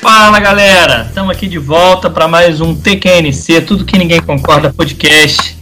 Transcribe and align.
Fala 0.00 0.40
galera, 0.40 1.04
estamos 1.06 1.30
aqui 1.30 1.46
de 1.46 1.58
volta 1.58 2.08
para 2.08 2.26
mais 2.26 2.58
um 2.58 2.74
TQNC, 2.74 3.60
tudo 3.60 3.84
que 3.84 3.98
ninguém 3.98 4.18
concorda 4.18 4.72
podcast. 4.72 5.54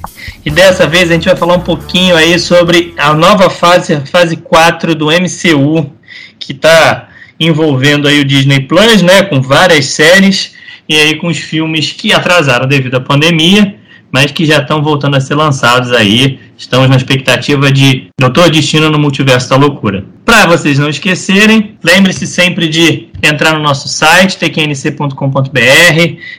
E 0.46 0.50
dessa 0.50 0.86
vez 0.86 1.10
a 1.10 1.14
gente 1.14 1.24
vai 1.24 1.34
falar 1.34 1.54
um 1.54 1.60
pouquinho 1.60 2.14
aí 2.14 2.38
sobre 2.38 2.94
a 2.96 3.12
nova 3.14 3.50
fase, 3.50 3.94
a 3.94 4.06
fase 4.06 4.36
4 4.36 4.94
do 4.94 5.06
MCU, 5.06 5.90
que 6.38 6.52
está 6.52 7.08
envolvendo 7.40 8.06
aí 8.06 8.20
o 8.20 8.24
Disney 8.24 8.60
Plus, 8.60 9.02
né, 9.02 9.24
com 9.24 9.42
várias 9.42 9.86
séries 9.86 10.54
e 10.88 10.94
aí 10.94 11.16
com 11.16 11.26
os 11.26 11.38
filmes 11.38 11.90
que 11.90 12.12
atrasaram 12.12 12.68
devido 12.68 12.94
à 12.94 13.00
pandemia, 13.00 13.74
mas 14.12 14.30
que 14.30 14.46
já 14.46 14.58
estão 14.58 14.80
voltando 14.80 15.16
a 15.16 15.20
ser 15.20 15.34
lançados 15.34 15.90
aí. 15.90 16.38
Estamos 16.56 16.88
na 16.88 16.94
expectativa 16.94 17.72
de 17.72 18.06
Doutor 18.16 18.50
Destino 18.50 18.88
no 18.88 19.00
Multiverso 19.00 19.50
da 19.50 19.56
Loucura. 19.56 20.04
Para 20.24 20.46
vocês 20.46 20.78
não 20.78 20.88
esquecerem, 20.88 21.76
lembre-se 21.82 22.24
sempre 22.24 22.68
de 22.68 23.07
entrar 23.22 23.52
no 23.52 23.60
nosso 23.60 23.88
site, 23.88 24.38
tqnc.com.br, 24.38 25.12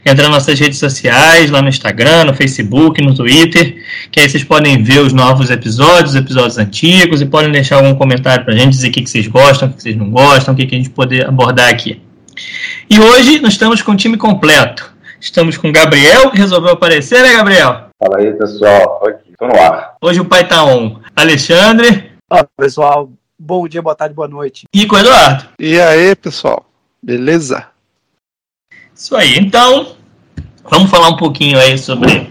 entrar 0.06 0.24
nas 0.24 0.32
nossas 0.32 0.60
redes 0.60 0.80
sociais, 0.80 1.52
lá 1.52 1.62
no 1.62 1.70
Instagram, 1.70 2.26
no 2.26 2.34
Facebook, 2.34 3.02
no 3.02 3.14
Twitter, 3.14 3.84
que 4.12 4.20
aí 4.20 4.30
vocês 4.30 4.44
podem 4.44 4.82
ver 4.82 5.00
os 5.00 5.14
novos 5.14 5.50
episódios, 5.50 6.12
os 6.12 6.16
episódios 6.16 6.58
antigos, 6.58 7.22
e 7.22 7.26
podem 7.26 7.52
deixar 7.52 7.78
algum 7.78 7.96
comentário 7.96 8.46
para 8.46 8.54
a 8.54 8.58
gente, 8.58 8.72
dizer 8.72 8.90
o 8.90 8.92
que, 8.92 9.02
que 9.02 9.10
vocês 9.10 9.28
gostam, 9.28 9.70
o 9.70 9.74
que 9.74 9.82
vocês 9.82 9.96
não 9.96 10.10
gostam, 10.10 10.54
o 10.54 10.58
que, 10.58 10.66
que 10.66 10.76
a 10.76 10.78
gente 10.78 10.90
poder 10.90 11.28
abordar 11.28 11.70
aqui. 11.70 12.02
E 12.90 13.00
hoje 13.00 13.40
nós 13.40 13.54
estamos 13.54 13.82
com 13.82 13.92
o 13.92 13.96
time 13.98 14.18
completo. 14.18 14.94
Estamos 15.20 15.58
com 15.58 15.68
o 15.68 15.72
Gabriel, 15.72 16.32
que 16.32 16.38
resolveu 16.38 16.72
aparecer, 16.72 17.22
né, 17.22 17.34
Gabriel? 17.34 17.90
Fala 18.00 18.20
aí, 18.20 18.32
pessoal. 18.34 19.00
Tô 19.02 19.10
aqui, 19.10 19.34
tô 19.38 19.48
no 19.48 19.60
ar. 19.60 19.96
Hoje 20.02 20.22
o 20.22 20.26
pai 20.26 20.48
tá 20.48 20.64
on. 20.64 20.98
Alexandre. 21.14 22.12
Olá, 22.30 22.48
pessoal. 22.58 23.12
Bom 23.38 23.68
dia, 23.68 23.82
boa 23.82 23.96
tarde, 23.96 24.16
boa 24.16 24.28
noite. 24.28 24.66
E 24.74 24.86
com 24.86 24.96
o 24.96 25.00
Eduardo. 25.00 25.46
E 25.60 25.80
aí, 25.80 26.16
pessoal? 26.16 26.69
Beleza? 27.02 27.68
Isso 28.96 29.16
aí. 29.16 29.38
Então, 29.38 29.96
vamos 30.70 30.90
falar 30.90 31.10
um 31.10 31.18
pouquinho 31.18 31.58
aí 31.60 31.78
sobre. 31.78 32.30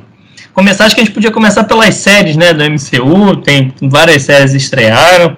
Começar, 0.53 0.87
acho 0.87 0.95
que 0.95 1.01
a 1.01 1.05
gente 1.05 1.15
podia 1.15 1.31
começar 1.31 1.65
pelas 1.65 1.95
séries, 1.95 2.37
né, 2.37 2.53
do 2.53 2.65
MCU. 2.65 3.37
Tem 3.37 3.73
várias 3.83 4.23
séries 4.23 4.55
estrearam. 4.55 5.37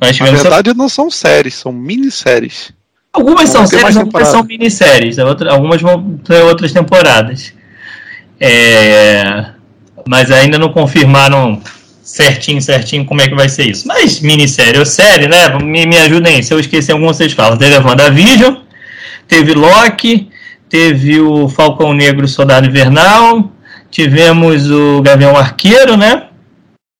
Nós 0.00 0.18
Na 0.18 0.30
verdade, 0.30 0.74
não 0.74 0.88
são 0.88 1.10
séries, 1.10 1.54
são 1.54 1.72
minisséries. 1.72 2.72
Algumas 3.12 3.50
são 3.50 3.66
séries, 3.66 3.96
algumas 3.96 4.28
são 4.28 4.44
minisséries. 4.44 5.18
Algumas 5.18 5.82
vão 5.82 6.18
ter 6.18 6.42
outras 6.42 6.72
temporadas. 6.72 7.52
É... 8.38 9.46
Mas 10.08 10.30
ainda 10.30 10.58
não 10.58 10.72
confirmaram 10.72 11.60
certinho, 12.02 12.62
certinho 12.62 13.04
como 13.04 13.20
é 13.20 13.28
que 13.28 13.34
vai 13.34 13.48
ser 13.48 13.68
isso. 13.68 13.86
Mas 13.86 14.20
minissérie 14.20 14.78
ou 14.78 14.86
série, 14.86 15.28
né? 15.28 15.48
Me, 15.58 15.86
me 15.86 15.98
ajudem 15.98 16.42
Se 16.42 16.54
eu 16.54 16.60
esquecer 16.60 16.92
algum, 16.92 17.08
vocês 17.08 17.32
falam. 17.32 17.58
Teve 17.58 17.76
a 17.76 17.80
WandaVision, 17.80 18.56
teve 19.30 19.54
Loki, 19.54 20.28
teve 20.68 21.20
o 21.20 21.48
Falcão 21.48 21.94
Negro 21.94 22.26
Soldado 22.26 22.66
Invernal, 22.66 23.52
tivemos 23.88 24.68
o 24.68 25.00
Gavião 25.00 25.36
Arqueiro, 25.36 25.96
né? 25.96 26.26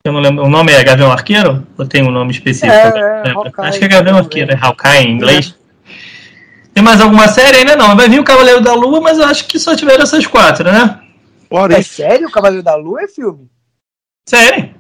Eu 0.05 0.13
não 0.13 0.21
lembro, 0.21 0.45
o 0.45 0.49
nome 0.49 0.73
é 0.73 0.83
Gavião 0.83 1.11
Arqueiro? 1.11 1.67
Ou 1.77 1.85
tem 1.85 2.03
um 2.03 2.11
nome 2.11 2.31
específico? 2.31 2.73
É, 2.73 3.25
é, 3.27 3.67
Acho 3.67 3.79
que 3.81 3.85
é 3.85 3.89
Gavião 3.89 4.17
Arqueiro, 4.17 4.53
é 4.53 4.59
Hawkeye 4.59 5.03
em 5.03 5.13
inglês. 5.13 5.57
É. 5.57 5.61
Tem 6.73 6.85
mais 6.85 7.01
alguma 7.01 7.27
série 7.27 7.59
ainda 7.59 7.75
não? 7.75 7.97
Vai 7.97 8.09
vir 8.09 8.21
o 8.21 8.25
Cavaleiro 8.25 8.61
da 8.61 8.75
Lua, 8.75 9.01
mas 9.01 9.19
eu 9.19 9.25
acho 9.25 9.47
que 9.47 9.59
só 9.59 9.75
tiveram 9.75 10.05
essas 10.05 10.25
quatro, 10.25 10.65
né? 10.71 11.01
É 11.77 11.83
sério? 11.83 12.29
O 12.29 12.31
Cavaleiro 12.31 12.63
da 12.63 12.77
Lua 12.77 13.03
é 13.03 13.09
filme? 13.09 13.51
Sério. 14.27 14.71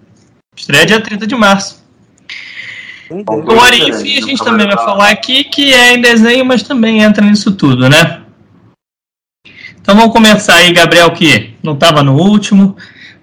Estreia 0.56 0.86
dia 0.86 1.00
30 1.00 1.26
de 1.26 1.34
março. 1.34 1.84
O 3.10 3.60
Arif 3.60 3.90
a 3.90 4.26
gente 4.26 4.44
também 4.44 4.68
vai 4.68 4.76
falar 4.76 5.10
aqui 5.10 5.42
que 5.42 5.72
é 5.72 5.94
em 5.94 6.00
desenho, 6.00 6.44
mas 6.44 6.62
também 6.62 7.02
entra 7.02 7.24
nisso 7.24 7.52
tudo, 7.52 7.88
né? 7.88 8.22
Então 9.80 9.96
vamos 9.96 10.12
começar 10.12 10.54
aí, 10.54 10.72
Gabriel, 10.72 11.10
que 11.10 11.54
não 11.62 11.74
estava 11.74 12.02
no 12.02 12.16
último, 12.16 12.76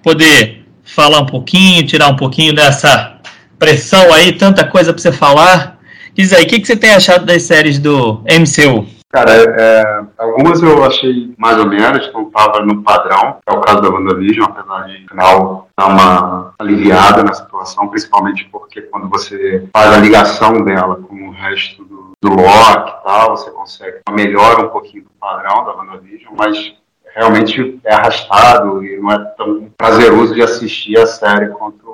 poder 0.04 0.66
falar 0.84 1.20
um 1.20 1.26
pouquinho, 1.26 1.86
tirar 1.86 2.10
um 2.10 2.16
pouquinho 2.18 2.54
dessa 2.54 3.18
pressão 3.58 4.12
aí, 4.14 4.34
tanta 4.34 4.66
coisa 4.66 4.92
para 4.92 5.02
você 5.02 5.12
falar. 5.12 5.80
Diz 6.14 6.34
aí, 6.34 6.44
o 6.44 6.48
que, 6.48 6.60
que 6.60 6.68
você 6.68 6.76
tem 6.76 6.92
achado 6.92 7.26
das 7.26 7.44
séries 7.44 7.80
do 7.80 8.24
MCU? 8.26 8.97
Cara, 9.10 9.32
é, 9.32 10.06
algumas 10.18 10.62
eu 10.62 10.84
achei 10.84 11.34
mais 11.38 11.58
ou 11.58 11.66
menos, 11.66 12.12
não 12.12 12.28
estava 12.28 12.60
no 12.66 12.84
padrão, 12.84 13.38
é 13.48 13.54
o 13.54 13.62
caso 13.62 13.82
da 13.82 13.90
WandaVision, 13.90 14.46
apesar 14.50 14.88
de 14.88 15.08
final 15.08 15.70
dar 15.78 15.88
uma 15.88 16.54
aliviada 16.60 17.24
na 17.24 17.34
situação, 17.34 17.88
principalmente 17.88 18.50
porque 18.52 18.82
quando 18.82 19.08
você 19.08 19.68
faz 19.74 19.94
a 19.94 19.98
ligação 19.98 20.62
dela 20.64 20.98
com 20.98 21.30
o 21.30 21.32
resto 21.32 21.86
do, 21.86 22.12
do 22.22 22.34
e 22.34 23.04
tal, 23.04 23.38
você 23.38 23.50
consegue 23.52 24.00
melhorar 24.12 24.66
um 24.66 24.70
pouquinho 24.70 25.04
do 25.04 25.10
padrão 25.20 25.64
da 25.64 25.76
WandaVision, 25.76 26.34
mas 26.36 26.74
realmente 27.16 27.80
é 27.84 27.94
arrastado 27.94 28.84
e 28.84 28.98
não 29.00 29.12
é 29.12 29.20
tão 29.38 29.70
prazeroso 29.78 30.34
de 30.34 30.42
assistir 30.42 30.98
a 30.98 31.08
série 31.08 31.48
quanto 31.50 31.88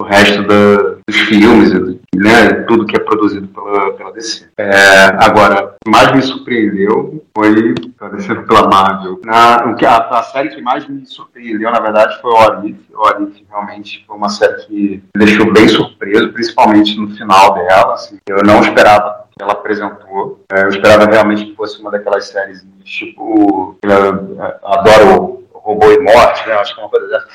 o 0.00 0.04
resto 0.04 0.42
da, 0.44 0.96
dos 1.06 1.16
filmes, 1.26 1.72
né, 2.14 2.50
tudo 2.68 2.86
que 2.86 2.96
é 2.96 3.00
produzido 3.00 3.48
pela, 3.48 3.92
pela 3.94 4.12
DC. 4.12 4.46
É, 4.56 5.06
agora, 5.18 5.66
o 5.66 5.84
que 5.84 5.90
mais 5.90 6.12
me 6.12 6.22
surpreendeu 6.22 7.24
foi, 7.36 7.74
descendo 8.12 8.44
pela 8.44 8.68
Marvel, 8.68 9.20
na, 9.24 9.56
a, 9.56 10.18
a, 10.18 10.22
série 10.22 10.50
que 10.50 10.62
mais 10.62 10.86
me 10.88 11.04
surpreendeu, 11.04 11.70
na 11.70 11.80
verdade, 11.80 12.20
foi 12.20 12.30
o 12.30 12.34
Orif. 12.34 12.78
O 12.94 13.06
Orif 13.06 13.44
realmente 13.50 14.04
foi 14.06 14.16
uma 14.16 14.28
série 14.28 14.54
que 14.66 15.02
me 15.16 15.24
deixou 15.24 15.52
bem 15.52 15.68
surpreso, 15.68 16.32
principalmente 16.32 16.98
no 16.98 17.10
final 17.16 17.54
dela. 17.54 17.94
Assim, 17.94 18.18
eu 18.28 18.42
não 18.44 18.60
esperava 18.60 19.27
que 19.38 19.44
ela 19.44 19.52
apresentou. 19.52 20.44
É, 20.52 20.64
eu 20.64 20.68
esperava 20.68 21.06
realmente 21.06 21.46
que 21.46 21.56
fosse 21.56 21.80
uma 21.80 21.90
daquelas 21.90 22.26
séries, 22.26 22.66
tipo, 22.84 23.78
eu, 23.82 24.58
adoro 24.64 25.44
robô 25.52 25.90
e 25.92 25.98
morte, 25.98 26.46
né? 26.48 26.54
Acho 26.54 26.74
que 26.74 26.80
é 26.80 26.82
uma 26.82 26.90
coisa 26.90 27.06
dessa. 27.06 27.26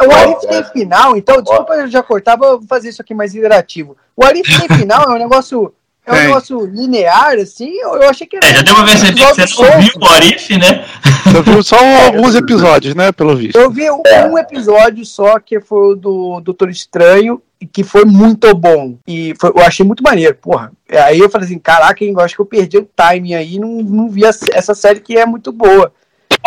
É, 0.00 0.06
o 0.06 0.12
Arif 0.12 0.46
tem 0.46 0.64
final, 0.64 1.16
então, 1.16 1.42
desculpa 1.42 1.74
eu 1.74 1.88
já 1.88 2.02
cortar, 2.02 2.36
vou 2.36 2.62
fazer 2.62 2.88
isso 2.88 3.02
aqui 3.02 3.12
mais 3.12 3.34
interativo. 3.34 3.96
O 4.16 4.24
Arif 4.24 4.48
tem 4.58 4.78
final, 4.78 5.04
é 5.04 5.14
um 5.14 5.18
negócio. 5.18 5.72
É 6.06 6.12
um 6.12 6.16
negócio 6.16 6.66
linear, 6.66 7.38
assim, 7.38 7.78
eu, 7.78 7.94
eu 7.94 8.10
achei 8.10 8.26
que 8.26 8.36
era. 8.36 8.46
É, 8.46 8.56
já 8.56 8.60
deu 8.60 8.74
uma 8.74 8.84
perceber 8.84 9.14
que 9.14 9.46
você 9.46 9.62
não 9.62 9.80
viu 9.80 9.92
o 10.02 10.06
Arif, 10.06 10.58
né? 10.58 10.84
Você 11.24 11.42
viu 11.42 11.62
só 11.62 11.76
alguns 12.04 12.34
episódios, 12.34 12.94
né? 12.94 13.10
Pelo 13.10 13.34
visto. 13.34 13.56
Eu 13.56 13.70
vi 13.70 13.90
um, 13.90 14.02
um 14.30 14.36
episódio 14.36 15.02
só, 15.06 15.40
que 15.40 15.60
foi 15.60 15.94
o 15.94 15.94
do 15.94 16.40
Doutor 16.42 16.68
Estranho, 16.68 17.40
que 17.66 17.84
foi 17.84 18.04
muito 18.04 18.54
bom. 18.54 18.96
E 19.06 19.34
foi, 19.40 19.50
eu 19.50 19.62
achei 19.62 19.84
muito 19.84 20.02
maneiro, 20.02 20.34
porra. 20.34 20.72
Aí 20.90 21.18
eu 21.18 21.30
falei 21.30 21.46
assim, 21.46 21.58
caraca, 21.58 22.04
eu 22.04 22.20
acho 22.20 22.34
que 22.34 22.40
eu 22.40 22.46
perdi 22.46 22.78
o 22.78 22.88
timing 22.96 23.34
aí, 23.34 23.58
não, 23.58 23.82
não 23.82 24.08
vi 24.08 24.22
essa 24.24 24.74
série 24.74 25.00
que 25.00 25.16
é 25.16 25.26
muito 25.26 25.52
boa. 25.52 25.92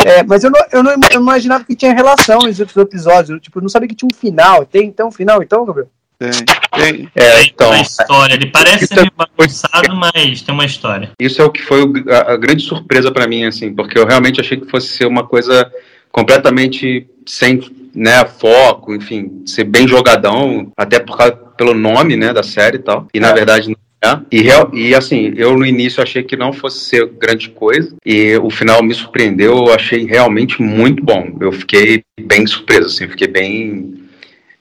É, 0.06 0.24
mas 0.24 0.44
eu 0.44 0.52
não, 0.52 0.60
eu 0.72 0.84
não 0.84 0.92
eu 1.12 1.22
imaginava 1.22 1.64
que 1.64 1.76
tinha 1.76 1.94
relação 1.94 2.40
nos 2.40 2.60
outros 2.60 2.78
episódios. 2.78 3.30
Eu, 3.30 3.40
tipo, 3.40 3.62
não 3.62 3.70
sabia 3.70 3.88
que 3.88 3.96
tinha 3.96 4.10
um 4.12 4.16
final. 4.16 4.66
Tem 4.66 4.86
então 4.86 5.08
um 5.08 5.12
final, 5.12 5.42
então, 5.42 5.66
Gabriel? 5.66 5.90
Tem, 6.20 6.32
tem. 6.32 7.10
É, 7.16 7.44
então. 7.44 7.70
Tem 7.70 7.78
uma 7.78 7.82
história. 7.82 8.34
Ele 8.34 8.48
parece 8.48 8.94
meio 8.94 9.12
bagunçado, 9.16 9.96
mas 9.96 10.42
tem 10.42 10.54
uma 10.54 10.66
história. 10.66 11.12
Isso 11.20 11.42
é 11.42 11.46
o 11.46 11.52
que 11.52 11.62
foi 11.62 11.82
a, 12.10 12.34
a 12.34 12.38
grande 12.38 12.64
surpresa 12.64 13.12
para 13.12 13.28
mim, 13.28 13.46
assim, 13.46 13.74
porque 13.74 13.98
eu 13.98 14.06
realmente 14.06 14.42
achei 14.42 14.60
que 14.60 14.70
fosse 14.70 14.88
ser 14.88 15.06
uma 15.06 15.26
coisa 15.26 15.72
completamente 16.18 17.08
sem 17.28 17.62
né, 17.94 18.26
foco, 18.26 18.96
enfim, 18.96 19.44
ser 19.46 19.66
bem 19.66 19.88
jogadão, 19.88 20.72
até 20.76 20.98
por 20.98 21.16
causa, 21.16 21.34
pelo 21.56 21.76
nome, 21.76 22.18
né, 22.18 22.34
da 22.34 22.42
série 22.42 22.78
e 22.78 22.82
tal. 22.82 23.08
E 23.14 23.20
na 23.20 23.30
é. 23.30 23.34
verdade 23.36 23.78
é, 24.04 24.20
e, 24.32 24.42
real, 24.42 24.72
e 24.74 24.96
assim, 24.96 25.34
eu 25.36 25.56
no 25.56 25.66
início 25.66 26.02
achei 26.02 26.24
que 26.24 26.36
não 26.36 26.52
fosse 26.52 26.86
ser 26.86 27.08
grande 27.20 27.50
coisa, 27.50 27.96
e 28.04 28.36
o 28.38 28.50
final 28.50 28.82
me 28.82 28.96
surpreendeu, 28.96 29.58
eu 29.58 29.74
achei 29.74 30.06
realmente 30.06 30.60
muito 30.60 31.04
bom. 31.04 31.38
Eu 31.40 31.52
fiquei 31.52 32.04
bem 32.20 32.48
surpreso, 32.48 32.88
assim, 32.88 33.08
fiquei 33.08 33.28
bem, 33.28 33.94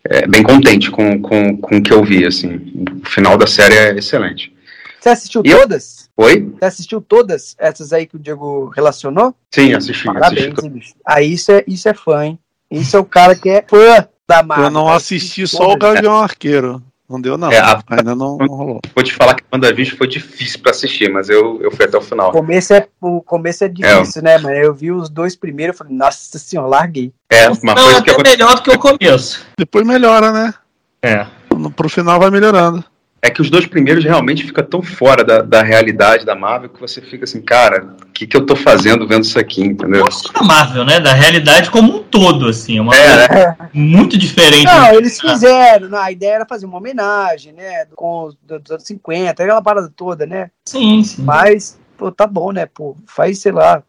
é, 0.04 0.26
bem 0.26 0.42
contente 0.42 0.90
com, 0.90 1.20
com, 1.22 1.56
com 1.56 1.78
o 1.78 1.82
que 1.82 1.92
eu 1.92 2.04
vi, 2.04 2.26
assim. 2.26 2.60
O 3.02 3.08
final 3.08 3.38
da 3.38 3.46
série 3.46 3.76
é 3.76 3.96
excelente. 3.96 4.52
Você 5.00 5.08
assistiu 5.08 5.42
e 5.44 5.50
todas? 5.50 5.95
Eu... 5.95 5.95
Oi? 6.16 6.50
Você 6.58 6.64
assistiu 6.64 7.00
todas 7.00 7.54
essas 7.58 7.92
aí 7.92 8.06
que 8.06 8.16
o 8.16 8.18
Diego 8.18 8.68
relacionou? 8.68 9.34
Sim, 9.54 9.74
assisti. 9.74 10.06
Parabéns, 10.06 10.54
assisti. 10.58 10.96
Aí 11.04 11.32
isso 11.32 11.52
é, 11.52 11.64
isso 11.66 11.88
é 11.88 11.94
fã, 11.94 12.24
hein? 12.24 12.38
Isso 12.70 12.96
é 12.96 13.00
o 13.00 13.04
cara 13.04 13.36
que 13.36 13.50
é 13.50 13.64
fã 13.68 14.08
da 14.26 14.42
Marvel. 14.42 14.66
Eu 14.66 14.70
não 14.70 14.88
assisti 14.88 15.46
só 15.46 15.72
o 15.72 15.76
Gavião 15.76 16.16
Arqueiro. 16.16 16.82
Não 17.08 17.20
deu, 17.20 17.38
não. 17.38 17.52
É, 17.52 17.58
a... 17.58 17.80
Ainda 17.88 18.16
não, 18.16 18.36
não, 18.36 18.46
rolou. 18.46 18.80
Vou 18.94 19.04
te 19.04 19.12
falar 19.12 19.34
que 19.34 19.42
o 19.42 19.46
WandaVision 19.52 19.96
foi 19.96 20.08
difícil 20.08 20.58
pra 20.60 20.72
assistir, 20.72 21.08
mas 21.12 21.28
eu, 21.28 21.62
eu 21.62 21.70
fui 21.70 21.84
até 21.84 21.96
o 21.96 22.00
final. 22.00 22.30
O 22.30 22.32
começo 22.32 22.74
é, 22.74 22.88
o 23.00 23.20
começo 23.20 23.62
é 23.62 23.68
difícil, 23.68 24.22
é. 24.22 24.24
né, 24.24 24.38
mano? 24.38 24.56
Eu 24.56 24.74
vi 24.74 24.90
os 24.90 25.08
dois 25.08 25.36
primeiros 25.36 25.76
e 25.76 25.78
falei, 25.78 25.94
nossa 25.94 26.38
senhora, 26.38 26.68
larguei. 26.68 27.12
É, 27.30 27.48
uma 27.48 27.74
não, 27.74 27.84
coisa 27.84 28.02
que 28.02 28.10
é 28.10 28.22
melhor 28.22 28.54
do 28.56 28.62
que 28.62 28.70
o 28.70 28.78
começo. 28.78 29.46
Depois 29.56 29.86
melhora, 29.86 30.32
né? 30.32 30.54
É. 31.00 31.26
Pro 31.76 31.88
final 31.88 32.18
vai 32.18 32.30
melhorando 32.30 32.84
é 33.26 33.30
que 33.30 33.42
os 33.42 33.50
dois 33.50 33.66
primeiros 33.66 34.04
realmente 34.04 34.44
ficam 34.44 34.64
tão 34.64 34.82
fora 34.82 35.24
da, 35.24 35.42
da 35.42 35.62
realidade 35.62 36.24
da 36.24 36.34
Marvel 36.34 36.70
que 36.70 36.80
você 36.80 37.00
fica 37.00 37.24
assim, 37.24 37.42
cara, 37.42 37.96
o 38.02 38.12
que, 38.12 38.26
que 38.26 38.36
eu 38.36 38.46
tô 38.46 38.54
fazendo 38.54 39.06
vendo 39.06 39.24
isso 39.24 39.38
aqui, 39.38 39.62
entendeu? 39.62 40.04
Não 40.04 40.10
só 40.10 40.32
da 40.32 40.42
Marvel, 40.42 40.84
né? 40.84 41.00
Da 41.00 41.12
realidade 41.12 41.70
como 41.70 41.96
um 41.96 42.02
todo, 42.04 42.48
assim. 42.48 42.78
É 42.78 42.80
uma 42.80 42.94
é, 42.94 43.26
coisa 43.26 43.28
né? 43.28 43.70
muito 43.74 44.16
diferente. 44.16 44.64
Não, 44.64 44.92
eles 44.94 45.20
fizeram, 45.20 45.96
a 45.96 46.12
ideia 46.12 46.34
era 46.36 46.46
fazer 46.46 46.66
uma 46.66 46.78
homenagem, 46.78 47.52
né? 47.52 47.86
Com 47.96 48.26
os 48.26 48.36
dos 48.42 48.70
anos 48.70 48.84
50, 48.84 49.42
aquela 49.42 49.62
parada 49.62 49.92
toda, 49.94 50.24
né? 50.24 50.50
Sim, 50.64 51.02
sim. 51.02 51.22
Mas 51.22 51.78
pô, 51.98 52.12
tá 52.12 52.26
bom, 52.26 52.52
né? 52.52 52.66
Pô, 52.66 52.96
faz, 53.06 53.40
sei 53.40 53.50
lá, 53.50 53.82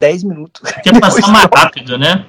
10 0.00 0.24
minutos. 0.24 0.68
Quer 0.82 0.98
passar 0.98 1.26
mais 1.30 1.48
rápido, 1.54 1.96
né? 1.96 2.24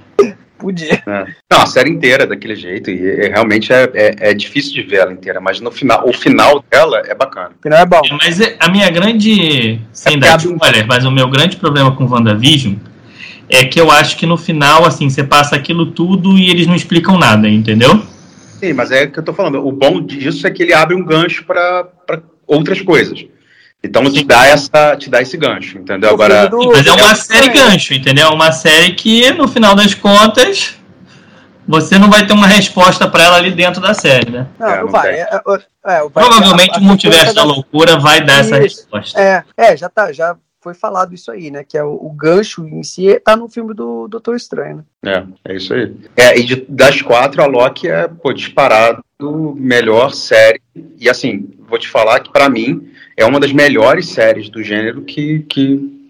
Podia. 0.61 1.01
É. 1.07 1.25
Não, 1.49 1.61
a 1.63 1.65
série 1.65 1.89
inteira 1.89 2.23
é 2.23 2.27
daquele 2.27 2.55
jeito, 2.55 2.91
e, 2.91 2.93
e 2.93 3.29
realmente 3.29 3.73
é, 3.73 3.89
é, 3.95 4.15
é, 4.29 4.33
difícil 4.33 4.73
de 4.73 4.83
ver 4.83 4.97
ela 4.97 5.11
inteira, 5.11 5.41
mas 5.41 5.59
no 5.59 5.71
final, 5.71 6.07
o 6.07 6.13
final 6.13 6.63
dela 6.69 7.01
é 7.07 7.15
bacana. 7.15 7.49
O 7.59 7.63
final 7.63 7.79
é 7.79 7.85
bom. 7.85 8.01
Mas 8.21 8.39
a 8.59 8.69
minha 8.69 8.89
grande. 8.91 9.81
Sem 9.91 10.19
dar 10.19 10.37
spoiler, 10.37 10.85
mas 10.85 11.03
o 11.03 11.11
meu 11.11 11.27
grande 11.27 11.57
problema 11.57 11.95
com 11.95 12.05
WandaVision 12.05 12.75
é 13.49 13.65
que 13.65 13.81
eu 13.81 13.89
acho 13.89 14.15
que 14.17 14.27
no 14.27 14.37
final, 14.37 14.85
assim, 14.85 15.09
você 15.09 15.23
passa 15.23 15.55
aquilo 15.55 15.87
tudo 15.87 16.37
e 16.37 16.49
eles 16.49 16.67
não 16.67 16.75
explicam 16.75 17.17
nada, 17.17 17.49
entendeu? 17.49 18.01
Sim, 18.59 18.73
mas 18.73 18.91
é 18.91 19.03
o 19.03 19.11
que 19.11 19.19
eu 19.19 19.23
tô 19.23 19.33
falando. 19.33 19.65
O 19.65 19.71
bom 19.71 19.99
disso 19.99 20.45
é 20.45 20.51
que 20.51 20.61
ele 20.61 20.73
abre 20.73 20.95
um 20.95 21.03
gancho 21.03 21.43
para 21.43 21.89
outras 22.45 22.79
coisas. 22.79 23.25
Então 23.83 24.03
te 24.11 24.23
dá, 24.23 24.45
essa, 24.45 24.95
te 24.95 25.09
dá 25.09 25.21
esse 25.21 25.35
gancho, 25.35 25.79
entendeu? 25.79 26.11
Agora, 26.11 26.49
mas 26.71 26.85
é 26.85 26.91
uma 26.91 27.15
série 27.15 27.49
gancho, 27.49 27.93
entendeu? 27.95 28.27
É 28.27 28.29
uma 28.29 28.51
série 28.51 28.93
que, 28.93 29.31
no 29.31 29.47
final 29.47 29.73
das 29.73 29.95
contas, 29.95 30.75
você 31.67 31.97
não 31.97 32.09
vai 32.09 32.25
ter 32.25 32.33
uma 32.33 32.45
resposta 32.45 33.09
para 33.09 33.23
ela 33.23 33.37
ali 33.37 33.51
dentro 33.51 33.81
da 33.81 33.95
série, 33.95 34.29
né? 34.29 34.47
Não, 34.59 34.67
é, 34.67 34.81
não, 34.81 34.87
vai. 34.87 35.09
É, 35.15 35.21
é, 35.21 35.41
é 35.85 36.09
Provavelmente 36.09 36.77
o 36.77 36.81
multiverso 36.81 37.33
da 37.33 37.43
loucura 37.43 37.97
vai 37.97 38.23
dar 38.23 38.41
isso. 38.41 38.53
essa 38.53 38.61
resposta. 38.61 39.19
É, 39.19 39.43
é, 39.57 39.75
já 39.75 39.89
tá, 39.89 40.11
já 40.11 40.35
foi 40.59 40.75
falado 40.75 41.15
isso 41.15 41.31
aí, 41.31 41.49
né? 41.49 41.63
Que 41.67 41.75
é 41.75 41.83
o, 41.83 41.93
o 41.93 42.11
gancho 42.11 42.67
em 42.67 42.83
si 42.83 43.19
tá 43.19 43.35
no 43.35 43.49
filme 43.49 43.73
do 43.73 44.07
Doutor 44.07 44.35
Estranho, 44.35 44.85
né? 45.01 45.25
É, 45.45 45.53
é 45.53 45.55
isso 45.55 45.73
aí. 45.73 45.95
É, 46.15 46.37
e 46.37 46.43
de, 46.43 46.65
das 46.69 47.01
quatro, 47.01 47.41
a 47.41 47.47
Loki 47.47 47.87
é, 47.87 48.07
pô, 48.07 48.31
disparado 48.31 49.03
melhor 49.55 50.13
série. 50.13 50.61
E 50.99 51.09
assim, 51.09 51.49
vou 51.67 51.79
te 51.79 51.87
falar 51.87 52.19
que 52.19 52.31
para 52.31 52.49
mim 52.49 52.90
é 53.17 53.25
uma 53.25 53.39
das 53.39 53.51
melhores 53.51 54.09
séries 54.09 54.49
do 54.49 54.63
gênero 54.63 55.01
que, 55.01 55.39
que 55.49 56.01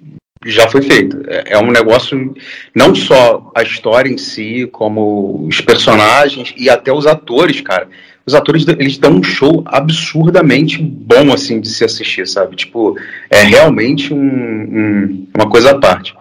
já 0.46 0.68
foi 0.68 0.82
feita. 0.82 1.22
É, 1.28 1.54
é 1.54 1.58
um 1.60 1.72
negócio, 1.72 2.34
não 2.76 2.96
só 2.96 3.52
a 3.56 3.62
história 3.62 4.10
em 4.10 4.18
si, 4.18 4.68
como 4.72 5.46
os 5.48 5.62
personagens 5.62 6.54
e 6.58 6.70
até 6.70 6.92
os 6.92 7.06
atores, 7.06 7.62
cara. 7.62 7.88
Os 8.26 8.36
atores, 8.36 8.68
eles 8.68 8.98
dão 8.98 9.16
um 9.16 9.24
show 9.24 9.64
absurdamente 9.66 10.82
bom, 10.82 11.34
assim, 11.34 11.60
de 11.60 11.70
se 11.70 11.84
assistir, 11.84 12.28
sabe? 12.28 12.56
Tipo, 12.56 12.96
é 13.30 13.42
realmente 13.42 14.14
um, 14.14 14.18
um, 14.18 15.28
uma 15.36 15.50
coisa 15.50 15.72
à 15.72 15.80
parte. 15.80 16.14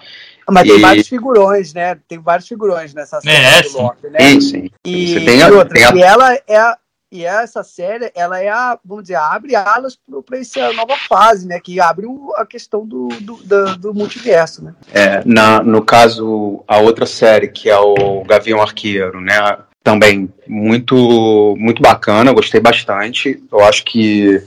Mas 0.48 0.66
e... 0.66 0.72
tem 0.72 0.80
vários 0.80 1.08
figurões, 1.08 1.74
né? 1.74 1.96
Tem 2.08 2.18
vários 2.18 2.48
figurões 2.48 2.94
nessa 2.94 3.20
série 3.20 3.36
é, 3.36 3.62
do 3.62 3.82
Loki, 3.82 4.08
né? 4.08 4.18
Sim, 4.18 4.40
sim. 4.40 4.70
E, 4.84 5.20
tem 5.24 5.42
a, 5.42 5.48
e 5.48 5.52
outra, 5.52 5.74
tem 5.74 5.84
a... 5.84 5.94
e 5.94 6.02
ela 6.02 6.34
é 6.48 6.56
a, 6.56 6.76
e 7.12 7.24
essa 7.24 7.64
série, 7.64 8.12
ela 8.14 8.40
é 8.40 8.48
a, 8.48 8.78
vamos 8.84 9.04
dizer, 9.04 9.16
abre 9.16 9.56
alas 9.56 9.98
para 10.24 10.38
essa 10.38 10.72
nova 10.72 10.96
fase, 11.08 11.46
né? 11.46 11.58
Que 11.58 11.80
abre 11.80 12.06
o, 12.06 12.32
a 12.36 12.46
questão 12.46 12.86
do, 12.86 13.08
do, 13.20 13.36
do, 13.42 13.78
do, 13.78 13.94
multiverso, 13.94 14.64
né? 14.64 14.74
É, 14.94 15.22
na, 15.24 15.60
no 15.62 15.82
caso, 15.82 16.62
a 16.68 16.78
outra 16.78 17.06
série, 17.06 17.48
que 17.48 17.68
é 17.68 17.78
o 17.78 18.22
Gavião 18.22 18.62
Arqueiro, 18.62 19.20
né? 19.20 19.58
Também 19.82 20.32
muito, 20.46 21.56
muito 21.58 21.82
bacana, 21.82 22.32
gostei 22.32 22.60
bastante. 22.60 23.42
Eu 23.50 23.60
acho 23.64 23.84
que 23.84 24.40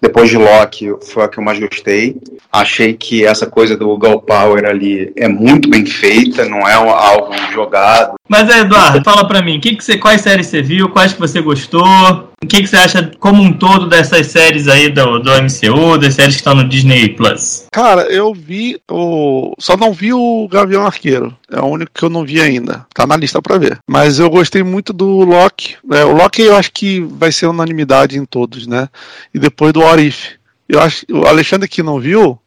depois 0.00 0.28
de 0.28 0.36
Loki 0.36 0.94
foi 1.12 1.24
a 1.24 1.28
que 1.28 1.38
eu 1.38 1.44
mais 1.44 1.58
gostei. 1.58 2.16
Achei 2.52 2.94
que 2.94 3.24
essa 3.24 3.46
coisa 3.46 3.76
do 3.76 3.96
Gal 3.96 4.20
Power 4.20 4.64
ali 4.64 5.12
é 5.16 5.28
muito 5.28 5.68
bem 5.68 5.84
feita, 5.84 6.44
não 6.44 6.66
é 6.66 6.74
algo 6.74 7.32
jogado. 7.52 8.14
Mas 8.28 8.48
Eduardo, 8.48 9.02
fala 9.04 9.26
para 9.26 9.42
mim, 9.42 9.60
que 9.60 9.76
que 9.76 9.84
você, 9.84 9.96
quais 9.96 10.20
séries 10.20 10.46
você 10.46 10.62
viu, 10.62 10.88
quais 10.88 11.12
que 11.12 11.20
você 11.20 11.40
gostou? 11.40 12.30
O 12.42 12.46
que, 12.46 12.60
que 12.60 12.66
você 12.66 12.76
acha 12.76 13.10
como 13.18 13.42
um 13.42 13.50
todo 13.50 13.88
dessas 13.88 14.26
séries 14.26 14.68
aí 14.68 14.90
do, 14.90 15.18
do 15.20 15.30
MCU, 15.30 15.96
das 15.96 16.14
séries 16.14 16.34
que 16.34 16.40
estão 16.40 16.54
no 16.54 16.68
Disney 16.68 17.08
Plus? 17.08 17.66
Cara, 17.72 18.02
eu 18.12 18.34
vi 18.34 18.78
o. 18.90 19.54
Só 19.58 19.74
não 19.74 19.90
vi 19.90 20.12
o 20.12 20.46
Gavião 20.46 20.84
Arqueiro. 20.84 21.34
É 21.50 21.58
o 21.58 21.64
único 21.64 21.92
que 21.94 22.04
eu 22.04 22.10
não 22.10 22.26
vi 22.26 22.40
ainda. 22.42 22.86
Tá 22.92 23.06
na 23.06 23.16
lista 23.16 23.40
para 23.40 23.56
ver. 23.56 23.78
Mas 23.88 24.18
eu 24.18 24.28
gostei 24.28 24.62
muito 24.62 24.92
do 24.92 25.24
Loki. 25.24 25.76
É, 25.90 26.04
o 26.04 26.12
Loki 26.12 26.42
eu 26.42 26.56
acho 26.56 26.72
que 26.72 27.00
vai 27.00 27.32
ser 27.32 27.46
unanimidade 27.46 28.18
em 28.18 28.24
todos, 28.26 28.66
né? 28.66 28.86
E 29.32 29.38
depois 29.38 29.72
do 29.72 29.80
Orif. 29.80 30.34
Eu 30.68 30.80
acho 30.80 31.06
o 31.10 31.24
Alexandre 31.24 31.68
que 31.68 31.82
não 31.82 31.98
viu, 31.98 32.38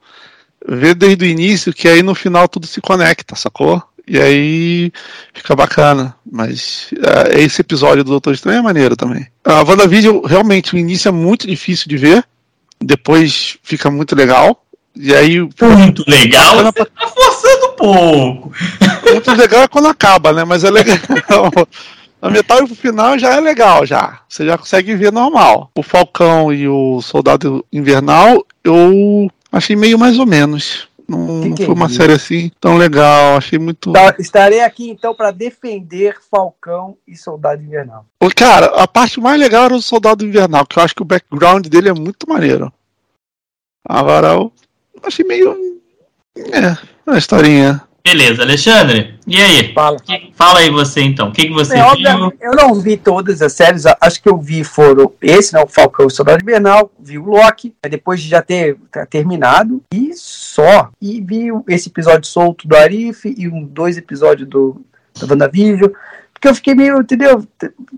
vê 0.68 0.94
desde 0.94 1.26
o 1.26 1.28
início 1.28 1.74
que 1.74 1.88
aí 1.88 2.04
no 2.04 2.14
final 2.14 2.48
tudo 2.48 2.68
se 2.68 2.80
conecta, 2.80 3.36
sacou? 3.36 3.82
E 4.10 4.20
aí 4.20 4.92
fica 5.34 5.56
bacana. 5.56 6.16
Mas 6.30 6.90
é, 7.32 7.40
esse 7.40 7.62
episódio 7.62 8.04
do 8.04 8.10
Doutor 8.10 8.34
Estranho 8.34 8.60
é 8.60 8.62
maneiro 8.62 8.96
também. 8.96 9.28
A 9.46 9.62
WandaVision, 9.62 10.22
realmente, 10.26 10.74
o 10.74 10.78
início 10.78 11.10
é 11.10 11.12
muito 11.12 11.46
difícil 11.46 11.88
de 11.88 11.96
ver. 11.96 12.26
Depois 12.82 13.58
fica 13.62 13.92
muito 13.92 14.16
legal. 14.16 14.66
E 14.96 15.14
aí. 15.14 15.40
Muito 15.40 16.04
legal? 16.08 16.58
Você 16.58 16.72
pra... 16.72 16.86
tá 16.86 17.08
forçando 17.08 17.66
um 17.68 17.76
pouco. 17.76 18.52
Muito 19.12 19.32
legal 19.34 19.62
é 19.62 19.68
quando 19.68 19.88
acaba, 19.88 20.34
né? 20.34 20.44
Mas 20.44 20.64
é 20.64 20.72
legal. 20.72 20.98
A 22.22 22.30
metade 22.30 22.66
pro 22.66 22.76
final 22.76 23.18
já 23.18 23.36
é 23.36 23.40
legal, 23.40 23.86
já. 23.86 24.20
Você 24.28 24.46
já 24.46 24.58
consegue 24.58 24.94
ver 24.94 25.12
normal. 25.12 25.72
O 25.74 25.82
Falcão 25.82 26.52
e 26.52 26.68
o 26.68 27.02
Soldado 27.02 27.66
Invernal, 27.72 28.46
eu 28.62 29.32
achei 29.50 29.74
meio 29.74 29.98
mais 29.98 30.20
ou 30.20 30.26
menos. 30.26 30.89
Não, 31.10 31.42
que 31.42 31.54
que 31.54 31.66
foi 31.66 31.74
é 31.74 31.78
uma 31.78 31.88
é 31.88 31.90
série 31.90 32.14
assim 32.14 32.52
tão 32.60 32.78
legal, 32.78 33.38
achei 33.38 33.58
muito. 33.58 33.92
Tá, 33.92 34.16
estarei 34.20 34.62
aqui 34.62 34.90
então 34.90 35.16
para 35.16 35.32
defender 35.32 36.18
Falcão 36.30 36.98
e 37.08 37.16
Soldado 37.16 37.64
Invernal. 37.64 38.06
Cara, 38.36 38.68
a 38.68 38.88
parte 38.88 39.20
mais 39.20 39.40
legal 39.40 39.66
era 39.66 39.76
o 39.76 39.82
Soldado 39.82 40.24
Invernal, 40.24 40.66
que 40.66 40.78
eu 40.78 40.84
acho 40.84 40.94
que 40.94 41.02
o 41.02 41.06
background 41.06 41.66
dele 41.68 41.90
é 41.90 41.94
muito 41.94 42.30
maneiro. 42.30 42.72
Agora 43.88 44.28
eu 44.28 44.54
achei 45.02 45.26
meio. 45.26 45.82
É, 46.38 46.78
uma 47.08 47.18
historinha. 47.18 47.89
Beleza, 48.10 48.42
Alexandre, 48.42 49.14
e 49.28 49.38
aí? 49.38 49.72
Fala. 49.72 50.00
Que, 50.00 50.34
fala 50.36 50.60
aí 50.62 50.72
você 50.72 51.02
então, 51.02 51.30
o 51.30 51.32
que, 51.32 51.46
que 51.46 51.54
você 51.54 51.78
é, 51.78 51.96
viu? 51.96 52.34
Eu 52.42 52.56
não 52.56 52.74
vi 52.74 52.98
todas 52.98 53.40
as 53.40 53.54
séries, 53.54 53.84
acho 53.86 54.20
que 54.20 54.28
eu 54.28 54.36
vi 54.36 54.64
foram 54.64 55.14
esse, 55.22 55.54
né, 55.54 55.62
o 55.62 55.68
Falcão 55.68 56.08
e 56.08 56.10
Soldado 56.10 56.42
Invernal, 56.42 56.92
vi 57.00 57.20
o 57.20 57.26
Loki, 57.26 57.72
depois 57.88 58.20
de 58.20 58.28
já 58.28 58.42
ter, 58.42 58.78
ter 58.92 59.06
terminado, 59.06 59.84
e 59.94 60.12
só. 60.16 60.90
E 61.00 61.22
vi 61.22 61.50
esse 61.68 61.90
episódio 61.90 62.28
solto 62.28 62.68
do 62.68 62.76
Arif 62.76 63.32
e 63.38 63.48
um, 63.48 63.64
dois 63.64 63.96
episódios 63.96 64.50
do, 64.50 64.82
do 65.20 65.30
WandaVision, 65.30 65.92
porque 66.34 66.48
eu 66.48 66.56
fiquei 66.56 66.74
meio, 66.74 67.02
entendeu? 67.02 67.46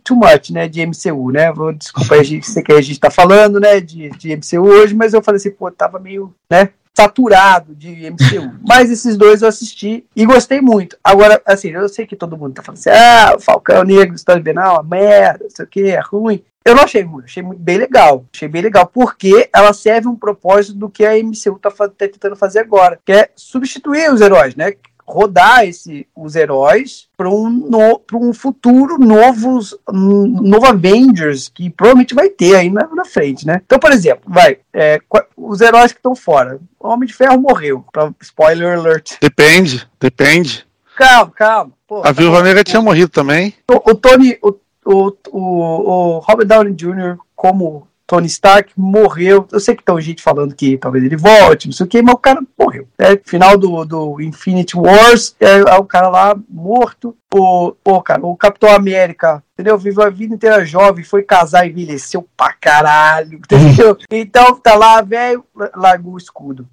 Too 0.04 0.18
much, 0.18 0.50
né, 0.50 0.68
de 0.68 0.86
MCU, 0.86 1.32
né? 1.32 1.54
Vou, 1.54 1.72
desculpa, 1.72 2.16
a 2.16 2.24
gente, 2.24 2.50
sei 2.50 2.62
que 2.62 2.74
a 2.74 2.82
gente 2.82 3.00
tá 3.00 3.10
falando, 3.10 3.62
né, 3.62 3.80
de, 3.80 4.10
de 4.10 4.36
MCU 4.36 4.68
hoje, 4.68 4.94
mas 4.94 5.14
eu 5.14 5.22
falei 5.22 5.38
assim, 5.38 5.52
pô, 5.52 5.72
tava 5.72 6.00
meio, 6.00 6.36
né, 6.50 6.68
saturado 7.02 7.74
de 7.76 8.10
MCU. 8.12 8.60
Mas 8.68 8.92
esses 8.92 9.18
dois 9.18 9.42
eu 9.42 9.48
assisti 9.48 10.06
e 10.16 10.26
gostei 10.26 10.62
muito. 10.62 10.98
Agora, 11.04 11.42
assim, 11.46 11.70
eu 11.70 11.88
sei 11.90 12.06
que 12.06 12.16
todo 12.16 12.38
mundo 12.38 12.54
tá 12.54 12.62
falando 12.62 12.78
assim, 12.78 12.90
ah, 12.90 13.36
o 13.36 13.40
Falcão 13.40 13.84
Negro, 13.84 14.16
História 14.16 14.42
Benal, 14.42 14.84
merda, 14.84 15.44
não 15.44 15.50
sei 15.50 15.66
o 15.66 15.68
que, 15.68 15.82
é 15.90 16.00
ruim. 16.00 16.44
Eu 16.64 16.76
não 16.76 16.84
achei 16.84 17.02
ruim, 17.02 17.24
achei 17.24 17.42
bem 17.42 17.78
legal. 17.78 18.24
Achei 18.34 18.48
bem 18.48 18.62
legal, 18.62 18.86
porque 18.86 19.50
ela 19.52 19.74
serve 19.74 20.08
um 20.08 20.16
propósito 20.16 20.78
do 20.78 20.90
que 20.90 21.04
a 21.04 21.16
MCU 21.16 21.58
tá, 21.60 21.72
tá 21.72 21.90
tentando 21.90 22.36
fazer 22.36 22.60
agora, 22.60 23.00
que 23.04 23.12
é 23.12 23.30
substituir 23.36 24.14
os 24.14 24.22
heróis, 24.22 24.56
né? 24.56 24.74
Rodar 25.08 25.66
esse, 25.66 26.08
os 26.16 26.36
heróis 26.36 27.08
para 27.16 27.30
um, 27.30 27.50
no, 27.50 28.02
um 28.14 28.34
futuro 28.34 28.98
novos, 28.98 29.78
um, 29.90 30.28
novo 30.28 30.66
Avengers 30.66 31.50
que 31.50 31.70
provavelmente 31.70 32.16
vai 32.16 32.30
ter 32.30 32.56
aí 32.56 32.70
na, 32.70 32.88
na 32.94 33.06
frente, 33.06 33.46
né? 33.46 33.62
Então, 33.66 33.80
por 33.80 33.92
exemplo, 33.92 34.24
vai, 34.28 34.58
é, 34.74 35.00
os 35.36 35.62
heróis 35.62 35.92
que 35.92 36.00
estão 36.00 36.16
fora. 36.16 36.60
O 36.80 36.88
Homem 36.88 37.08
de 37.08 37.14
Ferro 37.14 37.40
morreu, 37.40 37.86
pra, 37.92 38.12
spoiler 38.22 38.78
alert. 38.78 39.14
Depende, 39.22 39.88
depende. 40.00 40.66
Calma, 40.96 41.32
calma. 41.32 41.72
Pô, 41.88 42.02
a 42.06 42.12
Viúva 42.12 42.44
Negra 42.44 42.64
tinha 42.64 42.82
morrido 42.82 43.10
também. 43.10 43.54
O, 43.70 43.92
o 43.92 43.96
Tony, 43.96 44.38
o, 44.42 44.56
o, 44.86 45.14
o, 45.30 45.40
o 45.40 46.20
Robert 46.20 46.48
Downey 46.48 46.74
Jr. 46.74 47.18
como 47.36 47.88
Tony 48.12 48.28
Stark 48.28 48.74
morreu. 48.76 49.48
Eu 49.50 49.60
sei 49.62 49.74
que 49.74 49.82
tem 49.82 50.02
gente 50.02 50.22
falando 50.22 50.54
que 50.54 50.78
talvez 50.78 51.02
ele 51.02 51.16
volte, 51.16 51.70
não 51.70 51.72
sei 51.72 51.86
o 51.86 51.90
que, 51.90 52.02
mas 52.02 52.14
o 52.14 52.18
cara 52.18 52.42
morreu. 52.60 52.86
É, 52.98 53.16
final 53.16 53.58
do, 53.58 53.86
do 53.86 54.20
Infinity 54.20 54.76
Wars, 54.76 55.34
é, 55.40 55.60
é 55.60 55.76
o 55.78 55.86
cara 55.86 56.10
lá 56.10 56.36
morto. 56.50 57.16
O, 57.34 57.72
pô, 57.82 58.02
cara, 58.02 58.26
o 58.26 58.36
Capitão 58.36 58.70
América, 58.70 59.42
entendeu? 59.54 59.78
Viveu 59.78 60.04
a 60.04 60.10
vida 60.10 60.36
inteira 60.36 60.66
jovem, 60.66 61.06
foi 61.06 61.24
casar, 61.24 61.66
envelheceu 61.66 62.28
pra 62.36 62.52
caralho, 62.52 63.40
entendeu? 63.50 63.98
Então 64.12 64.60
tá 64.60 64.76
lá, 64.76 65.02
velho, 65.02 65.46
largou 65.74 66.16
o 66.16 66.18
escudo. 66.18 66.68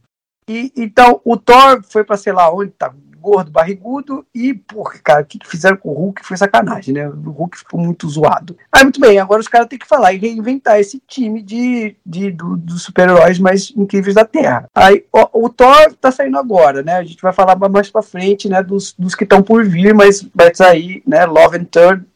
E, 0.50 0.72
então 0.76 1.20
o 1.24 1.36
Thor 1.36 1.84
foi 1.88 2.02
pra 2.02 2.16
sei 2.16 2.32
lá 2.32 2.52
onde, 2.52 2.72
tá 2.72 2.92
gordo, 3.20 3.50
barrigudo, 3.50 4.24
e, 4.34 4.54
porra, 4.54 4.94
cara, 5.02 5.22
o 5.22 5.24
que 5.24 5.38
fizeram 5.44 5.76
com 5.76 5.90
o 5.90 5.94
Hulk 5.94 6.24
foi 6.24 6.36
sacanagem, 6.36 6.94
né? 6.94 7.08
O 7.08 7.30
Hulk 7.30 7.58
ficou 7.58 7.80
muito 7.80 8.08
zoado. 8.08 8.56
Aí, 8.72 8.82
muito 8.82 9.00
bem, 9.00 9.18
agora 9.18 9.40
os 9.40 9.48
caras 9.48 9.68
têm 9.68 9.78
que 9.78 9.86
falar 9.86 10.12
e 10.12 10.18
reinventar 10.18 10.78
esse 10.78 11.00
time 11.06 11.42
de, 11.42 11.96
de, 12.04 12.30
do, 12.30 12.56
dos 12.56 12.82
super-heróis 12.82 13.38
mais 13.38 13.72
incríveis 13.76 14.14
da 14.14 14.24
Terra. 14.24 14.66
Aí, 14.74 15.04
o, 15.12 15.46
o, 15.46 15.48
Thor 15.48 15.94
tá 16.00 16.10
saindo 16.10 16.38
agora, 16.38 16.82
né? 16.82 16.96
A 16.96 17.04
gente 17.04 17.20
vai 17.20 17.32
falar 17.32 17.56
mais 17.68 17.90
pra 17.90 18.02
frente, 18.02 18.48
né, 18.48 18.62
dos, 18.62 18.94
dos 18.98 19.14
que 19.14 19.24
estão 19.24 19.42
por 19.42 19.64
vir, 19.64 19.94
mas 19.94 20.26
vai 20.34 20.54
sair, 20.54 21.02
né, 21.06 21.26
Love 21.26 21.58
and 21.58 21.66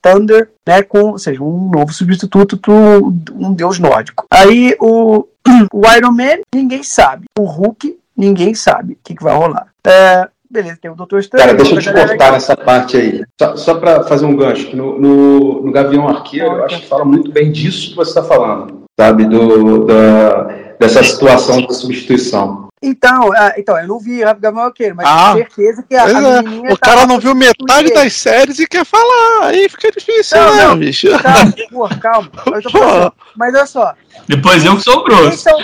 Thunder, 0.01 0.51
né, 0.67 0.83
com, 0.83 1.11
ou 1.11 1.19
seja, 1.19 1.43
um 1.43 1.71
novo 1.71 1.93
substituto 1.93 2.57
para 2.57 2.73
um 2.73 3.53
deus 3.53 3.79
nórdico. 3.79 4.27
Aí, 4.31 4.77
o, 4.81 5.27
o 5.73 5.83
Iron 5.97 6.13
Man, 6.13 6.39
ninguém 6.55 6.83
sabe. 6.83 7.27
O 7.39 7.45
Hulk, 7.45 7.99
ninguém 8.17 8.55
sabe 8.55 8.95
o 8.95 8.99
que, 9.03 9.15
que 9.15 9.23
vai 9.23 9.35
rolar. 9.35 9.69
É, 9.85 10.29
beleza, 10.53 10.79
tem 10.81 10.91
o 10.91 10.95
Doutor 10.95 11.19
Estranho. 11.21 11.45
Cara, 11.45 11.57
deixa 11.57 11.75
eu 11.75 11.81
te 11.81 11.93
cortar 11.93 12.33
nessa 12.33 12.57
parte 12.57 12.97
aí. 12.97 13.23
Só, 13.41 13.57
só 13.57 13.75
para 13.77 14.05
fazer 14.05 14.27
um 14.27 14.37
gancho, 14.37 14.67
que 14.67 14.77
no, 14.77 14.99
no, 15.01 15.63
no 15.65 15.73
Gavião 15.73 16.07
Arqueiro, 16.09 16.47
eu 16.57 16.65
acho 16.65 16.81
que 16.81 16.87
fala 16.87 17.05
muito 17.05 17.31
bem 17.33 17.51
disso 17.51 17.91
que 17.91 17.97
você 17.97 18.11
está 18.11 18.23
falando, 18.23 18.83
sabe? 18.99 19.25
Do, 19.25 19.85
da, 19.87 20.43
dessa 20.79 21.03
situação 21.03 21.63
da 21.63 21.73
substituição. 21.73 22.69
Então, 22.85 23.31
ah, 23.33 23.55
então, 23.57 23.79
eu 23.79 23.87
não 23.87 24.01
vi 24.01 24.25
Rápido 24.25 24.43
Gavião 24.43 24.65
Arqueiro, 24.65 24.97
mas 24.97 25.07
Ah, 25.09 25.35
tenho 25.35 25.47
certeza 25.47 25.85
que 25.89 25.95
a, 25.95 26.05
a 26.05 26.11
é, 26.11 26.73
o 26.73 26.77
cara 26.77 27.07
não 27.07 27.21
viu 27.21 27.33
metade 27.33 27.95
das 27.95 28.13
séries 28.13 28.59
e 28.59 28.67
quer 28.67 28.85
falar. 28.85 29.47
Aí 29.47 29.69
fica 29.69 29.89
difícil, 29.93 30.37
Não, 30.37 30.57
né, 30.57 30.65
não. 30.65 30.77
bicho? 30.77 31.07
Calma, 31.23 31.53
porra, 31.71 31.97
calma. 31.99 32.31
Eu 32.47 32.63
tô 32.63 32.71
falando 32.71 33.03
assim, 33.07 33.13
mas 33.37 33.55
olha 33.55 33.67
só, 33.67 33.95
Depois 34.27 34.65
eu 34.65 34.75
que 34.77 34.83
sou 34.83 35.05
quem 35.05 35.17
grosso. 35.17 35.39
são, 35.39 35.57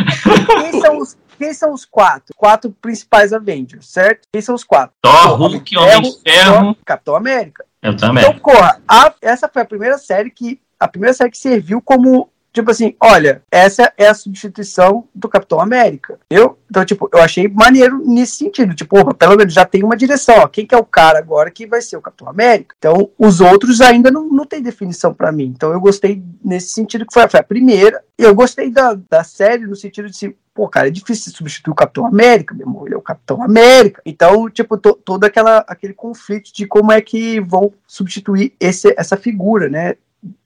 quem 0.62 0.80
são 0.80 0.99
os 0.99 1.16
quem 1.38 1.54
são 1.54 1.73
os 1.73 1.85
quatro? 1.85 2.35
Quatro 2.37 2.71
principais 2.71 3.33
Avengers, 3.33 3.88
certo? 3.88 4.26
Quem 4.33 4.42
são 4.42 4.54
os 4.54 4.64
quatro? 4.64 4.95
Thor, 5.00 5.35
Hulk, 5.37 5.76
Homem 5.78 6.02
de 6.02 6.21
Ferro. 6.23 6.76
Capitão 6.85 7.14
América. 7.16 7.64
Eu 7.80 7.97
também. 7.97 8.25
Então, 8.25 8.38
porra, 8.40 8.80
a- 8.88 9.14
essa 9.23 9.49
foi 9.49 9.62
a 9.62 9.66
primeira 9.66 9.97
série 9.99 10.30
que. 10.30 10.61
A 10.80 10.87
primeira 10.88 11.14
série 11.14 11.30
que 11.30 11.38
serviu 11.38 11.80
como. 11.80 12.30
Tipo 12.52 12.70
assim, 12.70 12.94
olha, 13.00 13.42
essa 13.50 13.92
é 13.96 14.08
a 14.08 14.14
substituição 14.14 15.06
do 15.14 15.28
Capitão 15.28 15.60
América. 15.60 16.18
Eu, 16.30 16.58
então, 16.68 16.84
tipo, 16.84 17.08
eu 17.12 17.20
achei 17.20 17.46
maneiro 17.46 18.02
nesse 18.04 18.36
sentido. 18.36 18.74
Tipo, 18.74 18.98
opa, 18.98 19.14
pelo 19.14 19.36
menos 19.36 19.52
já 19.52 19.64
tem 19.64 19.84
uma 19.84 19.96
direção. 19.96 20.36
Ó, 20.38 20.48
quem 20.48 20.66
que 20.66 20.74
é 20.74 20.78
o 20.78 20.84
cara 20.84 21.18
agora 21.18 21.50
que 21.50 21.66
vai 21.66 21.80
ser 21.80 21.96
o 21.96 22.02
Capitão 22.02 22.28
América? 22.28 22.74
Então, 22.78 23.10
os 23.18 23.40
outros 23.40 23.80
ainda 23.80 24.10
não, 24.10 24.28
não 24.28 24.46
tem 24.46 24.62
definição 24.62 25.12
pra 25.12 25.30
mim. 25.30 25.52
Então, 25.54 25.72
eu 25.72 25.80
gostei 25.80 26.22
nesse 26.42 26.70
sentido 26.70 27.06
que 27.06 27.12
foi, 27.12 27.28
foi 27.28 27.40
a 27.40 27.44
primeira. 27.44 28.02
E 28.18 28.22
eu 28.22 28.34
gostei 28.34 28.70
da, 28.70 28.94
da 29.08 29.22
série 29.22 29.66
no 29.66 29.76
sentido 29.76 30.08
de 30.08 30.16
se. 30.16 30.36
Pô, 30.54 30.68
cara, 30.68 30.88
é 30.88 30.90
difícil 30.90 31.32
substituir 31.32 31.70
o 31.70 31.76
Capitão 31.76 32.04
América, 32.04 32.52
meu 32.52 32.66
irmão. 32.66 32.84
Ele 32.84 32.94
é 32.94 32.98
o 32.98 33.02
Capitão 33.02 33.40
América. 33.40 34.02
Então, 34.04 34.50
tipo, 34.50 34.76
to, 34.76 34.94
todo 35.04 35.22
aquela, 35.22 35.58
aquele 35.68 35.92
conflito 35.92 36.52
de 36.52 36.66
como 36.66 36.90
é 36.90 37.00
que 37.00 37.40
vão 37.40 37.72
substituir 37.86 38.52
esse, 38.58 38.92
essa 38.98 39.16
figura, 39.16 39.68
né? 39.68 39.94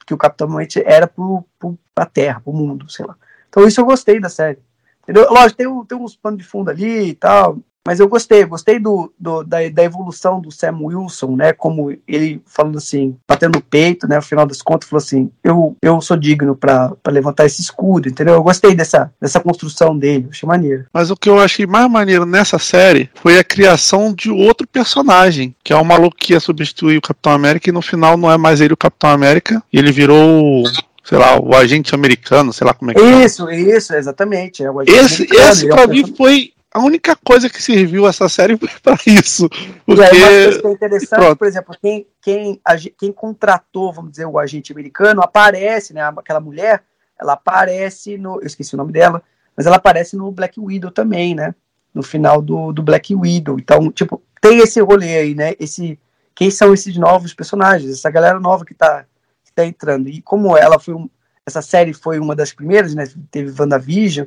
Que 0.07 0.15
o 0.15 0.19
Capitão 0.19 0.49
América 0.49 0.83
era 0.85 1.07
pro, 1.07 1.45
pro, 1.59 1.79
pra 1.95 2.07
Terra, 2.07 2.41
pro 2.41 2.53
mundo, 2.53 2.91
sei 2.91 3.07
lá. 3.07 3.17
Então, 3.49 3.67
isso 3.67 3.81
eu 3.81 3.85
gostei 3.85 4.21
da 4.21 4.29
série. 4.29 4.59
Entendeu? 5.03 5.31
Lógico, 5.31 5.57
tem, 5.57 5.85
tem 5.87 5.99
uns 5.99 6.17
panos 6.17 6.39
de 6.39 6.45
fundo 6.45 6.71
ali 6.71 7.09
e 7.11 7.15
tal. 7.15 7.59
Mas 7.87 7.99
eu 7.99 8.09
gostei, 8.09 8.45
gostei 8.45 8.79
do, 8.79 9.13
do- 9.19 9.43
da, 9.43 9.59
da 9.69 9.83
evolução 9.83 10.41
do 10.41 10.53
Sam 10.53 10.79
Wilson, 10.83 11.35
né? 11.37 11.53
Como 11.53 11.91
ele 12.07 12.41
falando 12.47 12.79
assim, 12.79 13.17
batendo 13.29 13.57
no 13.57 13.61
peito, 13.63 14.07
né? 14.07 14.17
No 14.17 14.23
final 14.23 14.47
das 14.47 14.63
contas, 14.63 14.89
falou 14.89 15.03
assim: 15.03 15.31
eu, 15.43 15.77
eu 15.83 16.01
sou 16.01 16.17
digno 16.17 16.55
pra 16.55 16.93
pra 17.03 17.13
levantar 17.13 17.45
esse 17.45 17.61
escudo, 17.61 18.09
entendeu? 18.09 18.35
Eu 18.35 18.43
gostei 18.43 18.75
dessa, 18.75 19.13
dessa 19.21 19.41
construção 19.41 19.99
dele, 19.99 20.29
achei 20.31 20.47
maneiro. 20.47 20.85
Mas 20.93 21.11
o 21.11 21.17
que 21.17 21.29
eu 21.29 21.41
achei 21.41 21.67
mais 21.67 21.91
maneiro 21.91 22.25
nessa 22.25 22.59
série 22.59 23.11
foi 23.17 23.39
a 23.39 23.45
criação 23.45 24.15
de 24.15 24.31
outro 24.31 24.67
personagem, 24.67 25.55
que 25.65 25.73
é 25.73 25.77
o 25.77 25.85
maluco 25.85 26.17
que 26.17 26.33
ia 26.35 26.41
substituir 26.41 26.97
o 26.99 27.03
Capitão 27.03 27.33
América 27.33 27.69
e 27.69 27.73
no 27.73 27.83
final 27.83 28.17
não 28.17 28.31
é 28.31 28.39
mais 28.39 28.61
ele 28.61 28.75
o 28.75 28.77
Capitão 28.77 29.11
América, 29.11 29.63
e 29.73 29.79
ele 29.79 29.91
virou, 29.91 30.63
sei 31.03 31.19
lá, 31.19 31.37
o 31.41 31.55
agente 31.55 31.95
americano, 31.95 32.53
sei 32.53 32.67
lá 32.67 32.75
como 32.75 32.93
é 32.93 32.95
que 32.95 33.01
é. 33.01 33.25
Isso, 33.25 33.51
isso, 33.51 33.93
exatamente. 33.95 34.63
É 34.63 34.71
o 34.71 34.79
agente 34.81 34.99
Esse, 34.99 35.23
esse 35.25 35.69
é 35.69 35.73
um 35.73 35.77
pra 35.77 35.87
mim 35.89 36.05
foi 36.17 36.53
a 36.75 36.81
única 36.81 37.15
coisa 37.15 37.51
que 37.51 37.63
serviu 37.63 38.09
essa 38.09 38.29
série 38.29 38.57
foi 38.57 38.69
pra 38.83 38.97
isso. 39.07 39.49
E 39.87 39.93
aí, 39.93 39.97
uma 39.97 40.07
coisa 40.09 40.51
Porque. 40.53 40.61
que 40.61 40.67
é 40.67 40.71
interessante, 40.71 41.21
pronto. 41.21 41.37
por 41.37 41.47
exemplo, 41.47 41.77
quem, 41.81 42.07
quem, 42.23 42.61
quem 42.99 43.13
contratou, 43.13 43.93
vamos 43.93 44.13
dizer, 44.13 44.25
o 44.25 44.39
agente 44.39 44.73
americano, 44.73 45.21
aparece, 45.21 45.93
né? 45.93 46.03
Aquela 46.03 46.41
mulher, 46.41 46.83
ela 47.21 47.35
aparece 47.35 48.17
no. 48.17 48.41
Eu 48.41 48.47
esqueci 48.47 48.75
o 48.75 48.79
nome 48.79 48.93
dela, 48.93 49.23
mas 49.55 49.67
ela 49.67 49.77
aparece 49.77 50.17
no 50.17 50.33
Black 50.33 50.59
Widow 50.59 50.91
também, 50.91 51.35
né? 51.35 51.55
No 51.93 52.03
final 52.03 52.41
do, 52.41 52.73
do 52.73 52.83
Black 52.83 53.15
Widow. 53.15 53.59
Então, 53.59 53.93
tipo, 53.93 54.23
tem 54.41 54.59
esse 54.59 54.81
rolê 54.81 55.19
aí, 55.19 55.35
né? 55.35 55.55
Esse, 55.61 55.99
quem 56.35 56.51
são 56.51 56.73
esses 56.73 56.97
novos 56.97 57.35
personagens? 57.35 57.93
Essa 57.93 58.11
galera 58.11 58.41
nova 58.41 58.65
que 58.65 58.73
tá, 58.73 59.05
que 59.45 59.53
tá 59.53 59.67
entrando. 59.67 60.09
E 60.09 60.23
como 60.23 60.57
ela 60.57 60.79
foi 60.79 60.95
um. 60.95 61.09
Essa 61.45 61.61
série 61.61 61.93
foi 61.93 62.19
uma 62.19 62.35
das 62.35 62.51
primeiras, 62.51 62.95
né? 62.95 63.05
Teve 63.31 63.53
WandaVision, 63.61 64.27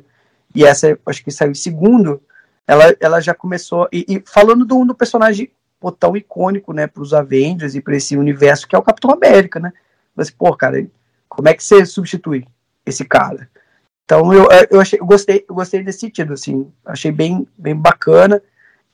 e 0.54 0.64
essa 0.64 0.96
acho 1.06 1.24
que 1.24 1.30
saiu 1.32 1.50
em 1.50 1.54
segundo 1.54 2.22
ela, 2.66 2.96
ela 3.00 3.20
já 3.20 3.34
começou. 3.34 3.88
E, 3.92 4.04
e 4.08 4.22
falando 4.26 4.64
do, 4.64 4.84
do 4.84 4.94
personagem 4.94 5.50
pô, 5.78 5.92
tão 5.92 6.16
icônico, 6.16 6.72
né, 6.72 6.86
para 6.86 7.02
os 7.02 7.14
Avengers 7.14 7.74
e 7.74 7.80
para 7.80 7.96
esse 7.96 8.16
universo 8.16 8.66
que 8.66 8.74
é 8.74 8.78
o 8.78 8.82
Capitão 8.82 9.10
América, 9.10 9.60
né? 9.60 9.72
Mas, 10.14 10.30
pô, 10.30 10.54
cara, 10.56 10.86
como 11.28 11.48
é 11.48 11.54
que 11.54 11.62
você 11.62 11.84
substitui 11.84 12.46
esse 12.84 13.04
cara? 13.04 13.48
Então 14.04 14.32
eu, 14.32 14.48
eu 14.70 14.80
achei, 14.80 15.00
eu 15.00 15.06
gostei, 15.06 15.44
eu 15.48 15.54
gostei 15.54 15.82
desse 15.82 16.00
sentido, 16.00 16.32
assim, 16.32 16.70
achei 16.84 17.12
bem, 17.12 17.46
bem 17.58 17.74
bacana. 17.74 18.42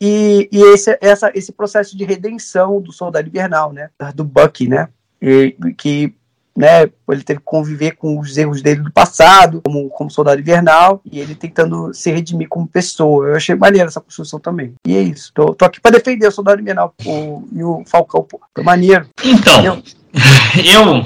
E, 0.01 0.49
e 0.51 0.61
esse, 0.73 0.99
essa, 1.01 1.31
esse 1.33 1.53
processo 1.53 1.97
de 1.97 2.05
redenção 2.05 2.81
do 2.81 2.91
Soldado 2.91 3.29
Invernal, 3.29 3.73
né? 3.73 3.89
Do 4.15 4.25
Bucky, 4.25 4.67
né? 4.67 4.89
E, 5.21 5.57
que 5.77 6.13
né, 6.57 6.83
ele 7.11 7.23
teve 7.23 7.41
que 7.41 7.45
conviver 7.45 7.93
com 7.93 8.19
os 8.19 8.37
erros 8.37 8.63
dele 8.63 8.81
do 8.81 8.93
passado, 8.93 9.61
como, 9.65 9.89
como 9.91 10.11
soldado 10.11 10.41
invernal, 10.41 11.01
e 11.11 11.19
ele 11.19 11.35
tentando 11.35 11.93
se 11.95 12.11
redimir 12.11 12.49
como 12.49 12.67
pessoa. 12.67 13.29
Eu 13.29 13.37
achei 13.37 13.55
maneiro 13.55 13.89
essa 13.89 14.01
construção 14.01 14.39
também. 14.39 14.75
E 14.87 14.97
é 14.97 15.03
isso. 15.03 15.33
Tô, 15.35 15.55
tô 15.55 15.65
aqui 15.65 15.81
pra 15.81 15.91
defender 15.91 16.27
o 16.27 16.33
soldado 16.33 16.61
invernal 16.61 16.95
pô, 17.03 17.43
e 17.53 17.63
o 17.63 17.83
Falcão, 17.87 18.23
pô. 18.23 18.41
Foi 18.55 18.65
maneiro. 18.65 19.07
Então, 19.25 19.83
eu 20.65 21.05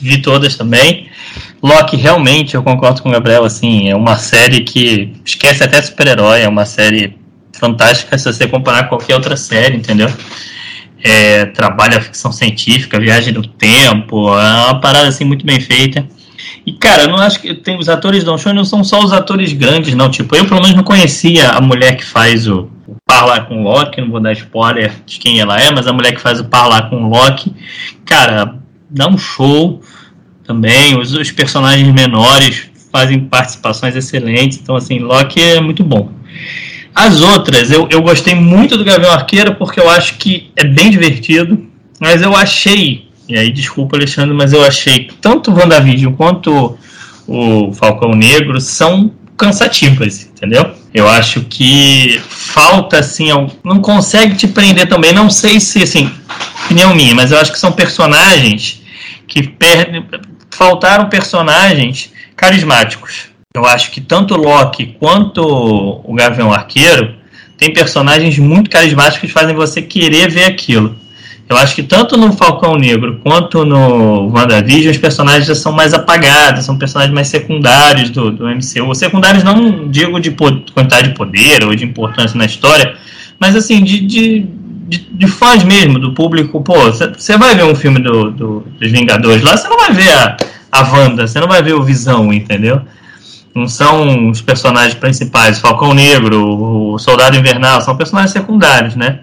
vi 0.00 0.22
todas 0.22 0.56
também. 0.56 1.10
Loki, 1.62 1.96
realmente, 1.96 2.54
eu 2.54 2.62
concordo 2.62 3.02
com 3.02 3.08
o 3.08 3.12
Gabriel, 3.12 3.44
assim, 3.44 3.90
é 3.90 3.96
uma 3.96 4.16
série 4.16 4.60
que 4.62 5.20
esquece 5.24 5.62
até 5.64 5.82
super-herói, 5.82 6.42
é 6.42 6.48
uma 6.48 6.64
série 6.64 7.18
fantástica 7.52 8.16
se 8.16 8.24
você 8.24 8.46
comparar 8.46 8.84
com 8.84 8.90
qualquer 8.90 9.14
outra 9.14 9.36
série, 9.36 9.76
entendeu? 9.76 10.08
É, 11.02 11.44
trabalha 11.46 12.00
ficção 12.00 12.32
científica, 12.32 12.98
viagem 12.98 13.32
no 13.32 13.46
tempo, 13.46 14.36
é 14.36 14.64
uma 14.66 14.80
parada 14.80 15.08
assim 15.08 15.24
muito 15.24 15.46
bem 15.46 15.60
feita. 15.60 16.04
E 16.66 16.72
cara, 16.72 17.04
eu 17.04 17.08
não 17.08 17.16
acho 17.16 17.40
que 17.40 17.54
tem 17.54 17.78
os 17.78 17.88
atores 17.88 18.24
do 18.24 18.36
show 18.36 18.52
não 18.52 18.64
são 18.64 18.84
só 18.84 19.02
os 19.02 19.12
atores 19.12 19.52
grandes, 19.52 19.94
não. 19.94 20.10
Tipo, 20.10 20.36
eu 20.36 20.44
pelo 20.46 20.60
menos 20.60 20.76
não 20.76 20.82
conhecia 20.82 21.50
a 21.50 21.60
mulher 21.60 21.96
que 21.96 22.04
faz 22.04 22.46
o, 22.46 22.68
o 22.86 22.96
com 23.46 23.60
o 23.60 23.62
Loki, 23.62 24.00
não 24.00 24.10
vou 24.10 24.20
dar 24.20 24.32
spoiler 24.32 24.92
de 25.06 25.18
quem 25.18 25.40
ela 25.40 25.58
é, 25.60 25.70
mas 25.70 25.86
a 25.86 25.92
mulher 25.92 26.12
que 26.12 26.20
faz 26.20 26.40
o 26.40 26.44
par 26.44 26.68
lá 26.68 26.82
com 26.82 27.04
o 27.04 27.08
Loki, 27.08 27.54
cara, 28.04 28.56
dá 28.90 29.08
um 29.08 29.16
show 29.16 29.80
também. 30.44 30.98
Os, 30.98 31.12
os 31.12 31.30
personagens 31.30 31.90
menores 31.92 32.68
fazem 32.92 33.20
participações 33.20 33.96
excelentes, 33.96 34.58
então 34.58 34.76
assim, 34.76 34.98
Loki 34.98 35.40
é 35.40 35.60
muito 35.60 35.84
bom. 35.84 36.10
As 37.00 37.20
outras, 37.20 37.70
eu, 37.70 37.86
eu 37.92 38.02
gostei 38.02 38.34
muito 38.34 38.76
do 38.76 38.82
Gavião 38.82 39.12
Arqueiro 39.12 39.54
porque 39.54 39.78
eu 39.78 39.88
acho 39.88 40.14
que 40.16 40.50
é 40.56 40.64
bem 40.64 40.90
divertido, 40.90 41.64
mas 42.00 42.22
eu 42.22 42.34
achei, 42.34 43.08
e 43.28 43.38
aí 43.38 43.52
desculpa 43.52 43.96
Alexandre, 43.96 44.34
mas 44.34 44.52
eu 44.52 44.64
achei 44.64 45.04
que 45.04 45.14
tanto 45.14 45.52
o 45.52 45.54
WandaVision 45.56 46.12
quanto 46.14 46.76
o 47.24 47.72
Falcão 47.72 48.10
Negro 48.10 48.60
são 48.60 49.12
cansativas, 49.36 50.24
entendeu? 50.34 50.72
Eu 50.92 51.08
acho 51.08 51.42
que 51.42 52.20
falta 52.28 52.98
assim, 52.98 53.30
al- 53.30 53.52
não 53.62 53.78
consegue 53.80 54.34
te 54.34 54.48
prender 54.48 54.88
também, 54.88 55.12
não 55.12 55.30
sei 55.30 55.60
se 55.60 55.80
assim, 55.80 56.10
opinião 56.64 56.92
minha, 56.96 57.14
mas 57.14 57.30
eu 57.30 57.38
acho 57.38 57.52
que 57.52 57.60
são 57.60 57.70
personagens 57.70 58.82
que 59.28 59.46
perdem, 59.46 60.04
faltaram 60.50 61.08
personagens 61.08 62.10
carismáticos. 62.34 63.27
Eu 63.58 63.66
acho 63.66 63.90
que 63.90 64.00
tanto 64.00 64.36
Loki 64.36 64.96
quanto 64.98 65.42
o 65.42 66.14
Gavião 66.14 66.52
Arqueiro 66.52 67.14
tem 67.56 67.72
personagens 67.72 68.38
muito 68.38 68.70
carismáticos 68.70 69.20
que 69.20 69.28
fazem 69.28 69.54
você 69.54 69.82
querer 69.82 70.30
ver 70.30 70.44
aquilo. 70.44 70.94
Eu 71.48 71.56
acho 71.56 71.74
que 71.74 71.82
tanto 71.82 72.16
no 72.16 72.32
Falcão 72.32 72.76
Negro 72.76 73.20
quanto 73.24 73.64
no 73.64 74.28
WandaVision 74.30 74.90
os 74.92 74.98
personagens 74.98 75.46
já 75.46 75.54
são 75.54 75.72
mais 75.72 75.94
apagados, 75.94 76.64
são 76.64 76.76
personagens 76.76 77.14
mais 77.14 77.28
secundários 77.28 78.10
do, 78.10 78.30
do 78.30 78.46
MCU. 78.46 78.94
Secundários 78.94 79.42
não 79.42 79.88
digo 79.88 80.20
de 80.20 80.30
quantidade 80.30 81.08
de 81.08 81.14
poder 81.14 81.64
ou 81.64 81.74
de 81.74 81.84
importância 81.84 82.36
na 82.36 82.44
história, 82.44 82.94
mas 83.40 83.56
assim, 83.56 83.82
de, 83.82 84.00
de, 84.00 84.46
de, 84.86 84.98
de 85.10 85.26
fãs 85.26 85.64
mesmo, 85.64 85.98
do 85.98 86.12
público. 86.12 86.60
Pô, 86.62 86.74
você 86.92 87.36
vai 87.38 87.54
ver 87.54 87.64
um 87.64 87.74
filme 87.74 87.98
do, 87.98 88.30
do- 88.30 88.60
dos 88.78 88.90
Vingadores 88.90 89.42
lá, 89.42 89.56
você 89.56 89.66
não 89.68 89.78
vai 89.78 89.92
ver 89.92 90.12
a, 90.12 90.36
a 90.70 90.82
Wanda, 90.92 91.26
você 91.26 91.40
não 91.40 91.48
vai 91.48 91.62
ver 91.62 91.72
o 91.74 91.82
Visão, 91.82 92.30
entendeu? 92.30 92.82
Não 93.54 93.66
são 93.66 94.30
os 94.30 94.40
personagens 94.40 94.94
principais, 94.94 95.58
Falcão 95.58 95.92
Negro, 95.94 96.92
o 96.92 96.98
Soldado 96.98 97.36
Invernal, 97.36 97.80
são 97.80 97.96
personagens 97.96 98.32
secundários, 98.32 98.94
né? 98.94 99.20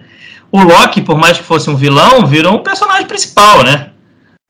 O 0.52 0.62
Loki, 0.62 1.00
por 1.00 1.16
mais 1.18 1.38
que 1.38 1.44
fosse 1.44 1.70
um 1.70 1.76
vilão, 1.76 2.26
virou 2.26 2.54
um 2.54 2.62
personagem 2.62 3.06
principal, 3.06 3.62
né? 3.64 3.90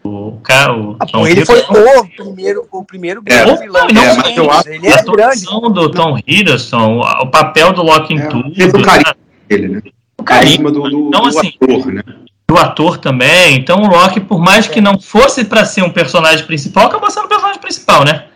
O 0.05 0.39
cara, 0.43 0.73
o 0.77 0.97
Ah, 1.01 1.07
Tom 1.07 1.27
ele 1.27 1.45
foi 1.45 1.59
Hiddleston- 1.61 2.01
o 2.01 2.25
primeiro, 2.25 2.67
o 2.71 2.85
primeiro 2.85 3.23
É, 3.27 3.45
grande 3.45 3.63
vilão. 3.63 3.87
não, 3.93 4.07
dos 4.07 4.17
mas 4.19 4.37
eu 4.37 4.51
acho 4.51 4.69
ele 4.69 4.87
a 4.87 4.91
é 4.91 5.03
grande. 5.03 5.11
atuação 5.11 5.61
do 5.73 5.91
Tom 5.91 6.19
Hiddleston, 6.27 6.99
o, 6.99 7.01
o 7.23 7.27
papel 7.27 7.73
do 7.73 7.83
Loki 7.83 8.15
em 8.15 8.19
É, 8.21 8.27
tudo, 8.27 8.53
e 8.57 8.69
pro 8.71 8.83
carisma 8.83 9.11
né? 9.11 9.17
dele, 9.49 9.69
né? 9.69 9.83
o 10.19 10.23
carisma 10.23 10.71
do, 10.71 10.83
do, 10.83 11.09
Então, 11.09 11.23
do 11.23 11.29
assim, 11.29 11.53
ator, 11.61 11.87
né? 11.93 12.03
do 12.49 12.57
ator 12.57 12.99
também. 12.99 13.57
Então 13.57 13.83
o 13.83 13.89
Loki, 13.89 14.21
por 14.21 14.39
mais 14.41 14.69
que 14.69 14.81
não 14.81 14.99
fosse 15.01 15.45
para 15.45 15.65
ser 15.65 15.83
um 15.83 15.91
personagem 15.91 16.45
principal, 16.47 16.87
acabou 16.87 17.11
sendo 17.11 17.25
o 17.25 17.29
personagem 17.29 17.61
principal, 17.61 18.05
né? 18.05 18.27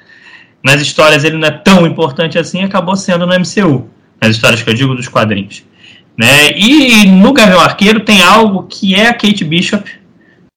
Nas 0.63 0.81
histórias 0.81 1.25
ele 1.25 1.39
não 1.39 1.49
é 1.49 1.51
tão 1.51 1.87
importante 1.87 2.39
assim, 2.39 2.63
acabou 2.63 2.97
sendo 2.97 3.27
no 3.27 3.35
MCU. 3.35 3.89
Nas 4.21 4.33
histórias 4.33 4.63
que 4.63 4.71
eu 4.71 4.75
digo 4.75 4.95
dos 4.95 5.09
quadrinhos. 5.09 5.65
Né? 6.17 6.53
E 6.55 7.07
no 7.07 7.33
Gavião 7.33 7.61
Arqueiro 7.61 8.01
tem 8.01 8.23
algo 8.23 8.65
que 8.65 8.95
é 8.95 9.09
a 9.09 9.15
Kate 9.15 9.45
Bishop. 9.45 9.83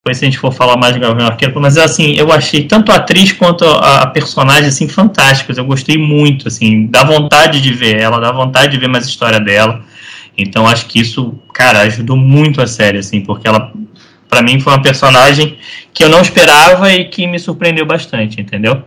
Depois 0.03 0.17
se 0.17 0.25
a 0.25 0.27
gente 0.27 0.38
for 0.38 0.51
falar 0.51 0.75
mais 0.75 0.93
de 0.93 1.00
Gavião 1.00 1.27
Arqueiro, 1.27 1.57
mas 1.62 1.77
assim, 1.77 2.13
eu 2.17 2.29
achei 2.33 2.65
tanto 2.65 2.91
a 2.91 2.95
atriz 2.95 3.31
quanto 3.31 3.63
a, 3.63 4.01
a 4.01 4.07
personagem 4.07 4.67
assim 4.67 4.89
fantásticos. 4.89 5.57
Eu 5.57 5.63
gostei 5.63 5.98
muito, 5.98 6.50
assim, 6.50 6.88
dá 6.88 7.05
vontade 7.05 7.62
de 7.62 7.72
ver 7.72 8.01
ela, 8.01 8.19
dá 8.19 8.29
vontade 8.29 8.74
de 8.74 8.77
ver 8.77 8.89
mais 8.89 9.07
história 9.07 9.39
dela. 9.39 9.81
Então 10.38 10.67
acho 10.67 10.88
que 10.88 11.00
isso, 11.00 11.39
cara, 11.53 11.79
ajudou 11.81 12.17
muito 12.17 12.62
a 12.62 12.67
série, 12.67 12.98
assim, 12.98 13.22
porque 13.22 13.48
ela, 13.48 13.72
para 14.27 14.41
mim, 14.41 14.60
foi 14.60 14.74
uma 14.74 14.81
personagem 14.81 15.57
que 15.93 16.03
eu 16.03 16.10
não 16.10 16.19
esperava 16.19 16.91
e 16.91 17.05
que 17.05 17.25
me 17.25 17.39
surpreendeu 17.39 17.86
bastante, 17.86 18.41
entendeu? 18.41 18.83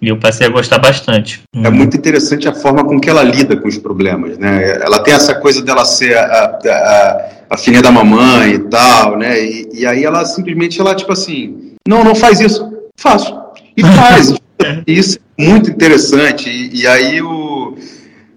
E 0.00 0.08
eu 0.08 0.18
passei 0.18 0.46
a 0.46 0.50
gostar 0.50 0.78
bastante. 0.78 1.42
É 1.54 1.70
muito 1.70 1.96
interessante 1.96 2.46
a 2.46 2.54
forma 2.54 2.84
com 2.84 3.00
que 3.00 3.08
ela 3.08 3.22
lida 3.22 3.56
com 3.56 3.66
os 3.66 3.78
problemas, 3.78 4.36
né? 4.36 4.78
Ela 4.82 4.98
tem 5.00 5.14
essa 5.14 5.34
coisa 5.34 5.62
dela 5.62 5.84
ser 5.84 6.16
a, 6.16 6.58
a, 6.64 7.28
a 7.50 7.56
filha 7.56 7.80
da 7.80 7.90
mamãe 7.90 8.54
e 8.54 8.58
tal, 8.58 9.16
né? 9.16 9.42
E, 9.42 9.68
e, 9.72 9.86
aí 9.86 10.04
ela 10.04 10.24
simplesmente, 10.24 10.80
ela 10.80 10.94
tipo 10.94 11.12
assim, 11.12 11.72
não, 11.88 12.04
não 12.04 12.14
faz 12.14 12.40
isso. 12.40 12.70
Faço. 12.96 13.34
E 13.76 13.82
faz. 13.96 14.34
isso 14.86 15.18
é 15.38 15.42
muito 15.42 15.70
interessante. 15.70 16.50
E, 16.50 16.82
e 16.82 16.86
aí 16.86 17.22
o 17.22 17.76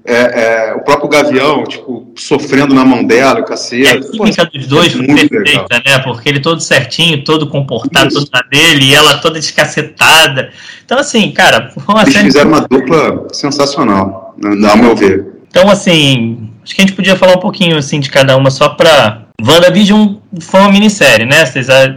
é, 0.09 0.69
é, 0.69 0.73
o 0.73 0.79
próprio 0.79 1.07
Gavião, 1.07 1.63
tipo, 1.65 2.11
sofrendo 2.15 2.73
na 2.73 2.83
mão 2.83 3.03
dela, 3.03 3.41
o 3.41 3.45
cacete. 3.45 3.85
É, 3.85 3.91
a 3.91 4.01
química 4.01 4.45
dos 4.45 4.65
dois 4.65 4.91
foi 4.91 5.05
perfeita, 5.05 5.39
legal. 5.43 5.67
né? 5.85 5.99
Porque 5.99 6.27
ele 6.27 6.39
todo 6.39 6.59
certinho, 6.59 7.23
todo 7.23 7.47
comportado, 7.47 8.07
Isso. 8.07 8.25
todo 8.25 8.29
na 8.33 8.41
dele, 8.49 8.85
e 8.85 8.95
ela 8.95 9.19
toda 9.19 9.39
descacetada. 9.39 10.49
Então, 10.83 10.97
assim, 10.97 11.31
cara, 11.31 11.69
foi 11.69 11.93
uma 11.93 12.01
Eles 12.01 12.13
série... 12.13 12.25
fizeram 12.25 12.49
uma 12.49 12.61
dupla 12.61 13.27
sensacional, 13.31 14.35
ao 14.67 14.77
meu 14.77 14.95
ver. 14.95 15.27
Então, 15.47 15.69
assim, 15.69 16.49
acho 16.63 16.73
que 16.73 16.81
a 16.81 16.85
gente 16.85 16.95
podia 16.95 17.15
falar 17.15 17.33
um 17.33 17.41
pouquinho, 17.41 17.77
assim, 17.77 17.99
de 17.99 18.09
cada 18.09 18.35
uma, 18.35 18.49
só 18.49 18.69
pra 18.69 19.25
WandaVision 19.45 20.15
foi 20.39 20.59
uma 20.59 20.71
minissérie, 20.71 21.25
né? 21.25 21.45
Vocês 21.45 21.69
ah, 21.69 21.87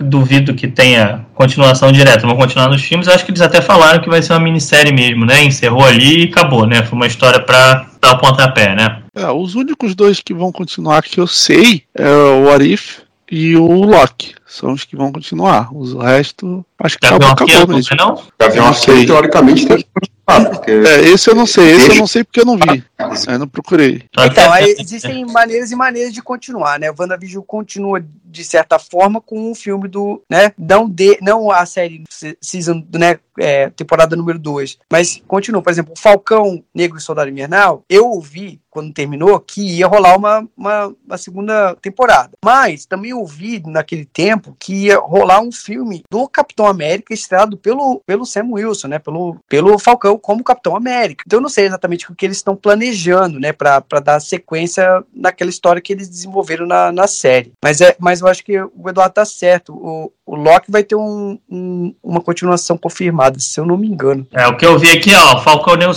duvido 0.00 0.54
que 0.54 0.66
tenha 0.66 1.24
continuação 1.34 1.92
direta. 1.92 2.26
Vão 2.26 2.36
continuar 2.36 2.68
nos 2.68 2.82
filmes. 2.82 3.06
Acho 3.06 3.24
que 3.24 3.30
eles 3.30 3.40
até 3.40 3.60
falaram 3.60 4.02
que 4.02 4.08
vai 4.08 4.22
ser 4.22 4.32
uma 4.32 4.40
minissérie 4.40 4.92
mesmo, 4.92 5.24
né? 5.24 5.44
Encerrou 5.44 5.84
ali 5.84 6.24
e 6.24 6.28
acabou, 6.28 6.66
né? 6.66 6.82
Foi 6.82 6.96
uma 6.96 7.06
história 7.06 7.40
para 7.40 7.86
dar 8.00 8.12
o 8.12 8.18
pontapé, 8.18 8.74
né? 8.74 8.98
É, 9.14 9.30
os 9.30 9.54
únicos 9.54 9.94
dois 9.94 10.20
que 10.20 10.34
vão 10.34 10.50
continuar 10.50 11.02
que 11.02 11.20
eu 11.20 11.26
sei 11.26 11.82
é 11.94 12.08
o 12.08 12.50
Arif 12.50 13.02
e 13.30 13.56
o 13.56 13.84
Loki. 13.84 14.34
São 14.54 14.72
os 14.72 14.84
que 14.84 14.94
vão 14.94 15.10
continuar. 15.10 15.74
O 15.74 15.98
resto, 15.98 16.64
acho 16.78 16.96
que 16.96 17.06
acabou, 17.06 17.28
acabou 17.28 17.74
mesmo. 17.74 17.96
Não? 17.96 18.22
Gavião 18.38 18.68
Arqueiro, 18.68 19.04
teoricamente, 19.04 19.66
tem 19.66 19.78
que 19.78 19.86
continuar. 19.92 20.50
Porque... 20.54 20.70
É, 20.70 21.00
esse 21.08 21.28
eu 21.28 21.34
não 21.34 21.44
sei. 21.44 21.72
Esse 21.72 21.90
eu 21.90 21.96
não 21.96 22.06
sei 22.06 22.22
porque 22.22 22.38
eu 22.38 22.44
não 22.44 22.56
vi. 22.56 22.84
Eu 23.26 23.38
não 23.40 23.48
procurei. 23.48 24.04
Então, 24.16 24.52
aí 24.52 24.76
existem 24.78 25.26
maneiras 25.26 25.72
e 25.72 25.76
maneiras 25.76 26.14
de 26.14 26.22
continuar, 26.22 26.78
né? 26.78 26.88
O 26.88 26.94
WandaVision 26.96 27.42
continua 27.44 28.00
de 28.34 28.44
certa 28.44 28.78
forma 28.80 29.20
com 29.20 29.50
o 29.50 29.54
filme 29.54 29.86
do, 29.86 30.20
né, 30.28 30.52
não 30.58 30.88
de, 30.90 31.18
não 31.22 31.52
a 31.52 31.64
série 31.64 32.02
season, 32.40 32.84
né, 32.92 33.20
é, 33.38 33.70
temporada 33.70 34.16
número 34.16 34.40
2, 34.40 34.78
mas 34.90 35.22
continua, 35.28 35.62
por 35.62 35.70
exemplo, 35.70 35.94
o 35.96 35.98
Falcão 35.98 36.62
Negro 36.74 36.98
e 36.98 37.00
Soldado 37.00 37.30
Invernal, 37.30 37.84
eu 37.88 38.08
ouvi 38.08 38.60
quando 38.74 38.92
terminou 38.92 39.38
que 39.38 39.76
ia 39.76 39.86
rolar 39.86 40.16
uma, 40.16 40.48
uma, 40.56 40.92
uma, 41.06 41.16
segunda 41.16 41.76
temporada. 41.76 42.32
Mas 42.44 42.84
também 42.84 43.14
ouvi 43.14 43.62
naquele 43.64 44.04
tempo 44.04 44.43
que 44.58 44.86
ia 44.86 44.98
rolar 44.98 45.40
um 45.40 45.52
filme 45.52 46.02
do 46.10 46.28
Capitão 46.28 46.66
América 46.66 47.14
estrelado 47.14 47.56
pelo, 47.56 48.00
pelo 48.06 48.26
Sam 48.26 48.48
Wilson, 48.52 48.88
né? 48.88 48.98
Pelo, 48.98 49.36
pelo 49.48 49.78
Falcão 49.78 50.18
como 50.18 50.44
Capitão 50.44 50.76
América. 50.76 51.24
Então 51.26 51.38
eu 51.38 51.42
não 51.42 51.48
sei 51.48 51.66
exatamente 51.66 52.10
o 52.10 52.14
que 52.14 52.26
eles 52.26 52.36
estão 52.36 52.56
planejando, 52.56 53.38
né? 53.38 53.52
Para 53.52 53.80
dar 54.02 54.20
sequência 54.20 55.02
naquela 55.14 55.50
história 55.50 55.82
que 55.82 55.92
eles 55.92 56.08
desenvolveram 56.08 56.66
na, 56.66 56.92
na 56.92 57.06
série. 57.06 57.52
Mas, 57.62 57.80
é, 57.80 57.96
mas 57.98 58.20
eu 58.20 58.28
acho 58.28 58.44
que 58.44 58.60
o 58.60 58.88
Eduardo 58.88 59.14
tá 59.14 59.24
certo. 59.24 59.72
O, 59.72 60.12
o 60.26 60.34
Loki 60.34 60.70
vai 60.70 60.82
ter 60.82 60.96
um, 60.96 61.38
um, 61.50 61.94
uma 62.02 62.20
continuação 62.20 62.76
confirmada, 62.76 63.38
se 63.38 63.58
eu 63.58 63.66
não 63.66 63.76
me 63.76 63.88
engano. 63.88 64.26
É, 64.32 64.46
o 64.46 64.56
que 64.56 64.66
eu 64.66 64.78
vi 64.78 64.90
aqui, 64.90 65.14
ó, 65.14 65.40
Falcão 65.40 65.76
Negro 65.76 65.94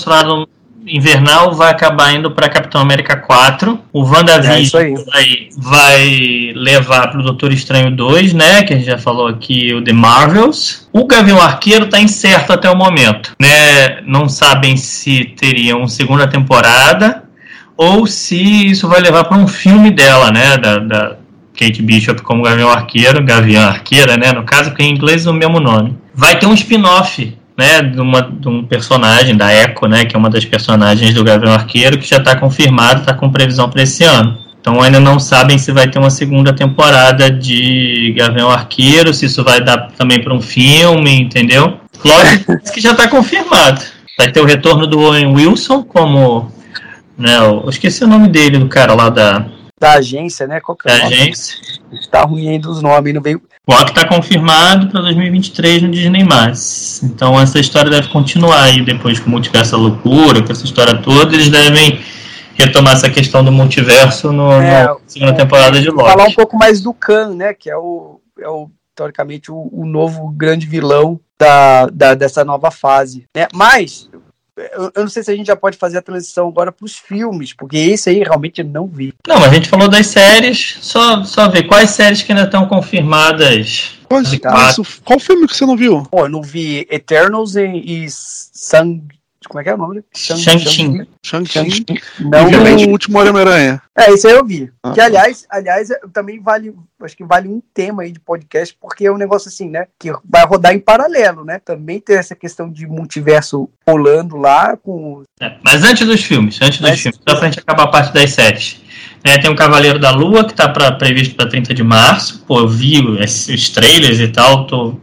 Invernal 0.88 1.54
vai 1.54 1.70
acabar 1.72 2.14
indo 2.14 2.32
para 2.32 2.50
Capitão 2.50 2.82
América 2.82 3.16
4. 3.16 3.80
O 3.92 4.04
WandaVision 4.04 4.84
é 4.84 4.94
vai, 4.94 5.50
vai 5.58 6.54
levar 6.56 7.10
para 7.10 7.20
o 7.20 7.24
Doutor 7.24 7.52
Estranho 7.52 7.92
2, 7.92 8.34
né? 8.34 8.64
Que 8.64 8.74
a 8.74 8.78
gente 8.78 8.88
já 8.88 8.98
falou 8.98 9.28
aqui, 9.28 9.74
o 9.74 9.84
The 9.84 9.94
Marvels. 9.94 10.88
O 10.94 11.06
Gavião 11.06 11.42
Arqueiro 11.42 11.86
está 11.86 12.00
incerto 12.00 12.54
até 12.54 12.70
o 12.70 12.76
momento, 12.76 13.34
né? 13.40 14.02
Não 14.02 14.30
sabem 14.30 14.78
se 14.78 15.26
teria 15.38 15.76
uma 15.76 15.88
segunda 15.88 16.28
temporada 16.28 17.24
ou 17.76 18.08
se 18.08 18.68
isso 18.68 18.88
vai 18.88 19.00
levar 19.02 19.26
para 19.26 19.38
um 19.38 19.48
filme 19.48 19.92
dela, 19.92 20.32
né? 20.32 20.58
Da, 20.58 20.80
da 20.80 21.16
Kate 21.58 21.82
Bishop 21.82 22.22
como 22.22 22.44
Gavião 22.44 22.70
Arqueiro, 22.70 23.24
Gavião 23.24 23.64
Arqueira, 23.64 24.18
né? 24.18 24.32
No 24.32 24.44
caso, 24.44 24.74
que 24.74 24.84
em 24.84 24.92
inglês 24.92 25.26
é 25.26 25.30
o 25.30 25.34
mesmo 25.34 25.60
nome. 25.60 25.98
Vai 26.14 26.40
ter 26.40 26.46
um 26.46 26.54
spin-off 26.54 27.38
né, 27.58 27.82
de, 27.82 28.00
uma, 28.00 28.22
de 28.22 28.48
um 28.48 28.64
personagem, 28.64 29.36
da 29.36 29.52
Echo, 29.52 29.88
né, 29.88 30.06
que 30.06 30.16
é 30.16 30.20
uma 30.20 30.30
das 30.30 30.46
personagens 30.46 31.14
do 31.14 31.24
Gavião 31.24 31.52
Arqueiro, 31.54 31.98
que 31.98 32.08
já 32.08 32.18
está 32.18 32.36
confirmado, 32.36 33.00
está 33.02 33.14
com 33.14 33.32
previsão 33.32 33.70
para 33.70 33.82
esse 33.82 34.04
ano. 34.04 34.38
Então 34.62 34.82
ainda 34.82 35.00
não 35.00 35.20
sabem 35.20 35.58
se 35.58 35.72
vai 35.72 35.90
ter 35.90 35.98
uma 35.98 36.10
segunda 36.10 36.54
temporada 36.54 37.32
de 37.32 38.14
Gavião 38.18 38.50
Arqueiro, 38.50 39.14
se 39.14 39.26
isso 39.26 39.44
vai 39.44 39.62
dar 39.62 39.92
também 39.98 40.22
para 40.22 40.34
um 40.34 40.42
filme, 40.42 41.22
entendeu? 41.22 41.80
Lógico 42.04 42.60
que 42.74 42.82
já 42.82 42.92
está 42.92 43.08
confirmado. 43.08 43.82
Vai 44.18 44.32
ter 44.32 44.42
o 44.42 44.46
retorno 44.46 44.86
do 44.86 45.00
Owen 45.00 45.34
Wilson 45.34 45.84
como. 45.84 46.52
Né, 47.18 47.38
eu 47.38 47.70
esqueci 47.70 48.04
o 48.04 48.08
nome 48.08 48.28
dele, 48.28 48.60
do 48.60 48.68
cara 48.68 48.94
lá 48.94 49.10
da. 49.10 49.46
Da 49.80 49.94
agência, 49.94 50.48
né? 50.48 50.60
Qual 50.60 50.76
que 50.76 50.90
é 50.90 50.98
da 50.98 51.06
agência. 51.06 51.56
Está 51.94 52.24
ruim 52.24 52.50
ainda 52.50 52.70
os 52.70 52.82
nomes, 52.82 53.14
não 53.14 53.22
veio. 53.22 53.42
O 53.68 53.74
Rock 53.74 53.90
está 53.90 54.08
confirmado 54.08 54.88
para 54.88 55.02
2023 55.02 55.82
no 55.82 55.92
Disney+. 55.92 56.24
Então 57.04 57.38
essa 57.38 57.60
história 57.60 57.92
deve 57.92 58.08
continuar 58.08 58.64
aí 58.64 58.82
depois 58.82 59.20
com 59.20 59.28
o 59.28 59.32
Multiverso 59.32 59.72
da 59.74 59.78
Loucura, 59.78 60.42
com 60.42 60.54
essa 60.54 60.64
história 60.64 60.96
toda, 61.02 61.36
eles 61.36 61.50
devem 61.50 62.00
retomar 62.56 62.94
essa 62.94 63.10
questão 63.10 63.44
do 63.44 63.52
multiverso 63.52 64.32
no, 64.32 64.54
é, 64.54 64.86
na 64.86 64.98
segunda 65.06 65.34
é, 65.34 65.36
temporada 65.36 65.82
de 65.82 65.90
Loki. 65.90 66.10
Falar 66.10 66.28
um 66.28 66.34
pouco 66.34 66.58
mais 66.58 66.82
do 66.82 66.94
Khan, 66.94 67.36
né, 67.36 67.54
que 67.54 67.70
é 67.70 67.76
o, 67.78 68.22
é 68.40 68.48
o 68.48 68.72
teoricamente 68.96 69.52
o, 69.52 69.70
o 69.72 69.86
novo 69.86 70.30
grande 70.30 70.66
vilão 70.66 71.20
da, 71.38 71.88
da, 71.88 72.16
dessa 72.16 72.46
nova 72.46 72.72
fase. 72.72 73.26
Né? 73.36 73.48
Mas 73.54 74.10
eu, 74.58 74.92
eu, 74.96 75.02
não 75.04 75.10
sei 75.10 75.24
se 75.24 75.32
a 75.32 75.36
gente 75.36 75.48
já 75.48 75.56
pode 75.56 75.78
fazer 75.78 75.98
a 75.98 76.02
transição 76.02 76.48
agora 76.48 76.72
para 76.72 76.86
os 76.86 76.98
filmes, 76.98 77.54
porque 77.54 77.78
esse 77.78 78.10
aí 78.10 78.20
realmente 78.20 78.62
eu 78.62 78.66
não 78.66 78.88
vi. 78.88 79.14
Não, 79.28 79.44
a 79.44 79.50
gente 79.54 79.70
falou 79.70 79.88
das 79.88 80.08
séries, 80.08 80.78
só, 80.82 81.24
só 81.24 81.48
ver 81.48 81.64
quais 81.64 81.92
séries 81.92 82.22
que 82.22 82.32
ainda 82.32 82.46
estão 82.46 82.68
confirmadas. 82.68 83.98
Qual, 84.08 84.22
qual 85.04 85.20
filme 85.20 85.48
que 85.48 85.56
você 85.56 85.66
não 85.66 85.78
viu? 85.78 86.04
Pô, 86.04 86.22
eu 86.22 86.30
não 86.30 86.42
vi 86.42 86.88
Eternals 86.90 87.56
e, 87.56 87.66
e 87.66 88.08
Sang 88.10 89.02
como 89.48 89.62
é 89.62 89.64
que 89.64 89.70
é 89.70 89.74
o 89.74 89.78
nome? 89.78 90.04
Shang-Chi. 90.14 91.08
Shang-Chi. 91.24 91.86
Não 92.20 92.88
o 92.88 92.92
último 92.92 93.20
Homem-Aranha. 93.20 93.82
É, 93.98 94.12
isso 94.12 94.28
aí 94.28 94.34
eu 94.34 94.46
vi. 94.46 94.72
Ah, 94.84 94.92
que, 94.92 95.02
aliás, 95.02 95.46
aliás, 95.50 95.90
também 96.14 96.40
vale, 96.40 96.74
acho 97.02 97.18
que 97.18 97.24
vale 97.24 97.48
um 97.48 97.62
tema 97.74 98.04
aí 98.04 98.12
de 98.12 98.20
podcast, 98.20 98.78
porque 98.80 99.06
é 99.08 99.12
um 99.12 99.18
negócio 99.18 99.50
assim, 99.50 99.70
né? 99.70 99.88
Que 99.98 100.12
vai 100.30 100.46
rodar 100.46 100.74
em 100.74 100.80
paralelo, 100.80 101.44
né? 101.44 101.60
Também 101.64 102.00
tem 102.00 102.18
essa 102.18 102.36
questão 102.36 102.70
de 102.70 102.86
multiverso 102.86 103.70
rolando 103.88 104.38
lá 104.38 104.78
com. 104.78 105.24
É, 105.42 105.56
mas 105.64 105.84
antes 105.84 106.06
dos 106.06 106.24
filmes, 106.24 106.60
antes 106.62 106.80
dos 106.80 107.00
filmes, 107.00 107.20
só 107.28 107.36
pra 107.36 107.46
gente 107.48 107.60
acabar 107.60 107.84
a 107.84 107.92
parte 107.92 108.14
das 108.14 108.32
séries. 108.32 108.82
É, 109.24 109.38
tem 109.38 109.50
o 109.50 109.56
Cavaleiro 109.56 110.00
da 110.00 110.12
Lua, 110.12 110.46
que 110.46 110.54
tá 110.54 110.70
pra, 110.70 110.92
previsto 110.92 111.36
para 111.36 111.50
30 111.50 111.74
de 111.74 111.84
março. 111.84 112.44
Pô, 112.48 112.60
eu 112.60 112.68
vi 112.68 113.18
esses 113.20 113.70
trailers 113.70 114.20
e 114.20 114.28
tal, 114.28 114.68
tô 114.68 114.96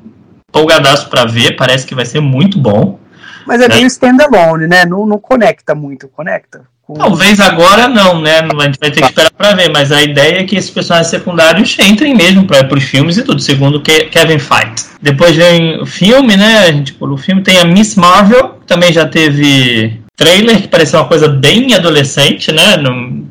empolgadaço 0.48 1.10
pra 1.10 1.24
ver, 1.24 1.56
parece 1.56 1.84
que 1.84 1.96
vai 1.96 2.06
ser 2.06 2.20
muito 2.20 2.58
bom. 2.58 3.00
Mas 3.46 3.60
é, 3.60 3.64
é 3.66 3.68
meio 3.68 3.86
standalone, 3.86 4.66
né? 4.66 4.84
Não, 4.84 5.06
não 5.06 5.18
conecta 5.18 5.74
muito, 5.74 6.08
conecta? 6.08 6.62
Com... 6.86 6.94
Talvez 6.94 7.40
agora 7.40 7.88
não, 7.88 8.20
né? 8.20 8.40
A 8.40 8.64
gente 8.64 8.78
vai 8.78 8.90
ter 8.90 9.00
que 9.00 9.06
esperar 9.06 9.30
para 9.30 9.54
ver, 9.54 9.70
mas 9.70 9.90
a 9.90 10.02
ideia 10.02 10.40
é 10.40 10.44
que 10.44 10.54
esses 10.54 10.70
personagens 10.70 11.08
secundários 11.08 11.76
entrem 11.78 12.14
mesmo 12.14 12.46
para 12.46 12.76
os 12.76 12.84
filmes 12.84 13.16
e 13.16 13.22
tudo, 13.22 13.40
segundo 13.40 13.80
Kevin 13.80 14.38
Feige. 14.38 14.84
Depois 15.00 15.34
vem 15.34 15.80
o 15.80 15.86
filme, 15.86 16.36
né? 16.36 16.82
Tipo, 16.82 17.08
o 17.08 17.16
filme 17.16 17.42
tem 17.42 17.58
a 17.58 17.64
Miss 17.64 17.94
Marvel, 17.94 18.50
que 18.60 18.66
também 18.66 18.92
já 18.92 19.06
teve 19.06 19.98
trailer, 20.14 20.60
que 20.60 20.68
pareceu 20.68 21.00
uma 21.00 21.08
coisa 21.08 21.26
bem 21.26 21.74
adolescente, 21.74 22.52
né? 22.52 22.76
No... 22.76 23.26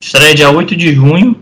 Estreia 0.00 0.34
dia 0.34 0.50
8 0.50 0.76
de 0.76 0.94
junho. 0.94 1.36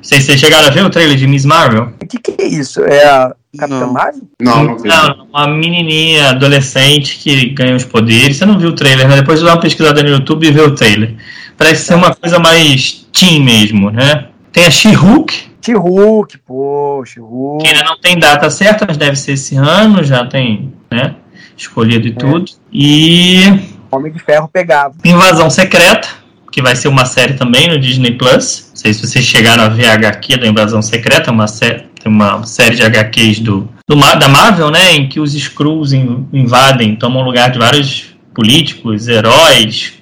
Vocês, 0.00 0.24
vocês 0.24 0.38
chegaram 0.38 0.68
a 0.68 0.70
ver 0.70 0.84
o 0.84 0.90
trailer 0.90 1.16
de 1.16 1.26
Miss 1.26 1.44
Marvel? 1.44 1.92
O 2.00 2.06
que, 2.06 2.18
que 2.18 2.40
é 2.40 2.46
isso? 2.46 2.84
É 2.84 3.04
a 3.04 3.34
Capitã 3.58 3.80
não. 3.80 3.92
Marvel? 3.92 4.22
Não, 4.40 4.64
não 4.64 4.78
vi. 4.78 4.88
Não, 4.88 5.26
uma 5.26 5.46
menininha 5.48 6.30
adolescente 6.30 7.18
que 7.18 7.50
ganha 7.50 7.76
os 7.76 7.84
poderes. 7.84 8.36
Você 8.36 8.46
não 8.46 8.58
viu 8.58 8.70
o 8.70 8.74
trailer, 8.74 9.08
né? 9.08 9.16
Depois 9.16 9.40
dá 9.40 9.52
uma 9.52 9.60
pesquisada 9.60 10.02
no 10.02 10.08
YouTube 10.08 10.46
e 10.46 10.52
vê 10.52 10.60
o 10.60 10.74
trailer. 10.74 11.14
Parece 11.56 11.86
ser 11.86 11.94
uma 11.94 12.14
coisa 12.14 12.38
mais 12.38 13.06
teen 13.12 13.42
mesmo, 13.42 13.90
né? 13.90 14.28
Tem 14.52 14.64
a 14.64 14.70
She-Hulk. 14.70 15.48
She-Hulk, 15.60 16.38
pô, 16.46 17.02
She-Hulk. 17.04 17.64
Que 17.64 17.70
ainda 17.70 17.84
não 17.84 18.00
tem 18.00 18.18
data 18.18 18.48
certa, 18.48 18.86
mas 18.86 18.96
deve 18.96 19.16
ser 19.16 19.32
esse 19.32 19.56
ano, 19.56 20.02
já 20.02 20.24
tem, 20.24 20.72
né? 20.90 21.16
Escolhido 21.56 22.06
e 22.06 22.10
é. 22.10 22.14
tudo. 22.14 22.44
E 22.72 23.42
Homem 23.90 24.12
de 24.12 24.18
Ferro 24.18 24.48
pegava. 24.48 24.94
Invasão 25.04 25.50
Secreta, 25.50 26.08
que 26.52 26.62
vai 26.62 26.76
ser 26.76 26.88
uma 26.88 27.04
série 27.04 27.34
também 27.34 27.68
no 27.68 27.78
Disney 27.78 28.12
Plus. 28.12 28.68
Não 28.70 28.76
sei 28.76 28.94
se 28.94 29.06
vocês 29.06 29.24
chegaram 29.24 29.64
a 29.64 29.68
ver 29.68 29.86
a 29.86 29.94
HQ 29.94 30.36
da 30.36 30.46
Invasão 30.46 30.82
Secreta, 30.82 31.32
uma, 31.32 31.46
sé 31.46 31.86
uma 32.08 32.44
série 32.44 32.76
de 32.76 32.82
HQs 32.82 33.40
do, 33.40 33.68
do, 33.86 33.96
da 33.96 34.28
Marvel, 34.28 34.70
né? 34.70 34.94
Em 34.94 35.08
que 35.08 35.20
os 35.20 35.34
Skrulls 35.34 35.92
invadem, 36.32 36.96
tomam 36.96 37.22
lugar 37.22 37.50
de 37.50 37.58
vários 37.58 38.14
políticos, 38.34 39.08
heróis 39.08 39.94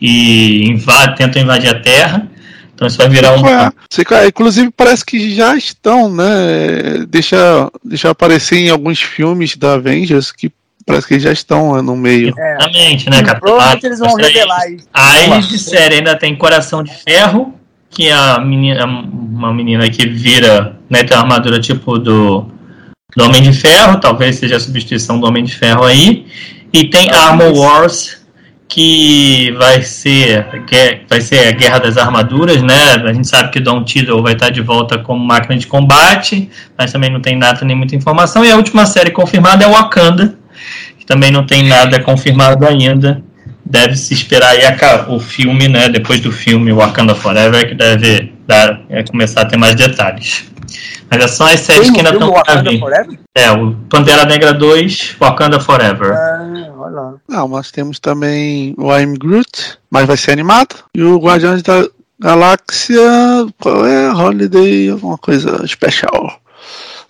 e 0.00 0.68
invadem, 0.68 1.14
tentam 1.16 1.42
invadir 1.42 1.70
a 1.70 1.80
Terra. 1.80 2.28
Então 2.74 2.86
isso 2.86 2.96
vai 2.96 3.08
virar 3.08 3.36
um. 3.36 3.44
É, 3.44 3.72
inclusive 4.28 4.70
parece 4.70 5.04
que 5.04 5.34
já 5.34 5.56
estão, 5.56 6.14
né? 6.14 7.04
Deixa, 7.08 7.68
deixa 7.84 8.08
aparecer 8.10 8.56
em 8.56 8.70
alguns 8.70 9.00
filmes 9.00 9.56
da 9.56 9.74
Avengers 9.74 10.30
que 10.30 10.52
parece 10.86 11.08
que 11.08 11.14
eles 11.14 11.24
já 11.24 11.32
estão 11.32 11.82
no 11.82 11.96
meio. 11.96 12.28
Exatamente, 12.28 13.10
né, 13.10 13.22
Capitão? 13.22 13.40
Provavelmente 13.40 13.86
eles 13.86 13.98
vão 13.98 14.14
revelar 14.14 14.70
isso. 14.70 14.86
Aí 14.94 15.40
de 15.40 15.58
série 15.58 15.96
ainda 15.96 16.16
tem 16.16 16.36
Coração 16.36 16.84
de 16.84 16.94
Ferro, 16.94 17.52
que 17.90 18.08
é 18.08 18.12
a 18.12 18.38
menina, 18.38 18.86
uma 19.38 19.54
menina 19.54 19.88
que 19.88 20.06
vira, 20.06 20.76
né, 20.90 21.04
tem 21.04 21.16
uma 21.16 21.22
armadura 21.22 21.60
tipo 21.60 21.98
do, 21.98 22.46
do 23.16 23.24
Homem 23.24 23.40
de 23.40 23.52
Ferro, 23.52 24.00
talvez 24.00 24.36
seja 24.36 24.56
a 24.56 24.60
substituição 24.60 25.20
do 25.20 25.26
Homem 25.26 25.44
de 25.44 25.54
Ferro 25.54 25.84
aí. 25.84 26.26
E 26.72 26.84
tem 26.90 27.10
Armor 27.10 27.56
Wars, 27.56 28.20
que 28.68 29.50
vai 29.52 29.82
ser, 29.82 30.46
vai 31.08 31.20
ser 31.20 31.48
a 31.48 31.52
Guerra 31.52 31.78
das 31.78 31.96
Armaduras, 31.96 32.62
né? 32.62 32.94
A 33.06 33.12
gente 33.12 33.26
sabe 33.26 33.50
que 33.50 33.60
Don 33.60 33.82
Tiddle 33.82 34.22
vai 34.22 34.34
estar 34.34 34.50
de 34.50 34.60
volta 34.60 34.98
como 34.98 35.24
máquina 35.24 35.56
de 35.56 35.66
combate, 35.66 36.50
mas 36.76 36.92
também 36.92 37.10
não 37.10 37.20
tem 37.20 37.38
data 37.38 37.64
nem 37.64 37.76
muita 37.76 37.96
informação. 37.96 38.44
E 38.44 38.50
a 38.50 38.56
última 38.56 38.84
série 38.84 39.10
confirmada 39.10 39.64
é 39.64 39.68
Wakanda, 39.68 40.38
que 40.98 41.06
também 41.06 41.30
não 41.30 41.46
tem 41.46 41.66
nada 41.66 41.98
confirmado 42.00 42.66
ainda. 42.66 43.22
Deve 43.64 43.96
se 43.96 44.12
esperar 44.12 44.50
aí 44.50 44.66
a, 44.66 45.06
o 45.08 45.18
filme, 45.18 45.68
né? 45.68 45.88
Depois 45.88 46.20
do 46.20 46.30
filme 46.30 46.72
Wakanda 46.72 47.14
Forever, 47.14 47.68
que 47.68 47.74
deve 47.74 48.37
dar, 48.48 48.80
é, 48.88 49.04
começar 49.04 49.42
a 49.42 49.44
ter 49.44 49.58
mais 49.58 49.74
detalhes. 49.76 50.46
Mas 51.10 51.22
é 51.22 51.28
são 51.28 51.46
as 51.46 51.60
séries 51.60 51.84
Tem 51.84 51.92
que 51.92 51.98
ainda 51.98 52.12
estão 52.12 52.32
para 52.32 52.62
vir. 52.62 52.80
Forever? 52.80 53.20
É, 53.34 53.50
o 53.52 53.74
Pantera 53.88 54.24
Negra 54.24 54.54
2, 54.54 55.16
Wakanda 55.20 55.60
Forever. 55.60 56.12
Ah, 56.12 56.72
olha 56.78 57.14
Não, 57.28 57.48
nós 57.48 57.70
temos 57.70 57.98
também 57.98 58.74
o 58.78 58.94
I'm 58.96 59.14
Groot, 59.14 59.78
mas 59.90 60.06
vai 60.06 60.16
ser 60.16 60.32
animado. 60.32 60.76
E 60.94 61.02
o 61.02 61.18
Guardiões 61.18 61.62
da 61.62 61.86
Galáxia, 62.18 63.02
qual 63.60 63.86
é? 63.86 64.10
Holiday, 64.12 64.90
alguma 64.90 65.18
coisa 65.18 65.62
especial. 65.64 66.40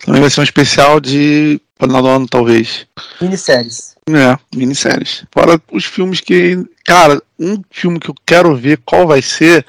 Também 0.05 0.21
vai 0.21 0.29
ser 0.29 0.41
um 0.41 0.43
especial 0.43 0.99
de 0.99 1.59
final 1.79 2.01
do 2.01 2.07
ano, 2.07 2.27
talvez. 2.27 2.85
Minisséries. 3.21 3.95
É, 4.09 4.37
minisséries. 4.55 5.25
Fora 5.31 5.61
os 5.71 5.85
filmes 5.85 6.19
que. 6.19 6.57
Cara, 6.85 7.21
um 7.39 7.61
filme 7.69 7.99
que 7.99 8.09
eu 8.09 8.15
quero 8.25 8.55
ver 8.55 8.79
qual 8.85 9.07
vai 9.07 9.21
ser 9.21 9.65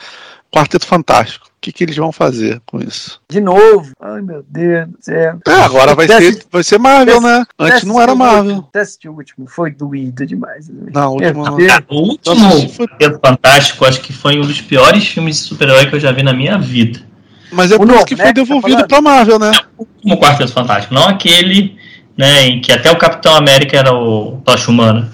Quarteto 0.52 0.86
Fantástico 0.86 1.49
que, 1.60 1.72
que 1.72 1.84
eles 1.84 1.96
vão 1.96 2.10
fazer 2.10 2.60
com 2.64 2.80
isso? 2.80 3.20
De 3.28 3.40
novo? 3.40 3.90
Ai, 4.00 4.22
meu 4.22 4.44
Deus 4.48 4.88
do 4.88 4.96
céu. 5.00 5.38
É, 5.46 5.52
agora 5.62 5.94
vai 5.94 6.06
ser, 6.08 6.44
vai 6.50 6.62
ser 6.64 6.78
Marvel, 6.78 7.20
né? 7.20 7.44
Antes 7.58 7.84
não 7.84 8.00
era 8.00 8.14
Marvel. 8.14 8.68
O 9.04 9.10
último, 9.10 9.46
foi 9.46 9.70
doído 9.70 10.26
demais. 10.26 10.68
Né? 10.68 10.90
Não, 10.92 11.10
o 11.10 11.14
último, 11.14 11.44
o 11.88 12.02
último 12.08 12.68
foi... 12.70 12.86
Fantástico, 13.22 13.84
acho 13.84 14.00
que 14.00 14.12
foi 14.12 14.38
um 14.38 14.42
dos 14.42 14.60
piores 14.60 15.06
filmes 15.06 15.36
de 15.36 15.42
super-herói 15.42 15.88
que 15.88 15.96
eu 15.96 16.00
já 16.00 16.12
vi 16.12 16.22
na 16.22 16.32
minha 16.32 16.58
vida. 16.58 17.00
Mas 17.52 17.72
é 17.72 17.76
por 17.76 17.90
isso 17.90 18.04
que 18.04 18.14
né? 18.14 18.24
foi 18.24 18.32
devolvido 18.32 18.80
tá 18.82 18.86
pra 18.86 19.00
Marvel, 19.00 19.38
né? 19.38 19.50
O 19.76 19.82
último 19.82 20.18
Quarteto 20.18 20.52
Fantástico, 20.52 20.94
não 20.94 21.08
aquele 21.08 21.76
né, 22.16 22.42
em 22.46 22.60
que 22.60 22.72
até 22.72 22.90
o 22.90 22.98
Capitão 22.98 23.34
América 23.34 23.76
era 23.76 23.92
o 23.92 24.40
Tocha 24.44 24.70
Humana. 24.70 25.10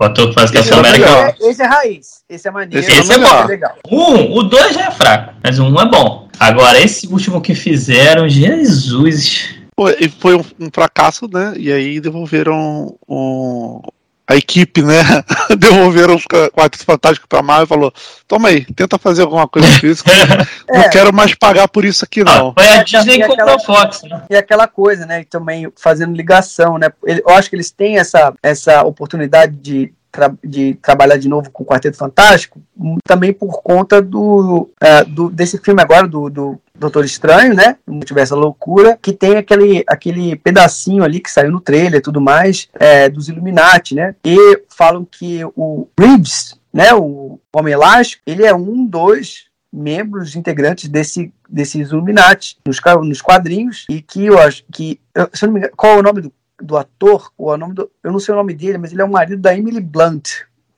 O 0.00 0.04
ator 0.04 0.28
que 0.28 0.34
faz 0.34 0.50
Capitão 0.50 0.78
é 0.78 0.80
América. 0.80 1.36
É, 1.40 1.48
esse 1.48 1.62
é 1.62 1.66
raiz. 1.66 2.22
Esse 2.28 2.48
é 2.48 2.50
maneiro. 2.50 2.78
Esse, 2.78 3.00
esse 3.00 3.12
é, 3.12 3.18
bom. 3.18 3.46
Legal. 3.46 3.74
Um, 3.90 4.36
o 4.36 4.42
dois 4.44 4.74
já 4.74 4.86
é 4.86 4.90
fraco, 4.90 5.34
mas 5.42 5.58
o 5.58 5.64
um 5.64 5.80
é 5.80 5.88
bom. 5.88 6.28
Agora, 6.38 6.80
esse 6.80 7.06
último 7.08 7.40
que 7.40 7.54
fizeram, 7.54 8.28
Jesus. 8.28 9.56
Foi, 9.78 10.08
foi 10.20 10.36
um, 10.36 10.44
um 10.60 10.68
fracasso, 10.72 11.28
né? 11.32 11.54
E 11.56 11.72
aí 11.72 12.00
devolveram 12.00 12.96
um, 13.08 13.80
a 14.28 14.36
equipe, 14.36 14.82
né? 14.82 15.02
Devolveram 15.58 16.14
os 16.14 16.24
quatro 16.52 16.84
fantásticos 16.84 17.26
pra 17.26 17.42
Marvel 17.42 17.64
e 17.64 17.68
falou: 17.68 17.92
Toma 18.26 18.50
aí, 18.50 18.66
tenta 18.66 18.98
fazer 18.98 19.22
alguma 19.22 19.48
coisa 19.48 19.80
com 19.80 19.86
isso. 19.86 20.04
é. 20.68 20.78
Não 20.78 20.90
quero 20.90 21.14
mais 21.14 21.34
pagar 21.34 21.66
por 21.66 21.84
isso 21.84 22.04
aqui, 22.04 22.22
não. 22.22 22.50
Ah, 22.54 22.62
foi 22.62 22.68
a 22.68 22.82
Disney 22.82 23.22
que 23.22 23.26
comprou 23.26 23.54
a 23.54 23.58
Fox, 23.58 24.02
né? 24.02 24.22
E 24.28 24.36
aquela 24.36 24.68
coisa, 24.68 25.06
né? 25.06 25.24
Também 25.24 25.72
fazendo 25.76 26.14
ligação, 26.14 26.76
né? 26.76 26.88
Eu 27.02 27.30
acho 27.30 27.48
que 27.48 27.56
eles 27.56 27.70
têm 27.70 27.98
essa, 27.98 28.34
essa 28.42 28.82
oportunidade 28.82 29.56
de 29.56 29.94
tra 30.10 30.32
de 30.42 30.74
trabalhar 30.74 31.16
de 31.16 31.28
novo 31.28 31.50
com 31.50 31.62
o 31.62 31.66
Quarteto 31.66 31.96
Fantástico, 31.96 32.60
também 33.04 33.32
por 33.32 33.62
conta 33.62 34.00
do, 34.00 34.70
uh, 34.82 35.04
do 35.08 35.30
desse 35.30 35.58
filme 35.58 35.82
agora, 35.82 36.06
do, 36.06 36.28
do 36.28 36.60
Doutor 36.74 37.04
Estranho, 37.04 37.54
né? 37.54 37.76
Multiverso 37.86 38.34
da 38.34 38.40
Loucura, 38.40 38.98
que 39.00 39.12
tem 39.12 39.36
aquele, 39.36 39.84
aquele 39.86 40.36
pedacinho 40.36 41.02
ali 41.02 41.20
que 41.20 41.30
saiu 41.30 41.50
no 41.50 41.60
trailer 41.60 41.96
e 41.96 42.02
tudo 42.02 42.20
mais, 42.20 42.68
é, 42.74 43.08
dos 43.08 43.28
Illuminati, 43.28 43.94
né? 43.94 44.14
E 44.24 44.62
falam 44.68 45.04
que 45.04 45.40
o 45.56 45.88
Reeves, 45.98 46.58
né? 46.72 46.94
O 46.94 47.40
Homem 47.54 47.74
Elástico, 47.74 48.22
ele 48.26 48.44
é 48.44 48.54
um 48.54 48.86
dos 48.86 49.48
membros 49.72 50.34
integrantes 50.34 50.88
desse 50.88 51.32
desses 51.48 51.90
Illuminati 51.90 52.58
nos, 52.66 52.78
nos 53.02 53.22
quadrinhos 53.22 53.86
e 53.90 54.02
que 54.02 54.26
eu 54.26 54.38
acho 54.38 54.64
que 54.72 55.00
se 55.32 55.44
eu 55.44 55.46
não 55.46 55.54
me 55.54 55.60
engano, 55.60 55.74
qual 55.76 55.94
é 55.94 55.98
o 55.98 56.02
nome 56.02 56.20
do 56.20 56.32
do 56.60 56.76
ator, 56.76 57.30
o 57.36 57.56
nome 57.56 57.74
do, 57.74 57.90
eu 58.02 58.12
não 58.12 58.18
sei 58.18 58.34
o 58.34 58.36
nome 58.36 58.54
dele, 58.54 58.78
mas 58.78 58.92
ele 58.92 59.00
é 59.00 59.04
o 59.04 59.10
marido 59.10 59.40
da 59.40 59.56
Emily 59.56 59.80
Blunt. 59.80 60.28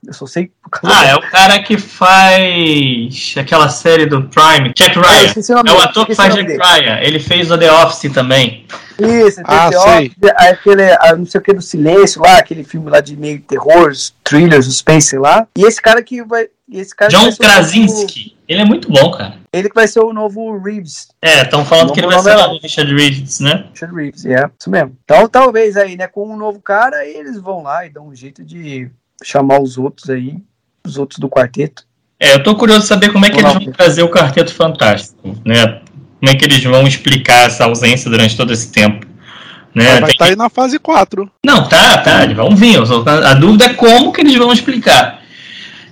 Eu 0.07 0.15
só 0.15 0.27
sei 0.27 0.51
por 0.63 0.71
causa 0.71 0.99
Ah, 0.99 1.07
é 1.09 1.15
o 1.15 1.21
cara 1.21 1.63
que 1.63 1.77
faz 1.77 3.35
aquela 3.39 3.69
série 3.69 4.07
do 4.07 4.23
Prime, 4.29 4.73
Jack 4.75 4.99
é, 4.99 5.03
Ryan. 5.03 5.69
É, 5.69 5.71
é 5.71 5.73
o 5.75 5.81
ator 5.83 6.07
que 6.07 6.15
faz 6.15 6.35
Jack 6.35 6.47
dele. 6.47 6.63
Ryan. 6.63 7.01
Ele 7.03 7.19
fez 7.19 7.51
o 7.51 7.59
The 7.59 7.71
Office 7.71 8.11
também. 8.11 8.65
Isso, 8.99 9.43
ah, 9.45 9.69
The 9.71 9.79
Office, 9.79 10.13
aquele, 10.37 11.17
não 11.19 11.27
sei 11.27 11.39
o 11.39 11.43
que 11.43 11.53
do 11.53 11.61
silêncio 11.61 12.23
lá, 12.23 12.39
aquele 12.39 12.65
filme 12.65 12.91
lá 12.91 13.01
de 13.01 13.17
meio 13.17 13.41
terror, 13.41 13.93
thriller, 14.25 14.63
suspense 14.63 15.19
lá. 15.19 15.47
E 15.57 15.65
esse 15.65 15.81
cara 15.81 16.03
que 16.03 16.23
vai. 16.25 16.49
Esse 16.73 16.95
cara 16.95 17.11
John 17.11 17.35
Krasinski. 17.37 18.37
Ele 18.49 18.63
é 18.63 18.65
muito 18.65 18.91
bom, 18.91 19.11
cara. 19.11 19.40
Ele 19.53 19.69
que 19.69 19.75
vai 19.75 19.89
ser 19.89 20.01
o 20.01 20.13
novo 20.13 20.59
Reeves. 20.59 21.09
É, 21.21 21.43
estão 21.43 21.65
falando 21.65 21.93
que 21.93 21.99
ele 21.99 22.07
vai 22.07 22.21
ser 22.21 22.37
o 22.37 22.59
Richard 22.59 22.95
Reeves, 22.95 23.41
né? 23.41 23.67
Richard 23.73 23.95
Reeves, 23.95 24.25
é, 24.25 24.29
yeah, 24.29 24.53
isso 24.59 24.71
mesmo. 24.71 24.97
Então, 25.05 25.29
talvez 25.29 25.77
aí, 25.77 25.97
né, 25.97 26.07
com 26.07 26.33
um 26.33 26.37
novo 26.37 26.61
cara, 26.61 27.05
eles 27.05 27.37
vão 27.41 27.63
lá 27.63 27.85
e 27.85 27.91
dão 27.91 28.09
um 28.09 28.15
jeito 28.15 28.45
de 28.45 28.89
chamar 29.25 29.61
os 29.61 29.77
outros 29.77 30.09
aí, 30.09 30.39
os 30.87 30.97
outros 30.97 31.19
do 31.19 31.29
quarteto. 31.29 31.85
É, 32.19 32.35
eu 32.35 32.43
tô 32.43 32.55
curioso 32.55 32.83
de 32.83 32.87
saber 32.87 33.13
como 33.13 33.25
é 33.27 33.31
que 33.31 33.39
eles 33.39 33.53
vão 33.53 33.73
trazer 33.73 34.03
o 34.03 34.11
Quarteto 34.11 34.55
Fantástico, 34.55 35.37
né? 35.45 35.81
Como 36.21 36.31
é 36.31 36.35
que 36.35 36.45
eles 36.45 36.63
vão 36.63 36.87
explicar 36.87 37.47
essa 37.47 37.65
ausência 37.65 38.11
durante 38.11 38.37
todo 38.37 38.53
esse 38.53 38.71
tempo. 38.71 39.07
Né? 39.75 40.01
Vai 40.01 40.11
estar 40.11 40.25
tá 40.27 40.31
aí 40.31 40.37
na 40.37 40.51
fase 40.51 40.79
4. 40.79 41.31
Não, 41.45 41.67
tá, 41.67 41.99
tá, 41.99 42.25
eles 42.25 42.37
vão 42.37 42.55
vir. 42.55 42.79
A 43.25 43.35
dúvida 43.35 43.65
é 43.67 43.75
como 43.75 44.13
que 44.13 44.21
eles 44.21 44.35
vão 44.37 44.53
explicar. 44.53 45.20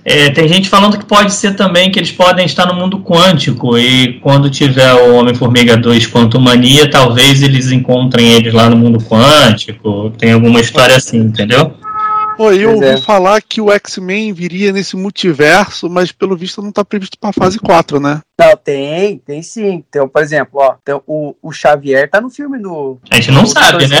É, 0.09 0.31
tem 0.31 0.47
gente 0.47 0.67
falando 0.67 0.97
que 0.97 1.05
pode 1.05 1.31
ser 1.31 1.55
também 1.55 1.91
que 1.91 1.99
eles 1.99 2.11
podem 2.11 2.43
estar 2.43 2.65
no 2.65 2.73
mundo 2.73 2.99
quântico 2.99 3.77
e 3.77 4.19
quando 4.21 4.49
tiver 4.49 4.91
o 4.91 5.13
Homem-Formiga 5.13 5.77
2 5.77 6.07
Quantum 6.07 6.39
Mania, 6.39 6.89
talvez 6.89 7.43
eles 7.43 7.71
encontrem 7.71 8.33
eles 8.33 8.51
lá 8.51 8.67
no 8.67 8.75
mundo 8.75 8.97
quântico. 8.99 10.09
Tem 10.17 10.31
alguma 10.31 10.61
história 10.61 10.95
assim, 10.95 11.19
entendeu? 11.19 11.75
Pô, 12.35 12.51
eu 12.51 12.71
ouvi 12.71 12.87
é. 12.87 12.97
falar 12.97 13.39
que 13.39 13.61
o 13.61 13.69
X-Men 13.69 14.33
viria 14.33 14.71
nesse 14.71 14.95
multiverso, 14.95 15.87
mas 15.87 16.11
pelo 16.11 16.35
visto 16.35 16.59
não 16.59 16.71
tá 16.71 16.83
previsto 16.83 17.15
pra 17.19 17.31
fase 17.31 17.59
4, 17.59 17.99
né? 17.99 18.21
Não, 18.39 18.57
tem, 18.57 19.19
tem 19.19 19.43
sim. 19.43 19.83
Então, 19.87 20.09
por 20.09 20.23
exemplo, 20.23 20.59
ó, 20.59 20.75
então, 20.81 21.03
o, 21.05 21.35
o 21.39 21.51
Xavier 21.51 22.09
tá 22.09 22.19
no 22.19 22.31
filme 22.31 22.57
do. 22.57 22.97
A 23.11 23.15
gente 23.17 23.29
não 23.29 23.45
sabe, 23.45 23.85
né? 23.87 23.97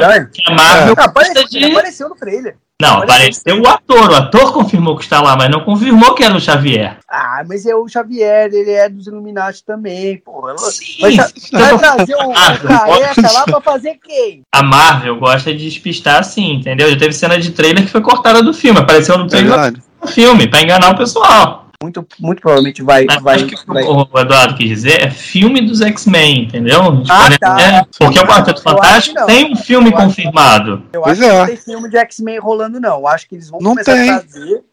A 0.47 0.55
Marvel 0.55 0.95
é. 0.97 1.03
apareceu, 1.03 1.47
de... 1.49 1.65
apareceu 1.65 2.09
no 2.09 2.15
trailer. 2.15 2.55
Não, 2.81 3.03
apareceu 3.03 3.61
o 3.61 3.67
ator. 3.67 4.09
O 4.09 4.15
ator 4.15 4.53
confirmou 4.53 4.95
que 4.95 5.03
está 5.03 5.21
lá, 5.21 5.35
mas 5.35 5.49
não 5.49 5.65
confirmou 5.65 6.15
que 6.15 6.23
era 6.23 6.35
o 6.35 6.39
Xavier. 6.39 6.97
Ah, 7.09 7.43
mas 7.45 7.65
é 7.65 7.75
o 7.75 7.87
Xavier, 7.89 8.49
ele 8.53 8.71
é 8.71 8.87
dos 8.87 9.07
Illuminati 9.07 9.63
também, 9.65 10.17
pô. 10.17 10.47
Sim, 10.57 11.01
vai, 11.01 11.17
vai 11.17 11.77
trazer 11.77 12.15
o, 12.15 12.29
o 12.31 12.33
careca 12.33 13.31
lá 13.33 13.43
pra 13.43 13.59
fazer 13.61 13.99
quem? 14.01 14.43
A 14.53 14.63
Marvel 14.63 15.17
gosta 15.17 15.53
de 15.53 15.65
despistar 15.65 16.19
assim, 16.19 16.53
entendeu? 16.53 16.89
Já 16.89 16.97
teve 16.97 17.13
cena 17.13 17.37
de 17.37 17.51
trailer 17.51 17.83
que 17.83 17.91
foi 17.91 18.01
cortada 18.01 18.41
do 18.41 18.53
filme. 18.53 18.79
Apareceu 18.79 19.17
no 19.17 19.27
trailer 19.27 19.73
do 19.73 20.07
filme, 20.07 20.47
pra 20.47 20.61
enganar 20.61 20.93
o 20.93 20.97
pessoal 20.97 21.68
muito, 21.81 22.05
muito 22.19 22.41
provavelmente 22.41 22.83
vai. 22.83 23.05
Mas 23.05 23.23
vai, 23.23 23.45
que 23.45 23.55
vai... 23.65 23.83
O 23.83 24.19
Eduardo 24.19 24.55
quis 24.55 24.67
dizer 24.67 25.01
é 25.01 25.09
filme 25.09 25.61
dos 25.61 25.79
X-Men, 25.79 26.43
entendeu? 26.43 26.81
Ah, 27.09 27.29
tá. 27.39 27.61
É, 27.61 27.85
porque 27.97 28.19
o 28.19 28.27
Quarteto 28.27 28.61
Fantástico 28.61 29.25
tem 29.25 29.53
um 29.53 29.55
filme 29.55 29.89
eu 29.89 29.93
confirmado. 29.93 30.83
eu 30.91 31.01
pois 31.01 31.21
acho 31.21 31.23
é. 31.23 31.31
que 31.31 31.37
não 31.37 31.45
tem 31.45 31.57
filme 31.57 31.89
de 31.89 31.97
X-Men 31.97 32.39
rolando, 32.39 32.81
não. 32.81 32.99
Eu 32.99 33.07
acho 33.07 33.29
que 33.29 33.35
eles 33.35 33.49
vão 33.49 33.61
não 33.61 33.71
começar 33.71 33.93
tem. 33.93 34.09
a 34.09 34.19
trazer. 34.19 34.63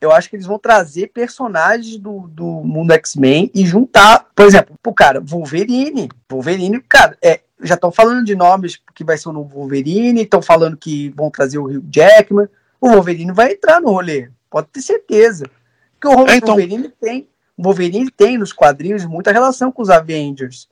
Eu 0.00 0.12
acho 0.12 0.30
que 0.30 0.36
eles 0.36 0.46
vão 0.46 0.58
trazer 0.58 1.08
personagens 1.08 1.98
do, 1.98 2.26
do 2.28 2.46
mundo 2.46 2.92
X-Men 2.92 3.50
e 3.54 3.66
juntar, 3.66 4.26
por 4.34 4.46
exemplo, 4.46 4.74
o 4.86 4.94
cara, 4.94 5.20
Wolverine. 5.20 6.08
Wolverine, 6.30 6.80
cara, 6.80 7.18
é, 7.22 7.40
já 7.62 7.74
estão 7.74 7.92
falando 7.92 8.24
de 8.24 8.34
nomes 8.34 8.78
que 8.94 9.04
vai 9.04 9.18
ser 9.18 9.28
o 9.28 9.32
novo 9.32 9.56
Wolverine, 9.56 10.22
estão 10.22 10.40
falando 10.40 10.76
que 10.76 11.10
vão 11.10 11.30
trazer 11.30 11.58
o 11.58 11.64
Hugh 11.64 11.84
Jackman. 11.90 12.48
O 12.80 12.90
Wolverine 12.90 13.32
vai 13.32 13.52
entrar 13.52 13.80
no 13.80 13.90
rolê 13.90 14.30
pode 14.56 14.68
ter 14.68 14.80
certeza. 14.80 15.44
Porque 16.10 16.30
o 16.30 16.34
é, 16.34 16.36
então... 16.36 16.48
Wolverine 16.54 16.92
tem. 17.00 17.28
O 17.56 17.62
Wolverine 17.62 18.10
tem 18.10 18.36
nos 18.36 18.52
quadrinhos 18.52 19.04
muita 19.06 19.32
relação 19.32 19.72
com 19.72 19.82
os 19.82 19.88
Avengers. 19.88 20.68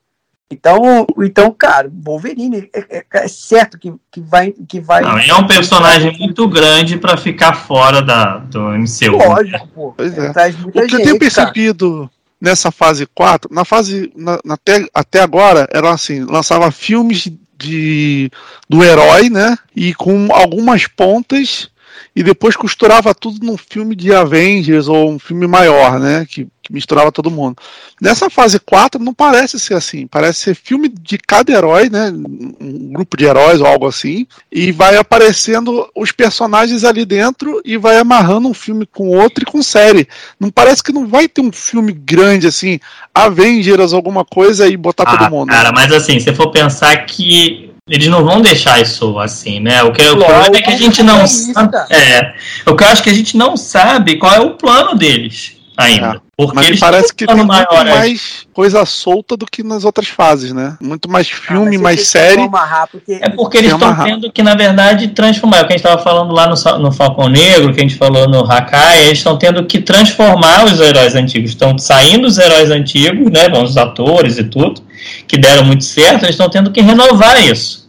Então, 0.51 1.07
então 1.23 1.51
cara, 1.51 1.91
Wolverine 1.93 2.69
é, 2.73 2.99
é, 2.99 3.05
é, 3.13 3.29
certo 3.29 3.79
que, 3.79 3.93
que 4.11 4.21
vai. 4.21 4.53
Que 4.69 4.81
vai 4.81 5.03
Não, 5.03 5.19
é 5.19 5.35
um 5.35 5.47
personagem 5.47 6.17
muito 6.19 6.47
grande 6.49 6.99
para 6.99 7.17
ficar 7.17 7.55
fora 7.55 8.03
da, 8.03 8.39
do 8.39 8.61
MCU. 8.71 9.17
Lógico, 9.17 9.69
pô. 9.69 9.95
Pois 9.97 10.17
é. 10.17 10.31
o 10.31 10.71
que 10.71 10.81
gente, 10.81 10.95
eu 10.95 11.03
tenho 11.03 11.19
percebido 11.19 11.99
cara. 11.99 12.11
nessa 12.41 12.71
fase 12.71 13.07
4, 13.07 13.53
na 13.53 13.65
fase. 13.65 14.13
Na, 14.15 14.39
na, 14.45 14.55
até, 14.55 14.87
até 14.95 15.23
agora, 15.23 15.67
era 15.73 15.91
assim, 15.91 16.25
lançava 16.25 16.71
filmes 16.71 17.31
de 17.59 18.31
do 18.69 18.85
herói, 18.85 19.31
né? 19.31 19.57
E 19.75 19.95
com 19.95 20.29
algumas 20.31 20.87
pontas 20.87 21.71
e 22.15 22.23
depois 22.23 22.57
costurava 22.57 23.15
tudo 23.15 23.45
num 23.45 23.57
filme 23.57 23.95
de 23.95 24.15
Avengers 24.15 24.89
ou 24.89 25.11
um 25.11 25.19
filme 25.19 25.47
maior, 25.47 25.99
né? 25.99 26.27
Que, 26.29 26.47
que, 26.63 26.73
misturava 26.73 27.13
todo 27.13 27.31
mundo. 27.31 27.57
Nessa 28.01 28.31
fase 28.31 28.59
4 28.59 29.03
não 29.03 29.13
parece 29.13 29.59
ser 29.59 29.75
assim, 29.75 30.07
parece 30.07 30.41
ser 30.41 30.55
filme 30.55 30.89
de 30.89 31.19
cada 31.19 31.53
herói, 31.53 31.91
né? 31.91 32.13
Um 32.61 32.93
grupo 32.93 33.17
de 33.17 33.25
heróis 33.25 33.61
ou 33.61 33.67
algo 33.67 33.87
assim, 33.87 34.27
e 34.51 34.73
vai 34.73 34.97
aparecendo 34.97 35.89
os 35.95 36.13
personagens 36.13 36.85
ali 36.85 37.05
dentro 37.05 37.61
e 37.65 37.77
vai 37.77 37.99
amarrando 37.99 38.49
um 38.49 38.55
filme 38.55 38.87
com 38.87 39.09
outro 39.09 39.43
e 39.43 39.51
com 39.51 39.63
série. 39.63 40.09
Não 40.39 40.51
parece 40.51 40.83
que 40.83 40.93
não 40.93 41.07
vai 41.07 41.29
ter 41.29 41.41
um 41.41 41.53
filme 41.53 41.93
grande 41.93 42.47
assim, 42.47 42.79
Avengers, 43.15 43.93
alguma 43.93 44.25
coisa 44.25 44.69
e 44.69 44.77
botar 44.77 45.05
ah, 45.05 45.17
todo 45.17 45.31
mundo. 45.31 45.51
Cara, 45.51 45.73
mas 45.73 45.93
assim, 45.93 46.19
se 46.21 46.33
for 46.35 46.51
pensar 46.51 46.97
que 47.07 47.74
eles 47.89 48.09
não 48.09 48.25
vão 48.25 48.41
deixar 48.41 48.81
isso 48.81 49.19
assim, 49.19 49.61
né? 49.61 49.83
O 49.83 49.93
que 49.93 50.03
o 50.03 50.17
problema 50.17 50.57
é 50.57 50.63
que 50.63 50.71
a 50.71 50.77
gente 50.77 51.03
não 51.03 51.27
sabe. 51.27 51.77
É, 51.91 52.35
o 52.67 52.75
que 52.75 52.83
eu 52.83 52.89
acho 52.89 53.03
que 53.03 53.11
a 53.11 53.15
gente 53.15 53.37
não 53.37 53.57
sabe 53.57 54.17
qual 54.17 54.33
é 54.33 54.41
o 54.41 54.53
plano 54.53 54.95
deles 54.95 55.54
ainda. 55.77 56.17
É. 56.17 56.21
Porque 56.37 56.55
Mas 56.55 56.81
parece 56.81 57.15
que 57.15 57.27
tem 57.27 57.37
muito 57.37 57.47
maior, 57.47 57.87
é. 57.87 57.95
mais 57.95 58.45
coisa 58.53 58.85
solta 58.85 59.37
do 59.37 59.47
que 59.47 59.63
nas 59.63 59.85
outras 59.85 60.09
fases, 60.09 60.53
né? 60.53 60.77
Muito 60.81 61.09
mais 61.09 61.31
ah, 61.33 61.47
filme, 61.47 61.77
ah, 61.77 61.81
mais 61.81 62.09
série. 62.09 62.49
Porque... 62.91 63.13
É 63.23 63.29
porque 63.29 63.59
eles 63.59 63.73
estão 63.73 64.05
tendo 64.05 64.33
que, 64.33 64.43
na 64.43 64.57
verdade, 64.57 65.09
transformar. 65.09 65.63
O 65.63 65.67
que 65.67 65.75
a 65.75 65.77
gente 65.77 65.87
estava 65.87 66.03
falando 66.03 66.33
lá 66.33 66.49
no, 66.49 66.79
no 66.79 66.91
Falcão 66.91 67.29
Negro, 67.29 67.73
que 67.73 67.79
a 67.79 67.83
gente 67.83 67.95
falou 67.95 68.29
no 68.29 68.41
Hakai, 68.51 69.05
eles 69.05 69.19
estão 69.19 69.39
tendo 69.39 69.65
que 69.65 69.81
transformar 69.81 70.65
os 70.65 70.81
heróis 70.81 71.15
antigos. 71.15 71.51
Estão 71.51 71.79
saindo 71.79 72.27
os 72.27 72.37
heróis 72.37 72.71
antigos, 72.71 73.31
né? 73.31 73.47
Os 73.63 73.77
atores 73.77 74.37
e 74.37 74.45
tudo 74.45 74.83
que 75.29 75.39
deram 75.39 75.65
muito 75.65 75.85
certo, 75.85 76.25
eles 76.25 76.35
estão 76.35 76.49
tendo 76.49 76.73
que 76.73 76.81
renovar 76.81 77.41
isso. 77.43 77.89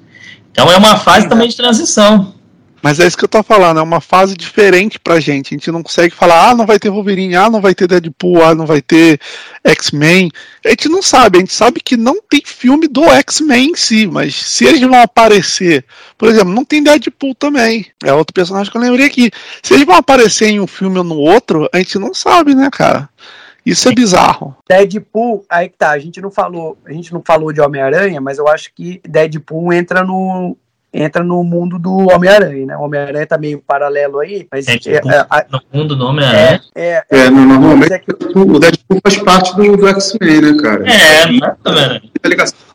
Então 0.51 0.71
é 0.71 0.77
uma 0.77 0.97
fase 0.97 1.23
Sim, 1.23 1.29
também 1.29 1.49
de 1.49 1.55
transição. 1.55 2.34
Mas 2.85 2.99
é 2.99 3.07
isso 3.07 3.17
que 3.17 3.23
eu 3.23 3.27
tô 3.27 3.41
falando, 3.41 3.79
é 3.79 3.81
uma 3.81 3.99
fase 3.99 4.35
diferente 4.37 4.99
pra 4.99 5.19
gente. 5.19 5.55
A 5.55 5.57
gente 5.57 5.71
não 5.71 5.81
consegue 5.81 6.13
falar, 6.13 6.51
ah, 6.51 6.55
não 6.55 6.67
vai 6.67 6.77
ter 6.77 6.91
Wolverine, 6.91 7.35
ah, 7.35 7.49
não 7.49 7.59
vai 7.59 7.73
ter 7.73 7.87
Deadpool, 7.87 8.43
ah, 8.43 8.53
não 8.53 8.67
vai 8.67 8.79
ter 8.79 9.19
X-Men. 9.63 10.29
A 10.63 10.69
gente 10.69 10.87
não 10.87 11.01
sabe, 11.01 11.39
a 11.39 11.39
gente 11.39 11.51
sabe 11.51 11.79
que 11.79 11.97
não 11.97 12.21
tem 12.21 12.43
filme 12.45 12.87
do 12.87 13.03
X-Men 13.05 13.71
em 13.71 13.75
si, 13.75 14.05
mas 14.05 14.35
se 14.35 14.65
eles 14.65 14.81
vão 14.81 15.01
aparecer, 15.01 15.83
por 16.15 16.29
exemplo, 16.29 16.53
não 16.53 16.63
tem 16.63 16.83
Deadpool 16.83 17.33
também. 17.33 17.87
É 18.03 18.13
outro 18.13 18.35
personagem 18.35 18.71
que 18.71 18.77
eu 18.77 18.81
lembrei 18.81 19.07
aqui. 19.07 19.31
Se 19.63 19.73
eles 19.73 19.87
vão 19.87 19.95
aparecer 19.95 20.49
em 20.49 20.59
um 20.59 20.67
filme 20.67 20.99
ou 20.99 21.03
no 21.03 21.17
outro, 21.17 21.67
a 21.73 21.79
gente 21.79 21.97
não 21.97 22.13
sabe, 22.13 22.53
né, 22.53 22.69
cara? 22.71 23.09
Isso 23.65 23.89
é 23.89 23.95
bizarro. 23.95 24.55
Deadpool, 24.69 25.43
aí 25.49 25.69
que 25.69 25.77
tá, 25.79 25.89
a 25.89 25.97
gente 25.97 26.21
não 26.21 26.29
falou, 26.29 26.77
a 26.85 26.93
gente 26.93 27.11
não 27.11 27.23
falou 27.25 27.51
de 27.51 27.59
Homem-Aranha, 27.59 28.21
mas 28.21 28.37
eu 28.37 28.47
acho 28.47 28.71
que 28.75 29.01
Deadpool 29.03 29.73
entra 29.73 30.03
no 30.03 30.55
entra 30.95 31.23
no 31.23 31.43
mundo 31.43 31.77
do 31.77 32.09
Homem-Aranha, 32.13 32.65
né? 32.65 32.77
O 32.77 32.83
Homem-Aranha 32.83 33.27
tá 33.27 33.37
meio 33.37 33.61
paralelo 33.61 34.19
aí, 34.19 34.47
mas 34.49 34.67
é, 34.67 34.77
tipo, 34.77 35.09
é, 35.09 35.19
é, 35.19 35.45
no 35.51 35.61
mundo 35.73 35.95
do 35.95 36.07
Homem-Aranha. 36.07 36.61
É, 36.73 36.93
é, 36.93 37.05
é, 37.09 37.29
normalmente 37.29 37.93
é 37.93 37.99
que... 37.99 38.11
o 38.11 38.59
Deadpool 38.59 38.99
faz 39.03 39.17
parte 39.17 39.55
do, 39.55 39.75
do 39.75 39.87
X-Men, 39.89 40.41
né, 40.41 40.61
cara? 40.61 40.85
É, 40.89 41.25
não 41.31 41.79
é, 41.79 42.01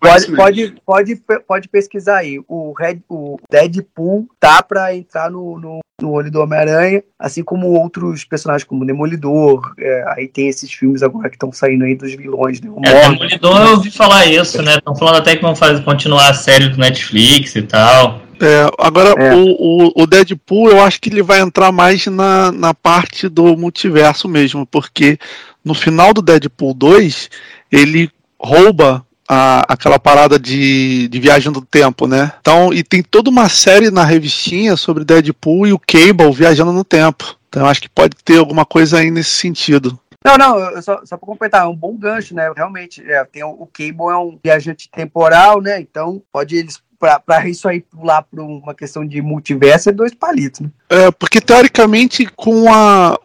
Pode, 0.01 0.33
pode, 0.33 0.75
pode, 0.87 1.23
pode 1.47 1.69
pesquisar 1.69 2.19
aí. 2.19 2.41
O, 2.49 2.73
Red, 2.73 3.01
o 3.09 3.37
Deadpool 3.51 4.29
tá 4.39 4.63
para 4.63 4.95
entrar 4.95 5.31
no, 5.31 5.59
no, 5.59 5.81
no, 6.01 6.11
olho 6.11 6.31
do 6.31 6.41
Homem-Aranha, 6.41 7.03
assim 7.19 7.43
como 7.43 7.69
outros 7.69 8.25
personagens 8.25 8.65
como 8.65 8.85
Demolidor. 8.85 9.73
É, 9.79 10.05
aí 10.09 10.29
tem 10.29 10.49
esses 10.49 10.73
filmes 10.73 11.03
agora 11.03 11.29
que 11.29 11.37
estão 11.37 11.53
saindo 11.53 11.85
aí 11.85 11.95
dos 11.95 12.15
vilões. 12.15 12.61
Né? 12.61 12.71
O 12.71 12.81
é, 12.85 13.11
Demolidor 13.11 13.61
eu 13.61 13.71
ouvi 13.73 13.91
falar 13.91 14.27
isso, 14.27 14.63
né? 14.63 14.77
Estão 14.77 14.95
falando 14.95 15.17
até 15.17 15.37
que 15.37 15.43
vão 15.43 15.55
fazer, 15.57 15.83
continuar 15.83 16.31
a 16.31 16.35
série 16.35 16.69
do 16.69 16.79
Netflix 16.79 17.57
e 17.57 17.63
tal. 17.63 18.23
É, 18.41 18.71
agora, 18.79 19.11
é. 19.23 19.35
O, 19.35 19.49
o, 19.51 20.03
o, 20.03 20.07
Deadpool, 20.07 20.71
eu 20.71 20.83
acho 20.83 20.99
que 20.99 21.11
ele 21.11 21.23
vai 21.23 21.41
entrar 21.41 21.71
mais 21.71 22.07
na, 22.07 22.51
na 22.51 22.73
parte 22.73 23.29
do 23.29 23.55
multiverso 23.55 24.27
mesmo, 24.27 24.65
porque 24.65 25.19
no 25.63 25.75
final 25.75 26.15
do 26.15 26.23
Deadpool 26.23 26.73
2, 26.73 27.29
ele 27.71 28.11
rouba 28.39 29.05
a, 29.33 29.65
aquela 29.69 29.97
parada 29.97 30.41
de, 30.41 31.07
de 31.07 31.21
viagem 31.21 31.53
do 31.53 31.61
tempo, 31.61 32.09
né? 32.09 32.33
Então, 32.41 32.75
e 32.75 32.83
tem 32.83 33.01
toda 33.01 33.31
uma 33.31 33.49
série 33.49 33.89
na 33.89 34.03
revistinha 34.03 34.77
sobre 34.77 35.05
Deadpool 35.05 35.69
e 35.69 35.73
o 35.73 35.79
Cable 35.79 36.33
viajando 36.33 36.73
no 36.73 36.83
tempo. 36.83 37.37
Então, 37.49 37.65
acho 37.65 37.81
que 37.81 37.89
pode 37.89 38.17
ter 38.25 38.39
alguma 38.39 38.67
coisa 38.67 38.99
aí 38.99 39.09
nesse 39.09 39.31
sentido. 39.31 39.97
Não, 40.25 40.37
não, 40.37 40.83
só, 40.83 41.01
só 41.05 41.17
para 41.17 41.27
completar, 41.27 41.63
é 41.63 41.69
um 41.69 41.77
bom 41.77 41.97
gancho, 41.97 42.35
né? 42.35 42.53
Realmente, 42.55 43.09
é, 43.09 43.25
tem 43.25 43.45
o, 43.45 43.51
o 43.51 43.69
Cable 43.73 44.11
é 44.11 44.17
um 44.17 44.37
viajante 44.43 44.91
temporal, 44.91 45.61
né? 45.61 45.81
Então, 45.81 46.21
pode 46.33 46.57
eles 46.57 46.83
para 46.99 47.49
isso 47.49 47.69
aí 47.69 47.81
pular 47.81 48.23
para 48.23 48.43
uma 48.43 48.75
questão 48.75 49.07
de 49.07 49.23
multiverso 49.23 49.89
é 49.89 49.93
dois 49.93 50.13
palitos, 50.13 50.61
né? 50.61 50.71
É, 50.91 51.11
porque 51.13 51.41
teoricamente 51.41 52.27
com 52.27 52.71
a 52.71 53.19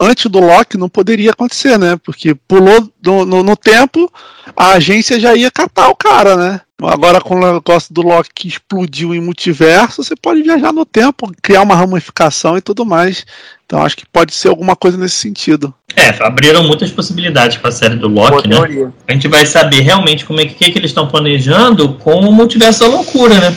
antes 0.00 0.26
do 0.26 0.40
Loki 0.40 0.76
não 0.76 0.88
poderia 0.88 1.30
acontecer, 1.30 1.78
né? 1.78 1.98
Porque 2.02 2.34
pulou 2.34 2.90
no, 3.04 3.24
no, 3.24 3.42
no, 3.42 3.56
tempo, 3.56 4.10
a 4.56 4.72
agência 4.72 5.20
já 5.20 5.34
ia 5.34 5.50
catar 5.50 5.88
o 5.88 5.96
cara, 5.96 6.36
né? 6.36 6.60
Agora 6.82 7.20
com 7.20 7.36
o 7.36 7.52
negócio 7.54 7.92
do 7.92 8.00
Loki 8.00 8.30
que 8.34 8.48
explodiu 8.48 9.14
em 9.14 9.20
multiverso, 9.20 10.02
você 10.02 10.14
pode 10.16 10.42
viajar 10.42 10.72
no 10.72 10.86
tempo, 10.86 11.30
criar 11.42 11.62
uma 11.62 11.76
ramificação 11.76 12.56
e 12.56 12.60
tudo 12.60 12.86
mais. 12.86 13.26
Então 13.66 13.82
acho 13.84 13.96
que 13.96 14.06
pode 14.06 14.34
ser 14.34 14.48
alguma 14.48 14.74
coisa 14.74 14.96
nesse 14.96 15.16
sentido. 15.16 15.72
É, 15.94 16.08
abriram 16.24 16.64
muitas 16.64 16.90
possibilidades 16.90 17.58
para 17.58 17.68
a 17.68 17.72
série 17.72 17.96
do 17.96 18.08
Loki, 18.08 18.48
né? 18.48 18.92
A 19.06 19.12
gente 19.12 19.28
vai 19.28 19.44
saber 19.44 19.80
realmente 19.80 20.24
como 20.24 20.40
é 20.40 20.46
que, 20.46 20.54
que, 20.54 20.72
que 20.72 20.78
eles 20.78 20.90
estão 20.90 21.06
planejando 21.06 21.94
com 21.94 22.20
o 22.20 22.32
multiverso 22.32 22.80
da 22.80 22.86
loucura, 22.86 23.38
né? 23.38 23.56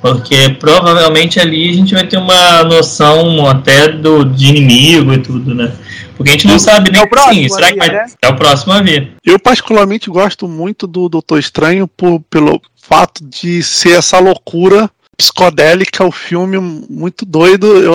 Porque 0.00 0.50
provavelmente 0.60 1.40
ali 1.40 1.70
a 1.70 1.72
gente 1.72 1.94
vai 1.94 2.06
ter 2.06 2.16
uma 2.16 2.62
noção 2.64 3.46
até 3.46 3.88
do, 3.88 4.24
de 4.24 4.46
inimigo 4.46 5.12
e 5.12 5.18
tudo, 5.18 5.54
né? 5.54 5.72
Porque 6.16 6.30
a 6.30 6.32
gente 6.32 6.46
não 6.46 6.58
sabe 6.58 6.90
nem 6.90 7.02
é 7.02 7.32
sim, 7.32 7.48
será 7.48 7.72
que 7.72 7.78
vai, 7.78 7.88
né? 7.90 8.06
é 8.22 8.28
o 8.28 8.36
próximo 8.36 8.72
a 8.72 8.80
vir. 8.80 9.12
Eu 9.24 9.38
particularmente 9.38 10.08
gosto 10.08 10.48
muito 10.48 10.86
do 10.86 11.08
Doutor 11.08 11.38
Estranho 11.38 11.86
por, 11.86 12.20
pelo 12.30 12.60
fato 12.80 13.22
de 13.22 13.62
ser 13.62 13.98
essa 13.98 14.18
loucura 14.18 14.90
psicodélica, 15.16 16.04
o 16.04 16.12
filme 16.12 16.58
muito 16.88 17.24
doido, 17.24 17.66
eu, 17.66 17.94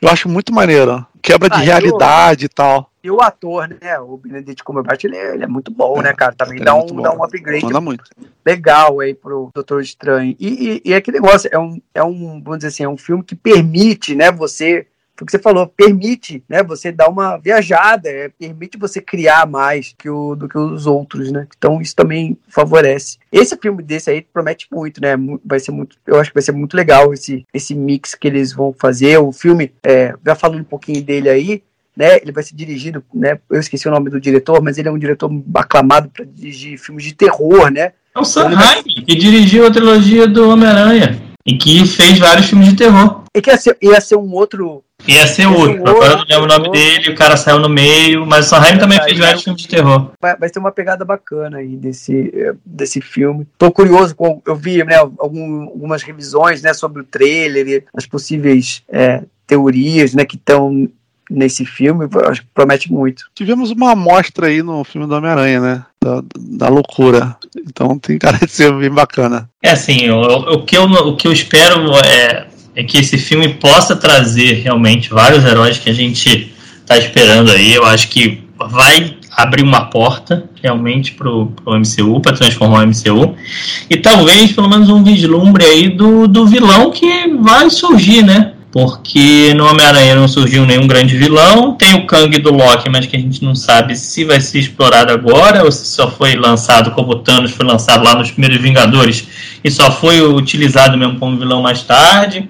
eu 0.00 0.08
acho 0.08 0.28
muito 0.28 0.52
maneiro. 0.52 1.06
Quebra 1.22 1.48
de 1.48 1.56
ah, 1.56 1.60
realidade 1.60 2.44
eu, 2.44 2.46
e 2.46 2.48
tal. 2.48 2.87
E 3.02 3.10
o 3.10 3.20
ator, 3.20 3.68
né? 3.68 3.98
O 4.00 4.16
Benedict 4.16 4.64
Cumberbatch, 4.64 5.04
ele, 5.04 5.16
é, 5.16 5.34
ele 5.34 5.44
é 5.44 5.46
muito 5.46 5.70
bom, 5.70 6.00
é, 6.00 6.04
né, 6.04 6.12
cara? 6.12 6.34
Também 6.34 6.60
dá, 6.60 6.72
é 6.72 6.74
um, 6.74 7.02
dá 7.02 7.12
um 7.12 7.22
upgrade 7.22 7.80
muito. 7.80 8.04
legal 8.44 9.00
aí 9.00 9.14
pro 9.14 9.50
Doutor 9.54 9.80
Estranho. 9.80 10.34
E, 10.38 10.82
e, 10.84 10.90
e 10.90 10.94
aquele 10.94 11.20
negócio, 11.20 11.48
é 11.52 11.58
um, 11.58 11.80
é 11.94 12.02
um, 12.02 12.42
vamos 12.42 12.58
dizer 12.58 12.68
assim, 12.68 12.84
é 12.84 12.88
um 12.88 12.96
filme 12.96 13.22
que 13.22 13.34
permite, 13.34 14.14
né, 14.14 14.32
você 14.32 14.86
o 15.22 15.26
que 15.26 15.32
você 15.32 15.38
falou, 15.38 15.66
permite, 15.66 16.44
né, 16.48 16.62
você 16.62 16.92
dar 16.92 17.08
uma 17.08 17.36
viajada, 17.36 18.08
é, 18.08 18.28
permite 18.28 18.78
você 18.78 19.00
criar 19.00 19.46
mais 19.46 19.94
que 19.96 20.08
o, 20.08 20.34
do 20.34 20.48
que 20.48 20.56
os 20.56 20.86
outros, 20.86 21.32
né? 21.32 21.46
Então 21.56 21.80
isso 21.80 21.94
também 21.94 22.38
favorece. 22.48 23.18
Esse 23.32 23.56
filme 23.56 23.82
desse 23.82 24.10
aí 24.10 24.22
promete 24.22 24.68
muito, 24.70 25.00
né? 25.00 25.16
Vai 25.44 25.58
ser 25.58 25.72
muito, 25.72 25.96
eu 26.06 26.20
acho 26.20 26.30
que 26.30 26.34
vai 26.34 26.42
ser 26.42 26.52
muito 26.52 26.76
legal 26.76 27.12
esse, 27.12 27.44
esse 27.52 27.74
mix 27.74 28.14
que 28.14 28.28
eles 28.28 28.52
vão 28.52 28.72
fazer. 28.72 29.18
O 29.18 29.32
filme, 29.32 29.72
é, 29.84 30.14
já 30.24 30.34
falando 30.34 30.60
um 30.60 30.64
pouquinho 30.64 31.02
dele 31.02 31.28
aí, 31.28 31.62
né? 31.98 32.18
Ele 32.18 32.30
vai 32.30 32.44
ser 32.44 32.54
dirigido, 32.54 33.02
né? 33.12 33.40
Eu 33.50 33.58
esqueci 33.58 33.88
o 33.88 33.90
nome 33.90 34.08
do 34.08 34.20
diretor, 34.20 34.62
mas 34.62 34.78
ele 34.78 34.88
é 34.88 34.92
um 34.92 34.98
diretor 34.98 35.28
aclamado 35.52 36.08
para 36.08 36.24
dirigir 36.24 36.78
filmes 36.78 37.02
de 37.02 37.12
terror, 37.12 37.72
né? 37.72 37.90
É 38.14 38.20
o 38.20 38.24
Sam 38.24 38.50
Raimi, 38.50 39.02
que 39.02 39.16
dirigiu 39.16 39.66
a 39.66 39.70
trilogia 39.70 40.28
do 40.28 40.48
Homem-Aranha 40.48 41.20
e 41.44 41.56
que 41.56 41.84
fez 41.84 42.18
vários 42.20 42.46
filmes 42.46 42.68
de 42.68 42.76
terror. 42.76 43.24
E 43.34 43.42
que 43.42 43.50
ia 43.50 43.56
ser, 43.56 43.76
ia 43.82 44.00
ser 44.00 44.16
um 44.16 44.32
outro 44.32 44.84
Ia 45.06 45.26
ser 45.26 45.46
outro, 45.46 45.82
um 45.82 45.88
agora 45.88 46.12
eu 46.12 46.18
não 46.18 46.24
lembro 46.28 46.44
o 46.44 46.58
nome 46.58 46.70
dele, 46.70 47.10
o 47.10 47.14
cara 47.14 47.36
saiu 47.36 47.58
no 47.58 47.68
meio, 47.68 48.26
mas 48.26 48.46
o 48.46 48.48
Sondheim 48.48 48.78
também 48.78 49.00
fez 49.02 49.18
vários 49.18 49.44
filmes 49.44 49.62
de 49.62 49.68
terror. 49.68 50.10
Vai, 50.20 50.36
vai 50.36 50.50
ter 50.50 50.58
uma 50.58 50.72
pegada 50.72 51.04
bacana 51.04 51.58
aí 51.58 51.76
desse, 51.76 52.32
desse 52.66 53.00
filme. 53.00 53.46
Tô 53.56 53.70
curioso, 53.70 54.14
com, 54.14 54.42
eu 54.44 54.56
vi 54.56 54.84
né, 54.84 54.96
algum, 54.96 55.62
algumas 55.62 56.02
revisões 56.02 56.62
né, 56.62 56.74
sobre 56.74 57.02
o 57.02 57.04
trailer, 57.04 57.84
as 57.94 58.06
possíveis 58.06 58.82
é, 58.88 59.22
teorias 59.46 60.14
né, 60.14 60.24
que 60.24 60.36
estão 60.36 60.88
nesse 61.30 61.64
filme, 61.64 62.08
acho 62.28 62.42
que 62.42 62.48
promete 62.54 62.92
muito. 62.92 63.24
Tivemos 63.34 63.70
uma 63.70 63.92
amostra 63.92 64.46
aí 64.46 64.62
no 64.62 64.84
filme 64.84 65.06
do 65.06 65.14
Homem-Aranha, 65.14 65.60
né? 65.60 65.84
Da, 66.02 66.22
da, 66.38 66.68
loucura. 66.68 67.36
Então 67.56 67.98
tem 67.98 68.18
cara 68.18 68.38
de 68.38 68.50
ser 68.50 68.72
bem 68.72 68.90
bacana. 68.90 69.48
É 69.62 69.70
assim, 69.70 70.08
o, 70.10 70.20
o, 70.54 70.64
que, 70.64 70.76
eu, 70.76 70.84
o 70.84 71.16
que 71.16 71.26
eu 71.26 71.32
espero 71.32 71.92
é 71.96 72.46
é 72.78 72.84
que 72.84 72.96
esse 72.96 73.18
filme 73.18 73.54
possa 73.54 73.96
trazer 73.96 74.62
realmente 74.62 75.10
vários 75.10 75.44
heróis 75.44 75.78
que 75.78 75.90
a 75.90 75.92
gente 75.92 76.54
está 76.80 76.96
esperando 76.96 77.50
aí. 77.50 77.74
Eu 77.74 77.84
acho 77.84 78.08
que 78.08 78.44
vai 78.56 79.16
abrir 79.36 79.64
uma 79.64 79.86
porta 79.86 80.48
realmente 80.62 81.10
para 81.14 81.28
o 81.28 81.52
MCU, 81.66 82.20
para 82.20 82.36
transformar 82.36 82.84
o 82.84 82.86
MCU. 82.86 83.34
E 83.90 83.96
talvez 83.96 84.52
pelo 84.52 84.68
menos 84.68 84.88
um 84.90 85.02
vislumbre 85.02 85.64
aí 85.64 85.88
do, 85.88 86.28
do 86.28 86.46
vilão 86.46 86.92
que 86.92 87.26
vai 87.40 87.68
surgir, 87.68 88.22
né? 88.22 88.52
Porque 88.70 89.54
no 89.54 89.66
Homem-Aranha 89.66 90.14
não 90.14 90.28
surgiu 90.28 90.66
nenhum 90.66 90.86
grande 90.86 91.16
vilão. 91.16 91.74
Tem 91.74 91.94
o 91.94 92.06
Kang 92.06 92.36
do 92.38 92.52
Loki, 92.52 92.90
mas 92.90 93.06
que 93.06 93.16
a 93.16 93.18
gente 93.18 93.42
não 93.42 93.54
sabe 93.54 93.96
se 93.96 94.24
vai 94.24 94.40
ser 94.40 94.58
explorado 94.58 95.10
agora 95.10 95.64
ou 95.64 95.72
se 95.72 95.86
só 95.86 96.10
foi 96.10 96.34
lançado 96.34 96.90
como 96.90 97.12
o 97.12 97.18
Thanos 97.20 97.50
foi 97.50 97.64
lançado 97.64 98.04
lá 98.04 98.14
nos 98.14 98.30
primeiros 98.30 98.60
Vingadores 98.60 99.26
e 99.64 99.70
só 99.70 99.90
foi 99.90 100.20
utilizado 100.20 100.98
mesmo 100.98 101.18
como 101.18 101.38
vilão 101.38 101.62
mais 101.62 101.82
tarde. 101.82 102.48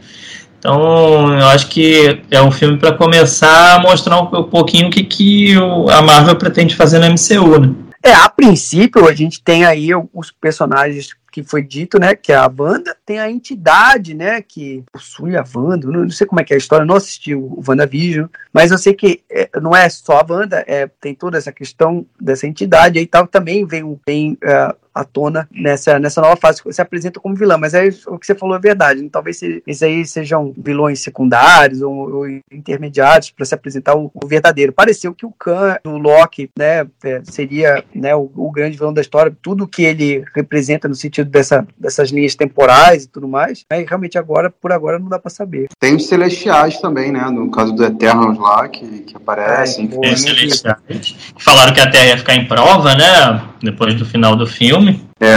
Então, 0.59 1.39
eu 1.39 1.47
acho 1.49 1.69
que 1.69 2.21
é 2.31 2.43
um 2.43 2.51
filme 2.51 2.79
para 2.79 2.93
começar 2.93 3.77
a 3.77 3.79
mostrar 3.79 4.21
um, 4.21 4.27
pouquinho 4.27 4.89
o 4.89 4.91
que, 4.91 5.05
que 5.05 5.55
a 5.91 6.03
Marvel 6.03 6.35
pretende 6.35 6.75
fazer 6.75 6.99
na 6.99 7.09
MCU, 7.09 7.61
né? 7.61 7.73
É, 8.03 8.13
a 8.13 8.29
princípio 8.29 9.09
a 9.09 9.15
gente 9.15 9.41
tem 9.43 9.65
aí 9.65 9.91
os 10.13 10.33
personagens 10.33 11.11
que 11.43 11.49
foi 11.49 11.63
dito, 11.63 12.01
né, 12.01 12.15
que 12.17 12.33
é 12.33 12.37
a 12.37 12.53
Wanda, 12.59 12.97
tem 13.07 13.21
a 13.21 13.31
entidade, 13.31 14.13
né, 14.13 14.43
que 14.43 14.83
possui 14.93 15.37
a 15.37 15.45
Wanda, 15.55 15.87
não, 15.87 16.11
sei 16.11 16.27
como 16.27 16.41
é 16.41 16.45
que 16.45 16.53
é 16.53 16.57
a 16.57 16.59
história, 16.59 16.85
não 16.85 16.97
assisti 16.97 17.35
o 17.35 17.63
WandaVision, 17.67 18.27
mas 18.53 18.73
eu 18.73 18.79
sei 18.79 18.93
que 18.93 19.23
é, 19.31 19.49
não 19.61 19.75
é 19.75 19.89
só 19.89 20.19
a 20.19 20.27
Wanda, 20.29 20.65
é, 20.67 20.89
tem 21.01 21.15
toda 21.15 21.39
essa 21.39 21.53
questão 21.53 22.05
dessa 22.21 22.47
entidade 22.47 22.99
aí 22.99 23.07
tal, 23.07 23.27
também 23.27 23.65
vem, 23.65 23.99
vem 24.07 24.33
uh, 24.33 24.75
à 24.99 25.05
tona 25.05 25.49
nessa, 25.53 25.99
nessa 25.99 26.21
nova 26.21 26.37
fase, 26.37 26.61
se 26.69 26.83
apresenta 26.83 27.21
como 27.21 27.37
vilã, 27.37 27.57
mas 27.57 27.73
é 27.75 27.89
o 28.07 28.19
que 28.19 28.27
você 28.27 28.35
falou 28.35 28.57
é 28.57 28.61
verdade, 28.61 29.01
né? 29.01 29.09
talvez 29.11 29.41
esses 29.43 29.83
aí 29.83 30.05
sejam 30.05 30.53
vilões 30.57 31.01
secundários 31.01 31.81
ou, 31.83 31.93
ou 31.93 32.27
intermediários 32.51 33.31
para 33.31 33.45
se 33.45 33.55
apresentar 33.55 33.95
o, 33.95 34.11
o, 34.13 34.27
verdadeiro. 34.27 34.73
Pareceu 34.73 35.15
que 35.15 35.25
o 35.25 35.31
Khan, 35.31 35.79
o 35.85 35.99
Loki, 35.99 36.51
né, 36.59 36.87
é, 37.05 37.21
seria 37.25 37.85
né, 37.95 38.15
o, 38.15 38.31
o, 38.35 38.51
grande 38.51 38.77
vilão 38.77 38.93
da 38.93 39.01
história, 39.01 39.35
tudo 39.41 39.69
que 39.69 39.83
ele 39.83 40.25
representa 40.35 40.89
no 40.89 40.95
sentido 40.95 41.31
dessa, 41.31 41.67
dessas 41.79 42.11
linhas 42.11 42.35
temporais 42.35 43.05
e 43.05 43.09
tudo 43.09 43.29
mais, 43.29 43.65
mas 43.71 43.87
realmente 43.89 44.19
agora, 44.19 44.51
por 44.51 44.73
agora, 44.73 44.99
não 44.99 45.09
dá 45.09 45.19
para 45.19 45.31
saber. 45.31 45.69
Tem 45.79 45.95
os 45.95 46.07
Celestiais 46.07 46.81
também, 46.81 47.13
né, 47.13 47.25
no 47.31 47.51
caso 47.51 47.73
do 47.73 47.85
Eternals 47.85 48.39
lá, 48.39 48.69
que, 48.69 48.87
que 49.01 49.17
aparecem. 49.17 49.89
É, 50.03 50.17
Celestiais. 50.17 51.33
Falaram 51.39 51.73
que 51.73 51.81
a 51.81 51.91
Terra 51.91 52.07
ia 52.07 52.19
ficar 52.19 52.35
em 52.35 52.47
prova, 52.47 52.95
né, 52.95 53.43
depois 53.63 53.95
do 53.95 54.05
final 54.05 54.37
do 54.37 54.47
filme, 54.47 54.88
é, 55.21 55.35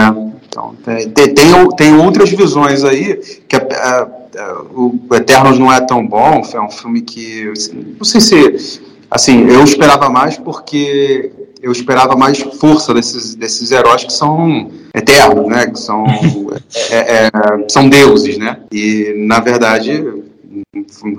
então, 0.52 0.76
tem, 0.84 1.10
tem, 1.10 1.70
tem 1.76 1.96
outras 1.96 2.30
visões 2.30 2.84
aí, 2.84 3.16
que 3.48 3.56
a, 3.56 3.60
a, 3.60 4.02
a, 4.04 4.62
o 4.74 5.00
Eternos 5.14 5.58
não 5.58 5.72
é 5.72 5.80
tão 5.80 6.06
bom, 6.06 6.42
é 6.54 6.62
um 6.62 6.70
filme 6.70 7.02
que, 7.02 7.50
assim, 7.50 7.96
não 7.98 8.06
sei 8.06 8.20
se, 8.22 8.82
assim, 9.10 9.48
eu 9.48 9.64
esperava 9.64 10.10
mais 10.10 10.38
porque 10.38 11.32
eu 11.62 11.72
esperava 11.72 12.16
mais 12.16 12.40
força 12.40 12.94
desses, 12.94 13.36
desses 13.36 13.72
heróis 13.72 14.04
que 14.04 14.12
são 14.12 14.70
eternos, 14.94 15.48
né, 15.48 15.68
que 15.68 15.80
são, 15.80 16.06
é, 16.90 17.28
é, 17.28 17.32
são 17.70 17.88
deuses, 17.88 18.38
né, 18.38 18.58
e, 18.72 19.14
na 19.28 19.40
verdade, 19.40 20.04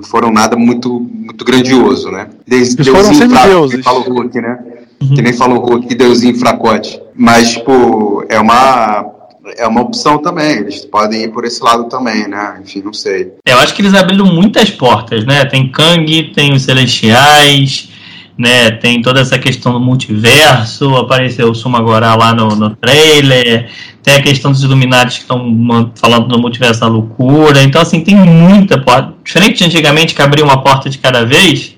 foram 0.03 0.31
nada 0.31 0.55
muito, 0.55 0.99
muito 0.99 1.43
grandioso, 1.43 2.11
né. 2.11 2.29
Eles 2.49 2.75
foram 2.75 3.13
semideuses. 3.13 3.77
Que 3.77 3.83
fala 3.83 3.99
o 3.99 4.03
Hulk, 4.03 4.39
né. 4.39 4.59
Que 5.09 5.21
nem 5.21 5.33
falou 5.33 5.57
o 5.57 5.65
Hulk, 5.65 5.93
deusinho 5.95 6.37
fracote. 6.37 6.99
Mas, 7.15 7.53
tipo, 7.53 8.25
é 8.29 8.39
uma 8.39 9.13
é 9.57 9.67
uma 9.67 9.81
opção 9.81 10.17
também. 10.19 10.57
Eles 10.57 10.85
podem 10.85 11.23
ir 11.23 11.31
por 11.31 11.45
esse 11.45 11.61
lado 11.61 11.85
também, 11.85 12.27
né? 12.27 12.59
Enfim, 12.63 12.81
não 12.83 12.93
sei. 12.93 13.33
Eu 13.45 13.59
acho 13.59 13.73
que 13.73 13.81
eles 13.81 13.93
abriram 13.93 14.25
muitas 14.25 14.69
portas, 14.69 15.25
né? 15.25 15.45
Tem 15.45 15.67
Kang, 15.69 16.31
tem 16.33 16.53
os 16.53 16.63
Celestiais, 16.63 17.89
né? 18.37 18.71
Tem 18.71 19.01
toda 19.01 19.19
essa 19.19 19.37
questão 19.37 19.73
do 19.73 19.79
multiverso. 19.79 20.95
Apareceu 20.95 21.49
o 21.51 21.55
Suma 21.55 21.79
agora 21.79 22.15
lá 22.15 22.33
no, 22.33 22.55
no 22.55 22.75
trailer. 22.75 23.69
Tem 24.01 24.15
a 24.15 24.21
questão 24.21 24.51
dos 24.51 24.63
Illuminati 24.63 25.17
que 25.17 25.21
estão 25.21 25.91
falando 25.95 26.27
do 26.27 26.39
multiverso 26.39 26.81
da 26.81 26.87
loucura. 26.87 27.63
Então, 27.63 27.81
assim, 27.81 28.01
tem 28.01 28.15
muita 28.15 28.79
porta. 28.79 29.13
Diferente 29.23 29.57
de 29.59 29.65
antigamente 29.65 30.13
que 30.13 30.21
abria 30.21 30.43
uma 30.43 30.61
porta 30.61 30.89
de 30.89 30.97
cada 30.97 31.25
vez 31.25 31.72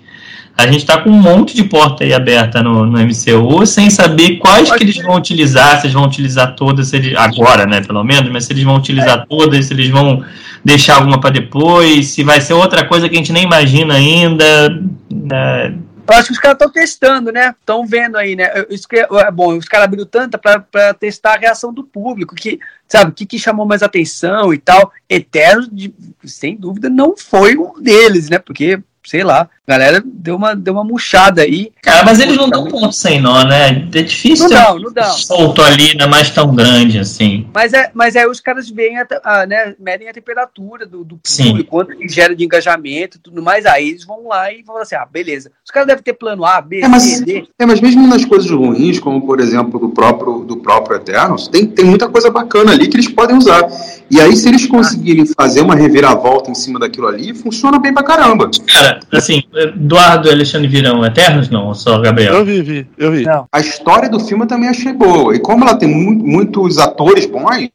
a 0.58 0.66
gente 0.68 0.78
está 0.78 0.98
com 0.98 1.10
um 1.10 1.22
monte 1.22 1.54
de 1.54 1.64
porta 1.66 2.04
aí 2.04 2.14
aberta 2.14 2.64
no, 2.64 2.86
no 2.86 2.98
MCU, 3.00 3.66
sem 3.66 3.90
saber 3.90 4.38
quais 4.38 4.72
que 4.72 4.84
eles 4.84 4.98
vão 4.98 5.16
utilizar, 5.16 5.80
se 5.80 5.88
eles 5.88 5.94
vão 5.94 6.06
utilizar 6.06 6.56
todas, 6.56 6.94
eles, 6.94 7.16
agora, 7.18 7.66
né, 7.66 7.82
pelo 7.82 8.04
menos, 8.04 8.32
mas 8.32 8.46
se 8.46 8.54
eles 8.54 8.64
vão 8.64 8.78
utilizar 8.78 9.26
todas, 9.28 9.66
se 9.66 9.74
eles 9.74 9.90
vão 9.90 10.24
deixar 10.64 10.96
alguma 10.96 11.20
para 11.20 11.32
depois, 11.32 12.08
se 12.08 12.24
vai 12.24 12.40
ser 12.40 12.54
outra 12.54 12.86
coisa 12.86 13.10
que 13.10 13.16
a 13.16 13.18
gente 13.18 13.34
nem 13.34 13.44
imagina 13.44 13.96
ainda. 13.96 14.70
Né. 15.12 15.76
Eu 16.08 16.14
acho 16.16 16.28
que 16.28 16.34
os 16.34 16.40
caras 16.40 16.56
estão 16.56 16.72
testando, 16.72 17.32
né? 17.32 17.54
Estão 17.60 17.86
vendo 17.86 18.16
aí, 18.16 18.36
né? 18.36 18.50
Isso 18.70 18.88
que 18.88 18.96
é, 18.96 19.08
é 19.12 19.32
bom, 19.32 19.58
os 19.58 19.66
caras 19.66 19.86
abriram 19.86 20.06
tanta 20.06 20.38
para 20.38 20.94
testar 20.94 21.34
a 21.34 21.40
reação 21.40 21.74
do 21.74 21.84
público, 21.84 22.34
que, 22.34 22.60
sabe, 22.88 23.12
o 23.12 23.14
que, 23.14 23.26
que 23.26 23.40
chamou 23.40 23.66
mais 23.66 23.84
atenção 23.84 24.54
e 24.54 24.58
tal. 24.58 24.92
Eterno, 25.10 25.68
de, 25.70 25.94
sem 26.24 26.56
dúvida, 26.56 26.90
não 26.90 27.18
foi 27.18 27.58
um 27.58 27.82
deles, 27.82 28.30
né? 28.30 28.40
Porque 28.40 28.80
sei 29.06 29.24
lá, 29.24 29.50
galera 29.68 30.04
deu 30.06 30.36
uma, 30.36 30.56
deu 30.56 30.74
uma 30.74 30.84
murchada 30.84 31.42
aí. 31.42 31.72
Cara, 31.82 32.06
mas 32.06 32.20
eles 32.20 32.38
não 32.38 32.50
dão 32.50 32.68
ponto 32.68 32.94
sem 32.94 33.20
nó, 33.20 33.44
né? 33.44 33.88
É 33.94 34.02
difícil 34.02 34.50
não 34.50 34.56
dão, 34.56 34.80
não 34.80 34.94
dão. 34.94 35.12
solto 35.12 35.62
ali, 35.62 35.92
ainda 35.92 36.08
mais 36.08 36.30
tão 36.30 36.54
grande 36.56 37.00
assim. 37.00 37.48
Mas 37.54 37.74
é, 37.74 37.92
mas 37.94 38.16
é 38.16 38.28
os 38.28 38.40
caras 38.40 38.70
veem 38.70 38.98
a, 39.00 39.08
a, 39.24 39.46
né, 39.46 39.76
medem 39.80 40.08
a 40.08 40.14
temperatura 40.14 40.86
do, 40.86 41.04
do 41.04 41.18
público, 41.18 41.70
quanto 41.70 41.98
que 41.98 42.08
gera 42.08 42.36
de 42.36 42.44
engajamento 42.44 43.18
e 43.18 43.20
tudo 43.20 43.42
mais. 43.42 43.66
Aí 43.66 43.90
eles 43.90 44.06
vão 44.06 44.28
lá 44.28 44.52
e 44.52 44.62
vão 44.62 44.78
assim: 44.78 44.96
ah, 44.96 45.06
beleza. 45.06 45.52
Os 45.64 45.72
caras 45.72 45.88
devem 45.88 46.04
ter 46.04 46.14
plano 46.14 46.46
A, 46.46 46.62
B, 46.62 46.82
é, 46.82 46.88
mas, 46.88 47.04
C, 47.04 47.26
D. 47.26 47.48
É, 47.58 47.66
mas 47.66 47.82
mesmo 47.82 48.08
nas 48.08 48.26
coisas 48.26 48.50
ruins, 48.50 49.00
como 49.00 49.26
por 49.26 49.40
exemplo 49.40 49.80
do 49.80 49.90
próprio, 49.90 50.40
do 50.40 50.58
próprio 50.58 50.98
Eternos, 50.98 51.48
tem, 51.48 51.66
tem 51.66 51.86
muita 51.86 52.08
coisa 52.08 52.30
bacana 52.30 52.72
ali 52.72 52.88
que 52.88 52.96
eles 52.98 53.08
podem 53.08 53.38
usar. 53.38 53.68
E 54.10 54.22
aí, 54.22 54.36
se 54.36 54.48
eles 54.48 54.66
conseguirem 54.68 55.26
fazer 55.26 55.62
uma 55.62 55.76
reviravolta 55.76 56.52
em 56.52 56.56
cima 56.56 56.80
daquilo 56.80 57.08
ali, 57.08 57.34
funciona 57.34 57.80
bem 57.80 57.94
pra 57.94 58.04
caramba. 58.04 58.50
Cara, 58.72 59.00
assim, 59.12 59.44
Eduardo 59.56 60.28
e 60.28 60.32
Alexandre 60.32 60.68
viram 60.68 61.06
Eternos, 61.06 61.50
não? 61.50 61.68
Ou 61.68 61.76
só 61.76 62.00
Gabriel? 62.00 62.34
Eu 62.34 62.46
vi, 62.46 62.62
vi 62.62 62.88
eu 62.98 63.12
vi. 63.12 63.24
Não. 63.24 63.48
A 63.52 63.60
história 63.60 64.10
do 64.10 64.20
filme 64.20 64.44
eu 64.44 64.48
também 64.48 64.70
achei 64.70 64.92
boa. 64.92 65.36
E 65.36 65.40
como 65.40 65.64
ela 65.64 65.76
tem 65.76 65.90
mu 65.90 66.14
muitos 66.14 66.78
atores 66.78 67.26
bons, 67.26 67.70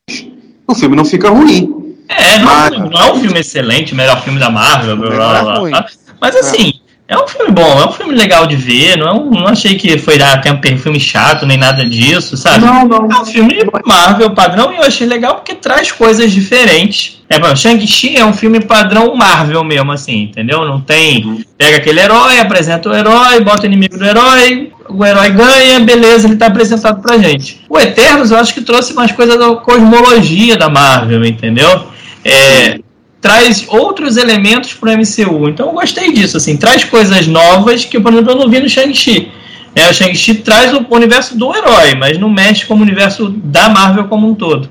o 0.67 0.75
filme 0.75 0.95
não 0.95 1.05
fica 1.05 1.31
ruim. 1.31 1.97
É, 2.09 2.39
não, 2.39 2.45
mas... 2.45 2.71
não 2.91 3.01
é 3.01 3.13
um 3.13 3.21
filme 3.21 3.39
excelente, 3.39 3.95
melhor 3.95 4.21
filme 4.23 4.39
da 4.41 4.51
Marvel, 4.51 4.97
blá, 4.97 5.11
blá, 5.11 5.43
blá, 5.43 5.61
blá. 5.61 5.87
Mas 6.21 6.37
assim, 6.37 6.80
é 7.11 7.19
um 7.19 7.27
filme 7.27 7.51
bom, 7.51 7.81
é 7.81 7.89
um 7.89 7.91
filme 7.91 8.15
legal 8.15 8.47
de 8.47 8.55
ver, 8.55 8.97
não, 8.97 9.09
é 9.09 9.13
um, 9.13 9.31
não 9.31 9.49
achei 9.49 9.75
que 9.75 9.99
foi 9.99 10.17
dar 10.17 10.41
tempo 10.41 10.65
um 10.73 10.79
filme 10.79 11.01
chato 11.01 11.45
nem 11.45 11.57
nada 11.57 11.85
disso, 11.85 12.37
sabe? 12.37 12.65
Não, 12.65 12.87
não. 12.87 13.11
É 13.11 13.21
um 13.21 13.25
filme 13.25 13.59
Marvel 13.85 14.31
padrão 14.31 14.73
e 14.73 14.77
eu 14.77 14.85
achei 14.85 15.09
legal 15.09 15.35
porque 15.35 15.57
traz 15.57 15.91
coisas 15.91 16.31
diferentes. 16.31 17.21
É, 17.29 17.37
bom, 17.37 17.55
Shang-Chi 17.57 18.17
é 18.17 18.25
um 18.25 18.33
filme 18.33 18.61
padrão 18.61 19.13
Marvel 19.17 19.65
mesmo, 19.65 19.91
assim, 19.91 20.23
entendeu? 20.23 20.65
Não 20.65 20.81
tem. 20.81 21.25
Uhum. 21.25 21.43
Pega 21.59 21.79
aquele 21.79 21.99
herói, 21.99 22.39
apresenta 22.39 22.89
o 22.89 22.95
herói, 22.95 23.41
bota 23.41 23.65
o 23.65 23.67
inimigo 23.67 23.99
do 23.99 24.07
herói, 24.07 24.71
o 24.89 25.05
herói 25.05 25.31
ganha, 25.31 25.81
beleza, 25.81 26.29
ele 26.29 26.37
tá 26.37 26.47
apresentado 26.47 27.03
pra 27.03 27.19
gente. 27.19 27.61
O 27.69 27.77
Eternos 27.77 28.31
eu 28.31 28.39
acho 28.39 28.55
que 28.55 28.61
trouxe 28.61 28.95
mais 28.95 29.11
coisas 29.11 29.37
da 29.37 29.53
cosmologia 29.57 30.57
da 30.57 30.69
Marvel, 30.69 31.25
entendeu? 31.25 31.87
É, 32.25 32.79
traz 33.21 33.67
outros 33.69 34.17
elementos 34.17 34.75
para 34.75 34.91
o 34.91 34.97
MCU. 34.97 35.49
Então 35.49 35.67
eu 35.67 35.73
gostei 35.73 36.13
disso, 36.13 36.37
assim, 36.37 36.57
traz 36.57 36.85
coisas 36.85 37.27
novas 37.27 37.85
que, 37.85 38.01
por 38.01 38.13
exemplo, 38.13 38.33
eu 38.33 38.39
não 38.39 38.49
vi 38.49 38.61
no 38.61 38.69
Shang-Chi. 38.69 39.31
É, 39.75 39.89
o 39.89 39.95
Shang-Chi 39.95 40.35
traz 40.37 40.73
o 40.73 40.85
universo 40.91 41.37
do 41.37 41.55
herói, 41.55 41.95
mas 41.95 42.19
não 42.19 42.29
mexe 42.29 42.67
com 42.67 42.75
o 42.75 42.81
universo 42.81 43.29
da 43.29 43.69
Marvel 43.69 44.05
como 44.09 44.29
um 44.29 44.35
todo. 44.35 44.69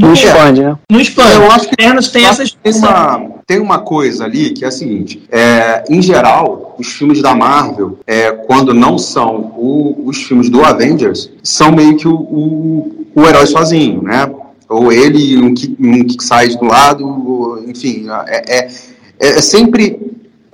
Não 0.00 0.14
expande, 0.14 0.62
né? 0.62 0.76
Não 0.90 0.98
expande. 0.98 1.34
Eu 1.34 1.50
acho 1.50 1.68
que 1.68 1.76
Ternos 1.76 2.08
tem 2.08 2.24
essas 2.24 2.56
tem 2.62 2.72
uma, 2.72 3.20
tem 3.46 3.60
uma 3.60 3.78
coisa 3.80 4.24
ali 4.24 4.50
que 4.50 4.64
é 4.64 4.68
a 4.68 4.70
seguinte: 4.70 5.22
é, 5.30 5.84
em 5.90 6.00
geral, 6.00 6.74
os 6.78 6.88
filmes 6.88 7.20
da 7.20 7.34
Marvel, 7.34 7.98
é, 8.06 8.30
quando 8.30 8.72
não 8.72 8.96
são 8.96 9.52
o, 9.56 10.02
os 10.06 10.22
filmes 10.22 10.48
do 10.48 10.64
Avengers, 10.64 11.30
são 11.42 11.70
meio 11.70 11.98
que 11.98 12.08
o, 12.08 12.14
o, 12.14 13.06
o 13.14 13.26
herói 13.26 13.46
sozinho, 13.46 14.02
né? 14.02 14.26
Ou 14.70 14.92
ele 14.92 15.36
um 15.36 15.52
que, 15.52 15.76
um 15.80 16.06
que 16.06 16.22
sai 16.22 16.48
do 16.48 16.64
lado, 16.64 17.04
ou, 17.04 17.68
enfim, 17.68 18.06
é, 18.28 18.58
é, 18.58 18.70
é, 19.18 19.42
sempre 19.42 19.98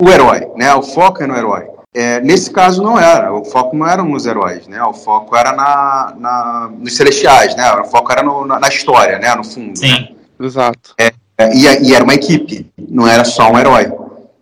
o 0.01 0.09
herói, 0.09 0.47
né? 0.57 0.73
O 0.73 0.81
foco 0.81 1.21
é 1.21 1.27
no 1.27 1.35
herói. 1.35 1.67
É, 1.93 2.19
nesse 2.21 2.49
caso 2.49 2.81
não 2.81 2.99
era, 2.99 3.31
o 3.33 3.45
foco 3.45 3.75
não 3.75 3.87
era 3.87 4.03
nos 4.03 4.25
heróis, 4.25 4.67
né? 4.67 4.83
O 4.83 4.93
foco 4.93 5.35
era 5.35 5.53
na, 5.53 6.15
na 6.17 6.71
nos 6.79 6.95
celestiais, 6.95 7.55
né? 7.55 7.71
O 7.73 7.85
foco 7.85 8.11
era 8.11 8.23
no, 8.23 8.45
na, 8.45 8.59
na, 8.59 8.67
história, 8.67 9.19
né? 9.19 9.33
No 9.35 9.43
fundo. 9.43 9.77
Sim, 9.77 9.87
né? 9.87 10.09
exato. 10.39 10.95
É, 10.99 11.11
é, 11.37 11.55
e, 11.55 11.89
e, 11.89 11.93
era 11.93 12.03
uma 12.03 12.15
equipe, 12.15 12.65
não 12.89 13.07
era 13.07 13.23
só 13.23 13.51
um 13.51 13.57
herói. 13.57 13.91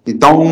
Então, 0.08 0.44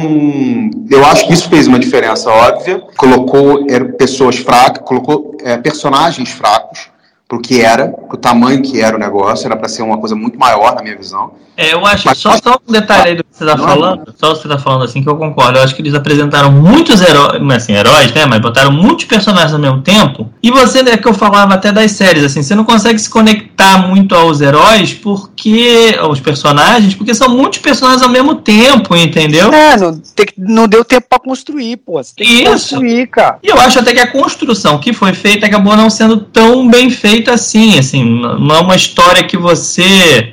eu 0.89 1.05
acho 1.05 1.27
que 1.27 1.33
isso 1.33 1.47
fez 1.47 1.67
uma 1.67 1.79
diferença 1.79 2.29
óbvia. 2.29 2.81
Colocou 2.97 3.65
pessoas 3.97 4.37
fracas, 4.37 4.83
colocou 4.83 5.37
é, 5.43 5.57
personagens 5.57 6.31
fracos, 6.31 6.89
para 7.33 7.37
o 7.37 7.41
que 7.41 7.61
era, 7.61 7.87
para 7.87 8.15
o 8.15 8.17
tamanho 8.17 8.61
que 8.61 8.81
era 8.81 8.95
o 8.95 8.99
negócio, 8.99 9.45
era 9.45 9.55
para 9.55 9.67
ser 9.67 9.81
uma 9.81 9.97
coisa 9.97 10.15
muito 10.15 10.37
maior 10.37 10.75
na 10.75 10.81
minha 10.81 10.95
visão. 10.95 11.33
É, 11.55 11.73
eu 11.73 11.85
acho 11.85 12.07
Mas 12.07 12.17
só, 12.17 12.35
só 12.37 12.59
um 12.67 12.71
detalhe 12.71 13.09
aí 13.09 13.15
do 13.15 13.23
que 13.23 13.29
você 13.31 13.45
tá 13.45 13.55
Não, 13.55 13.63
falando, 13.63 14.13
só 14.17 14.33
que 14.33 14.41
você 14.41 14.47
tá 14.47 14.57
falando 14.57 14.83
assim 14.85 15.03
que 15.03 15.09
eu 15.09 15.15
concordo. 15.15 15.59
Eu 15.59 15.63
acho 15.63 15.75
que 15.75 15.81
eles 15.81 15.93
apresentaram 15.93 16.51
muitos 16.51 16.99
heróis, 17.01 17.41
assim, 17.55 17.73
heróis, 17.73 18.11
né? 18.13 18.25
Mas 18.25 18.39
botaram 18.41 18.71
muitos 18.71 19.05
personagens 19.05 19.53
ao 19.53 19.59
mesmo 19.59 19.81
tempo. 19.81 20.31
E 20.41 20.49
você, 20.49 20.79
é 20.79 20.97
que 20.97 21.07
eu 21.07 21.13
falava 21.13 21.53
até 21.53 21.71
das 21.71 21.91
séries, 21.91 22.23
assim, 22.23 22.41
você 22.41 22.55
não 22.55 22.63
consegue 22.63 22.97
se 22.99 23.09
conectar 23.09 23.77
muito 23.87 24.15
aos 24.15 24.41
heróis 24.41 24.93
porque. 24.93 25.95
aos 25.99 26.19
personagens, 26.19 26.95
porque 26.95 27.13
são 27.13 27.29
muitos 27.29 27.59
personagens 27.59 28.01
ao 28.01 28.09
mesmo 28.09 28.35
tempo, 28.35 28.95
entendeu? 28.95 29.51
É, 29.53 29.77
não, 29.77 29.93
tem 30.15 30.25
que- 30.25 30.33
não 30.37 30.67
deu 30.67 30.83
tempo 30.83 31.05
pra 31.09 31.19
construir, 31.19 31.77
pô. 31.77 32.01
Você 32.03 32.13
tem 32.15 32.25
que 32.27 32.33
Isso. 32.43 32.51
construir, 32.51 33.07
cara. 33.07 33.37
E 33.43 33.47
eu 33.47 33.59
acho 33.59 33.79
até 33.79 33.93
que 33.93 33.99
a 33.99 34.11
construção 34.11 34.79
que 34.79 34.91
foi 34.93 35.13
feita 35.13 35.45
acabou 35.45 35.75
não 35.75 35.89
sendo 35.89 36.17
tão 36.17 36.67
bem 36.67 36.89
feita 36.89 37.33
assim, 37.33 37.77
assim, 37.77 38.03
não 38.03 38.55
é 38.55 38.59
uma 38.59 38.75
história 38.75 39.23
que 39.23 39.37
você, 39.37 40.32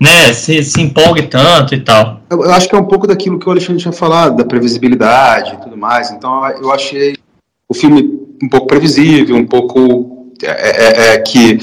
né, 0.00 0.32
se, 0.32 0.62
se 0.62 0.80
empolgue 0.80 1.22
tanto 1.22 1.74
e 1.74 1.80
tal. 1.80 2.20
Eu, 2.28 2.44
eu 2.44 2.52
acho 2.52 2.68
que 2.68 2.74
é 2.74 2.78
um 2.78 2.84
pouco 2.84 3.06
daquilo 3.06 3.38
que 3.38 3.48
o 3.48 3.50
Alexandre 3.50 3.80
tinha 3.80 3.92
falado, 3.92 4.36
da 4.36 4.44
previsibilidade 4.44 5.54
e 5.54 5.56
tudo 5.62 5.76
mais. 5.76 6.10
Então 6.10 6.46
eu 6.48 6.72
achei 6.72 7.16
o 7.68 7.74
filme 7.74 8.20
um 8.42 8.48
pouco 8.48 8.66
previsível, 8.66 9.36
um 9.36 9.46
pouco 9.46 10.32
é, 10.42 11.10
é, 11.10 11.14
é, 11.14 11.18
que 11.18 11.58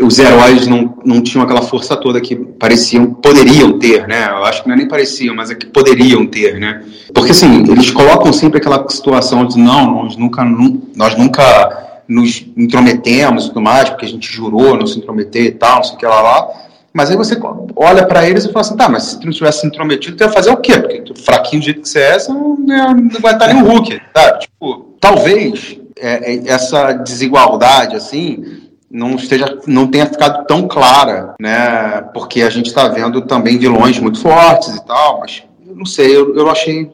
os 0.00 0.18
heróis 0.18 0.66
não, 0.66 0.98
não 1.04 1.20
tinham 1.20 1.44
aquela 1.44 1.62
força 1.62 1.96
toda 1.96 2.20
que 2.20 2.34
pareciam, 2.34 3.12
poderiam 3.12 3.78
ter, 3.78 4.06
né? 4.06 4.28
Eu 4.30 4.44
acho 4.44 4.62
que 4.62 4.68
não 4.68 4.74
é 4.74 4.78
nem 4.78 4.88
pareciam, 4.88 5.34
mas 5.34 5.50
é 5.50 5.54
que 5.54 5.66
poderiam 5.66 6.26
ter, 6.26 6.58
né? 6.58 6.82
Porque 7.12 7.32
assim, 7.32 7.70
eles 7.70 7.90
colocam 7.90 8.32
sempre 8.32 8.58
aquela 8.58 8.88
situação 8.88 9.44
de 9.46 9.58
não, 9.58 10.04
nós 10.04 10.16
nunca, 10.16 10.44
nu- 10.44 10.88
nós 10.96 11.16
nunca 11.16 12.00
nos 12.08 12.46
intrometemos 12.56 13.44
e 13.44 13.48
tudo 13.48 13.60
mais, 13.60 13.90
porque 13.90 14.06
a 14.06 14.08
gente 14.08 14.32
jurou 14.32 14.76
não 14.76 14.86
se 14.86 14.98
intrometer 14.98 15.44
e 15.44 15.50
tal, 15.50 15.76
não 15.76 15.84
sei 15.84 15.94
o 15.96 15.98
que 15.98 16.06
lá 16.06 16.20
lá. 16.20 16.48
Mas 16.92 17.10
aí 17.10 17.16
você 17.16 17.38
olha 17.76 18.06
pra 18.06 18.28
eles 18.28 18.44
e 18.44 18.52
fala 18.52 18.60
assim, 18.60 18.76
tá, 18.76 18.88
mas 18.88 19.04
se 19.04 19.20
tu 19.20 19.24
não 19.24 19.32
tivesse 19.32 19.60
se 19.60 19.66
intrometido, 19.66 20.16
tu 20.16 20.24
ia 20.24 20.30
fazer 20.30 20.50
o 20.50 20.56
quê? 20.56 20.78
Porque 20.78 21.02
tu, 21.02 21.14
fraquinho 21.14 21.62
do 21.62 21.64
jeito 21.64 21.82
que 21.82 21.88
você 21.88 22.00
é, 22.00 22.18
você 22.18 22.32
não, 22.32 22.56
não 22.56 23.06
estar 23.06 23.52
nem 23.52 23.62
o 23.62 23.66
Hulk, 23.66 24.00
tá? 24.12 24.38
Tipo, 24.38 24.96
talvez 25.00 25.78
é, 25.98 26.34
é, 26.34 26.48
essa 26.48 26.92
desigualdade, 26.92 27.94
assim, 27.94 28.60
não 28.90 29.14
esteja, 29.14 29.58
não 29.66 29.86
tenha 29.86 30.06
ficado 30.06 30.44
tão 30.46 30.66
clara, 30.66 31.34
né? 31.40 32.02
Porque 32.12 32.42
a 32.42 32.50
gente 32.50 32.66
está 32.66 32.88
vendo 32.88 33.22
também 33.22 33.56
vilões 33.56 33.98
muito 34.00 34.18
fortes 34.20 34.74
e 34.74 34.84
tal, 34.84 35.20
mas 35.20 35.44
eu 35.64 35.76
não 35.76 35.86
sei, 35.86 36.16
eu, 36.16 36.34
eu 36.34 36.50
achei, 36.50 36.90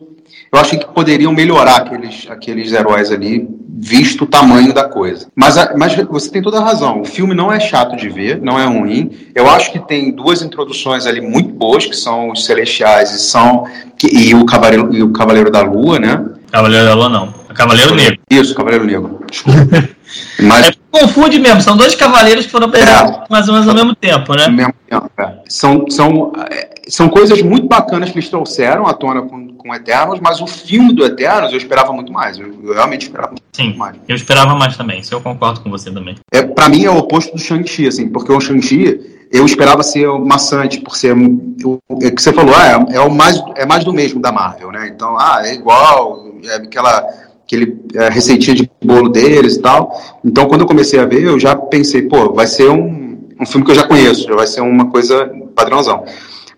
eu 0.57 0.61
achei 0.63 0.79
que 0.79 0.87
poderiam 0.87 1.33
melhorar 1.33 1.77
aqueles, 1.77 2.27
aqueles 2.31 2.73
heróis 2.73 3.11
ali, 3.13 3.49
visto 3.79 4.25
o 4.25 4.27
tamanho 4.27 4.73
da 4.73 4.85
coisa. 4.89 5.27
Mas, 5.35 5.59
a- 5.59 5.75
mas 5.77 5.95
você 5.95 6.31
tem 6.31 6.41
toda 6.43 6.59
a 6.59 6.65
razão. 6.65 7.03
O 7.03 7.05
filme 7.05 7.35
não 7.35 7.53
é 7.53 7.61
chato 7.61 7.95
de 7.97 8.09
ver, 8.09 8.41
não 8.41 8.59
é 8.59 8.65
ruim. 8.65 9.11
Eu 9.35 9.49
acho 9.51 9.71
que 9.71 9.79
tem 9.79 10.11
duas 10.11 10.43
introduções 10.43 11.07
ali 11.07 11.21
muito 11.21 11.51
boas, 11.53 11.85
que 11.85 11.95
são 11.97 12.31
os 12.31 12.45
Celestiais 12.47 13.13
e 13.13 13.19
são 13.21 13.67
que- 13.99 14.09
e 14.09 14.35
o 14.35 14.45
Cavaleiro 14.47 14.89
e 14.95 15.03
o 15.03 15.13
Cavaleiro 15.13 15.51
da 15.51 15.61
Lua, 15.63 15.99
né? 15.99 16.25
Cavaleiro 16.51 16.87
da 16.87 16.95
Lua 16.95 17.09
não. 17.09 17.35
Cavaleiro 17.55 17.95
Negro. 17.95 18.19
Isso, 18.31 18.55
Cavaleiro 18.55 18.85
Negro. 18.85 19.21
Desculpa. 19.31 19.61
Mas 20.41 20.69
É, 20.69 20.73
confunde 20.91 21.39
mesmo, 21.39 21.61
são 21.61 21.77
dois 21.77 21.95
cavaleiros 21.95 22.47
que 22.47 22.53
foram 22.53 22.69
apresentados 22.69 23.29
mais 23.29 23.47
ou 23.49 23.55
menos 23.55 23.69
ao 23.69 23.75
mesmo 23.75 23.95
tempo, 23.95 24.35
né? 24.35 24.49
mesmo 24.49 24.73
tempo, 24.89 25.11
é. 25.19 25.33
são, 25.49 25.85
são, 25.91 26.33
é, 26.51 26.69
são 26.89 27.09
coisas 27.09 27.43
muito 27.43 27.67
bacanas 27.67 28.11
que 28.11 28.19
eles 28.19 28.29
trouxeram 28.29 28.87
à 28.87 28.95
tona 28.95 29.23
com, 29.23 29.49
com 29.49 29.75
Eternos, 29.75 30.21
mas 30.21 30.41
o 30.41 30.47
filme 30.47 30.93
do 30.93 31.05
Eternos 31.05 31.53
eu 31.53 31.59
esperava 31.59 31.93
muito 31.93 32.13
mais. 32.13 32.39
Eu, 32.39 32.55
eu 32.63 32.75
realmente 32.75 33.03
esperava 33.03 33.33
muito 33.33 33.43
Sim, 33.53 33.75
mais. 33.77 33.97
eu 34.09 34.15
esperava 34.15 34.55
mais 34.55 34.77
também, 34.77 35.01
isso 35.01 35.15
eu 35.15 35.21
concordo 35.21 35.61
com 35.61 35.71
você 35.71 35.91
também. 35.91 36.15
É, 36.33 36.43
para 36.43 36.69
mim 36.69 36.85
é 36.85 36.91
o 36.91 36.99
oposto 36.99 37.35
do 37.35 37.41
Shang-Chi, 37.41 37.89
assim, 37.89 38.09
porque 38.09 38.33
o 38.33 38.41
Shang-Chi 38.41 39.01
eu 39.33 39.45
esperava 39.45 39.83
ser 39.83 40.09
maçante, 40.21 40.81
por 40.81 40.97
ser 40.97 41.17
o, 41.17 41.79
é 42.01 42.11
que 42.11 42.23
você 42.23 42.33
falou, 42.33 42.55
ah, 42.55 42.87
é, 42.91 42.97
é 42.97 43.01
o 43.01 43.11
mais 43.11 43.43
é 43.57 43.67
mais 43.67 43.85
do 43.85 43.93
mesmo 43.93 44.21
da 44.21 44.31
Marvel, 44.31 44.71
né? 44.71 44.91
Então, 44.95 45.19
ah, 45.19 45.43
é 45.45 45.55
igual, 45.55 46.25
é 46.45 46.55
aquela 46.55 47.05
aquele 47.43 47.81
é, 47.95 48.09
receitinha 48.09 48.57
de 48.57 48.71
bolo 48.85 49.09
deles 49.09 49.55
e 49.55 49.63
tal. 49.63 50.01
Então, 50.25 50.47
quando 50.47 50.63
eu 50.63 50.67
comecei 50.67 50.99
a 50.99 51.05
ver, 51.05 51.23
eu 51.23 51.39
já 51.39 51.55
pensei, 51.55 52.03
pô, 52.03 52.33
vai 52.33 52.47
ser 52.47 52.69
um, 52.69 53.19
um 53.41 53.47
filme 53.47 53.65
que 53.65 53.71
eu 53.71 53.77
já 53.77 53.87
conheço, 53.87 54.25
já 54.25 54.35
vai 54.35 54.47
ser 54.47 54.61
uma 54.61 54.91
coisa 54.91 55.31
padrãozão. 55.55 56.05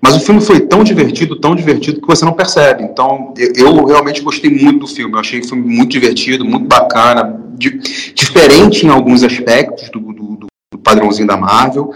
Mas 0.00 0.16
o 0.16 0.20
filme 0.20 0.40
foi 0.40 0.60
tão 0.60 0.84
divertido, 0.84 1.36
tão 1.36 1.54
divertido 1.56 2.00
que 2.00 2.06
você 2.06 2.24
não 2.24 2.32
percebe. 2.32 2.84
Então, 2.84 3.34
eu, 3.56 3.84
realmente 3.84 4.22
gostei 4.22 4.48
muito 4.50 4.80
do 4.80 4.86
filme. 4.86 5.14
Eu 5.14 5.18
achei 5.18 5.40
o 5.40 5.44
filme 5.46 5.66
muito 5.66 5.90
divertido, 5.90 6.44
muito 6.44 6.66
bacana, 6.66 7.40
di- 7.56 7.80
diferente 8.14 8.86
em 8.86 8.90
alguns 8.90 9.22
aspectos 9.24 9.90
do, 9.90 9.98
do- 10.00 10.36
do- 10.72 10.78
padrãozinho 10.78 11.26
da 11.26 11.36
Marvel. 11.36 11.92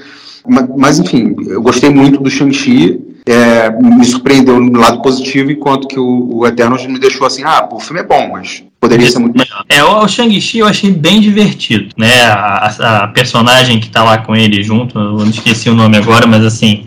Ma- 0.46 0.68
Mas, 0.76 0.98
enfim, 0.98 1.34
eu 1.46 1.62
gostei 1.62 1.90
muito 1.90 2.20
do 2.20 2.28
Shang-Chi. 2.28 3.00
É, 3.26 3.70
me 3.70 4.04
surpreendeu 4.04 4.58
no 4.58 4.80
lado 4.80 5.00
positivo, 5.00 5.50
enquanto 5.50 5.86
que 5.88 5.98
o, 5.98 6.38
o 6.38 6.46
Eternos 6.46 6.84
me 6.86 6.98
deixou 6.98 7.26
assim: 7.26 7.42
ah, 7.44 7.62
pô, 7.62 7.76
o 7.76 7.80
filme 7.80 8.00
é 8.00 8.04
bom, 8.04 8.30
mas 8.32 8.64
poderia 8.80 9.08
ser 9.10 9.18
muito 9.20 9.38
melhor. 9.38 9.64
É, 9.68 9.82
o, 9.84 10.06
Shang-Chi 10.08 10.58
eu 10.58 10.66
achei 10.66 10.90
bem 10.90 11.20
divertido, 11.20 11.94
né? 11.96 12.22
A, 12.24 13.04
a- 13.04 13.08
personagem 13.08 13.78
que 13.80 13.88
tá 13.90 14.02
lá 14.02 14.18
com 14.18 14.34
ele 14.34 14.62
junto, 14.62 14.98
eu 14.98 15.12
não 15.18 15.28
esqueci 15.30 15.70
o 15.70 15.74
nome 15.74 15.96
agora, 15.96 16.26
mas 16.26 16.44
assim. 16.44 16.86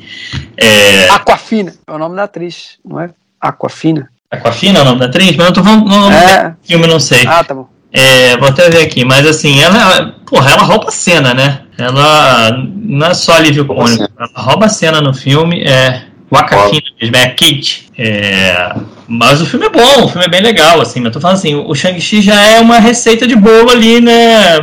É, 0.57 1.09
Aquafina 1.09 1.73
é 1.87 1.91
o 1.91 1.97
nome 1.97 2.15
da 2.15 2.23
atriz, 2.23 2.77
não 2.83 2.99
é? 2.99 3.09
Aquafina. 3.39 4.09
Aquafina 4.29 4.79
é 4.79 4.81
o 4.81 4.85
nome 4.85 4.99
da 4.99 5.05
atriz? 5.05 5.35
Mas 5.35 5.47
eu 5.47 5.53
tô 5.53 5.63
falando 5.63 5.85
o 5.85 5.89
nome 5.89 6.15
É. 6.15 6.49
do 6.49 6.55
filme, 6.67 6.87
não 6.87 6.99
sei. 6.99 7.25
Ah, 7.27 7.43
tá 7.43 7.53
bom. 7.53 7.69
É, 7.93 8.35
vou 8.37 8.49
até 8.49 8.69
ver 8.69 8.81
aqui, 8.83 9.05
mas 9.05 9.25
assim, 9.25 9.61
ela, 9.61 10.15
porra, 10.25 10.51
ela 10.51 10.63
rouba 10.63 10.89
a 10.89 10.91
cena, 10.91 11.33
né? 11.33 11.61
Ela 11.77 12.51
não 12.75 13.07
é 13.07 13.13
só 13.13 13.33
alívio 13.35 13.65
cômico, 13.65 14.05
ela 14.17 14.29
rouba 14.35 14.65
a 14.65 14.69
cena 14.69 14.99
no 14.99 15.13
filme, 15.13 15.61
é 15.63 16.01
o 16.29 16.37
Aquafina 16.37 16.81
mesmo, 16.99 17.15
é 17.15 17.27
Kate. 17.29 17.89
É, 17.97 18.75
mas 19.07 19.41
o 19.41 19.45
filme 19.45 19.65
é 19.65 19.69
bom, 19.69 20.05
o 20.05 20.07
filme 20.07 20.25
é 20.25 20.29
bem 20.29 20.41
legal, 20.41 20.81
assim, 20.81 20.99
mas 20.99 21.07
eu 21.07 21.13
tô 21.13 21.21
falando 21.21 21.37
assim, 21.37 21.55
o 21.55 21.73
Shang-Chi 21.73 22.21
já 22.21 22.41
é 22.41 22.59
uma 22.59 22.79
receita 22.79 23.27
de 23.27 23.35
bolo 23.35 23.69
ali, 23.69 24.01
né? 24.01 24.59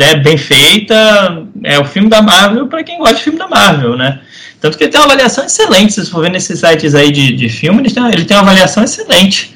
né, 0.00 0.14
bem 0.14 0.38
feita, 0.38 1.46
é 1.64 1.78
o 1.78 1.84
filme 1.84 2.08
da 2.08 2.22
Marvel 2.22 2.66
para 2.68 2.82
quem 2.82 2.98
gosta 2.98 3.16
de 3.16 3.22
filme 3.22 3.38
da 3.38 3.48
Marvel, 3.48 3.96
né? 3.96 4.20
Tanto 4.60 4.78
que 4.78 4.84
ele 4.84 4.90
tem 4.90 5.00
uma 5.00 5.06
avaliação 5.06 5.44
excelente, 5.44 5.92
se 5.92 6.04
você 6.04 6.10
for 6.10 6.22
ver 6.22 6.30
nesses 6.30 6.58
sites 6.58 6.94
aí 6.94 7.10
de, 7.10 7.32
de 7.32 7.48
filme, 7.48 7.80
ele 7.80 7.90
tem, 7.90 8.06
ele 8.06 8.24
tem 8.24 8.36
uma 8.36 8.42
avaliação 8.42 8.82
excelente. 8.82 9.54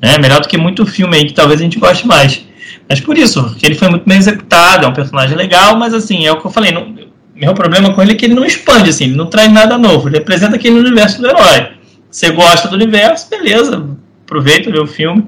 Né? 0.00 0.18
Melhor 0.18 0.40
do 0.40 0.48
que 0.48 0.56
muito 0.56 0.86
filme 0.86 1.16
aí 1.16 1.26
que 1.26 1.32
talvez 1.32 1.60
a 1.60 1.64
gente 1.64 1.78
goste 1.78 2.06
mais. 2.06 2.44
Mas 2.88 3.00
por 3.00 3.16
isso, 3.16 3.54
ele 3.62 3.74
foi 3.74 3.88
muito 3.88 4.06
bem 4.06 4.18
executado, 4.18 4.84
é 4.84 4.88
um 4.88 4.92
personagem 4.92 5.36
legal, 5.36 5.76
mas 5.76 5.94
assim, 5.94 6.26
é 6.26 6.32
o 6.32 6.40
que 6.40 6.46
eu 6.46 6.50
falei, 6.50 6.72
não, 6.72 6.94
meu 7.34 7.54
problema 7.54 7.92
com 7.92 8.02
ele 8.02 8.12
é 8.12 8.14
que 8.14 8.24
ele 8.24 8.34
não 8.34 8.44
expande, 8.44 8.90
assim, 8.90 9.04
ele 9.04 9.16
não 9.16 9.26
traz 9.26 9.50
nada 9.52 9.78
novo, 9.78 10.08
ele 10.08 10.18
representa 10.18 10.56
aquele 10.56 10.78
universo 10.78 11.20
do 11.20 11.28
herói. 11.28 11.68
Você 12.10 12.30
gosta 12.30 12.68
do 12.68 12.74
universo, 12.74 13.28
beleza, 13.30 13.86
aproveita, 14.24 14.70
vê 14.70 14.78
o 14.78 14.86
filme, 14.86 15.26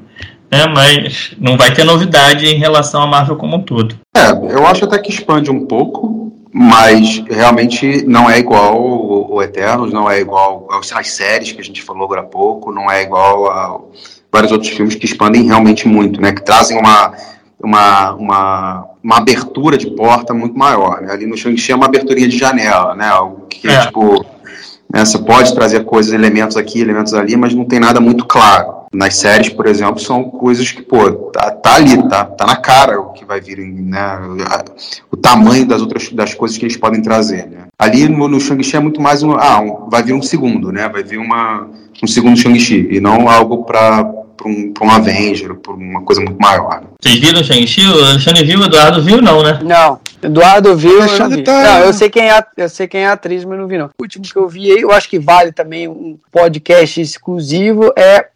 né? 0.51 0.67
Mas 0.67 1.35
não 1.39 1.57
vai 1.57 1.73
ter 1.73 1.85
novidade 1.85 2.47
em 2.47 2.59
relação 2.59 3.03
à 3.03 3.07
Marvel 3.07 3.37
como 3.37 3.57
um 3.57 3.63
todo. 3.63 3.99
É, 4.15 4.31
eu 4.31 4.67
acho 4.67 4.85
até 4.85 4.99
que 4.99 5.11
expande 5.11 5.51
um 5.51 5.67
pouco, 5.67 6.33
mas 6.53 7.25
realmente 7.29 8.05
não 8.07 8.31
é 8.31 8.39
igual 8.39 8.81
o, 8.81 9.43
Eternos, 9.43 9.93
não 9.93 10.09
é 10.09 10.21
igual 10.21 10.69
às 10.71 11.09
séries 11.09 11.53
que 11.53 11.61
a 11.61 11.65
gente 11.65 11.83
falou 11.83 12.05
agora 12.05 12.21
há 12.21 12.25
pouco, 12.25 12.71
não 12.71 12.91
é 12.91 13.03
igual 13.03 13.51
a 13.51 13.81
vários 14.31 14.53
outros 14.53 14.71
filmes 14.71 14.95
que 14.95 15.05
expandem 15.05 15.45
realmente 15.45 15.89
muito, 15.89 16.21
né? 16.21 16.33
Que 16.33 16.45
trazem 16.45 16.79
uma, 16.79 17.13
uma, 17.65 18.13
uma, 18.15 18.85
uma 19.03 19.17
abertura 19.19 19.77
de 19.79 19.91
porta 19.91 20.33
muito 20.35 20.57
maior. 20.59 21.01
Né? 21.01 21.13
Ali 21.13 21.27
no 21.27 21.37
Shang-Chi 21.37 21.73
é 21.73 21.77
uma 21.77 21.87
aberturinha 21.87 22.29
de 22.29 22.37
janela, 22.39 22.95
né? 22.95 23.09
Algo 23.09 23.47
que, 23.49 23.67
É. 23.69 23.81
tipo, 23.87 24.25
né, 24.93 25.05
você 25.05 25.19
pode 25.19 25.55
trazer 25.55 25.85
coisas, 25.85 26.13
elementos 26.13 26.57
aqui, 26.57 26.81
elementos 26.81 27.15
ali, 27.15 27.37
mas 27.37 27.55
não 27.55 27.65
tem 27.65 27.81
nada 27.81 28.01
muito 28.01 28.25
claro. 28.27 28.85
Nas 28.93 29.17
séries, 29.17 29.49
por 29.49 29.67
exemplo, 29.67 29.99
são 29.99 30.23
coisas 30.23 30.71
que, 30.71 30.81
pô, 30.81 31.11
tá, 31.33 31.51
tá 31.51 31.75
ali, 31.75 32.01
tá, 32.09 32.25
tá 32.27 32.47
na 32.47 32.55
cara 32.55 33.01
o 33.01 33.13
que 33.13 33.25
vai 33.25 33.41
vir, 33.41 33.59
né? 33.59 33.99
a- 33.99 34.65
O 35.11 35.17
tamanho 35.17 35.67
das 35.67 35.81
outras 35.81 36.11
das 36.13 36.33
coisas 36.35 36.57
que 36.57 36.65
eles 36.65 36.77
podem 36.77 37.03
trazer, 37.03 37.47
né? 37.49 37.65
Ali 37.77 38.09
no, 38.09 38.29
no 38.29 38.41
Shang-Chi 38.41 38.77
é 38.77 38.81
muito 38.81 39.01
mais 39.03 39.23
um, 39.25 39.33
ah, 39.33 39.59
um- 39.61 39.89
vai 39.91 40.01
vir 40.03 40.13
um 40.13 40.23
segundo, 40.23 40.71
né? 40.71 40.89
Vai 40.89 41.03
vir 41.03 41.19
uma, 41.19 41.67
um 42.01 42.07
segundo 42.07 42.37
Shang-Chi, 42.37 42.87
e 42.93 43.01
não 43.01 43.29
algo 43.29 43.65
para 43.65 44.09
um, 44.45 44.73
pra 44.73 44.87
um 44.87 44.91
Avenger, 44.91 45.55
para 45.55 45.73
uma 45.73 46.03
coisa 46.03 46.21
muito 46.23 46.39
maior. 46.41 46.81
né? 46.83 46.87
Vocês 47.03 47.19
viram 47.19 47.41
o 47.41 47.45
Shang-Chi? 47.45 47.87
O 47.87 48.05
Alexandre 48.05 48.45
viu, 48.45 48.61
o 48.61 48.65
Eduardo 48.65 49.03
viu, 49.03 49.23
não, 49.23 49.43
né? 49.43 49.61
Não, 49.63 50.01
Eduardo 50.23 50.77
viu, 50.77 51.01
eu 51.01 51.29
não 51.29 51.43
tá- 51.43 51.63
Não, 51.63 51.79
eu 51.87 51.93
sei 51.93 52.09
quem 52.11 52.31
é, 52.31 52.45
eu 52.57 52.69
sei 52.69 52.87
quem 52.89 53.03
é 53.03 53.07
a 53.07 53.13
atriz, 53.13 53.45
mas 53.45 53.59
não 53.59 53.67
vi 53.69 53.79
não. 53.79 53.87
O 53.99 54.03
último 54.03 54.25
que 54.25 54.37
eu 54.37 54.49
vi 54.49 54.71
aí, 54.73 54.81
eu 54.81 54.91
acho 54.93 55.09
que 55.09 55.19
vale 55.19 55.53
também 55.53 55.87
um 55.89 56.19
podcast 56.33 57.01
exclusivo, 57.01 57.93
é 57.97 58.27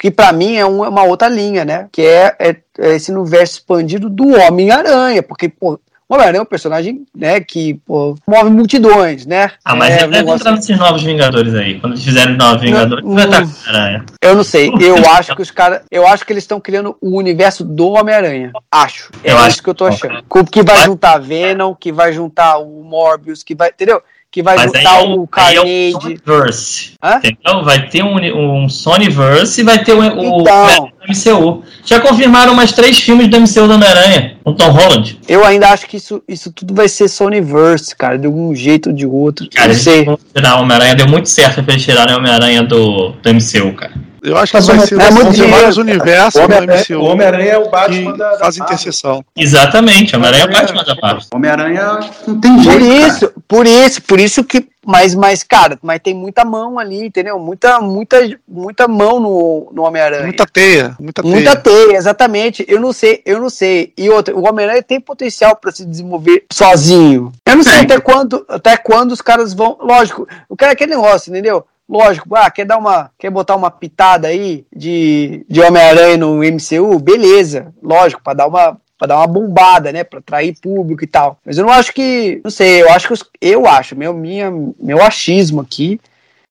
que 0.00 0.10
pra 0.10 0.32
mim 0.32 0.56
é 0.56 0.64
uma, 0.66 0.88
uma 0.88 1.04
outra 1.04 1.28
linha, 1.28 1.64
né? 1.64 1.86
Que 1.90 2.02
é, 2.02 2.36
é- 2.38 2.56
é 2.78 2.94
esse 2.96 3.10
universo 3.12 3.54
expandido 3.54 4.08
do 4.10 4.28
Homem-Aranha, 4.38 5.22
porque, 5.22 5.48
pô, 5.48 5.80
Homem-Aranha 6.08 6.38
é 6.38 6.42
um 6.42 6.46
personagem, 6.46 7.04
né, 7.14 7.38
que, 7.40 7.74
pô, 7.86 8.14
move 8.26 8.50
multidões, 8.50 9.26
né? 9.26 9.50
Ah, 9.64 9.74
mas 9.76 9.90
é, 9.90 9.92
ele 9.92 10.00
deve 10.06 10.16
negócio- 10.16 10.36
entrar 10.40 10.52
nesses 10.52 10.78
novos 10.78 11.02
Vingadores 11.02 11.54
aí. 11.54 11.78
Quando 11.80 11.92
eles 11.92 12.04
fizerem 12.04 12.32
os 12.32 12.38
novos 12.38 12.62
Vingadores, 12.62 13.04
Não, 13.04 13.14
vai 13.14 13.24
estar 13.24 13.40
não. 13.42 13.48
com 13.48 13.68
aranha. 13.70 14.04
Eu 14.22 14.34
não 14.36 14.44
sei, 14.44 14.72
eu 14.80 14.96
acho 15.12 15.36
que 15.36 15.42
os 15.42 15.50
caras, 15.50 15.82
eu 15.90 16.06
acho 16.06 16.24
que 16.24 16.32
eles 16.32 16.44
estão 16.44 16.60
criando 16.60 16.96
o 17.00 17.16
universo 17.18 17.62
do 17.64 17.88
Homem-Aranha. 17.90 18.52
Acho. 18.72 19.10
É 19.22 19.30
Eu 19.32 19.36
isso 19.36 19.44
acho 19.46 19.62
que 19.62 19.68
eu 19.68 19.74
tô 19.74 19.84
achando. 19.84 20.24
Que 20.50 20.62
Vai- 20.62 20.84
juntar 20.84 21.18
Venom, 21.18 21.74
que 21.74 21.92
vai 21.92 22.12
juntar 22.12 22.58
o 22.58 22.82
Morbius, 22.82 23.42
que 23.42 23.54
vai, 23.54 23.68
entendeu? 23.68 24.02
Que 24.30 24.42
vai 24.42 24.56
Mas 24.56 24.66
botar 24.72 25.00
é 25.00 25.02
o 25.02 25.24
é 25.24 25.26
Carnage. 25.30 25.92
Sonyverse. 25.92 26.92
Hã? 27.02 27.16
Entendeu? 27.16 27.64
Vai 27.64 27.88
ter 27.88 28.02
um, 28.04 28.64
um 28.64 28.68
Sonyverse 28.68 29.60
e 29.60 29.64
vai 29.64 29.82
ter 29.82 29.94
o, 29.94 30.00
o 30.00 30.40
Então. 30.42 30.90
MCU. 31.08 31.62
Já 31.84 32.00
confirmaram 32.00 32.54
mais 32.54 32.72
três 32.72 32.98
filmes 32.98 33.28
do 33.28 33.40
MCU 33.40 33.66
do 33.66 33.74
Homem-Aranha, 33.74 34.36
com 34.44 34.52
Tom 34.52 34.70
Holland. 34.70 35.18
Eu 35.26 35.42
ainda 35.44 35.70
acho 35.70 35.86
que 35.86 35.96
isso, 35.96 36.22
isso 36.28 36.52
tudo 36.52 36.74
vai 36.74 36.88
ser 36.88 37.08
Sonyverse, 37.08 37.96
cara, 37.96 38.18
de 38.18 38.26
algum 38.26 38.54
jeito 38.54 38.90
ou 38.90 38.94
de 38.94 39.06
outro. 39.06 39.48
Cara, 39.50 39.68
não 39.68 39.74
sei. 39.74 40.06
tirar 40.34 40.56
o 40.58 40.62
Homem-Aranha, 40.62 40.94
deu 40.94 41.08
muito 41.08 41.30
certo 41.30 41.62
pra 41.62 41.72
eles 41.72 41.84
tirarem 41.84 42.14
o 42.14 42.18
Homem-Aranha 42.18 42.62
do, 42.62 43.12
do 43.12 43.34
MCU, 43.34 43.72
cara. 43.74 44.07
Eu 44.22 44.36
acho 44.36 44.52
que 44.52 44.60
vai 44.60 44.76
o- 44.78 44.80
ser 44.86 44.94
é 45.00 45.10
vão 45.10 45.30
dinheiro, 45.30 45.52
vários 45.56 45.76
cara. 45.76 45.88
universos 45.88 46.34
O 46.34 46.38
no 46.38 46.44
Homem-Aranha 46.44 46.80
MCU 46.80 46.94
o 46.98 47.04
Homem-Aranha 47.04 47.50
é 47.52 47.58
o 47.58 47.70
Batman 47.70 48.12
que 48.12 48.18
da, 48.18 48.30
da 48.32 48.38
Marvel. 48.40 48.64
interseção. 48.64 49.24
Exatamente, 49.36 50.14
o 50.14 50.18
Homem-Aranha 50.18 50.44
é 50.44 50.46
o 50.46 50.52
Batman 50.52 50.84
da 50.84 50.94
Marvel. 50.96 51.22
Homem-Aranha 51.34 52.00
não 52.26 52.40
tem 52.40 52.54
Por 52.56 52.62
jeito. 52.62 52.78
cara. 52.78 53.06
isso, 53.08 53.32
por 53.46 53.66
isso, 53.66 54.02
por 54.02 54.20
isso 54.20 54.44
que. 54.44 54.66
Mas, 54.90 55.14
mas, 55.14 55.42
cara, 55.42 55.78
mas 55.82 56.00
tem 56.02 56.14
muita 56.14 56.46
mão 56.46 56.78
ali, 56.78 57.04
entendeu? 57.06 57.38
Muita, 57.38 57.78
muita, 57.78 58.16
muita 58.48 58.88
mão 58.88 59.20
no, 59.20 59.70
no 59.70 59.82
Homem-Aranha. 59.82 60.22
Muita 60.22 60.46
teia, 60.46 60.96
muita 60.98 61.22
teia. 61.22 61.34
Muita 61.34 61.56
teia, 61.56 61.96
exatamente. 61.96 62.64
Eu 62.66 62.80
não 62.80 62.90
sei, 62.92 63.20
eu 63.26 63.38
não 63.38 63.50
sei. 63.50 63.92
E 63.98 64.08
outra, 64.08 64.34
o 64.34 64.48
Homem-Aranha 64.48 64.82
tem 64.82 64.98
potencial 64.98 65.54
para 65.56 65.72
se 65.72 65.84
desenvolver 65.84 66.44
sozinho. 66.50 67.30
Eu 67.44 67.56
não 67.56 67.62
sei 67.62 67.80
até 67.80 68.00
quando, 68.00 68.44
até 68.48 68.76
quando 68.78 69.12
os 69.12 69.20
caras 69.20 69.52
vão. 69.52 69.76
Lógico, 69.80 70.26
o 70.48 70.56
cara 70.56 70.72
é 70.72 70.74
aquele 70.74 70.92
negócio, 70.96 71.30
entendeu? 71.30 71.66
Lógico, 71.88 72.34
ah, 72.36 72.50
quer 72.50 72.66
dar 72.66 72.76
uma, 72.76 73.10
quer 73.18 73.30
botar 73.30 73.56
uma 73.56 73.70
pitada 73.70 74.28
aí 74.28 74.66
de, 74.74 75.44
de 75.48 75.60
Homem-Aranha 75.60 76.16
no 76.18 76.36
MCU, 76.42 76.98
beleza, 76.98 77.72
lógico, 77.82 78.22
para 78.22 78.34
dar 78.34 78.46
uma 78.46 78.76
para 78.98 79.08
dar 79.08 79.18
uma 79.18 79.28
bombada, 79.28 79.92
né, 79.92 80.02
para 80.02 80.18
atrair 80.18 80.56
público 80.60 81.04
e 81.04 81.06
tal. 81.06 81.38
Mas 81.46 81.56
eu 81.56 81.64
não 81.64 81.72
acho 81.72 81.94
que, 81.94 82.40
não 82.42 82.50
sei, 82.50 82.82
eu 82.82 82.90
acho 82.90 83.06
que 83.06 83.12
os, 83.12 83.24
eu 83.40 83.64
acho, 83.64 83.94
meu 83.94 84.12
minha 84.12 84.50
meu 84.78 85.00
achismo 85.00 85.60
aqui 85.60 86.00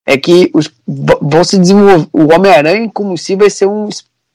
é 0.06 0.18
que 0.18 0.50
os 0.54 0.72
vão 0.88 1.44
se 1.44 1.58
desenvolver, 1.60 2.08
o 2.14 2.34
Homem-Aranha 2.34 2.90
como 2.94 3.18
si 3.18 3.36
vai 3.36 3.50
ser 3.50 3.66
um 3.68 3.90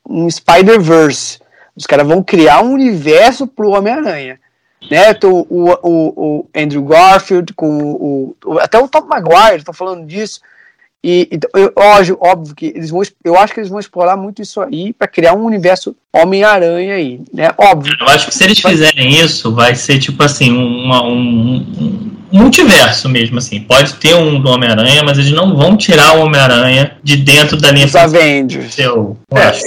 um 0.09 0.29
Spider-Verse. 0.29 1.39
Os 1.75 1.87
caras 1.87 2.07
vão 2.07 2.23
criar 2.23 2.63
um 2.63 2.73
universo 2.75 3.47
pro 3.47 3.71
Homem-Aranha. 3.71 4.39
Né? 4.91 5.17
O, 5.25 5.47
o, 5.49 5.69
o 6.39 6.47
Andrew 6.55 6.85
Garfield, 6.85 7.55
com 7.55 7.79
o, 7.79 8.37
o- 8.45 8.59
até 8.59 8.79
o 8.79 8.89
Tom 8.89 9.07
Maguire 9.07 9.63
tá 9.65 9.73
falando 9.73 10.05
disso. 10.05 10.41
E, 11.05 11.29
então, 11.33 11.51
eu, 11.55 11.73
óbvio, 11.77 12.17
óbvio 12.21 12.55
que 12.55 12.67
eles 12.67 12.91
vão, 12.91 13.03
eu 13.25 13.37
acho 13.37 13.53
que 13.53 13.59
eles 13.59 13.69
vão 13.71 13.81
explorar 13.81 14.17
muito 14.17 14.41
isso 14.41 14.61
aí 14.61 14.93
para 14.93 15.09
criar 15.09 15.35
um 15.35 15.45
universo 15.45 15.97
Homem-Aranha 16.13 16.95
aí, 16.95 17.21
né? 17.35 17.51
Óbvio. 17.59 17.93
Eu 18.01 18.07
acho 18.07 18.29
que 18.29 18.35
se 18.35 18.45
eles 18.45 18.61
fizerem 18.61 19.11
isso, 19.21 19.53
vai 19.53 19.75
ser 19.75 19.99
tipo 19.99 20.23
assim, 20.23 20.53
uma- 20.53 21.03
um, 21.03 21.57
um 22.33 22.39
multiverso 22.39 23.09
mesmo, 23.09 23.39
assim. 23.39 23.61
Pode 23.61 23.95
ter 23.95 24.15
um 24.15 24.41
do 24.41 24.49
Homem-Aranha, 24.49 25.03
mas 25.05 25.19
eles 25.19 25.33
não 25.33 25.57
vão 25.57 25.77
tirar 25.77 26.17
o 26.17 26.23
Homem-Aranha 26.23 26.97
de 27.03 27.17
dentro 27.17 27.57
da 27.57 27.73
linha 27.73 27.87
Os 27.87 27.97
Avengers. 27.97 28.73
seu. 28.73 29.17
Eu 29.31 29.37
É, 29.39 29.47
acho. 29.47 29.65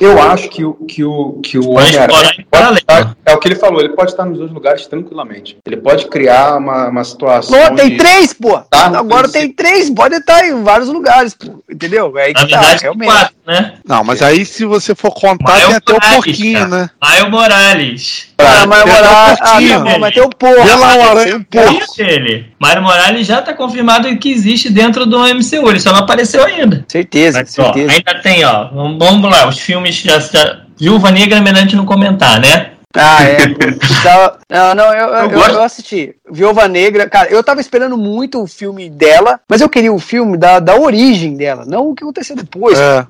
Eu 0.00 0.20
acho 0.22 0.48
que 0.48 0.64
o, 0.64 0.74
que 0.74 1.04
o, 1.04 1.40
que 1.42 1.58
o 1.58 1.78
estar- 1.80 3.16
é 3.24 3.34
o 3.34 3.38
que 3.38 3.48
ele 3.48 3.54
falou, 3.56 3.80
ele 3.80 3.90
pode 3.90 4.10
estar 4.10 4.24
nos 4.24 4.38
dois 4.38 4.50
lugares 4.50 4.86
tranquilamente. 4.86 5.56
Ele 5.66 5.76
pode 5.76 6.06
criar 6.06 6.56
uma, 6.56 6.88
uma 6.88 7.04
situação. 7.04 7.58
Pô, 7.58 7.74
tem 7.74 7.90
de- 7.90 7.96
três, 7.96 8.32
pô! 8.32 8.58
Tá, 8.70 8.86
Agora 8.98 9.28
tem 9.28 9.50
três, 9.52 9.90
pode 9.90 10.16
estar 10.16 10.44
em 10.46 10.62
vários 10.62 10.88
lugares, 10.88 11.34
pô. 11.34 11.62
Entendeu? 11.70 12.16
É 12.18 12.24
aí 12.26 12.32
Na 12.32 12.40
que 12.44 12.48
tá, 12.50 12.58
verdade, 12.60 12.80
tem 12.80 12.82
realmente. 12.82 13.08
quatro, 13.12 13.34
né? 13.46 13.74
Não, 13.86 14.04
mas 14.04 14.22
aí 14.22 14.44
se 14.44 14.64
você 14.64 14.94
for 14.94 15.12
contar, 15.12 15.54
tem 15.54 15.74
até 15.74 15.92
o 15.92 15.94
Morales, 15.94 16.14
porquinho, 16.16 16.58
cara. 16.58 16.68
né? 16.68 16.90
Maio 17.02 17.30
Morales. 17.30 18.28
Ah, 18.38 18.66
mas 18.66 18.82
tem 18.84 18.92
até 18.92 19.02
morar. 19.02 19.10
o 19.10 19.32
Ah, 19.32 19.36
porquinho. 19.36 19.78
tá 19.84 19.90
bom, 19.90 19.98
mas 19.98 20.14
tem 20.14 20.22
o 20.22 20.28
porco. 20.28 20.62
Vê 20.64 20.74
lá 20.74 20.88
o 20.88 20.92
Tem 20.92 21.02
aranha, 21.08 21.34
o 21.34 21.38
um 21.38 21.42
porco. 21.44 21.78
porco. 21.78 21.94
Ele. 22.02 22.46
Mário 22.58 22.82
Morales 22.82 23.26
já 23.26 23.40
tá 23.40 23.54
confirmado 23.54 24.14
que 24.18 24.30
existe 24.30 24.68
dentro 24.70 25.06
do 25.06 25.18
MCU, 25.20 25.70
ele 25.70 25.80
só 25.80 25.90
não 25.92 26.00
apareceu 26.00 26.44
ainda. 26.44 26.84
Certeza, 26.88 27.38
Mas, 27.38 27.58
ó, 27.58 27.64
certeza. 27.64 27.92
ainda 27.92 28.22
tem, 28.22 28.44
ó. 28.44 28.68
Vamos, 28.72 28.98
vamos 28.98 29.30
lá, 29.30 29.48
os 29.48 29.58
filmes 29.58 29.94
já. 29.96 30.18
já 30.20 30.60
Viúva 30.78 31.10
Negra 31.10 31.38
é 31.38 31.40
melhor 31.40 31.58
a 31.58 31.62
gente 31.62 31.74
não 31.76 31.86
comentar, 31.86 32.38
né? 32.38 32.72
Ah, 32.96 33.22
é. 33.24 33.36
Não, 34.48 34.74
não, 34.76 34.94
eu, 34.94 35.08
eu, 35.08 35.14
Eu 35.24 35.30
gosto. 35.30 35.50
eu 35.54 35.62
assisti. 35.62 36.14
Viúva 36.30 36.68
Negra, 36.68 37.08
cara, 37.08 37.28
eu 37.28 37.42
tava 37.42 37.60
esperando 37.60 37.96
muito 37.96 38.40
o 38.40 38.46
filme 38.46 38.88
dela, 38.88 39.40
mas 39.48 39.60
eu 39.60 39.68
queria 39.68 39.92
o 39.92 39.98
filme 39.98 40.36
da, 40.36 40.60
da 40.60 40.76
origem 40.78 41.34
dela, 41.36 41.64
não 41.66 41.90
o 41.90 41.94
que 41.96 42.04
aconteceu 42.04 42.36
depois. 42.36 42.78
É, 42.78 43.04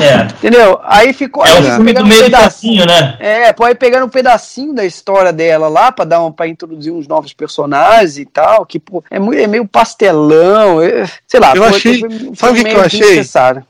É. 0.00 0.22
Entendeu? 0.38 0.80
Aí 0.84 1.12
ficou 1.12 1.44
É 1.44 1.50
aí 1.50 1.60
o 1.60 1.62
filme 1.74 1.76
do 1.76 1.84
pegando 1.84 2.04
um 2.06 2.08
meio 2.08 2.20
do 2.22 2.24
pedacinho. 2.24 2.86
né? 2.86 3.16
É, 3.20 3.52
pô, 3.52 3.64
aí 3.64 3.74
pegando 3.74 4.06
um 4.06 4.08
pedacinho 4.08 4.72
da 4.72 4.84
história 4.86 5.30
dela 5.32 5.68
lá 5.68 5.92
pra 5.92 6.06
dar 6.06 6.24
um, 6.24 6.32
para 6.32 6.48
introduzir 6.48 6.90
uns 6.92 7.06
novos 7.06 7.34
personagens 7.34 8.16
e 8.16 8.24
tal, 8.24 8.64
que 8.64 8.78
pô, 8.78 9.04
é, 9.10 9.18
muito, 9.18 9.38
é 9.40 9.46
meio 9.46 9.66
pastelão, 9.68 10.80
é- 10.82 11.04
sei 11.26 11.40
lá. 11.40 11.54
Eu 11.54 11.62
pô, 11.62 11.68
achei- 11.68 12.00
foi- 12.00 12.10
foi 12.10 12.34
sabe 12.36 12.60
o 12.60 12.64
que 12.64 12.70
eu 12.70 12.80
achei? 12.80 13.22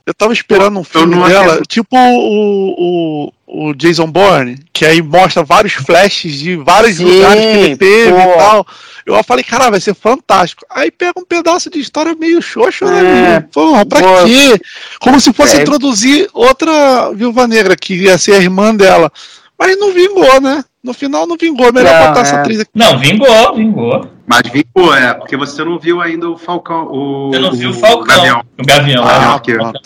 eu 0.05 0.13
tava 0.13 0.31
esperando 0.31 0.79
um 0.79 0.83
filme 0.83 1.15
dela, 1.27 1.61
tipo 1.67 1.97
o, 1.97 3.25
o, 3.27 3.33
o 3.51 3.73
Jason 3.73 4.05
Bourne, 4.05 4.59
que 4.71 4.85
aí 4.85 5.01
mostra 5.01 5.43
vários 5.43 5.73
flashes 5.73 6.33
de 6.39 6.55
vários 6.57 6.97
Sim, 6.97 7.05
lugares 7.05 7.41
que 7.43 7.57
ele 7.57 7.77
teve 7.77 8.11
pô. 8.11 8.17
e 8.19 8.37
tal. 8.37 8.67
Eu 9.05 9.23
falei, 9.23 9.43
cara, 9.43 9.71
vai 9.71 9.79
ser 9.79 9.95
fantástico. 9.95 10.63
Aí 10.69 10.91
pega 10.91 11.13
um 11.17 11.25
pedaço 11.25 11.67
de 11.69 11.79
história 11.79 12.13
meio 12.13 12.41
xoxo, 12.43 12.85
É. 12.85 13.01
né? 13.01 13.39
Porra, 13.51 13.83
pra 13.85 13.99
Pô. 14.01 14.25
quê? 14.25 14.61
Como 14.99 15.19
se 15.19 15.33
fosse 15.33 15.57
É. 15.57 15.61
introduzir 15.61 16.29
outra 16.31 17.11
viúva 17.11 17.47
negra, 17.47 17.75
que 17.75 17.95
ia 17.95 18.19
ser 18.19 18.33
a 18.33 18.37
irmã 18.37 18.73
dela. 18.75 19.11
Mas 19.57 19.77
não 19.79 19.91
vingou, 19.91 20.39
né? 20.39 20.63
No 20.83 20.93
final 20.93 21.27
não 21.27 21.35
vingou. 21.35 21.71
Melhor 21.73 21.93
Não, 21.93 22.07
botar 22.07 22.19
é. 22.19 22.21
essa 22.23 22.39
atriz 22.39 22.59
aqui. 22.61 22.71
Não, 22.73 22.97
vingou, 22.97 23.55
vingou. 23.55 24.07
Mas 24.25 24.43
vingou, 24.51 24.93
é, 24.93 25.13
porque 25.13 25.35
você 25.35 25.63
não 25.63 25.79
viu 25.79 26.01
ainda 26.01 26.29
o 26.29 26.37
Falcão. 26.37 26.87
O, 26.91 27.31
Eu 27.33 27.41
não 27.41 27.51
vi 27.51 27.65
o 27.65 27.73
Falcão. 27.73 28.15
Gavião. 28.15 28.43
O 28.57 28.65
Gavião. 28.65 29.03
Ah, 29.03 29.41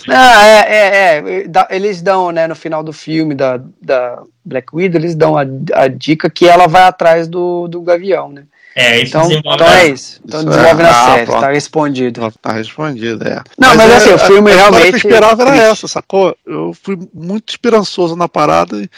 né? 0.08 0.16
Ah, 0.16 0.46
é, 0.46 0.60
é, 0.60 1.18
é. 1.18 1.76
Eles 1.76 2.02
dão, 2.02 2.32
né, 2.32 2.46
no 2.46 2.56
final 2.56 2.84
do 2.84 2.92
filme 2.92 3.34
da, 3.34 3.60
da 3.82 4.22
Black 4.44 4.76
Widow, 4.76 5.00
eles 5.00 5.16
dão 5.16 5.38
a, 5.38 5.46
a 5.74 5.88
dica 5.88 6.30
que 6.30 6.46
ela 6.46 6.68
vai 6.68 6.84
atrás 6.84 7.28
do, 7.28 7.68
do 7.68 7.82
Gavião, 7.82 8.30
né? 8.30 8.44
É, 8.76 9.00
isso 9.02 9.18
Então, 9.18 9.32
então 9.32 9.68
é 9.68 9.88
isso. 9.88 10.20
Então 10.26 10.40
Isso 10.42 10.50
desenvolve 10.50 10.82
é. 10.82 10.84
na 10.84 10.90
Ah, 10.90 11.06
série, 11.14 11.26
pronto. 11.26 11.42
tá 11.42 11.52
respondido. 11.52 12.34
Tá 12.42 12.52
respondido, 12.54 13.28
é. 13.28 13.42
Não, 13.58 13.76
mas, 13.76 13.92
assim, 13.92 14.14
o 14.14 14.18
filme 14.20 14.52
a 14.52 14.56
realmente. 14.56 14.88
que 14.90 14.94
eu 14.94 14.98
esperava 14.98 15.42
era 15.44 15.52
triste. 15.52 15.70
essa, 15.72 15.88
sacou? 15.88 16.36
Eu 16.46 16.76
fui 16.82 16.98
muito 17.14 17.50
esperançoso 17.52 18.16
na 18.16 18.28
parada, 18.28 18.78
e 18.78 18.90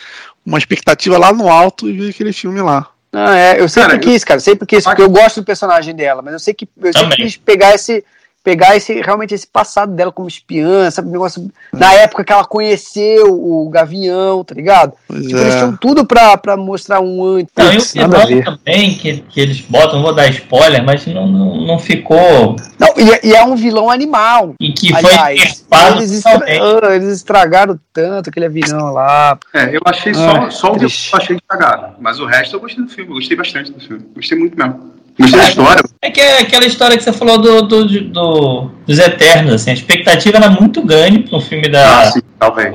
uma 0.45 0.57
expectativa 0.57 1.17
lá 1.17 1.34
no 1.34 1.49
alto 1.49 1.89
e 1.89 1.93
vi 1.93 2.09
aquele 2.09 2.32
filme 2.32 2.61
lá. 2.61 2.88
Não, 3.11 3.30
é, 3.32 3.59
eu 3.59 3.67
sempre 3.69 3.91
Cara, 3.91 3.99
quis, 4.01 4.23
cara, 4.23 4.39
sempre 4.39 4.65
quis, 4.67 4.84
porque 4.84 5.01
eu 5.01 5.09
gosto 5.09 5.41
do 5.41 5.45
personagem 5.45 5.95
dela, 5.95 6.21
mas 6.21 6.34
eu 6.34 6.39
sei 6.39 6.53
que 6.53 6.67
eu 6.82 6.91
sempre 6.93 7.15
quis 7.17 7.38
pegar 7.38 7.73
esse, 7.73 8.03
pegar 8.45 8.75
esse, 8.77 9.01
realmente 9.01 9.33
esse 9.33 9.47
passado 9.47 9.91
dela 9.93 10.11
como 10.11 10.27
espiã, 10.27 10.89
sabe, 10.91 11.09
negócio, 11.09 11.51
na 11.73 11.91
época 11.95 12.23
que 12.23 12.31
ela 12.31 12.45
conheceu 12.45 13.33
o 13.33 13.67
Gavião, 13.71 14.43
tá 14.43 14.53
ligado? 14.53 14.93
Pois 15.07 15.25
Tipo, 15.25 15.39
eles 15.39 15.55
é. 15.55 15.57
tinham 15.57 15.75
tudo 15.75 16.05
pra, 16.05 16.37
pra 16.37 16.55
mostrar 16.55 17.01
um 17.01 17.23
antes, 17.23 17.95
Não, 17.95 18.05
e 18.05 18.05
o 18.05 18.27
ver. 18.27 18.45
também, 18.45 18.93
que, 18.93 19.17
que 19.17 19.41
eles 19.41 19.61
botam, 19.61 19.95
não 19.95 20.03
vou 20.03 20.13
dar 20.13 20.27
spoiler, 20.29 20.83
mas 20.83 21.07
não, 21.07 21.27
não, 21.27 21.55
não 21.65 21.79
ficou. 21.79 22.55
Não, 22.77 22.89
e, 22.97 23.11
é- 23.11 23.19
e 23.23 23.33
é 23.33 23.43
um 23.43 23.55
vilão 23.55 23.89
animal, 23.89 24.53
E 24.59 24.71
que 24.71 24.91
foi 24.93 25.33
estrepado 25.33 25.97
eles, 25.97 26.11
estra- 26.11 26.45
ah, 26.45 26.95
eles 26.95 27.07
estragaram 27.15 27.79
tanto 27.91 28.29
aquele 28.29 28.47
vilão 28.47 28.93
lá, 28.93 29.39
É, 29.55 29.75
eu 29.75 29.81
achei 29.85 30.11
Ah, 30.11 30.15
só, 30.15 30.49
só 30.51 30.71
o 30.73 30.77
que 30.77 30.85
eu 30.85 30.89
achei 31.13 31.39
cagado. 31.47 31.95
Mas 31.99 32.19
o 32.19 32.25
resto 32.27 32.55
eu 32.55 32.59
gostei 32.59 32.83
do 32.83 32.89
filme, 32.91 33.09
eu 33.09 33.15
gostei 33.15 33.35
bastante 33.35 33.71
do 33.71 33.79
filme. 33.79 34.05
Gostei 34.15 34.37
muito 34.37 34.55
mesmo. 34.55 34.93
Gostei 35.20 35.39
da 35.39 35.47
história. 35.49 35.84
É 36.01 36.11
que 36.11 36.20
é 36.20 36.39
aquela 36.39 36.66
história 36.66 36.97
que 36.97 37.03
você 37.03 37.13
falou 37.13 37.38
do, 37.38 37.61
do, 37.63 37.86
do- 37.86 38.72
dos 38.86 38.99
Eternos, 38.99 39.53
assim, 39.53 39.72
a 39.72 39.74
expectativa 39.74 40.38
era 40.38 40.49
muito 40.49 40.82
grande 40.82 41.20
para 41.20 41.38
um 41.38 41.41
filme 41.41 41.70
da 41.70 42.01
Ah, 42.01 42.11
sim, 42.11 42.20
talvez. 42.38 42.74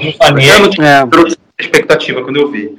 Eu 0.48 0.58
não 0.60 0.70
tinha 0.70 0.86
é, 1.58 1.62
expectativa 1.62 2.22
quando 2.22 2.36
eu 2.36 2.50
vi. 2.50 2.70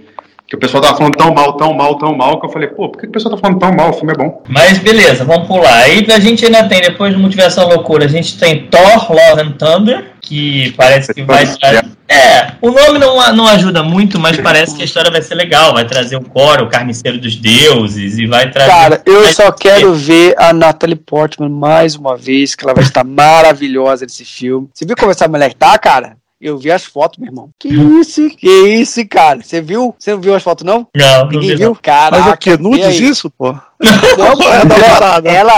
Que 0.52 0.58
o 0.58 0.60
pessoal 0.60 0.84
tava 0.84 0.97
falando 0.97 1.16
tão 1.16 1.34
mal, 1.34 1.54
tão 1.54 1.74
mal, 1.74 1.97
tão 1.97 2.14
mal, 2.14 2.38
que 2.38 2.45
eu 2.45 2.49
falei, 2.49 2.68
pô, 2.68 2.89
por 2.89 2.99
que 2.99 3.08
o 3.08 3.10
pessoal 3.10 3.34
tá 3.34 3.39
falando 3.39 3.58
tão 3.58 3.72
mal? 3.72 3.91
O 3.91 3.93
filme 3.93 4.12
é 4.12 4.18
bom. 4.18 4.43
Mas 4.49 4.80
beleza, 4.80 5.24
vamos 5.24 5.47
pular. 5.47 5.84
Aí 5.84 6.06
a 6.12 6.20
gente 6.20 6.45
ainda 6.45 6.68
tem, 6.68 6.82
depois 6.82 7.14
do 7.14 7.20
Multiverso 7.22 7.56
da 7.56 7.68
Loucura, 7.68 8.04
a 8.04 8.10
gente 8.10 8.38
tem 8.38 8.68
Thor, 8.68 9.14
Love 9.14 9.41
and 9.43 9.52
Thunder, 9.54 10.12
que 10.20 10.74
parece 10.76 11.14
que 11.14 11.22
vai 11.22 11.47
trazer. 11.47 11.86
É, 12.10 12.52
o 12.62 12.70
nome 12.70 12.99
não, 12.99 13.34
não 13.34 13.47
ajuda 13.47 13.82
muito, 13.82 14.20
mas 14.20 14.38
parece 14.41 14.76
que 14.76 14.82
a 14.82 14.86
história 14.86 15.10
vai 15.10 15.22
ser 15.22 15.36
legal. 15.36 15.74
Vai 15.74 15.86
trazer 15.86 16.18
o 16.18 16.22
Coro, 16.22 16.66
o 16.66 16.70
carniceiro 16.70 17.18
dos 17.18 17.38
deuses, 17.38 18.18
e 18.18 18.28
vai 18.28 18.52
trazer. 18.52 18.70
Cara, 18.70 19.02
eu 19.06 19.24
só 19.28 19.54
quero 19.54 19.93
ver 19.93 20.36
a 20.38 20.52
Natalie 20.52 20.97
Portman 20.97 21.47
mais 21.47 21.95
uma 21.95 22.18
vez, 22.18 22.56
que 22.56 22.66
ela 22.66 22.74
vai 22.74 22.84
estar 22.84 23.06
maravilhosa 23.06 24.04
nesse 24.04 24.26
filme. 24.26 24.68
Você 24.74 24.86
viu 24.86 24.97
como 24.97 25.12
essa 25.12 25.30
mulher 25.30 25.54
tá, 25.54 25.78
cara? 25.80 26.18
Eu 26.41 26.57
vi 26.57 26.71
as 26.71 26.83
fotos, 26.83 27.19
meu 27.19 27.27
irmão. 27.29 27.49
Que 27.59 27.67
isso, 27.69 28.27
que 28.31 28.49
isso, 28.49 29.07
cara? 29.07 29.41
Você 29.43 29.61
viu? 29.61 29.93
Você 29.99 30.11
não 30.11 30.19
viu 30.19 30.33
as 30.33 30.41
fotos, 30.41 30.65
não? 30.65 30.87
Não, 30.95 31.19
não 31.19 31.27
Ninguém 31.29 31.49
vi, 31.49 31.55
viu? 31.57 31.67
não. 31.69 31.75
Caraca. 31.75 32.19
Mas 32.23 32.33
o 32.33 32.37
que? 32.37 32.49
vê 32.57 32.57
Nudes 32.63 32.99
isso, 32.99 33.29
pô? 33.29 33.51
Não, 33.53 33.61
Qual 34.37 34.51
é 34.51 34.61
a 34.61 34.65
mulher, 34.65 34.89
parada? 34.99 35.29
ela. 35.29 35.53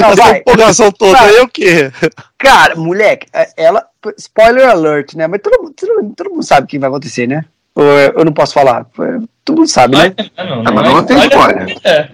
Não, 0.00 0.10
Essa 0.10 0.38
empolgação 0.38 0.90
toda 0.90 1.20
aí 1.20 1.36
é 1.36 1.42
o 1.42 1.48
quê? 1.48 1.92
Cara, 2.36 2.74
moleque, 2.74 3.26
ela. 3.56 3.86
Spoiler 4.18 4.68
alert, 4.68 5.14
né? 5.14 5.26
Mas 5.28 5.40
todo, 5.42 5.62
mundo- 5.62 5.74
todo, 5.74 6.14
todo 6.16 6.30
mundo 6.30 6.42
sabe 6.42 6.64
o 6.64 6.68
que 6.68 6.78
vai 6.78 6.88
acontecer, 6.88 7.26
né? 7.28 7.44
Ou 7.74 7.84
eu 7.84 8.24
não 8.24 8.32
posso 8.32 8.54
falar? 8.54 8.86
Todo 9.44 9.58
mundo 9.58 9.68
sabe, 9.68 9.96
né? 9.96 10.14
Não, 10.36 10.46
não, 10.46 10.62
Ah, 10.66 10.72
mas 10.72 10.84
não 10.92 11.04
tem 11.04 11.18
spoiler. 11.18 11.76
É. 11.84 12.08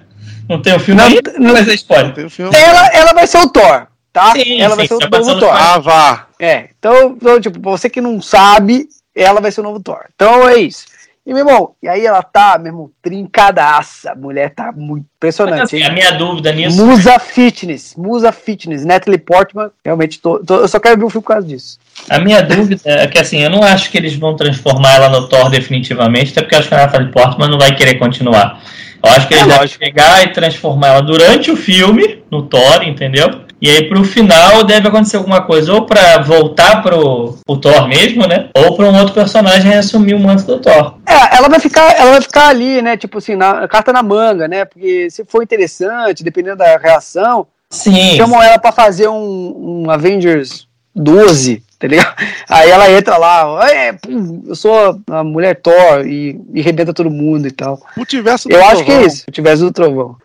Não 0.48 0.60
tem 0.60 0.74
o 0.74 0.80
filme 0.80 1.00
Não, 1.00 1.08
aí? 1.08 1.20
não- 1.38 1.52
Mas 1.54 1.68
é 1.68 1.74
spoiler. 1.74 2.12
Tem 2.14 2.24
o 2.26 2.30
filme. 2.30 2.54
Ela, 2.54 2.86
ela 2.88 3.12
vai 3.14 3.26
ser 3.26 3.38
o 3.38 3.48
Thor, 3.48 3.86
tá? 4.14 4.32
Sim, 4.32 4.60
ela 4.60 4.70
sim, 4.70 4.76
vai 4.76 4.86
ser 4.88 4.94
o 4.94 4.98
tá 4.98 5.08
novo 5.10 5.22
passando 5.24 5.40
Thor. 5.40 5.52
Ah, 5.54 5.78
vá. 5.78 6.26
É, 6.40 6.68
então, 6.78 7.08
então, 7.20 7.38
tipo, 7.40 7.60
pra 7.60 7.70
você 7.72 7.90
que 7.90 8.00
não 8.00 8.22
sabe, 8.22 8.88
ela 9.14 9.40
vai 9.42 9.50
ser 9.52 9.60
o 9.60 9.64
novo 9.64 9.80
Thor. 9.80 10.06
Então 10.14 10.48
é 10.48 10.56
isso. 10.56 10.86
E, 11.26 11.30
meu 11.32 11.38
irmão, 11.38 11.70
e 11.82 11.88
aí 11.88 12.04
ela 12.04 12.22
tá, 12.22 12.58
meu 12.58 12.66
irmão, 12.70 12.90
trincadaça. 13.02 14.12
A 14.12 14.14
mulher 14.14 14.50
tá 14.54 14.70
muito 14.72 15.04
Mas, 15.04 15.16
impressionante. 15.16 15.62
assim, 15.62 15.82
a 15.82 15.90
minha 15.90 16.12
dúvida 16.12 16.52
nisso. 16.52 16.84
Musa 16.84 17.18
Fitness, 17.18 17.94
Musa 17.96 18.30
Fitness, 18.30 18.84
Natalie 18.84 19.18
Portman, 19.18 19.70
realmente, 19.82 20.20
tô, 20.20 20.38
tô- 20.40 20.56
eu 20.56 20.68
só 20.68 20.78
quero 20.78 20.98
ver 20.98 21.04
o 21.04 21.10
filme 21.10 21.22
por 21.24 21.32
causa 21.32 21.46
disso. 21.46 21.78
A 22.10 22.18
minha 22.18 22.42
dúvida 22.42 22.78
é 22.84 23.06
que 23.06 23.18
assim, 23.18 23.42
eu 23.42 23.48
não 23.48 23.62
acho 23.62 23.90
que 23.90 23.96
eles 23.96 24.14
vão 24.14 24.36
transformar 24.36 24.96
ela 24.96 25.08
no 25.08 25.26
Thor 25.26 25.48
definitivamente, 25.48 26.32
até 26.32 26.42
porque 26.42 26.54
eu 26.54 26.58
acho 26.58 26.68
que 26.68 26.74
a 26.74 26.78
Natalie 26.78 27.10
Portman 27.10 27.48
não 27.48 27.58
vai 27.58 27.74
querer 27.74 27.94
continuar. 27.94 28.62
Eu 29.02 29.10
acho 29.10 29.26
que 29.26 29.34
eles 29.34 29.46
É, 29.48 29.58
lógico. 29.58 29.80
pegar 29.80 30.22
e 30.24 30.28
transformar 30.32 30.88
ela 30.88 31.02
durante 31.02 31.50
o 31.50 31.56
filme, 31.56 32.22
no 32.30 32.42
Thor, 32.42 32.82
entendeu? 32.82 33.43
E 33.64 33.70
aí 33.70 33.88
pro 33.88 34.04
final 34.04 34.62
deve 34.62 34.88
acontecer 34.88 35.16
alguma 35.16 35.40
coisa, 35.40 35.72
ou 35.72 35.86
pra 35.86 36.18
voltar 36.18 36.82
pro, 36.82 37.34
pro 37.46 37.56
Thor 37.56 37.88
mesmo, 37.88 38.26
né? 38.26 38.50
Ou 38.54 38.76
pra 38.76 38.90
um 38.90 38.98
outro 38.98 39.14
personagem 39.14 39.72
assumir 39.72 40.12
o 40.12 40.20
manto 40.20 40.44
do 40.44 40.58
Thor. 40.58 40.96
É, 41.06 41.38
ela 41.38 41.48
vai 41.48 41.58
ficar, 41.58 41.98
ela 41.98 42.10
vai 42.10 42.20
ficar 42.20 42.48
ali, 42.48 42.82
né? 42.82 42.94
Tipo 42.98 43.16
assim, 43.16 43.34
na 43.34 43.66
carta 43.66 43.90
na 43.90 44.02
manga, 44.02 44.46
né? 44.46 44.66
Porque 44.66 45.08
se 45.08 45.24
for 45.24 45.42
interessante, 45.42 46.22
dependendo 46.22 46.58
da 46.58 46.76
reação, 46.76 47.46
Sim. 47.70 48.18
chamam 48.18 48.42
ela 48.42 48.58
pra 48.58 48.70
fazer 48.70 49.08
um, 49.08 49.84
um 49.86 49.90
Avengers 49.90 50.68
12, 50.94 51.62
tá 51.84 51.88
ligado? 51.88 52.14
Aí 52.48 52.70
ela 52.70 52.90
entra 52.90 53.18
lá, 53.18 53.70
é, 53.70 53.92
pum, 53.92 54.42
eu 54.46 54.54
sou 54.54 54.98
a 55.10 55.22
mulher 55.22 55.60
Thor 55.60 56.06
e, 56.06 56.40
e 56.54 56.62
rebenta 56.62 56.94
todo 56.94 57.10
mundo 57.10 57.46
e 57.46 57.50
tal. 57.50 57.78
Multiverso 57.96 58.48
Eu 58.50 58.58
do 58.58 58.64
acho 58.64 58.84
que 58.84 58.90
é 58.90 58.94
Trovão. 58.94 59.06
isso, 59.06 59.16
se 59.18 59.30
tivesse 59.30 59.62
do 59.62 59.72
trovão. 59.72 60.16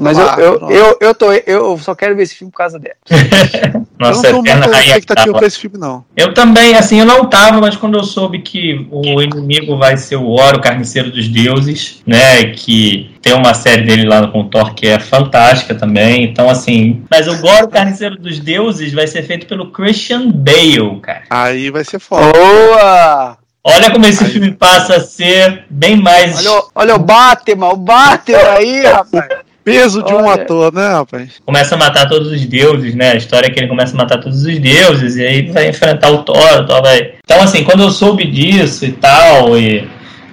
Mas 0.00 0.16
eu, 0.16 0.24
lá, 0.24 0.36
eu, 0.38 0.70
eu, 0.70 0.98
eu, 1.00 1.14
tô, 1.14 1.32
eu 1.32 1.78
só 1.78 1.94
quero 1.94 2.14
ver 2.14 2.22
esse 2.22 2.36
filme 2.36 2.52
por 2.52 2.58
causa 2.58 2.78
dela. 2.78 2.94
Eu 3.98 4.06
Nossa, 4.06 4.30
não 4.30 4.44
tô 4.44 4.52
muito 4.52 4.76
expectativa 4.76 5.38
pra 5.38 5.46
esse 5.48 5.58
filme, 5.58 5.76
não. 5.76 6.04
Eu 6.16 6.32
também, 6.32 6.76
assim, 6.76 7.00
eu 7.00 7.04
não 7.04 7.24
tava, 7.24 7.60
mas 7.60 7.74
quando 7.74 7.98
eu 7.98 8.04
soube 8.04 8.38
que 8.38 8.86
o 8.92 9.20
inimigo 9.20 9.76
vai 9.76 9.96
ser 9.96 10.14
o 10.14 10.28
Oro, 10.28 10.58
o 10.58 10.60
Carniceiro 10.60 11.10
dos 11.10 11.26
Deuses, 11.26 12.00
né, 12.06 12.44
que 12.52 13.10
tem 13.20 13.34
uma 13.34 13.54
série 13.54 13.82
dele 13.82 14.06
lá 14.06 14.26
com 14.28 14.42
o 14.42 14.44
Thor 14.44 14.72
que 14.74 14.86
é 14.86 14.98
fantástica 14.98 15.74
também, 15.74 16.22
então 16.22 16.48
assim, 16.48 17.02
mas 17.10 17.26
o 17.26 17.36
Goro, 17.38 17.66
o 17.66 17.68
Carniceiro 17.68 18.16
dos 18.16 18.38
Deuses 18.38 18.92
vai 18.92 19.06
ser 19.06 19.22
feito 19.22 19.46
pelo 19.46 19.70
Christian 19.70 20.30
Bale, 20.30 21.00
cara. 21.08 21.22
Aí 21.30 21.70
vai 21.70 21.84
ser 21.84 21.98
foda. 21.98 22.30
Boa! 22.32 23.38
Olha 23.64 23.90
como 23.90 24.06
esse 24.06 24.24
Aí. 24.24 24.30
filme 24.30 24.50
passa 24.52 24.96
a 24.96 25.00
ser 25.00 25.64
bem 25.70 25.96
mais... 25.96 26.38
Olha, 26.46 26.58
o- 26.58 26.70
olha 26.74 26.94
o 26.96 26.98
Batman, 26.98 27.68
o 27.70 27.76
Batman 27.76 28.38
aí, 28.56 28.82
rapaz. 28.84 29.26
Peso 29.64 30.02
de 30.02 30.12
um 30.14 30.24
Olha. 30.26 30.42
ator, 30.42 30.72
né, 30.72 30.88
rapaz? 30.88 31.32
Começa 31.44 31.74
a 31.74 31.78
matar 31.78 32.08
todos 32.08 32.30
os 32.32 32.44
deuses, 32.46 32.94
né, 32.94 33.12
a 33.12 33.16
história 33.16 33.46
é 33.48 33.50
que 33.50 33.58
ele 33.60 33.68
começa 33.68 33.94
a 33.94 33.96
matar 33.98 34.18
todos 34.18 34.42
os 34.44 34.58
deuses, 34.58 35.16
e 35.16 35.26
aí 35.26 35.50
vai 35.50 35.68
enfrentar 35.68 36.10
o 36.10 36.22
Thor, 36.22 36.60
o 36.60 36.66
Thor 36.66 36.82
vai... 36.82 37.14
Então 37.24 37.42
assim, 37.42 37.64
quando 37.64 37.82
eu 37.82 37.90
soube 37.90 38.24
disso 38.30 38.84
e 38.86 38.92
tal, 38.92 39.58
e 39.58 39.86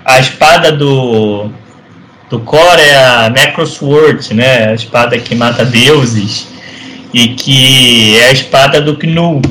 a 0.05 0.19
espada 0.19 0.71
do 0.71 1.49
do 2.30 2.39
Core 2.39 2.82
é 2.82 2.95
a 2.97 3.30
Necrosword, 3.30 4.34
né? 4.34 4.69
A 4.69 4.73
espada 4.73 5.17
que 5.19 5.36
mata 5.36 5.63
deuses. 5.63 6.47
E 7.13 7.30
que 7.30 8.17
é 8.17 8.26
a 8.26 8.32
espada 8.32 8.82
do 8.82 8.97
Gnu, 8.97 9.41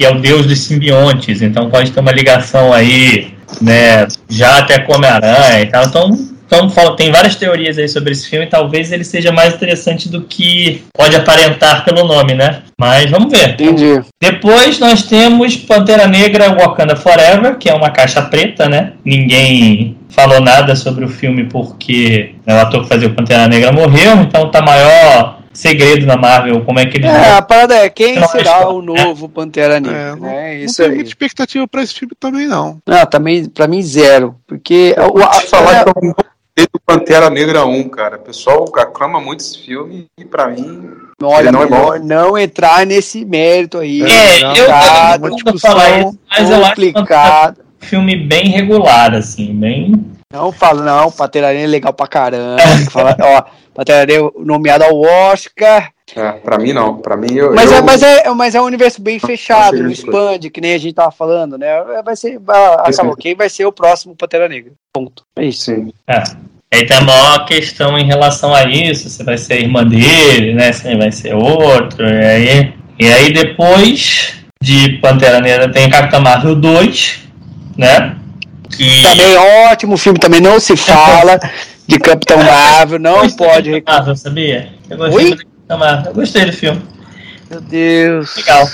que 0.00 0.06
é 0.06 0.10
o 0.10 0.18
deus 0.18 0.46
dos 0.46 0.60
simbiontes. 0.60 1.42
Então 1.42 1.68
pode 1.68 1.90
ter 1.90 2.00
uma 2.00 2.10
ligação 2.10 2.72
aí, 2.72 3.34
né? 3.60 4.08
Já 4.30 4.56
até 4.56 4.78
com 4.78 4.94
Homem-Aranha 4.94 5.60
e 5.60 5.66
tal. 5.66 5.84
Então, 5.84 6.18
então 6.46 6.96
tem 6.96 7.12
várias 7.12 7.36
teorias 7.36 7.76
aí 7.76 7.86
sobre 7.86 8.12
esse 8.12 8.26
filme. 8.26 8.46
Talvez 8.46 8.90
ele 8.92 9.04
seja 9.04 9.30
mais 9.30 9.52
interessante 9.52 10.08
do 10.08 10.22
que 10.22 10.82
pode 10.94 11.14
aparentar 11.14 11.84
pelo 11.84 12.04
nome, 12.04 12.32
né? 12.32 12.62
Mas 12.80 13.10
vamos 13.10 13.30
ver. 13.30 13.50
Entendi. 13.50 14.00
Depois 14.18 14.78
nós 14.78 15.02
temos 15.02 15.54
Pantera 15.54 16.06
Negra 16.06 16.48
Wakanda 16.48 16.96
Forever, 16.96 17.58
que 17.58 17.68
é 17.68 17.74
uma 17.74 17.90
caixa 17.90 18.22
preta, 18.22 18.70
né? 18.70 18.92
Ninguém 19.04 19.98
falou 20.08 20.40
nada 20.40 20.74
sobre 20.76 21.04
o 21.04 21.08
filme 21.08 21.44
porque 21.44 22.36
o 22.46 22.52
ator 22.52 22.84
que 22.84 22.88
fazia 22.88 23.08
o 23.08 23.12
Pantera 23.12 23.46
Negra 23.46 23.70
morreu, 23.70 24.16
então 24.22 24.50
tá 24.50 24.62
maior 24.62 25.39
segredo 25.60 26.06
na 26.06 26.16
Marvel 26.16 26.64
como 26.64 26.78
é 26.78 26.86
que 26.86 26.96
eles 26.98 27.10
É, 27.10 27.32
a 27.34 27.42
parada 27.42 27.74
é 27.76 27.88
quem 27.90 28.16
Não, 28.18 28.28
será 28.28 28.58
acho- 28.58 28.68
o 28.68 28.82
novo 28.82 29.28
Pantera 29.28 29.78
Negra, 29.80 29.96
É, 29.98 30.10
não- 30.10 30.16
né? 30.20 30.54
Não 30.58 30.64
Isso 30.64 30.76
tenho 30.78 30.88
aí. 30.90 30.94
muita 30.96 31.08
expectativa 31.10 31.68
pra 31.68 31.82
esse 31.82 31.94
filme 31.94 32.14
também, 32.18 32.46
não. 32.46 32.78
Não, 32.86 33.06
também, 33.06 33.44
pra 33.48 33.66
mim, 33.68 33.82
zero. 33.82 34.34
Porque 34.46 34.94
o, 34.98 35.22
a, 35.22 35.28
te 35.28 35.46
falar 35.46 35.76
é, 35.80 35.84
que 35.84 35.88
eu 35.90 35.94
não 36.02 36.10
gostei 36.14 36.66
do 36.72 36.80
Pantera 36.84 37.30
Negra 37.30 37.64
1, 37.66 37.88
cara. 37.88 38.16
O 38.16 38.20
pessoal 38.20 38.64
aclama 38.76 39.20
muito 39.20 39.40
esse 39.40 39.58
filme 39.58 40.06
e 40.18 40.24
pra 40.24 40.48
mim. 40.48 40.88
olha, 41.22 41.42
ele 41.48 41.50
não 41.52 41.62
é 41.62 41.70
melhor 41.70 42.00
não 42.00 42.38
entrar 42.38 42.86
nesse 42.86 43.24
mérito 43.24 43.78
aí. 43.78 44.02
É, 44.02 44.40
Não, 44.40 44.56
eu 44.56 44.66
cara, 44.66 44.82
também 45.12 45.18
uma 45.18 45.28
não 45.30 45.38
vou 45.52 45.58
falar 45.58 45.84
discussão 45.90 46.08
isso, 46.10 46.18
mas 46.30 46.50
eu 46.50 46.56
acho 46.64 46.74
que 46.74 46.84
é 46.88 46.92
complicado. 46.92 47.58
um 47.60 47.69
filme 47.80 48.16
bem 48.16 48.48
regular, 48.48 49.14
assim, 49.14 49.54
bem. 49.54 49.94
Não 50.32 50.52
falo, 50.52 50.82
não, 50.82 51.10
Pantera 51.10 51.48
Negra 51.48 51.64
é 51.64 51.66
legal 51.66 51.92
pra 51.92 52.06
caramba. 52.06 52.62
Fala, 52.90 53.16
ó, 53.20 53.42
Pantera 53.74 54.06
Negra 54.06 54.30
nomeado 54.38 54.84
ao 54.84 55.00
Oscar. 55.00 55.90
É, 56.14 56.32
pra 56.32 56.58
mim 56.58 56.72
não. 56.72 56.96
Pra 56.98 57.16
mim 57.16 57.32
eu. 57.34 57.54
Mas, 57.54 57.70
eu, 57.70 57.78
é, 57.78 57.82
mas, 57.82 58.02
é, 58.02 58.30
mas 58.30 58.54
é 58.54 58.60
um 58.60 58.64
universo 58.64 59.00
bem 59.00 59.18
fechado, 59.18 59.80
não 59.82 59.90
expande, 59.90 60.50
que 60.50 60.60
nem 60.60 60.74
a 60.74 60.78
gente 60.78 60.94
tava 60.94 61.10
falando, 61.10 61.56
né? 61.56 61.68
Vai 62.04 62.16
ser. 62.16 62.38
vai- 62.38 62.74
acabou. 62.84 63.16
Quem 63.16 63.34
vai 63.34 63.48
ser 63.48 63.66
o 63.66 63.72
próximo 63.72 64.16
Pantera 64.16 64.48
Negra? 64.48 64.72
Ponto. 64.92 65.24
É 65.36 65.44
isso. 65.44 65.64
Sim. 65.64 65.92
É. 66.08 66.22
Aí 66.72 66.86
tem 66.86 66.96
a 66.96 67.00
maior 67.00 67.44
questão 67.46 67.98
em 67.98 68.06
relação 68.06 68.54
a 68.54 68.64
isso, 68.64 69.08
se 69.08 69.24
vai 69.24 69.36
ser 69.36 69.54
a 69.54 69.60
irmã 69.60 69.84
dele, 69.84 70.54
né? 70.54 70.72
Se 70.72 70.94
vai 70.96 71.10
ser 71.10 71.34
outro. 71.34 72.06
E 72.06 72.24
aí, 72.24 72.74
e 72.98 73.06
aí 73.12 73.32
depois 73.32 74.34
de 74.62 74.98
Pantera 74.98 75.40
Negra 75.40 75.70
tem 75.70 75.90
Capitã 75.90 76.20
Marvel 76.20 76.54
2, 76.54 77.20
né? 77.76 78.16
Que 78.70 79.02
Também 79.02 79.36
ótimo 79.70 79.96
filme, 79.96 80.18
também 80.18 80.40
não 80.40 80.60
se 80.60 80.76
fala 80.76 81.38
de 81.86 81.98
Capitão 81.98 82.38
Marvel, 82.38 82.98
não 82.98 83.28
pode 83.30 83.70
reclamar. 83.70 84.00
Marvel, 84.00 84.16
sabia? 84.16 84.72
Eu 84.88 84.96
gostei 84.96 85.30
do 85.30 85.36
Capitã 85.36 85.76
Marvel. 85.76 86.06
Eu 86.06 86.14
gostei 86.14 86.44
do 86.44 86.52
filme. 86.52 86.82
Meu 87.50 87.60
Deus. 87.60 88.36
Legal. 88.36 88.68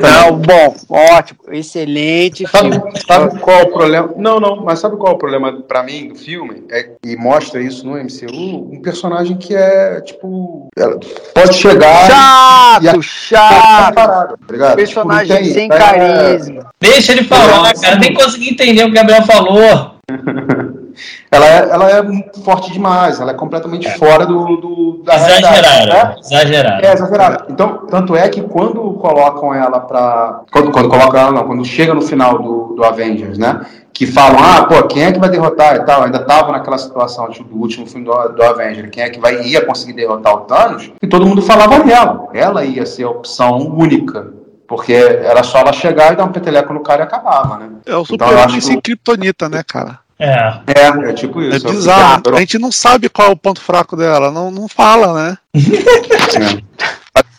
Não, 0.00 0.36
bom, 0.36 0.74
ótimo, 0.88 1.40
excelente 1.50 2.46
Sabe, 2.48 2.72
filme. 2.72 2.92
sabe 3.06 3.38
qual 3.40 3.58
é 3.60 3.62
o 3.62 3.72
problema? 3.72 4.10
Não, 4.16 4.38
não, 4.40 4.56
mas 4.64 4.78
sabe 4.78 4.96
qual 4.96 5.12
é 5.12 5.14
o 5.14 5.18
problema 5.18 5.52
pra 5.62 5.82
mim 5.82 6.08
do 6.08 6.14
filme? 6.14 6.64
É, 6.70 6.90
e 7.04 7.16
mostra 7.16 7.60
isso 7.62 7.86
no 7.86 7.96
MCU, 7.96 8.72
um 8.72 8.80
personagem 8.82 9.36
que 9.36 9.54
é, 9.54 10.00
tipo, 10.00 10.68
ela 10.76 10.98
pode 11.34 11.54
chegar 11.54 12.06
Chato, 12.10 12.84
e 12.84 12.88
a- 12.88 13.02
chato. 13.02 13.94
parado, 13.94 14.38
tá? 14.58 14.74
Personagem 14.76 15.36
Tipo, 15.42 15.54
sem 15.54 15.64
é- 15.66 15.68
carisma. 15.68 16.70
Deixa 16.80 17.12
ele 17.12 17.24
falar, 17.24 17.72
cara. 17.74 17.96
Nem 17.96 18.14
consegui 18.14 18.50
entender 18.50 18.82
o 18.82 18.86
que 18.86 18.92
o 18.92 18.94
Gabriel 18.94 19.22
falou. 19.22 19.96
ela, 21.30 21.46
é, 21.46 21.58
ela 21.70 21.90
é 21.90 22.02
forte 22.44 22.72
demais, 22.72 23.20
ela 23.20 23.30
é 23.32 23.34
completamente 23.34 23.90
fora 23.98 24.26
do, 24.26 24.56
do 24.56 25.02
da 25.04 25.16
realidade, 25.16 25.58
Exagerado. 25.58 26.08
né? 26.08 26.16
Exagerado. 26.20 26.86
É, 26.86 26.92
exagerado. 26.92 27.44
Então, 27.50 27.86
tanto 27.88 28.14
é 28.16 28.28
que 28.28 28.40
quando 28.42 28.80
colocam 28.94 29.54
ela 29.54 29.80
pra. 29.80 30.42
Quando, 30.52 30.70
quando 30.70 30.88
colocam 30.88 31.20
ela, 31.20 31.32
não, 31.32 31.44
quando 31.44 31.64
chega 31.64 31.94
no 31.94 32.02
final 32.02 32.38
do, 32.38 32.74
do 32.76 32.84
Avengers, 32.84 33.38
né? 33.38 33.60
Que 33.92 34.06
falam, 34.06 34.38
ah, 34.42 34.64
pô, 34.64 34.82
quem 34.84 35.04
é 35.04 35.12
que 35.12 35.18
vai 35.20 35.28
derrotar 35.28 35.76
e 35.76 35.84
tal? 35.84 36.02
Ainda 36.04 36.18
tava 36.24 36.50
naquela 36.52 36.78
situação 36.78 37.28
tipo, 37.30 37.48
do 37.50 37.56
último 37.60 37.86
filme 37.86 38.06
do, 38.06 38.12
do 38.30 38.42
Avengers, 38.42 38.88
quem 38.90 39.02
é 39.04 39.10
que 39.10 39.20
vai, 39.20 39.42
ia 39.42 39.64
conseguir 39.66 39.92
derrotar 39.92 40.32
o 40.34 40.40
Thanos? 40.40 40.90
E 41.02 41.06
todo 41.06 41.26
mundo 41.26 41.42
falava 41.42 41.78
nela. 41.84 42.28
Ela 42.32 42.64
ia 42.64 42.86
ser 42.86 43.04
a 43.04 43.10
opção 43.10 43.58
única. 43.58 44.32
Porque 44.66 44.94
era 44.94 45.42
só 45.42 45.58
ela 45.58 45.72
chegar 45.74 46.14
e 46.14 46.16
dar 46.16 46.24
um 46.24 46.32
peteleco 46.32 46.72
no 46.72 46.80
cara 46.80 47.02
e 47.02 47.04
acabava, 47.04 47.58
né? 47.58 47.68
É 47.84 47.90
o 47.90 48.00
Então, 48.00 48.04
super-homem 48.06 48.44
acho 48.44 48.60
sem 48.62 48.76
que- 48.76 48.82
kryptonita, 48.96 49.46
né, 49.46 49.62
cara? 49.62 49.98
É. 50.22 50.60
É, 50.68 51.10
é 51.10 51.12
tipo 51.14 51.42
É 51.42 51.48
isso. 51.56 51.66
bizarro. 51.68 52.22
Eu- 52.26 52.36
A 52.36 52.40
gente 52.40 52.58
não 52.58 52.70
sabe 52.70 53.08
qual 53.08 53.28
é 53.28 53.32
o 53.32 53.36
ponto 53.36 53.60
fraco 53.60 53.96
dela. 53.96 54.30
Não, 54.30 54.50
não 54.50 54.68
fala, 54.68 55.12
né? 55.30 55.38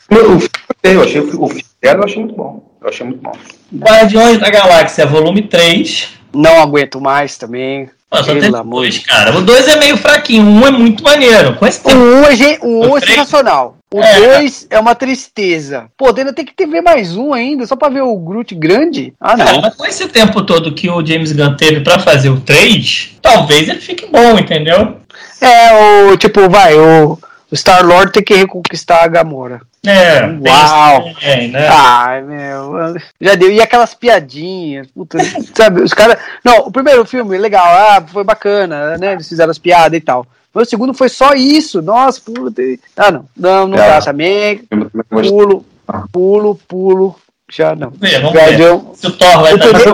Eu, 0.09 0.33
eu, 0.39 0.39
eu 0.83 1.01
achei 1.01 1.21
o 1.21 1.47
filme 1.47 1.65
dela 1.81 1.99
eu 1.99 2.03
achei 2.03 2.19
muito 2.19 2.35
bom. 2.35 2.63
Eu 2.81 2.89
achei 2.89 3.05
muito 3.05 3.21
bom. 3.21 3.31
Guardiões 3.73 4.37
da 4.39 4.49
Galáxia, 4.49 5.05
volume 5.05 5.43
3. 5.43 6.09
Não 6.33 6.61
aguento 6.61 6.99
mais 6.99 7.37
também. 7.37 7.89
Pô, 8.13 8.17
só 8.19 8.25
Pelo 8.25 8.39
tem 8.41 8.49
amor 8.55 8.81
dois, 8.81 8.93
de 8.93 8.99
cara. 9.01 9.35
O 9.35 9.41
2 9.41 9.67
é 9.69 9.75
meio 9.79 9.97
fraquinho, 9.97 10.43
o 10.45 10.49
1 10.49 10.59
um 10.61 10.67
é 10.67 10.71
muito 10.71 11.03
maneiro. 11.03 11.55
Com 11.55 11.65
esse 11.65 11.79
O 11.79 11.83
tempo. 11.85 11.99
1 11.99 12.23
é, 12.25 12.35
gen- 12.35 12.59
o 12.61 12.85
um 12.85 12.91
O 12.91 12.97
é 12.97 13.01
sensacional. 13.01 13.77
O 13.91 13.99
É. 14.03 14.37
2 14.37 14.67
é 14.69 14.79
uma 14.79 14.93
tristeza. 14.93 15.85
Pô, 15.97 16.09
ainda 16.15 16.31
tem 16.31 16.45
que 16.45 16.53
ter 16.53 16.67
ver 16.67 16.81
mais 16.81 17.15
um 17.17 17.33
ainda, 17.33 17.65
só 17.65 17.75
pra 17.75 17.89
ver 17.89 18.01
o 18.03 18.15
Groot 18.15 18.53
grande? 18.53 19.13
Ah, 19.19 19.35
Cara, 19.35 19.53
não. 19.53 19.61
mas 19.61 19.73
com 19.75 19.85
esse 19.87 20.07
tempo 20.09 20.43
todo 20.43 20.73
que 20.75 20.89
o 20.91 21.03
James 21.03 21.31
Gunn 21.31 21.55
teve 21.57 21.81
pra 21.81 21.97
fazer 21.97 22.29
o 22.29 22.39
3, 22.39 23.15
talvez 23.19 23.67
ele 23.67 23.79
fique 23.81 24.05
bom, 24.05 24.37
entendeu? 24.37 24.97
É, 25.41 26.05
o 26.11 26.15
tipo, 26.15 26.47
vai, 26.49 26.75
o, 26.75 27.17
o 27.51 27.55
Star-Lord 27.55 28.11
tem 28.11 28.23
que 28.23 28.35
reconquistar 28.35 29.03
a 29.03 29.07
Gamora. 29.07 29.61
É, 29.85 30.21
Uau! 30.25 31.13
Tem, 31.19 31.49
né? 31.49 31.67
Ai, 31.69 32.21
meu. 32.21 32.73
Já 33.19 33.35
deu. 33.35 33.51
E 33.51 33.61
aquelas 33.61 33.93
piadinhas, 33.93 34.87
puta, 34.87 35.17
sabe? 35.53 35.81
Os 35.81 35.93
caras. 35.93 36.17
Não, 36.43 36.59
o 36.59 36.71
primeiro 36.71 37.03
filme, 37.05 37.37
legal, 37.37 37.65
ah, 37.65 38.01
foi 38.07 38.23
bacana, 38.23 38.97
né? 38.97 39.11
Eles 39.13 39.27
fizeram 39.27 39.51
as 39.51 39.57
piadas 39.57 39.97
e 39.97 40.01
tal. 40.01 40.25
Mas 40.53 40.67
o 40.67 40.69
segundo 40.69 40.93
foi 40.93 41.09
só 41.09 41.33
isso. 41.33 41.81
Nossa, 41.81 42.21
puta. 42.21 42.61
Ah, 42.95 43.11
não. 43.11 43.25
Não, 43.35 43.67
não 43.67 43.77
É. 43.77 43.89
dá 43.89 44.01
também. 44.01 44.61
Pulo, 45.09 45.65
pulo, 46.11 46.59
pulo. 46.67 47.15
Já 47.51 47.75
não. 47.75 47.89
Vamos 47.91 47.99
ver, 47.99 48.21
vamos 48.21 48.33
ver. 48.33 48.81
Se 48.95 49.07
o 49.07 49.11
Thor 49.11 49.41
vai 49.41 49.51
Eu 49.53 49.57
dar 49.57 49.67
também- 49.73 49.85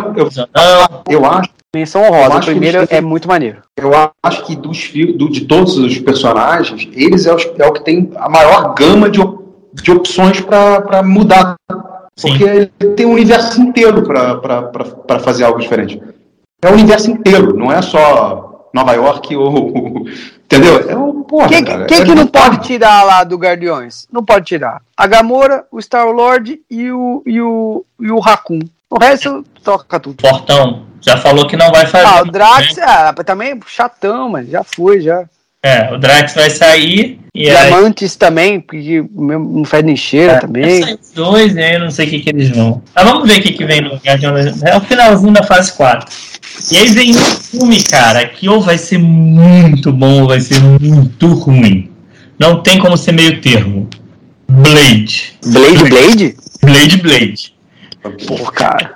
não. 0.54 1.04
Eu 1.10 1.26
acho, 1.26 1.50
menção 1.76 2.04
honrosa. 2.04 2.24
Eu 2.26 2.30
O 2.30 2.34
acho 2.34 2.40
que 2.48 2.52
primeiro 2.52 2.88
é 2.90 3.02
muito 3.02 3.28
maneiro. 3.28 3.58
eu 3.76 3.92
acho 4.24 4.46
que 4.46 4.56
dos 4.56 4.78
fi- 4.84 5.14
do, 5.14 5.30
de 5.32 5.42
todos 5.42 5.78
os 5.78 5.98
personagens, 6.00 6.88
eles 6.94 7.26
é, 7.26 7.34
os- 7.34 7.50
é 7.58 7.66
o 7.66 7.74
que 7.74 7.84
tem 7.84 8.12
a 8.18 8.30
maior 8.30 8.74
gama 8.76 9.10
de, 9.10 9.20
de 9.74 9.92
opções 9.92 10.42
para 10.42 11.04
mudar. 11.04 11.56
Sim. 12.16 12.30
Porque 12.30 12.44
ele 12.44 12.66
tem 12.96 13.06
um 13.06 13.14
universo 13.14 13.62
inteiro 13.62 14.04
para 14.04 15.20
fazer 15.20 15.44
algo 15.44 15.60
diferente. 15.60 16.02
É 16.62 16.70
o 16.70 16.74
universo 16.74 17.10
inteiro, 17.10 17.56
não 17.56 17.72
é 17.72 17.82
só 17.82 18.70
Nova 18.74 18.94
York 18.94 19.36
ou. 19.38 20.06
Entendeu? 20.46 20.90
É 20.90 20.98
um 20.98 21.24
porra. 21.24 21.48
Quem, 21.48 21.64
cara, 21.64 21.86
quem 21.86 22.00
é 22.00 22.06
que 22.06 22.16
não 22.16 22.28
pode 22.28 22.60
tirar 22.60 23.04
lá 23.04 23.24
do 23.24 23.38
Guardiões? 23.38 24.08
Não 24.12 24.26
pode 24.26 24.46
tirar. 24.46 24.82
A 24.98 25.08
Gamora, 25.08 25.66
o 25.72 25.80
Star-Lord 25.80 26.60
e 26.70 26.92
o, 26.92 27.22
e, 27.26 27.40
o, 27.40 27.86
e 28.00 28.12
o 28.12 28.20
Raccoon. 28.20 28.60
O 28.90 29.00
resto 29.00 29.46
toca 29.64 30.00
tudo. 30.00 30.16
Portão 30.16 30.90
já 31.02 31.18
falou 31.18 31.48
que 31.48 31.56
não 31.56 31.72
vai 31.72 31.86
fazer. 31.86 32.08
Ah, 32.08 32.22
o 32.22 32.32
Drax, 32.32 32.76
né? 32.76 32.84
ah, 32.86 33.14
também 33.24 33.60
chatão, 33.68 34.30
mas 34.30 34.50
já 34.50 34.64
foi, 34.64 35.02
já. 35.02 35.26
É, 35.62 35.94
o 35.94 35.98
Drax 35.98 36.34
vai 36.36 36.50
sair 36.50 37.20
e 37.36 37.50
aí. 37.50 37.70
Diamantes 37.70 38.16
também, 38.16 38.62
porque 38.62 39.04
não 39.14 39.66
faz 39.66 39.84
nem 39.84 39.96
cheira 39.96 40.34
Vai 40.34 40.42
também. 40.42 40.84
os 40.96 41.12
dois, 41.14 41.54
né? 41.54 41.76
Eu 41.76 41.82
não 41.82 41.92
sei 41.92 42.08
o 42.08 42.10
que, 42.10 42.20
que 42.22 42.30
eles 42.30 42.50
vão. 42.50 42.82
Mas 42.96 43.06
vamos 43.06 43.28
ver 43.28 43.40
o 43.40 43.42
que, 43.42 43.52
que 43.54 43.66
vem 43.66 43.82
no 43.82 43.96
Guardião 43.98 44.36
É 44.38 44.78
o 44.78 44.82
finalzinho 44.82 45.34
da 45.34 45.44
fase 45.44 45.74
4. 45.74 46.08
E 46.72 46.78
aí 46.78 46.88
vem 46.90 47.12
um 47.12 47.14
filme, 47.16 47.84
cara, 47.84 48.26
que 48.26 48.48
ou 48.50 48.62
vai 48.62 48.78
ser 48.78 48.98
muito 48.98 49.92
bom 49.92 50.22
ou 50.22 50.28
vai 50.28 50.40
ser 50.40 50.60
muito 50.62 51.28
ruim. 51.34 51.92
Não 52.38 52.64
tem 52.64 52.80
como 52.80 52.98
ser 52.98 53.12
meio 53.12 53.42
termo. 53.42 53.88
Blade. 54.48 55.34
Blade, 55.46 55.90
Blade? 55.90 56.36
Blade 56.64 56.98
Blade. 56.98 57.54
Pô, 58.28 58.38
cara. 58.52 58.96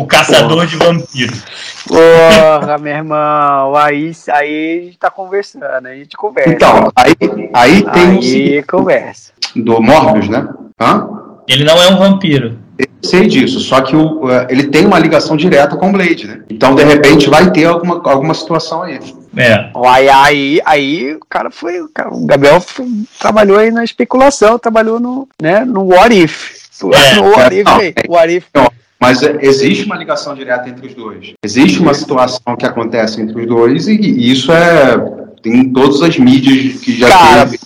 O 0.00 0.06
caçador 0.06 0.66
de 0.66 0.76
vampiros. 0.76 1.42
Porra, 1.86 2.78
meu 2.80 2.92
irmão. 2.94 3.74
Aí, 3.76 4.12
aí 4.32 4.78
a 4.80 4.84
gente 4.84 4.98
tá 4.98 5.10
conversando, 5.10 5.86
aí 5.86 5.92
a 5.94 6.02
gente 6.02 6.16
conversa. 6.16 6.50
Então, 6.50 6.92
aí, 6.96 7.14
aí 7.52 7.82
tem 7.82 8.06
um 8.08 8.16
aí 8.16 8.22
seguinte, 8.22 8.62
conversa. 8.66 9.32
do 9.56 9.80
Morbius, 9.80 10.28
né? 10.28 10.48
Hã? 10.80 11.08
Ele 11.48 11.64
não 11.64 11.82
é 11.82 11.88
um 11.88 11.96
vampiro. 11.96 12.58
Eu 12.78 12.86
sei 13.02 13.26
disso, 13.26 13.60
só 13.60 13.80
que 13.82 13.94
o, 13.96 14.30
eh, 14.30 14.46
ele 14.50 14.68
tem 14.68 14.86
uma 14.86 14.98
ligação 14.98 15.36
direta 15.36 15.76
com 15.76 15.88
o 15.90 15.92
Blade, 15.92 16.26
né? 16.26 16.42
Então, 16.48 16.74
de 16.74 16.82
repente, 16.84 17.28
vai 17.28 17.50
ter 17.50 17.64
alguma, 17.66 18.00
alguma 18.04 18.32
situação 18.34 18.82
aí. 18.82 18.98
É. 19.36 19.70
Aí, 19.86 20.08
aí, 20.08 20.60
aí 20.64 21.14
o 21.14 21.20
cara 21.28 21.50
foi. 21.50 21.80
o 21.82 21.88
cara- 21.92 22.10
O 22.10 22.24
Gabriel 22.24 22.60
foi- 22.60 22.86
trabalhou 23.18 23.58
aí 23.58 23.70
na 23.70 23.84
especulação, 23.84 24.58
trabalhou 24.58 24.98
no, 24.98 25.28
né, 25.40 25.64
no 25.64 25.88
What 25.88 26.14
If. 26.14 26.52
É, 26.94 27.14
no 27.16 27.30
What 27.30 27.54
If, 27.54 27.64
não, 27.64 27.76
aí. 27.78 27.94
What 28.08 28.34
If. 28.36 28.44
Mas 29.00 29.22
eh, 29.22 29.38
existe 29.40 29.86
uma 29.86 29.96
ligação 29.96 30.34
direta 30.34 30.68
entre 30.68 30.86
os 30.86 30.94
dois. 30.94 31.32
Existe 31.42 31.80
uma 31.80 31.94
situação 31.94 32.56
que 32.58 32.66
acontece 32.66 33.20
entre 33.20 33.40
os 33.40 33.46
dois 33.46 33.88
e, 33.88 33.94
e 33.94 34.30
isso 34.30 34.52
é 34.52 34.94
em 35.44 35.72
todas 35.72 36.02
as 36.02 36.18
mídias 36.18 36.80
que 36.80 36.96
já 36.96 37.08
Cara, 37.08 37.46
teve. 37.46 37.58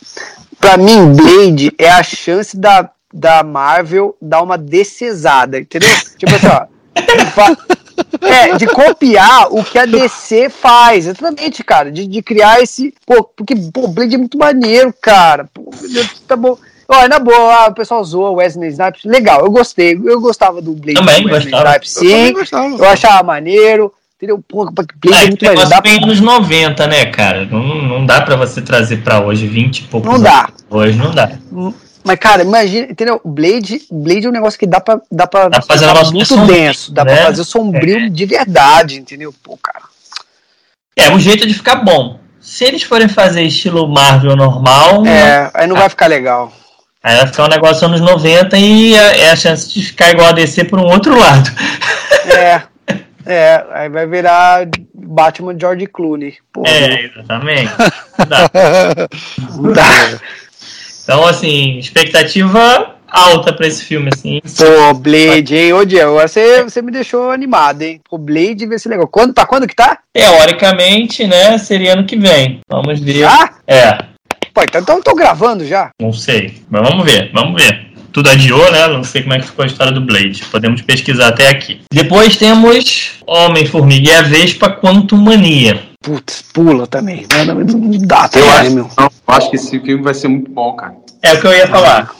Pra 0.61 0.77
mim, 0.77 1.13
Blade 1.13 1.73
é 1.77 1.91
a 1.91 2.03
chance 2.03 2.57
da, 2.57 2.89
da 3.13 3.43
Marvel 3.43 4.17
dar 4.23 4.43
uma 4.43 4.57
decesada, 4.57 5.59
entendeu? 5.59 5.89
Tipo 6.17 6.35
assim, 6.37 6.47
ó. 6.47 6.67
É, 8.21 8.57
de 8.57 8.67
copiar 8.67 9.53
o 9.53 9.63
que 9.63 9.79
a 9.79 9.87
DC 9.87 10.49
faz, 10.49 11.07
exatamente, 11.07 11.63
cara. 11.63 11.93
De, 11.93 12.07
de 12.07 12.23
criar 12.23 12.61
esse. 12.61 12.95
Pô, 13.07 13.23
porque, 13.25 13.55
pô, 13.73 13.89
Blade 13.89 14.15
é 14.15 14.19
muito 14.19 14.39
maneiro, 14.39 14.93
cara. 15.01 15.49
Pô, 15.53 15.71
meu 15.81 15.91
Deus, 15.91 16.21
tá 16.27 16.37
bom. 16.37 16.57
Olha, 16.89 17.09
na 17.09 17.19
boa, 17.19 17.69
o 17.69 17.75
pessoal 17.75 18.05
zoa 18.05 18.31
o 18.31 18.35
Wesley 18.35 18.69
Snipes. 18.71 19.05
Legal, 19.05 19.41
eu 19.41 19.51
gostei. 19.51 19.93
Eu 20.05 20.21
gostava 20.21 20.61
do 20.61 20.73
Blade 20.73 20.95
Também 20.95 21.23
do 21.23 21.33
Wesley 21.33 21.51
gostava. 21.53 21.69
Snipes, 21.71 21.97
Eu 21.97 22.03
também 22.03 22.27
sim. 22.27 22.33
gostava. 22.33 22.77
Eu 22.77 22.85
achava 22.89 23.23
maneiro. 23.23 23.93
Entendeu? 24.17 24.43
Pô, 24.49 24.65
Blade 24.67 24.89
Ah, 25.07 25.09
é 25.09 25.19
esse 25.19 25.29
muito 25.29 25.45
maneiro. 25.45 25.69
negócio 25.69 25.71
Dá 25.71 25.81
vem 25.81 26.03
anos 26.03 26.21
90, 26.21 26.87
né, 26.87 27.07
cara? 27.07 27.45
Não, 27.47 27.63
não 27.83 28.07
dá 28.07 28.21
pra 28.23 28.37
você 28.37 28.63
trazer 28.63 28.99
pra 29.03 29.21
hoje 29.21 29.47
20 29.47 29.79
e 29.81 29.83
poucos 29.85 30.11
Não 30.11 30.21
dá. 30.21 30.49
Hoje 30.71 30.97
não 30.97 31.11
dá. 31.15 31.33
Mas, 32.07 32.19
cara, 32.19 32.43
imagina, 32.43 32.87
entendeu? 32.91 33.21
Blade, 33.25 33.83
Blade 33.91 34.27
é 34.27 34.29
um 34.29 34.33
negócio 34.33 34.59
que 34.59 34.67
dá 34.67 34.79
pra, 34.79 35.01
dá 35.11 35.27
pra, 35.27 35.49
Dá 35.49 35.59
pra 35.59 35.63
fazer 35.63 35.85
um 35.87 35.89
negócio 35.89 36.13
muito 36.13 36.27
sombrio, 36.29 36.55
denso, 36.55 36.93
dá 36.93 37.03
né? 37.05 37.15
pra 37.17 37.25
fazer 37.27 37.45
sombrio 37.45 38.11
de 38.11 38.27
verdade, 38.27 38.97
entendeu? 38.99 39.35
Pô, 39.43 39.57
cara. 39.57 39.85
É 40.97 41.11
um 41.11 41.19
jeito 41.19 41.47
de 41.47 41.55
ficar 41.55 41.77
bom. 41.77 42.19
Se 42.41 42.63
eles 42.65 42.83
forem 42.83 43.09
fazer 43.09 43.43
estilo 43.43 43.89
Marvel 43.89 44.37
normal, 44.37 45.05
É, 45.07 45.51
aí 45.55 45.67
não 45.67 45.77
vai 45.77 45.89
ficar 45.89 46.07
legal. 46.07 46.53
Aí 47.05 47.17
vai 47.19 47.27
ficar 47.27 47.45
um 47.45 47.49
negócio 47.49 47.87
anos 47.87 48.01
90 48.01 48.57
e 48.59 48.95
é 48.95 49.21
é 49.21 49.31
a 49.31 49.37
chance 49.37 49.73
de 49.73 49.85
ficar 49.85 50.11
igual 50.11 50.29
a 50.29 50.33
DC 50.33 50.65
por 50.65 50.81
um 50.81 50.87
outro 50.87 51.17
lado. 51.17 51.51
É, 52.27 52.63
é, 53.27 53.65
aí 53.73 53.89
vai 53.89 54.07
virar 54.07 54.67
Batman 54.95 55.57
George 55.59 55.87
Clooney. 55.87 56.39
Pô, 56.53 56.65
É, 56.67 57.05
exatamente. 57.05 57.71
Dá. 58.29 58.49
dá. 59.75 60.19
Então, 61.03 61.27
assim, 61.27 61.79
expectativa 61.79 62.95
alta 63.15 63.53
pra 63.53 63.67
esse 63.67 63.85
filme, 63.85 64.09
assim. 64.13 64.41
Pô, 64.57 64.95
Blade, 64.95 65.55
hein? 65.57 65.73
Ô, 65.73 65.85
Diego, 65.85 66.11
agora 66.11 66.27
você, 66.29 66.63
você 66.63 66.81
me 66.81 66.91
deixou 66.91 67.31
animado, 67.31 67.83
hein? 67.83 68.01
Pô, 68.09 68.17
Blade 68.19 68.67
vai 68.67 68.79
ser 68.79 68.89
legal. 68.89 69.07
Quando, 69.07 69.35
pra 69.35 69.47
quando 69.47 69.67
que 69.67 69.75
tá? 69.77 69.99
Teoricamente, 70.13 71.27
né, 71.27 71.59
seria 71.59 71.93
ano 71.93 72.07
que 72.07 72.17
vem. 72.17 72.61
Vamos 72.69 73.01
ver. 73.01 73.25
Ah, 73.25 73.51
É, 73.67 73.99
pô, 74.55 74.63
então, 74.63 74.81
então 74.81 74.97
eu 74.99 75.03
tô 75.03 75.15
gravando 75.15 75.67
já. 75.67 75.91
não 76.01 76.13
sei. 76.13 76.63
Mas 76.71 76.89
vamos 76.89 77.05
ver, 77.05 77.31
vamos 77.35 77.61
ver. 77.61 77.87
Tudo 78.13 78.31
adiou, 78.31 78.71
né? 78.71 78.87
Não 78.87 79.03
sei 79.03 79.23
como 79.23 79.35
é 79.35 79.41
que 79.41 79.47
ficou 79.47 79.65
a 79.65 79.67
história 79.67 79.93
do 79.93 80.01
Blade. 80.01 80.45
Podemos 80.51 80.81
pesquisar 80.83 81.29
até 81.29 81.49
aqui. 81.49 81.81
Depois 81.93 82.37
temos 82.37 83.11
Homem-Formiga 83.27 84.09
e 84.09 84.13
a 84.15 84.23
Vespa 84.23 84.71
Quantum 84.71 85.17
Mania. 85.17 85.83
Putz, 86.01 86.43
pula 86.53 86.87
também. 86.87 87.27
Não, 87.33 87.45
não, 87.47 87.55
não 87.65 87.99
dá, 88.07 88.31
Eu 88.33 88.49
acho, 88.51 88.71
meu? 88.71 88.85
não, 88.97 89.05
eu 89.07 89.35
acho 89.35 89.51
que 89.51 89.57
esse 89.57 89.81
filme 89.81 90.05
vai 90.05 90.15
ser 90.15 90.29
muito 90.29 90.49
bom, 90.51 90.75
cara. 90.77 90.95
É 91.23 91.33
o 91.33 91.41
que 91.41 91.47
eu 91.49 91.53
ia 91.55 91.67
falar. 91.67 92.15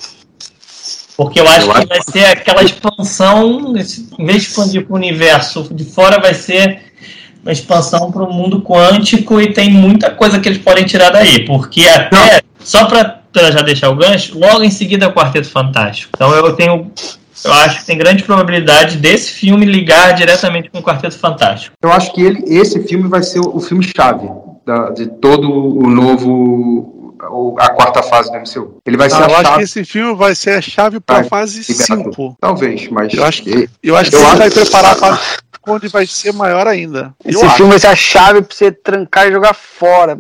Porque 1.17 1.39
eu 1.39 1.47
acho 1.47 1.69
Eu 1.69 1.73
que 1.73 1.79
acho- 1.79 1.87
vai 1.89 2.01
ser 2.03 2.25
aquela 2.25 2.65
expansão, 2.65 3.77
esse- 3.77 4.09
em 4.19 4.27
vez 4.27 4.43
de 4.43 4.49
expandir 4.49 4.85
para 4.85 4.95
o 4.95 4.97
universo 4.97 5.69
de 5.73 5.85
fora, 5.85 6.19
vai 6.21 6.35
ser 6.35 6.81
uma 7.45 7.53
expansão 7.53 8.11
para 8.11 8.23
o 8.25 8.33
mundo 8.33 8.63
quântico 8.63 9.41
e 9.41 9.53
tem 9.53 9.71
muita 9.71 10.11
coisa 10.11 10.41
que 10.41 10.49
eles 10.49 10.59
podem 10.59 10.85
tirar 10.85 11.11
daí. 11.11 11.45
Porque 11.45 11.83
até, 11.83 12.41
só 12.59 12.87
para 12.87 13.21
já 13.53 13.61
deixar 13.61 13.91
o 13.91 13.97
gancho, 13.97 14.39
logo 14.39 14.63
em 14.63 14.71
seguida 14.71 15.05
é 15.05 15.09
o 15.09 15.13
Quarteto 15.13 15.49
Fantástico. 15.49 16.11
Então 16.17 16.33
eu 16.35 16.53
tenho. 16.55 16.91
Eu 17.45 17.53
acho 17.53 17.81
que 17.81 17.85
tem 17.87 17.99
grande 17.99 18.23
probabilidade 18.23 18.97
desse 18.97 19.33
filme 19.33 19.67
ligar 19.67 20.15
diretamente 20.15 20.71
com 20.71 20.79
o 20.79 20.83
Quarteto 20.83 21.19
Fantástico. 21.19 21.77
Eu 21.83 21.93
acho 21.93 22.11
que 22.15 22.23
ele, 22.23 22.43
esse 22.47 22.83
filme 22.85 23.07
vai 23.07 23.23
ser 23.23 23.41
o, 23.41 23.57
o 23.57 23.61
filme-chave 23.61 24.27
da- 24.67 24.91
de 24.91 25.07
todo 25.07 25.51
o 25.53 25.87
novo. 25.91 26.91
o- 27.31 27.55
a 27.59 27.71
quarta 27.71 28.03
fase 28.03 28.31
do 28.31 28.37
MCU. 28.39 28.79
Ele 28.87 28.97
vai 28.99 29.09
ser 29.09 29.17
Não, 29.17 29.25
a 29.27 29.29
eu 29.29 29.35
acho 29.35 29.43
chave. 29.45 29.57
que 29.59 29.63
esse 29.65 29.85
filme 29.85 30.15
vai 30.15 30.35
ser 30.35 30.51
a 30.59 30.61
chave 30.61 31.01
pra 31.01 31.17
Vai, 31.17 31.25
fase 31.25 31.61
libera 31.73 31.87
5. 32.05 32.37
Talvez, 32.41 32.89
mas. 32.89 33.15
Eu 33.15 33.25
acho 33.25 33.43
que- 33.43 33.69
Eu 33.83 33.97
acho 33.97 34.11
que 34.11 34.17
Eu 34.17 34.21
ele 34.21 34.29
acho- 34.29 34.39
vai 34.39 34.51
preparar 34.51 34.93
a 34.93 34.95
fase 34.97 35.21
onde 35.67 35.89
vai 35.89 36.07
ser 36.07 36.33
maior 36.33 36.67
ainda. 36.67 37.13
Eu 37.25 37.33
Esse 37.33 37.45
acho. 37.45 37.57
filme 37.57 37.71
vai 37.71 37.79
ser 37.79 37.87
a 37.89 37.97
chave 37.97 38.43
pra 38.43 38.55
você 38.57 38.71
trancar 38.73 39.27
e 39.29 39.33
jogar 39.33 39.55
fora. 39.55 40.17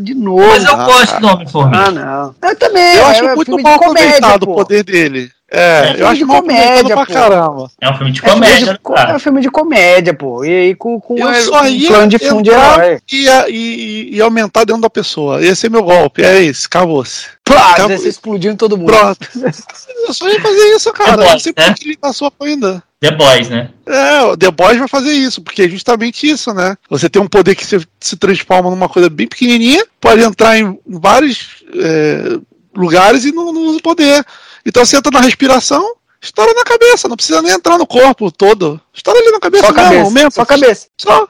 De 0.00 0.14
novo. 0.14 0.46
Mas 0.46 0.64
eu 0.64 0.74
Ah, 0.74 0.84
gosto 0.84 1.20
do 1.20 1.26
Homem-Formiga. 1.28 1.78
Ah, 1.86 1.90
não. 1.90 2.34
Eu 2.48 2.56
também. 2.56 2.94
Eu 2.96 3.02
é 3.02 3.10
acho 3.10 3.24
um 3.24 3.34
muito 3.36 3.58
mal 3.62 3.78
comédia, 3.78 4.08
aproveitado 4.16 4.42
o 4.44 4.54
poder 4.54 4.84
dele. 4.84 5.30
É 5.52 5.60
É, 5.80 5.82
filme 5.88 6.00
eu 6.00 6.06
acho 6.06 6.26
comédia, 6.28 6.94
pra 6.96 7.06
pô. 7.06 7.12
caramba. 7.12 7.70
É 7.80 7.90
um 7.90 7.96
filme 7.96 8.12
de 8.12 8.20
É 8.20 8.22
filme 8.22 8.34
comédia, 8.40 8.72
de, 8.72 8.78
cara. 8.78 9.12
é 9.14 9.18
filme 9.18 9.40
de 9.40 9.50
comédia, 9.50 10.14
pô. 10.14 10.44
E 10.44 10.48
aí 10.48 10.74
com, 10.76 11.00
com 11.00 11.18
Eu 11.18 11.28
é, 11.28 11.40
só 11.40 11.62
um 11.62 11.66
ia 11.66 11.88
plano 11.88 12.06
de 12.08 12.18
fundo 12.20 12.42
de 12.44 12.50
herói. 12.50 13.00
e, 13.10 13.22
ia- 13.24 13.46
e- 13.48 14.10
e 14.14 14.20
aumentar 14.22 14.62
dentro 14.64 14.80
da 14.82 14.88
pessoa. 14.88 15.42
Esse 15.44 15.66
é 15.66 15.68
meu 15.68 15.82
golpe. 15.82 16.22
É 16.22 16.40
esse, 16.40 16.66
acabou-se. 16.66 17.26
Acabou. 17.72 17.98
você 17.98 18.08
explodindo 18.08 18.54
todo 18.56 18.78
mundo. 18.78 18.92
Pronto. 18.92 19.28
Eu 20.06 20.14
só 20.14 20.28
ia 20.28 20.40
fazer 20.40 20.76
isso, 20.76 20.92
cara. 20.92 21.16
The 21.16 21.22
Eu 21.22 21.24
não 21.24 21.30
Boys, 21.32 21.42
sei 21.42 21.52
né? 21.56 21.64
por 21.66 21.74
que 21.74 21.84
ele 21.88 21.96
passou 21.96 22.32
ainda. 22.40 22.82
The 23.00 23.10
Boys, 23.12 23.48
né? 23.48 23.70
É, 23.86 24.22
o 24.22 24.36
The 24.36 24.50
Boys 24.50 24.78
vai 24.78 24.86
fazer 24.86 25.12
isso, 25.12 25.40
porque 25.40 25.62
é 25.62 25.68
justamente 25.68 26.28
isso, 26.28 26.52
né? 26.52 26.76
Você 26.90 27.08
tem 27.08 27.20
um 27.20 27.26
poder 27.26 27.54
que 27.54 27.64
se, 27.64 27.80
se 27.98 28.16
transforma 28.16 28.68
numa 28.68 28.90
coisa 28.90 29.08
bem 29.08 29.26
pequenininha, 29.26 29.86
pode 29.98 30.22
entrar 30.22 30.58
em 30.58 30.78
vários 30.86 31.64
é, 31.74 32.38
lugares 32.76 33.24
e 33.24 33.32
não, 33.32 33.52
não 33.52 33.62
usa 33.62 33.78
o 33.78 33.82
poder. 33.82 34.24
Então 34.66 34.84
você 34.84 34.98
entra 34.98 35.10
na 35.10 35.20
respiração, 35.20 35.94
estoura 36.20 36.52
na 36.52 36.62
cabeça, 36.62 37.08
não 37.08 37.16
precisa 37.16 37.40
nem 37.40 37.52
entrar 37.52 37.78
no 37.78 37.86
corpo 37.86 38.30
todo. 38.30 38.78
Estoura 38.92 39.18
ali 39.18 39.30
na 39.30 39.40
cabeça, 39.40 39.66
Só 39.66 39.72
a 39.72 39.74
mesmo, 39.74 39.88
cabeça. 39.88 40.10
mesmo. 40.10 40.30
Só 40.32 40.42
a 40.42 40.46
cabeça. 40.46 40.86
Só, 40.98 41.28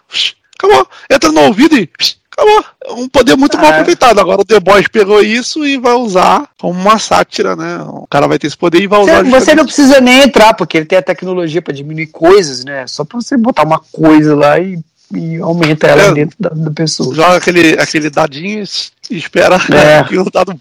acabou. 0.58 0.88
Entra 1.08 1.30
no 1.30 1.40
ouvido 1.42 1.76
e 1.76 1.88
Acabou. 2.32 2.64
É 2.84 2.92
um 2.92 3.08
poder 3.08 3.36
muito 3.36 3.56
Ah. 3.56 3.60
mal 3.60 3.70
aproveitado. 3.72 4.18
Agora 4.20 4.40
o 4.40 4.44
The 4.44 4.60
Boys 4.60 4.86
pegou 4.88 5.20
isso 5.22 5.66
e 5.66 5.76
vai 5.78 5.94
usar 5.94 6.48
como 6.58 6.78
uma 6.78 6.98
sátira, 6.98 7.56
né? 7.56 7.78
O 7.88 8.06
cara 8.08 8.26
vai 8.28 8.38
ter 8.38 8.46
esse 8.46 8.56
poder 8.56 8.80
e 8.80 8.86
vai 8.86 9.00
usar. 9.00 9.24
Você, 9.24 9.30
você 9.30 9.54
não 9.54 9.64
precisa 9.64 10.00
nem 10.00 10.22
entrar, 10.22 10.54
porque 10.54 10.76
ele 10.78 10.86
tem 10.86 10.98
a 10.98 11.02
tecnologia 11.02 11.60
pra 11.60 11.74
diminuir 11.74 12.06
coisas, 12.06 12.64
né? 12.64 12.86
Só 12.86 13.04
pra 13.04 13.20
você 13.20 13.36
botar 13.36 13.64
uma 13.64 13.80
coisa 13.92 14.34
lá 14.36 14.58
e, 14.60 14.78
e 15.14 15.36
aumenta 15.38 15.86
ela 15.88 16.02
É. 16.02 16.12
dentro 16.12 16.36
da, 16.38 16.50
da 16.50 16.70
pessoa. 16.70 17.14
Joga 17.14 17.36
aquele, 17.36 17.74
aquele 17.80 18.08
dadinho 18.08 18.64
e 19.10 19.16
espera 19.16 19.56
É. 19.74 20.02
que 20.04 20.16
o 20.18 20.30
dado. 20.30 20.58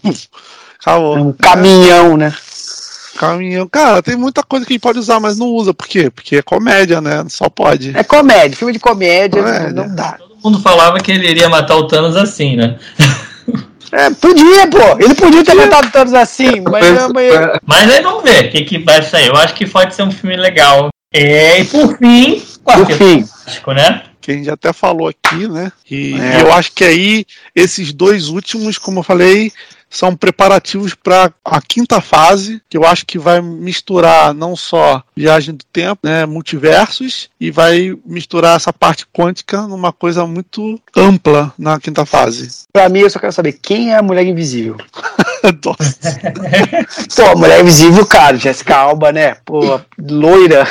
Acabou. 0.80 1.16
É 1.16 1.20
um 1.20 1.32
caminhão, 1.32 2.16
né? 2.16 2.34
Caminhão. 3.16 3.68
Cara, 3.68 4.02
tem 4.02 4.16
muita 4.16 4.42
coisa 4.42 4.64
que 4.64 4.72
a 4.72 4.74
gente 4.74 4.82
pode 4.82 4.98
usar, 4.98 5.20
mas 5.20 5.36
não 5.38 5.46
usa. 5.48 5.74
Por 5.74 5.86
quê? 5.86 6.10
Porque 6.10 6.36
é 6.36 6.42
comédia, 6.42 7.00
né? 7.02 7.24
Só 7.28 7.48
pode. 7.50 7.96
É 7.96 8.02
comédia, 8.02 8.56
filme 8.56 8.72
de 8.72 8.78
comédia, 8.78 9.42
Comédia. 9.42 9.70
não 9.72 9.94
dá. 9.94 10.18
Todo 10.40 10.52
mundo 10.52 10.62
falava 10.62 10.98
que 11.00 11.12
ele 11.12 11.28
iria 11.28 11.48
matar 11.48 11.76
o 11.76 11.86
Thanos 11.86 12.16
assim, 12.16 12.56
né? 12.56 12.78
É, 13.92 14.08
podia, 14.10 14.68
pô. 14.68 15.02
Ele 15.02 15.14
podia 15.14 15.44
ter 15.44 15.54
matado 15.54 15.90
todos 15.90 16.14
assim, 16.14 16.60
mas, 16.60 16.86
mas 17.12 17.58
Mas 17.66 17.90
aí 17.90 18.02
vamos 18.02 18.22
ver 18.22 18.46
o 18.46 18.50
que, 18.50 18.62
que 18.62 18.78
vai 18.78 19.02
sair. 19.02 19.26
Eu 19.26 19.36
acho 19.36 19.54
que 19.54 19.66
pode 19.66 19.94
ser 19.94 20.04
um 20.04 20.12
filme 20.12 20.36
legal. 20.36 20.90
É, 21.12 21.60
e 21.60 21.64
por 21.64 21.98
fim, 21.98 22.40
Quarteto 22.64 22.98
fim. 22.98 23.24
Fantástico, 23.24 23.72
né? 23.72 24.02
que 24.20 24.30
a 24.30 24.34
gente 24.34 24.50
até 24.50 24.72
falou 24.72 25.08
aqui, 25.08 25.48
né? 25.48 25.72
E, 25.90 26.12
É. 26.20 26.38
e 26.38 26.40
eu 26.42 26.52
acho 26.52 26.72
que 26.72 26.84
aí 26.84 27.24
esses 27.56 27.92
dois 27.92 28.28
últimos, 28.28 28.78
como 28.78 29.00
eu 29.00 29.02
falei, 29.02 29.50
são 29.90 30.14
preparativos 30.14 30.94
para 30.94 31.32
a 31.44 31.60
quinta 31.60 32.00
fase, 32.00 32.62
que 32.70 32.76
eu 32.76 32.86
acho 32.86 33.04
que 33.04 33.18
vai 33.18 33.40
misturar 33.40 34.32
não 34.32 34.54
só 34.54 35.02
viagem 35.16 35.54
do 35.54 35.64
tempo, 35.64 36.00
né, 36.04 36.24
multiversos, 36.24 37.28
e 37.40 37.50
vai 37.50 37.98
misturar 38.06 38.56
essa 38.56 38.72
parte 38.72 39.04
quântica 39.12 39.62
numa 39.62 39.92
coisa 39.92 40.24
muito 40.24 40.80
ampla 40.96 41.52
na 41.58 41.80
quinta 41.80 42.06
fase. 42.06 42.66
Pra 42.72 42.88
mim, 42.88 43.00
eu 43.00 43.10
só 43.10 43.18
quero 43.18 43.32
saber 43.32 43.58
quem 43.60 43.92
é 43.92 43.96
a 43.96 44.02
mulher 44.02 44.24
invisível. 44.24 44.76
Pô, 47.16 47.36
mulher 47.36 47.60
invisível, 47.60 48.06
cara, 48.06 48.36
Jessica 48.36 48.76
Alba, 48.76 49.10
né? 49.10 49.36
Pô, 49.44 49.80
loira. 49.98 50.66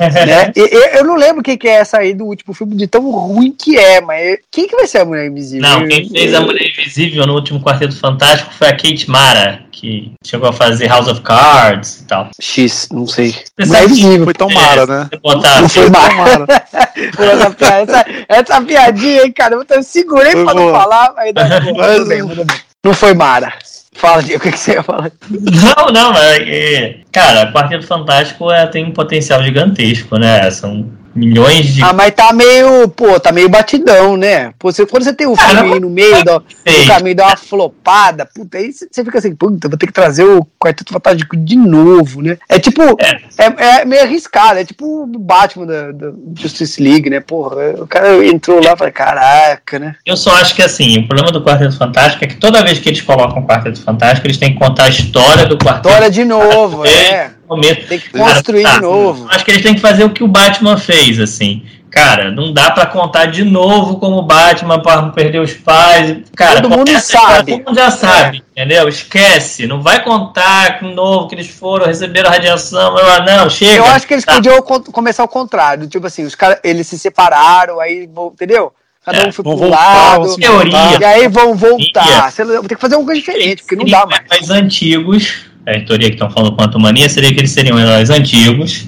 Né? 0.00 0.52
E- 0.56 0.60
e- 0.60 0.98
eu 0.98 1.04
não 1.04 1.16
lembro 1.16 1.42
quem 1.42 1.56
que 1.56 1.68
é 1.68 1.72
essa 1.74 1.98
aí 1.98 2.14
do 2.14 2.24
último 2.24 2.52
filme, 2.54 2.74
de 2.76 2.86
tão 2.86 3.10
ruim 3.10 3.52
que 3.56 3.76
é, 3.78 4.00
mas 4.00 4.38
quem 4.50 4.66
que 4.66 4.74
vai 4.76 4.86
ser 4.86 4.98
a 4.98 5.04
mulher 5.04 5.26
invisível? 5.26 5.68
Não, 5.68 5.86
quem 5.86 6.08
fez 6.08 6.34
a 6.34 6.40
Mulher 6.40 6.70
Invisível 6.70 7.26
no 7.26 7.34
último 7.34 7.60
Quarteto 7.62 7.96
Fantástico 7.96 8.52
foi 8.54 8.68
a 8.68 8.72
Kate 8.72 9.08
Mara, 9.10 9.62
que 9.70 10.12
chegou 10.24 10.48
a 10.48 10.52
fazer 10.52 10.86
House 10.88 11.08
of 11.08 11.20
Cards 11.22 12.00
e 12.00 12.04
tal. 12.04 12.28
X, 12.40 12.88
não 12.92 13.06
sei. 13.06 13.34
Mulher 13.58 13.84
invisível. 13.84 14.24
foi 14.24 14.34
tão 14.34 14.48
mara, 14.50 14.86
né? 14.86 15.08
Você 15.10 15.18
botar 15.20 15.60
Não 15.62 15.68
foi 15.68 15.90
Mara. 15.90 16.14
Mara. 16.14 16.46
Essa, 16.94 17.74
essa, 17.74 18.04
essa 18.28 18.60
piadinha, 18.62 19.22
hein, 19.22 19.32
cara? 19.32 19.54
Eu 19.68 19.82
segurei 19.82 20.32
Foi 20.32 20.44
pra 20.44 20.54
não 20.54 20.64
boa. 20.64 20.80
falar, 20.80 21.14
dá 21.32 21.60
tudo 21.60 21.74
Mas- 21.78 22.08
bem, 22.08 22.20
tudo 22.20 22.44
bem. 22.44 22.56
Não 22.84 22.92
foi 22.94 23.14
Mara. 23.14 23.52
Fala, 23.94 24.22
o 24.22 24.24
que, 24.24 24.38
que 24.38 24.58
você 24.58 24.72
ia 24.72 24.82
falar? 24.82 25.12
Não, 25.30 25.92
não, 25.92 26.14
é, 26.16 27.00
cara, 27.12 27.52
Quarteto 27.52 27.86
Fantástico 27.86 28.50
é, 28.50 28.66
tem 28.66 28.86
um 28.86 28.90
potencial 28.90 29.42
gigantesco, 29.42 30.16
né? 30.16 30.50
São 30.50 30.90
milhões 31.14 31.66
de. 31.66 31.82
Ah, 31.82 31.92
mas 31.92 32.12
tá 32.12 32.32
meio, 32.32 32.88
pô, 32.88 33.18
tá 33.18 33.32
meio 33.32 33.48
batidão, 33.48 34.16
né? 34.16 34.52
Pô, 34.58 34.72
você, 34.72 34.86
quando 34.86 35.04
você 35.04 35.12
tem 35.12 35.26
o 35.26 35.34
Cara, 35.34 35.58
filme 35.58 35.74
aí 35.74 35.80
no 35.80 35.90
meio 35.90 36.24
do, 36.24 36.38
do 36.40 36.86
caminho, 36.86 37.16
dá 37.16 37.26
uma 37.28 37.36
flopada, 37.36 38.26
puta, 38.26 38.58
aí 38.58 38.72
você 38.72 39.04
fica 39.04 39.18
assim, 39.18 39.34
puta, 39.34 39.68
vou 39.68 39.78
ter 39.78 39.86
que 39.86 39.92
trazer 39.92 40.24
o 40.24 40.46
Quarteto 40.58 40.92
Fantástico 40.92 41.36
de 41.36 41.56
novo, 41.56 42.22
né? 42.22 42.38
É 42.48 42.58
tipo, 42.58 42.82
É. 43.00 43.20
é, 43.38 43.80
é 43.80 43.84
meio 43.84 44.02
arriscado, 44.02 44.58
é 44.58 44.64
tipo 44.64 45.04
o 45.04 45.06
Batman 45.06 45.66
da, 45.66 45.92
da 45.92 46.12
Justice 46.38 46.82
League, 46.82 47.10
né? 47.10 47.20
Porra, 47.20 47.74
o 47.78 47.86
cara 47.86 48.24
entrou 48.26 48.62
lá 48.62 48.72
e 48.72 48.76
falou, 48.76 48.92
caraca, 48.92 49.78
né? 49.78 49.94
Eu 50.04 50.16
só 50.16 50.30
acho 50.36 50.54
que 50.54 50.62
assim, 50.62 50.98
o 50.98 51.06
problema 51.06 51.30
do 51.30 51.42
Quarteto 51.42 51.76
Fantástico 51.76 52.24
é 52.24 52.28
que 52.28 52.36
toda 52.36 52.62
vez 52.62 52.78
que 52.78 52.88
eles 52.88 53.00
colocam 53.00 53.42
o 53.42 53.46
Quarteto 53.46 53.82
Fantástico, 53.82 54.26
eles 54.26 54.38
têm 54.38 54.52
que 54.52 54.58
contar 54.58 54.84
a 54.84 54.88
história 54.88 55.46
do 55.46 55.56
Quarteto 55.58 55.88
História 55.88 56.10
de 56.10 56.24
novo, 56.24 56.86
é. 56.86 57.30
Fantástico. 57.56 57.88
Tem 57.88 57.98
que 57.98 58.10
construir 58.10 58.62
Cara, 58.62 58.74
de 58.76 58.80
novo. 58.82 59.26
Acho 59.30 59.44
que 59.44 59.50
eles 59.50 59.62
têm 59.62 59.74
que 59.74 59.80
fazer 59.80 60.04
o 60.04 60.10
que 60.10 60.22
o 60.24 60.28
Batman 60.28 60.76
fez, 60.76 61.18
assim. 61.20 61.62
Cara, 61.90 62.30
não 62.30 62.54
dá 62.54 62.70
pra 62.70 62.86
contar 62.86 63.26
de 63.26 63.44
novo 63.44 63.98
como 63.98 64.16
o 64.16 64.22
Batman 64.22 64.80
para 64.80 65.02
não 65.02 65.10
perder 65.10 65.40
os 65.40 65.52
pais. 65.52 66.16
Cara, 66.34 66.62
Todo 66.62 66.70
mundo 66.78 66.88
a 66.96 66.98
sabe. 67.00 67.52
É. 67.52 67.56
Todo 67.58 67.66
mundo 67.68 67.76
já 67.76 67.90
sabe, 67.90 68.42
entendeu? 68.56 68.88
Esquece. 68.88 69.66
Não 69.66 69.82
vai 69.82 70.02
contar 70.02 70.80
de 70.80 70.88
novo 70.94 71.28
que 71.28 71.34
eles 71.34 71.48
foram, 71.48 71.84
receberam 71.84 72.30
radiação. 72.30 72.94
blá, 72.94 73.20
blá, 73.20 73.36
Não, 73.36 73.50
chega. 73.50 73.76
Eu 73.76 73.84
acho 73.84 74.06
que 74.06 74.14
eles 74.14 74.24
Tá. 74.24 74.36
podiam 74.36 74.62
começar 74.62 75.22
ao 75.22 75.28
contrário. 75.28 75.86
Tipo 75.86 76.06
assim, 76.06 76.24
os 76.24 76.34
caras, 76.34 76.58
eles 76.64 76.86
se 76.86 76.98
separaram, 76.98 77.78
aí, 77.78 78.08
entendeu? 78.32 78.72
Cada 79.04 79.18
É, 79.18 79.28
um 79.28 79.32
foi 79.32 79.42
pro 79.44 79.56
voltar, 79.56 80.16
lado. 80.18 80.36
Teoria. 80.36 80.98
E 80.98 81.04
aí 81.04 81.28
vão 81.28 81.54
voltar. 81.54 82.32
Teoria. 82.32 82.60
Vou 82.60 82.68
ter 82.68 82.74
que 82.76 82.80
fazer 82.80 82.94
alguma 82.94 83.08
coisa 83.12 83.20
diferente, 83.20 83.62
porque 83.64 83.76
não 83.76 83.84
dá 83.84 84.06
mais. 84.06 84.22
Heróis 84.30 84.48
antigos, 84.50 85.44
a 85.66 85.80
teoria 85.80 86.08
que 86.08 86.14
estão 86.14 86.30
falando 86.30 86.56
quanto 86.56 86.78
mania 86.78 87.08
seria 87.08 87.32
que 87.32 87.40
eles 87.40 87.50
seriam 87.50 87.78
heróis 87.78 88.10
antigos 88.10 88.86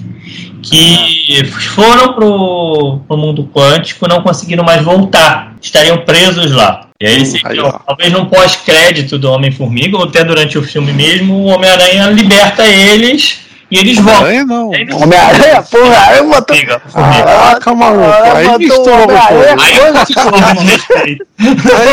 que 0.69 1.43
foram 1.45 2.13
pro, 2.13 2.99
pro 3.07 3.17
mundo 3.17 3.49
quântico 3.53 4.07
não 4.07 4.21
conseguiram 4.21 4.63
mais 4.63 4.83
voltar, 4.83 5.55
estariam 5.61 5.99
presos 5.99 6.51
lá. 6.51 6.89
E 6.99 7.05
aí 7.05 7.21
Hum, 7.21 7.25
seriam, 7.25 7.67
aí, 7.67 7.73
talvez 7.85 8.11
num 8.11 8.25
pós-crédito 8.25 9.19
do 9.19 9.31
Homem-Formiga, 9.31 9.97
ou 9.97 10.03
até 10.05 10.23
durante 10.23 10.57
o 10.57 10.63
filme 10.63 10.91
mesmo, 10.91 11.35
o 11.35 11.45
Homem-Aranha 11.45 12.09
liberta 12.09 12.65
eles 12.65 13.44
e 13.71 13.77
eles 13.79 13.97
voltam. 13.97 14.23
Aranha 14.25 14.45
não. 14.45 14.73
Aí 14.73 14.81
eles 14.81 14.95
Homem-Aranha, 14.95 15.61
porra, 15.63 16.15
eu 16.15 16.29
botou. 16.29 16.55
Formiga, 16.55 16.81
Formiga. 16.87 17.23
Caraca, 17.23 17.73
maluco. 17.75 18.05
Ah, 18.05 18.37
Aí 18.37 18.57
misturou 18.57 19.03
Homem-Aranha. 19.03 19.55
Aí. 21.03 21.17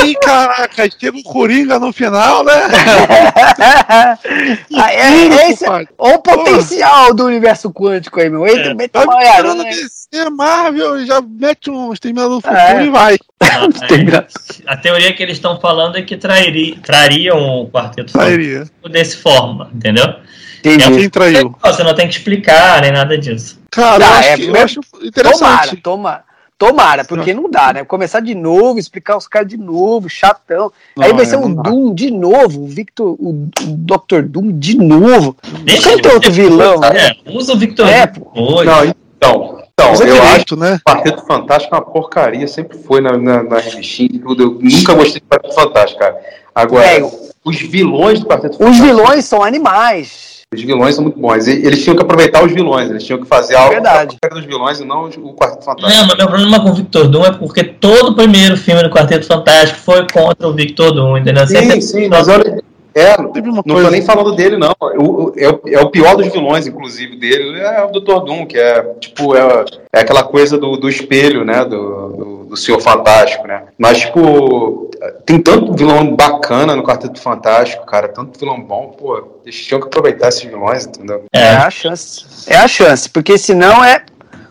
Aí, 0.03 0.15
caraca, 0.17 0.89
chega 1.01 1.17
o 1.19 1.23
Coringa 1.23 1.79
no 1.79 1.93
final, 1.93 2.45
né? 2.45 2.53
Ah, 4.75 4.93
é, 4.93 5.29
é 5.29 5.51
esse, 5.51 5.69
olha 5.69 5.87
o 5.99 6.19
potencial 6.19 7.15
do 7.15 7.25
universo 7.27 7.71
quântico 7.73 8.21
aí, 8.21 8.29
meu. 8.31 8.47
Entra, 8.47 8.71
É. 8.71 8.75
mete 8.75 8.91
Tá 8.91 9.03
uma 9.05 9.15
Homem-Aranha. 9.17 9.65
DC, 9.65 10.31
Marvel, 10.31 11.05
já 11.07 11.21
mete 11.21 11.71
um 11.71 11.93
Exterminador 11.93 12.37
do 12.37 12.41
Futuro 12.41 12.59
É. 12.61 12.85
e 12.85 12.91
vai. 12.91 13.19
Aí- 13.91 14.05
graça. 14.05 14.29
a 14.67 14.77
teoria 14.77 15.13
que 15.13 15.23
eles 15.23 15.37
estão 15.37 15.59
falando 15.61 15.97
é 15.97 16.03
que 16.03 16.17
trairi, 16.17 16.79
trariam 16.83 17.39
o 17.63 17.71
quarteto. 17.71 18.13
Fantástico 18.13 18.89
desse 18.91 19.17
forma, 19.17 19.71
entendeu? 19.75 20.15
Entendi. 20.65 20.97
Quem 21.01 21.11
traiu? 21.11 21.55
Você 21.63 21.83
não 21.83 21.95
tem 21.95 22.07
que 22.09 22.15
explicar 22.15 22.81
nem 22.83 22.93
nada 22.93 23.19
disso. 23.19 23.59
Cara, 23.71 24.05
eu 24.05 24.09
Ah, 24.11 24.19
acho, 24.19 24.29
é, 24.29 24.37
que- 24.37 24.47
eu 24.47 24.57
acho 24.57 24.81
Tomara, 24.83 25.07
interessante. 25.07 25.77
tomara. 25.83 26.25
Tomara, 26.59 27.05
porque 27.05 27.35
não 27.35 27.51
dá, 27.51 27.73
né? 27.73 27.85
Começar 27.85 28.21
de 28.21 28.37
novo, 28.37 28.79
explicar 28.79 29.17
os 29.17 29.27
caras 29.27 29.49
de 29.49 29.57
novo, 29.57 30.09
chatão. 30.09 30.71
Aí 30.97 31.09
Não, 31.09 31.17
vai 31.17 31.25
é, 31.25 31.29
ser 31.29 31.37
o. 31.37 31.49
Doom 31.49 31.93
de 31.93 32.09
novo, 32.13 32.63
o 32.63 32.69
Victor, 32.69 33.17
o, 33.19 33.31
o 33.31 33.49
Dr. 33.67 34.23
Doom 34.23 34.57
de 34.57 34.77
novo. 34.79 35.37
Deixa 35.65 35.87
Não 35.89 35.93
ele 35.95 36.03
tem 36.03 36.13
outro 36.13 36.31
ter- 36.31 36.37
vilão, 36.43 36.79
né? 36.79 36.89
É, 37.27 37.31
usa 37.33 37.55
o 37.55 37.59
Victor 37.59 37.89
É, 37.89 38.05
hoje. 38.33 38.65
Não, 38.65 38.85
então, 38.85 39.63
então 39.73 39.95
eu 40.07 40.23
acho 40.23 40.55
né? 40.57 40.79
Quarteto 40.87 41.27
Fantástico 41.27 41.75
é 41.75 41.79
uma 41.79 41.85
porcaria, 41.85 42.47
sempre 42.47 42.79
foi 42.79 43.01
na, 43.01 43.19
na, 43.19 43.43
na 43.43 43.59
revistinha 43.59 44.11
e 44.13 44.19
tudo. 44.21 44.43
Eu 44.45 44.59
nunca 44.63 44.95
gostei 44.95 45.21
do 45.21 45.27
Quarteto 45.27 45.55
Fantástico, 45.57 45.99
cara. 45.99 46.17
Agora, 46.55 46.87
Velho. 46.87 47.11
os 47.45 47.61
vilões 47.61 48.21
do 48.21 48.27
Quarteto 48.27 48.53
Os 48.55 48.59
Fantástico. 48.59 48.87
vilões 48.87 49.25
são 49.25 49.43
animais. 49.43 50.32
Os 50.55 50.61
vilões 50.63 50.95
são 50.95 51.03
muito 51.05 51.19
bons. 51.19 51.47
E- 51.47 51.65
Eles 51.65 51.83
tinham 51.83 51.97
que 51.97 52.03
aproveitar 52.03 52.45
os 52.45 52.53
vilões, 52.53 52.91
eles 52.91 53.03
tinham 53.05 53.19
que 53.21 53.27
fazer 53.27 53.55
algo 53.57 53.71
Verdade. 53.73 54.17
pra 54.21 54.31
dos 54.31 54.45
vilões 54.45 54.81
e 54.81 54.85
não 54.85 55.05
o 55.07 55.35
Quarteto 55.35 55.61
Não, 55.67 55.75
Fantástico. 55.75 56.07
mas 56.09 56.17
meu 56.19 56.27
problema 56.29 56.61
com 56.61 56.71
o 56.71 56.75
Victor 56.75 57.09
Doom 57.09 57.25
é 57.25 57.33
porque 57.33 57.65
todo 57.65 58.11
o 58.11 58.15
primeiro 58.15 58.57
filme 58.57 58.83
do 58.83 58.91
Quarteto 58.91 59.27
Fantástico 59.27 59.81
foi 59.81 60.07
contra 60.13 60.47
o 60.47 60.53
Victor 60.53 60.93
Doom, 60.93 61.17
entendeu? 61.19 61.47
Sim, 61.47 61.81
sim, 61.81 62.09
mas 62.09 62.29
olha. 62.29 62.63
É, 62.95 63.17
não 63.21 63.31
coisa. 63.33 63.85
tô 63.85 63.91
nem 63.91 64.03
falando 64.03 64.35
dele, 64.35 64.57
não. 64.57 64.75
O- 64.81 65.25
o- 65.31 65.33
é, 65.37 65.49
o, 65.49 65.61
é 65.67 65.81
o 65.81 65.91
pior 65.91 66.17
dos 66.17 66.27
vilões, 66.33 66.67
inclusive, 66.67 67.17
dele. 67.17 67.59
É 67.61 67.83
o 67.85 67.89
Dr. 67.91 68.25
Doom, 68.25 68.47
que 68.47 68.59
é 68.59 68.83
tipo, 69.01 69.35
é, 69.37 69.65
é 69.93 70.01
aquela 70.01 70.23
coisa 70.23 70.59
do, 70.59 70.77
do 70.77 70.89
espelho, 70.89 71.45
né? 71.45 71.65
Do, 71.65 72.09
do, 72.09 72.45
do 72.51 72.57
Senhor 72.57 72.81
Fantástico, 72.81 73.47
né? 73.47 73.63
Mas, 73.79 74.01
tipo, 74.01 74.91
tem 75.25 75.39
tanto 75.41 75.73
vilão 75.75 76.15
bacana 76.15 76.77
no 76.77 76.83
Quarteto 76.83 77.21
Fantástico, 77.21 77.87
cara. 77.87 78.09
Tanto 78.09 78.39
vilão 78.39 78.61
bom, 78.61 78.95
pô. 78.99 79.41
Eles 79.45 79.57
tinham 79.65 79.81
que 79.81 79.87
aproveitar 79.87 80.29
esses 80.29 80.43
vilões, 80.43 80.87
entendeu? 80.87 81.25
É. 81.33 81.41
É, 81.43 81.57
a 81.57 81.71
chance. 81.71 82.25
É 82.47 82.57
a 82.57 82.69
chance, 82.69 83.09
porque 83.09 83.37
senão 83.39 83.83
é 83.85 84.03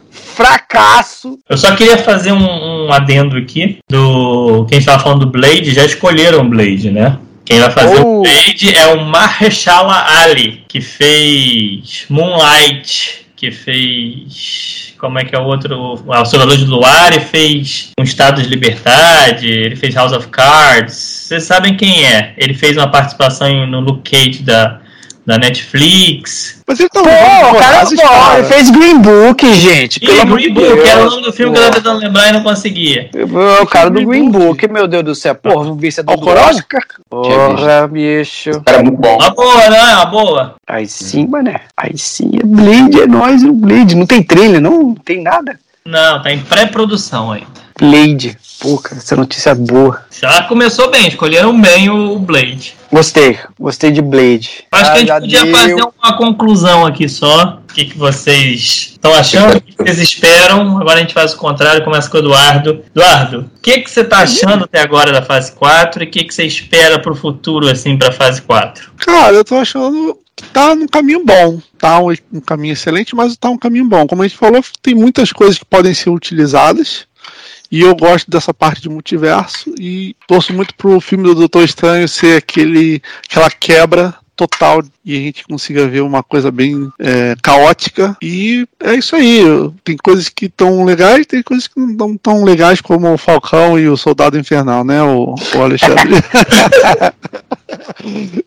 fracasso. 0.09 1.37
eu 1.49 1.57
só 1.57 1.75
queria 1.75 1.97
fazer 1.97 2.31
um, 2.31 2.85
um 2.87 2.91
adendo 2.91 3.37
aqui 3.37 3.79
do. 3.89 4.65
Quem 4.67 4.79
estava 4.79 5.01
falando 5.01 5.25
do 5.25 5.31
Blade, 5.31 5.73
já 5.73 5.85
escolheram 5.85 6.41
o 6.41 6.49
Blade, 6.49 6.89
né? 6.91 7.17
Quem 7.51 7.59
vai 7.59 7.69
fazer 7.69 7.99
Oh. 7.99 8.19
o 8.19 8.23
Blade 8.23 8.73
é 8.73 8.93
o 8.93 9.05
Mahershala 9.05 10.05
Ali, 10.23 10.63
que 10.69 10.79
fez 10.79 12.05
Moonlight, 12.09 13.25
que 13.35 13.51
fez. 13.51 14.93
Como 14.97 15.19
é 15.19 15.25
que 15.25 15.35
é 15.35 15.39
o 15.39 15.43
outro? 15.43 15.75
O 15.75 16.17
Observador 16.17 16.55
de 16.55 16.63
Luar 16.63 17.13
e 17.13 17.19
fez 17.19 17.91
Um 17.99 18.03
Estado 18.03 18.41
de 18.41 18.47
Liberdade, 18.47 19.49
ele 19.49 19.75
fez 19.75 19.95
House 19.95 20.13
of 20.13 20.27
Cards. 20.29 20.93
Vocês 20.93 21.43
sabem 21.43 21.75
quem 21.75 22.05
é? 22.05 22.33
Ele 22.37 22.53
fez 22.53 22.77
uma 22.77 22.89
participação 22.89 23.67
no 23.67 23.81
Luke 23.81 24.09
Cage 24.09 24.43
da, 24.43 24.79
da 25.31 25.37
Netflix. 25.37 26.61
Mas 26.67 26.79
ele 26.79 26.89
tá 26.89 27.01
Pô, 27.01 27.07
o 27.07 27.59
cara, 27.59 27.85
pô, 27.85 27.95
cara. 27.95 28.39
ele 28.39 28.47
fez 28.47 28.69
Green 28.69 28.99
Book, 28.99 29.53
gente. 29.53 29.97
E 29.97 30.07
Pelo 30.07 30.35
Green 30.35 30.53
Book, 30.53 30.67
era 30.67 30.99
o 30.99 31.01
Deus. 31.01 31.11
nome 31.13 31.23
do 31.25 31.33
filme 31.33 31.53
que 31.53 31.59
eu 31.59 31.63
tava 31.63 31.75
tentando 31.75 31.99
lembrar 31.99 32.29
e 32.29 32.31
não 32.33 32.43
conseguia. 32.43 33.09
É 33.13 33.61
o 33.61 33.65
cara 33.65 33.89
do 33.89 34.05
Green 34.05 34.29
Book, 34.29 34.67
meu 34.67 34.87
Deus 34.87 35.03
do 35.03 35.15
céu. 35.15 35.35
Porra, 35.35 35.65
não 35.65 35.75
vi 35.75 35.91
se 35.91 36.01
é 36.01 36.03
do? 36.03 36.11
Oscar. 36.11 36.83
Porra, 37.09 37.87
bicho. 37.87 38.51
Era 38.65 38.83
muito 38.83 38.97
bom. 38.97 39.15
Uma 39.15 39.29
boa, 39.29 39.69
não 39.69 39.77
é? 39.77 39.95
Uma 39.95 40.05
boa. 40.05 40.55
Aí 40.67 40.87
sim, 40.87 41.27
mané. 41.27 41.61
Aí 41.77 41.97
sim, 41.97 42.31
é 42.37 42.43
Blade, 42.43 43.01
é 43.01 43.07
nóis, 43.07 43.43
o 43.43 43.53
Blade. 43.53 43.95
Não 43.95 44.05
tem 44.05 44.21
trilha, 44.21 44.59
não, 44.59 44.83
não 44.83 44.95
tem 44.95 45.21
nada. 45.23 45.57
Não, 45.85 46.21
tá 46.21 46.31
em 46.31 46.39
pré-produção 46.39 47.31
ainda. 47.31 47.47
Blade. 47.81 48.37
Pô, 48.59 48.77
cara, 48.77 48.97
essa 48.97 49.15
notícia 49.15 49.49
é 49.49 49.55
boa. 49.55 50.05
Já 50.21 50.43
começou 50.43 50.91
bem, 50.91 51.07
escolheram 51.07 51.59
bem 51.59 51.89
o 51.89 52.19
Blade. 52.19 52.75
Gostei, 52.93 53.39
gostei 53.59 53.89
de 53.89 54.01
Blade. 54.03 54.65
Acho 54.71 54.91
Ah, 54.91 54.93
que 54.93 54.97
a 54.97 54.99
gente 54.99 55.07
já 55.07 55.19
podia 55.19 55.43
deu. 55.43 55.55
fazer 55.55 55.83
uma 56.03 56.17
conclusão 56.17 56.85
aqui 56.85 57.09
só. 57.09 57.59
O 57.69 57.73
que, 57.73 57.85
que 57.85 57.97
vocês 57.97 58.89
estão 58.91 59.13
achando? 59.13 59.57
O 59.57 59.61
que 59.61 59.75
vocês 59.83 59.97
esperam? 59.99 60.77
Agora 60.77 60.97
a 60.99 61.01
gente 61.01 61.13
faz 61.13 61.33
o 61.33 61.37
contrário, 61.37 61.83
começa 61.83 62.09
com 62.09 62.17
o 62.17 62.19
Eduardo. 62.19 62.83
Eduardo, 62.93 63.49
o 63.57 63.61
que, 63.61 63.79
que 63.79 63.89
você 63.89 64.03
tá 64.03 64.19
achando 64.19 64.65
até 64.65 64.79
agora 64.81 65.11
da 65.11 65.21
fase 65.23 65.53
4 65.53 66.03
e 66.03 66.07
o 66.07 66.11
que, 66.11 66.23
que 66.25 66.33
você 66.33 66.43
espera 66.43 66.99
pro 66.99 67.15
futuro, 67.15 67.67
assim, 67.67 67.97
pra 67.97 68.11
fase 68.11 68.41
4? 68.43 68.91
Cara, 68.97 69.33
eu 69.33 69.43
tô 69.45 69.55
achando 69.55 70.17
que 70.35 70.43
tá 70.49 70.75
num 70.75 70.87
caminho 70.87 71.23
bom. 71.25 71.59
Tá 71.79 71.99
um, 71.99 72.13
um 72.33 72.41
caminho 72.41 72.73
excelente, 72.73 73.15
mas 73.15 73.35
tá 73.37 73.49
um 73.49 73.57
caminho 73.57 73.85
bom. 73.85 74.05
Como 74.05 74.21
a 74.21 74.27
gente 74.27 74.37
falou, 74.37 74.61
tem 74.83 74.93
muitas 74.93 75.31
coisas 75.31 75.57
que 75.57 75.65
podem 75.65 75.93
ser 75.93 76.09
utilizadas. 76.09 77.05
E 77.71 77.81
eu 77.81 77.95
gosto 77.95 78.29
dessa 78.29 78.53
parte 78.53 78.81
de 78.81 78.89
multiverso. 78.89 79.73
E 79.79 80.15
torço 80.27 80.53
muito 80.53 80.75
pro 80.75 80.99
filme 80.99 81.23
do 81.23 81.33
Doutor 81.33 81.63
Estranho 81.63 82.07
ser 82.07 82.37
aquele, 82.37 83.01
aquela 83.25 83.49
quebra 83.49 84.13
total 84.47 84.83
e 85.03 85.15
a 85.15 85.19
gente 85.19 85.43
consiga 85.45 85.87
ver 85.87 86.01
uma 86.01 86.23
coisa 86.23 86.51
bem 86.51 86.89
é, 86.99 87.35
caótica. 87.41 88.15
E 88.21 88.67
é 88.79 88.95
isso 88.95 89.15
aí. 89.15 89.41
Tem 89.83 89.97
coisas 89.97 90.29
que 90.29 90.45
estão 90.45 90.83
legais, 90.83 91.25
tem 91.25 91.41
coisas 91.41 91.67
que 91.67 91.79
não 91.79 91.91
estão 91.91 92.17
tão 92.17 92.43
legais, 92.43 92.81
como 92.81 93.11
o 93.11 93.17
Falcão 93.17 93.79
e 93.79 93.87
o 93.87 93.97
Soldado 93.97 94.37
Infernal, 94.37 94.83
né, 94.83 95.01
o, 95.01 95.35
o 95.55 95.61
Alexandre? 95.61 96.11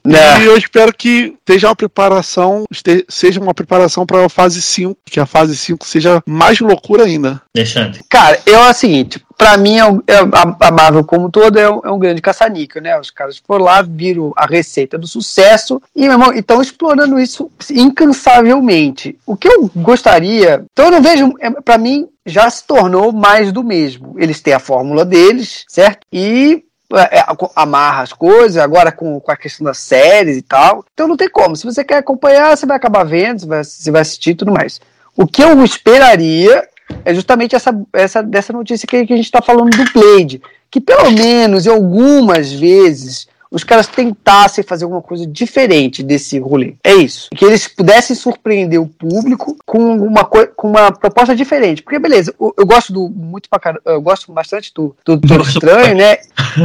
Né? 0.05 0.43
E 0.43 0.45
eu 0.45 0.57
espero 0.57 0.93
que 0.93 1.35
seja 1.49 1.69
uma 1.69 1.77
preparação, 1.77 2.65
este- 2.71 3.07
seja 3.09 3.41
uma 3.41 3.55
preparação 3.55 4.05
para 4.05 4.25
a 4.25 4.29
fase 4.29 4.61
5, 4.61 4.97
que 5.05 5.19
a 5.19 5.27
fase 5.27 5.57
5 5.57 5.87
seja 5.87 6.23
mais 6.27 6.61
loucura 6.61 7.05
ainda. 7.05 7.41
Alexandre. 7.57 8.01
Cara, 8.09 8.39
eu 8.45 8.63
é 8.63 8.71
o 8.71 8.75
seguinte, 8.75 9.24
pra 9.37 9.57
mim 9.57 9.78
é 9.78 9.85
é 10.07 10.18
a, 10.61 10.70
Marvel 10.70 11.05
como 11.05 11.30
todo 11.30 11.59
é 11.59 11.70
um, 11.70 11.80
é 11.85 11.91
um 11.91 11.99
grande 11.99 12.22
caça-níquel, 12.22 12.82
né? 12.82 12.99
Os 12.99 13.11
caras 13.11 13.39
foram 13.39 13.64
lá, 13.64 13.82
viram 13.82 14.32
a 14.37 14.47
receita 14.47 14.99
do 14.99 15.07
sucesso 15.07 15.80
e, 15.95 16.07
estão 16.37 16.61
explorando 16.61 17.18
isso 17.18 17.51
incansavelmente. 17.70 19.18
O 19.26 19.37
que 19.37 19.49
eu 19.49 19.70
gostaria, 19.76 20.64
então 20.72 20.87
eu 20.87 20.91
não 20.93 21.03
vejo, 21.03 21.35
é, 21.41 21.51
para 21.51 21.78
mim 21.78 22.09
já 22.26 22.49
se 22.49 22.66
tornou 22.66 23.12
mais 23.12 23.53
do 23.53 23.62
mesmo. 23.62 24.14
Eles 24.18 24.41
têm 24.41 24.55
a 24.55 24.59
fórmula 24.59 25.05
deles, 25.05 25.64
certo? 25.68 26.07
E 26.12 26.64
é, 26.93 27.18
é, 27.18 27.24
amarra 27.57 28.03
as 28.03 28.12
coisas, 28.12 28.57
agora 28.57 28.93
com, 28.93 29.18
com 29.20 29.30
a 29.30 29.37
questão 29.37 29.64
das 29.64 29.78
séries 29.78 30.37
e 30.37 30.43
tal. 30.43 30.85
Então 30.93 31.09
não 31.09 31.16
tem 31.16 31.28
como. 31.28 31.57
Se 31.57 31.64
você 31.64 31.85
quer 31.85 31.99
acompanhar, 31.99 32.57
você 32.57 32.66
vai 32.66 32.76
acabar 32.76 33.05
vendo, 33.05 33.41
você 33.41 33.47
vai, 33.47 33.64
você 33.64 33.91
vai 33.91 34.03
assistir 34.03 34.30
e 34.30 34.35
tudo 34.35 34.53
mais. 34.53 34.80
O 35.16 35.26
que 35.26 35.43
eu 35.43 35.62
esperaria 35.64 36.68
é 37.05 37.14
justamente 37.14 37.55
essa, 37.55 37.74
essa 37.93 38.22
dessa 38.22 38.53
notícia 38.53 38.87
que, 38.87 39.07
que 39.07 39.12
a 39.12 39.16
gente 39.16 39.26
está 39.26 39.43
falando 39.43 39.70
do 39.70 39.93
Blade. 39.93 40.41
Que 40.70 40.80
pelo 40.80 41.11
menos, 41.12 41.66
em 41.66 41.70
algumas 41.70 42.53
vezes, 42.53 43.28
os 43.55 43.62
caras 43.62 43.87
tentassem 43.87 44.64
fazer 44.64 44.85
alguma 44.85 45.01
coisa 45.01 45.24
diferente 45.24 46.03
desse 46.03 46.41
rolê. 46.41 46.74
É 46.82 46.93
isso. 46.93 47.28
Que 47.32 47.45
eles 47.45 47.68
pudessem 47.68 48.16
surpreender 48.16 48.80
o 48.80 48.89
público 48.89 49.57
com 49.64 49.78
uma, 49.78 50.24
com 50.24 50.68
uma 50.68 50.91
proposta 50.91 51.37
diferente. 51.37 51.80
Porque, 51.80 52.01
beleza, 52.01 52.35
eu, 52.41 52.53
eu 52.59 52.66
gosto 52.66 52.93
do 52.93 53.09
muito 53.09 53.49
pra 53.49 53.61
car... 53.61 53.78
eu 53.85 54.03
gosto 54.03 54.32
bastante 54.32 54.72
do, 54.74 54.97
do 55.05 55.16
Doutor 55.16 55.47
Estranho, 55.47 55.97
né? 55.97 56.16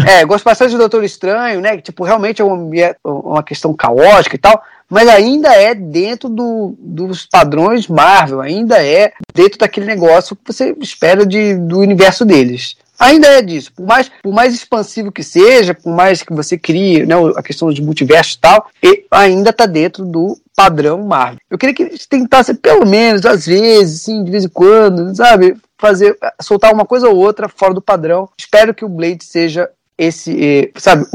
É, 0.08 0.24
eu 0.24 0.28
gosto 0.28 0.44
bastante 0.44 0.72
do 0.72 0.80
Doutor 0.80 1.04
Estranho, 1.04 1.62
né? 1.62 1.76
Que, 1.78 1.84
tipo, 1.84 2.04
realmente 2.04 2.42
é 2.42 2.46
uma, 2.46 2.76
é 2.76 2.96
uma 3.04 3.44
questão 3.44 3.72
caótica 3.72 4.36
e 4.36 4.40
tal. 4.40 4.64
Mas 4.90 5.08
ainda 5.08 5.54
é 5.54 5.76
dentro 5.76 6.28
do, 6.28 6.76
dos 6.80 7.26
padrões 7.26 7.88
Marvel, 7.88 8.42
ainda 8.42 8.84
é 8.84 9.14
dentro 9.34 9.60
daquele 9.60 9.86
negócio 9.86 10.36
que 10.36 10.52
você 10.52 10.76
espera 10.82 11.26
de, 11.26 11.56
do 11.56 11.80
universo 11.80 12.26
deles. 12.26 12.76
Ainda 13.00 13.28
é 13.28 13.42
disso. 13.42 13.72
Por 13.74 13.86
mais, 13.86 14.12
por 14.22 14.34
mais 14.34 14.54
expansivo 14.54 15.10
que 15.10 15.24
seja, 15.24 15.74
por 15.74 15.94
mais 15.94 16.22
que 16.22 16.34
você 16.34 16.58
crie 16.58 17.06
né, 17.06 17.16
a 17.38 17.42
questão 17.42 17.72
de 17.72 17.82
multiverso 17.82 18.36
e 18.36 18.40
tal, 18.42 18.68
ainda 19.10 19.52
está 19.52 19.66
dentro 19.66 20.04
do 20.04 20.38
padrão 20.54 21.02
Marvel. 21.04 21.40
Eu 21.50 21.58
queria 21.58 21.74
que 21.74 21.84
eles 21.84 22.06
tentassem, 22.06 22.56
pelo 22.56 22.86
menos, 22.86 23.26
às 23.26 23.46
vezes, 23.46 24.02
assim, 24.02 24.22
de 24.22 24.30
vez 24.30 24.44
em 24.44 24.50
quando, 24.50 25.16
sabe, 25.16 25.56
fazer, 25.78 26.18
soltar 26.42 26.74
uma 26.74 26.86
coisa 26.86 27.08
ou 27.08 27.16
outra 27.16 27.48
fora 27.48 27.74
do 27.74 27.82
padrão. 27.82 28.28
Espero 28.38 28.74
que 28.74 28.84
o 28.84 28.90
Blade 28.90 29.24
seja 29.24 29.70
esse, 29.98 30.38
eh, 30.44 30.72
sabe, 30.76 31.06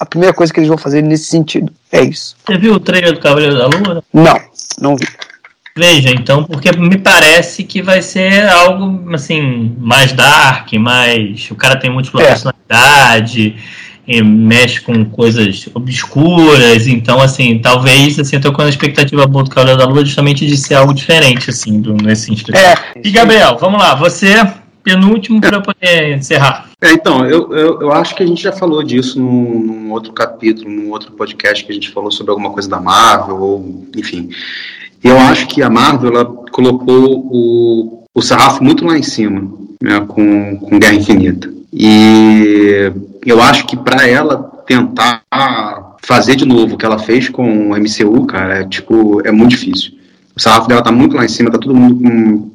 a 0.00 0.06
primeira 0.06 0.34
coisa 0.34 0.52
que 0.52 0.58
eles 0.58 0.68
vão 0.68 0.78
fazer 0.78 1.02
nesse 1.02 1.24
sentido. 1.26 1.70
É 1.92 2.02
isso. 2.02 2.34
Você 2.44 2.56
viu 2.56 2.72
o 2.74 2.80
trailer 2.80 3.12
do 3.12 3.20
Cavaleiro 3.20 3.56
da 3.56 3.66
Lua? 3.66 4.02
Não, 4.12 4.40
não 4.80 4.96
vi. 4.96 5.06
Veja, 5.76 6.10
então, 6.10 6.42
porque 6.44 6.72
me 6.72 6.98
parece 6.98 7.62
que 7.64 7.80
vai 7.80 8.02
ser 8.02 8.48
algo 8.48 9.14
assim, 9.14 9.74
mais 9.78 10.12
dark, 10.12 10.72
mais. 10.72 11.48
O 11.50 11.54
cara 11.54 11.76
tem 11.76 11.90
múltipla 11.90 12.22
É. 12.22 12.26
personalidade, 12.28 13.56
e 14.08 14.22
mexe 14.22 14.80
com 14.80 15.04
coisas 15.04 15.68
obscuras, 15.72 16.88
então 16.88 17.20
assim, 17.20 17.58
talvez 17.60 18.18
assim, 18.18 18.36
eu 18.36 18.42
tô 18.42 18.52
com 18.52 18.62
a 18.62 18.68
expectativa 18.68 19.24
boa 19.26 19.44
do 19.44 19.50
Cavaleiro 19.50 19.78
da 19.78 19.86
Lua 19.86 20.04
justamente 20.04 20.44
de 20.46 20.56
ser 20.56 20.74
algo 20.74 20.92
diferente, 20.92 21.50
assim, 21.50 21.80
do, 21.80 21.94
nesse 21.94 22.26
sentido. 22.26 22.56
É, 22.56 22.74
E 23.04 23.10
Gabriel, 23.10 23.56
vamos 23.60 23.80
lá, 23.80 23.94
você, 23.94 24.34
penúltimo 24.90 25.40
para 25.40 25.60
poder 25.60 26.16
encerrar. 26.16 26.70
É, 26.80 26.92
então, 26.92 27.24
eu, 27.26 27.52
eu, 27.52 27.80
eu 27.82 27.92
acho 27.92 28.14
que 28.14 28.22
a 28.22 28.26
gente 28.26 28.42
já 28.42 28.52
falou 28.52 28.82
disso 28.82 29.20
num, 29.20 29.60
num 29.60 29.90
outro 29.90 30.12
capítulo, 30.12 30.70
num 30.70 30.90
outro 30.90 31.12
podcast 31.12 31.64
que 31.64 31.70
a 31.70 31.74
gente 31.74 31.90
falou 31.90 32.10
sobre 32.10 32.30
alguma 32.30 32.50
coisa 32.50 32.68
da 32.68 32.80
Marvel, 32.80 33.36
ou 33.36 33.86
enfim. 33.96 34.30
Eu 35.02 35.18
acho 35.18 35.46
que 35.46 35.62
a 35.62 35.70
Marvel 35.70 36.10
ela 36.10 36.24
colocou 36.24 37.26
o, 37.30 38.04
o 38.14 38.22
sarrafo 38.22 38.62
muito 38.62 38.84
lá 38.84 38.98
em 38.98 39.02
cima, 39.02 39.50
né, 39.82 40.00
com, 40.06 40.56
com 40.58 40.78
Guerra 40.78 40.94
Infinita. 40.94 41.52
E 41.72 42.92
eu 43.24 43.40
acho 43.40 43.66
que 43.66 43.76
para 43.76 44.06
ela 44.08 44.38
tentar 44.66 45.22
fazer 46.02 46.36
de 46.36 46.44
novo 46.44 46.74
o 46.74 46.78
que 46.78 46.84
ela 46.84 46.98
fez 46.98 47.28
com 47.28 47.70
o 47.70 47.76
MCU, 47.76 48.26
cara, 48.26 48.60
é, 48.60 48.64
tipo, 48.64 49.26
é 49.26 49.30
muito 49.30 49.50
difícil. 49.50 49.92
O 50.36 50.40
sarrafo 50.40 50.68
dela 50.68 50.82
tá 50.82 50.92
muito 50.92 51.16
lá 51.16 51.24
em 51.24 51.28
cima, 51.28 51.50
tá 51.50 51.58
todo 51.58 51.74
mundo 51.74 51.96
com 51.96 52.50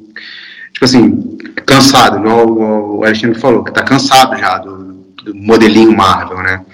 tipo 0.76 0.84
assim, 0.84 1.35
cansado, 1.64 2.18
igual 2.18 2.46
o 2.48 3.04
Alexandre 3.04 3.38
falou, 3.38 3.64
que 3.64 3.72
tá 3.72 3.82
cansado 3.82 4.36
já 4.36 4.58
do, 4.58 4.94
do 5.24 5.34
modelinho 5.34 5.96
Marvel, 5.96 6.38
né? 6.38 6.64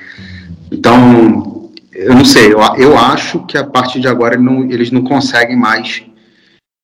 Então, 0.70 1.70
eu 1.94 2.14
não 2.14 2.24
sei, 2.24 2.52
eu, 2.52 2.60
eu 2.76 2.98
acho 2.98 3.40
que 3.46 3.58
a 3.58 3.64
partir 3.64 4.00
de 4.00 4.08
agora 4.08 4.36
não, 4.36 4.64
eles 4.64 4.90
não 4.90 5.02
conseguem 5.02 5.56
mais 5.56 6.02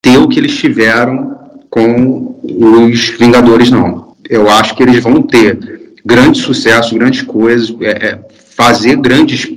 ter 0.02 0.18
o 0.18 0.28
que 0.28 0.38
eles 0.38 0.56
tiveram 0.56 1.36
com 1.70 2.38
os 2.42 3.08
Vingadores, 3.10 3.70
não. 3.70 4.16
Eu 4.28 4.48
acho 4.48 4.74
que 4.74 4.82
eles 4.82 5.02
vão 5.02 5.22
ter 5.22 5.94
grandes 6.04 6.42
sucessos, 6.42 6.92
grandes 6.92 7.22
coisas, 7.22 7.74
é, 7.80 7.90
é, 7.90 8.28
fazer 8.56 8.96
grandes 8.96 9.50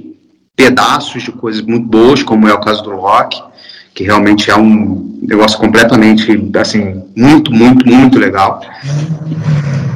pedaços 0.55 1.23
de 1.23 1.31
coisas 1.31 1.61
muito 1.61 1.87
boas, 1.87 2.23
como 2.23 2.47
é 2.47 2.53
o 2.53 2.59
caso 2.59 2.83
do 2.83 2.91
Loki, 2.91 3.41
que 3.93 4.03
realmente 4.03 4.49
é 4.49 4.55
um 4.55 5.19
negócio 5.21 5.57
completamente, 5.59 6.49
assim, 6.55 7.03
muito, 7.15 7.51
muito, 7.51 7.87
muito 7.87 8.17
legal. 8.17 8.61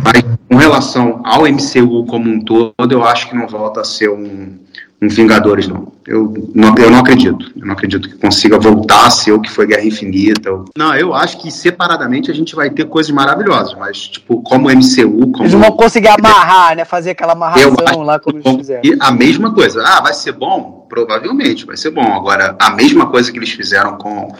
Mas 0.04 0.24
com 0.50 0.56
relação 0.56 1.22
ao 1.24 1.44
MCU 1.44 2.06
como 2.06 2.30
um 2.30 2.40
todo, 2.40 2.74
eu 2.92 3.04
acho 3.04 3.30
que 3.30 3.36
não 3.36 3.48
volta 3.48 3.82
a 3.82 3.84
ser 3.84 4.10
um, 4.10 4.54
um 5.02 5.08
Vingadores, 5.10 5.68
não. 5.68 5.92
Eu, 6.08 6.34
não. 6.54 6.76
eu 6.78 6.90
não 6.90 7.00
acredito. 7.00 7.52
Eu 7.56 7.66
não 7.66 7.74
acredito 7.74 8.08
que 8.08 8.16
consiga 8.16 8.58
voltar 8.60 9.08
a 9.08 9.10
ser 9.10 9.32
o 9.34 9.42
que 9.42 9.50
foi 9.52 9.66
Guerra 9.68 9.84
Infinita. 9.84 10.50
Não, 10.78 10.96
eu 10.96 11.14
acho 11.14 11.38
que 11.40 11.50
separadamente 11.52 12.30
a 12.30 12.34
gente 12.34 12.56
vai 12.56 12.70
ter 12.70 12.86
coisas 12.86 13.12
maravilhosas, 13.12 13.74
mas, 13.78 14.08
tipo, 14.08 14.42
como 14.44 14.70
MCU, 14.70 15.32
como. 15.32 15.44
eles 15.44 15.54
não 15.54 15.60
vão 15.62 15.72
conseguir 15.72 16.10
amarrar, 16.10 16.76
né? 16.76 16.86
Fazer 16.86 17.12
aquela 17.12 17.34
Eu 17.34 17.38
amarração 17.38 17.76
acho 17.88 18.02
lá 18.04 18.20
como 18.20 18.38
eles 18.40 18.56
fizeram. 18.56 18.82
E 18.84 18.96
a 19.00 19.12
mesma 19.12 19.52
coisa. 19.54 19.84
Ah, 19.86 20.00
vai 20.02 20.14
ser 20.14 20.32
bom? 20.34 20.86
Provavelmente 20.88 21.66
vai 21.66 21.76
ser 21.76 21.90
bom. 21.90 22.14
Agora, 22.14 22.56
a 22.60 22.70
mesma 22.72 23.08
coisa 23.08 23.32
que 23.32 23.38
eles 23.40 23.50
fizeram 23.50 23.98
com, 23.98 24.32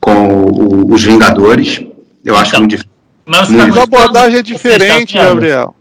com 0.00 0.28
o- 0.44 0.92
os 0.92 1.02
Vingadores, 1.04 1.82
eu 2.24 2.36
acho 2.36 2.50
Então, 2.50 2.60
muito 2.60 2.70
difícil. 2.72 2.90
Mas 3.24 3.50
a 3.76 3.82
abordagem 3.82 4.38
é 4.38 4.42
diferente? 4.42 5.14
Gabriel. 5.14 5.75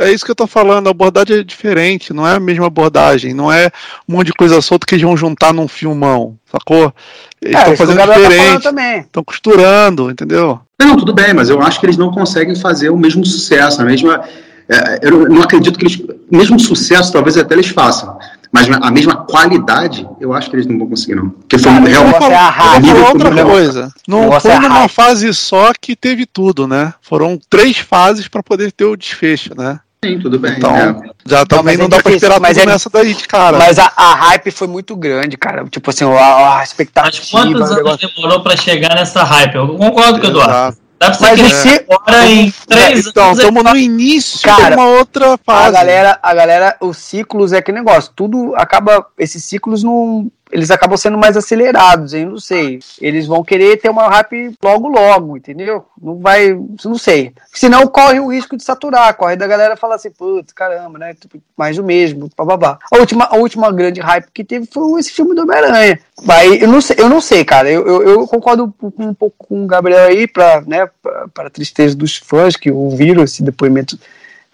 É 0.00 0.10
isso 0.10 0.24
que 0.24 0.30
eu 0.30 0.34
tô 0.36 0.46
falando, 0.46 0.88
a 0.88 0.90
abordagem 0.90 1.38
é 1.38 1.42
diferente, 1.44 2.12
não 2.12 2.26
é 2.26 2.34
a 2.34 2.40
mesma 2.40 2.66
abordagem, 2.66 3.34
não 3.34 3.52
é 3.52 3.70
um 4.08 4.14
monte 4.14 4.28
de 4.28 4.32
coisa 4.32 4.60
solta 4.60 4.86
que 4.86 4.94
eles 4.94 5.04
vão 5.04 5.16
juntar 5.16 5.52
num 5.52 5.68
filmão, 5.68 6.36
sacou? 6.50 6.92
Eles 7.40 7.54
É, 7.54 7.58
estão 7.58 7.74
o 7.74 7.76
fazendo 7.76 7.98
tá 7.98 8.14
diferente, 8.14 8.68
estão 9.06 9.24
costurando, 9.24 10.10
entendeu? 10.10 10.60
Não, 10.80 10.96
tudo 10.96 11.12
bem, 11.12 11.32
mas 11.34 11.50
eu 11.50 11.60
acho 11.62 11.78
que 11.78 11.86
eles 11.86 11.96
não 11.96 12.10
conseguem 12.10 12.56
fazer 12.56 12.90
o 12.90 12.96
mesmo 12.96 13.24
sucesso, 13.24 13.80
a 13.80 13.84
mesma. 13.84 14.22
é, 14.68 15.00
eu 15.02 15.28
não 15.28 15.42
acredito 15.42 15.78
que 15.78 15.84
eles. 15.84 16.02
Mesmo 16.30 16.58
sucesso, 16.58 17.12
talvez 17.12 17.36
até 17.36 17.54
eles 17.54 17.68
façam. 17.68 18.18
Mas 18.52 18.68
a 18.70 18.90
mesma 18.90 19.16
qualidade, 19.16 20.06
eu 20.20 20.34
acho 20.34 20.50
que 20.50 20.56
eles 20.56 20.66
não 20.66 20.78
vão 20.78 20.88
conseguir, 20.88 21.14
não. 21.14 21.30
Porque 21.30 21.56
foi 21.58 21.72
Cara, 21.72 21.84
realmente. 21.86 22.88
é 22.88 22.90
é 22.90 23.08
outra 23.08 23.44
coisa. 23.44 23.92
Não 24.06 24.38
foi 24.40 24.50
é 24.50 24.58
numa 24.60 24.88
fase 24.88 25.32
só 25.32 25.72
que 25.80 25.96
teve 25.96 26.26
tudo, 26.26 26.68
né? 26.68 26.92
Foram 27.00 27.38
três 27.48 27.78
fases 27.78 28.28
para 28.28 28.42
poder 28.42 28.70
ter 28.70 28.84
o 28.84 28.96
desfecho, 28.96 29.54
né? 29.56 29.80
Sim, 30.04 30.18
tudo 30.18 30.38
bem. 30.38 30.54
Então, 30.58 30.74
é. 30.76 30.94
já 31.24 31.46
também 31.46 31.76
não, 31.78 31.84
é 31.84 31.88
dá 31.88 31.96
pra 32.02 32.10
difícil, 32.10 32.16
esperar 32.28 32.40
mas 32.40 32.56
tudo 32.58 32.68
é- 32.68 32.72
nessa 32.72 32.90
daí 32.90 33.14
de 33.14 33.26
cara. 33.28 33.56
Mas 33.56 33.78
a, 33.78 33.90
a 33.96 34.14
hype 34.16 34.50
foi 34.50 34.66
muito 34.66 34.96
grande, 34.96 35.36
cara. 35.36 35.64
Tipo 35.70 35.90
assim, 35.90 36.04
a, 36.04 36.58
a 36.58 36.62
expectativa. 36.64 37.22
Mas 37.22 37.30
quantos 37.30 37.60
o 37.60 37.64
anos 37.64 37.76
negócio- 37.76 38.10
demorou 38.16 38.40
pra 38.42 38.56
chegar 38.56 38.94
nessa 38.96 39.22
hype? 39.22 39.54
Eu 39.54 39.68
concordo 39.76 40.20
com 40.20 40.26
o 40.26 40.30
Eduardo. 40.30 40.76
Dá 41.02 41.10
pra 41.10 41.18
você 41.18 41.42
Mas 41.42 41.52
esse- 41.66 41.84
agora 41.90 42.26
em 42.28 42.54
três 42.68 43.06
Então, 43.08 43.24
anos. 43.26 43.38
estamos 43.38 43.64
no 43.64 43.76
início 43.76 44.40
Cara, 44.42 44.68
de 44.68 44.74
uma 44.80 44.86
outra 44.86 45.34
A 45.34 45.38
fase. 45.38 45.72
galera, 45.72 46.18
a 46.22 46.32
galera, 46.34 46.76
os 46.80 46.96
ciclos 46.96 47.52
é 47.52 47.60
que 47.60 47.72
negócio. 47.72 48.12
Tudo 48.14 48.54
acaba. 48.54 49.04
Esses 49.18 49.44
ciclos 49.44 49.82
não. 49.82 50.30
Eles 50.52 50.70
acabam 50.70 50.98
sendo 50.98 51.16
mais 51.16 51.34
acelerados, 51.34 52.12
hein? 52.12 52.26
Não 52.26 52.38
sei. 52.38 52.78
Eles 53.00 53.26
vão 53.26 53.42
querer 53.42 53.78
ter 53.78 53.88
uma 53.88 54.06
hype 54.08 54.54
logo, 54.62 54.86
logo, 54.86 55.36
entendeu? 55.36 55.86
Não 56.00 56.18
vai. 56.18 56.54
Não 56.84 56.98
sei. 56.98 57.32
Senão 57.54 57.86
corre 57.86 58.20
o 58.20 58.30
risco 58.30 58.54
de 58.56 58.62
saturar. 58.62 59.14
Corre 59.14 59.34
da 59.34 59.46
galera 59.46 59.76
falar 59.76 59.94
assim, 59.94 60.10
putz, 60.10 60.52
caramba, 60.52 60.98
né? 60.98 61.14
Tipo, 61.14 61.42
Mais 61.56 61.76
do 61.76 61.82
mesmo, 61.82 62.28
bababá. 62.36 62.78
A 62.92 62.98
última, 62.98 63.24
a 63.24 63.36
última 63.36 63.72
grande 63.72 64.00
hype 64.00 64.30
que 64.32 64.44
teve 64.44 64.68
foi 64.70 65.00
esse 65.00 65.10
filme 65.10 65.34
do 65.34 65.42
Homem-Aranha. 65.42 65.98
Aí, 66.28 66.60
eu 66.60 66.68
não 66.68 66.82
sei, 66.82 66.96
eu 66.98 67.08
não 67.08 67.20
sei, 67.20 67.44
cara. 67.44 67.70
Eu, 67.70 67.86
eu, 67.86 68.02
eu 68.02 68.28
concordo 68.28 68.74
um, 68.82 68.92
um 69.06 69.14
pouco 69.14 69.46
com 69.48 69.64
o 69.64 69.66
Gabriel 69.66 70.04
aí, 70.06 70.26
pra, 70.26 70.60
né, 70.66 70.86
pra, 71.02 71.28
para 71.32 71.46
a 71.46 71.50
tristeza 71.50 71.96
dos 71.96 72.18
fãs 72.18 72.56
que 72.56 72.70
ouviram 72.70 73.24
esse 73.24 73.42
depoimento 73.42 73.98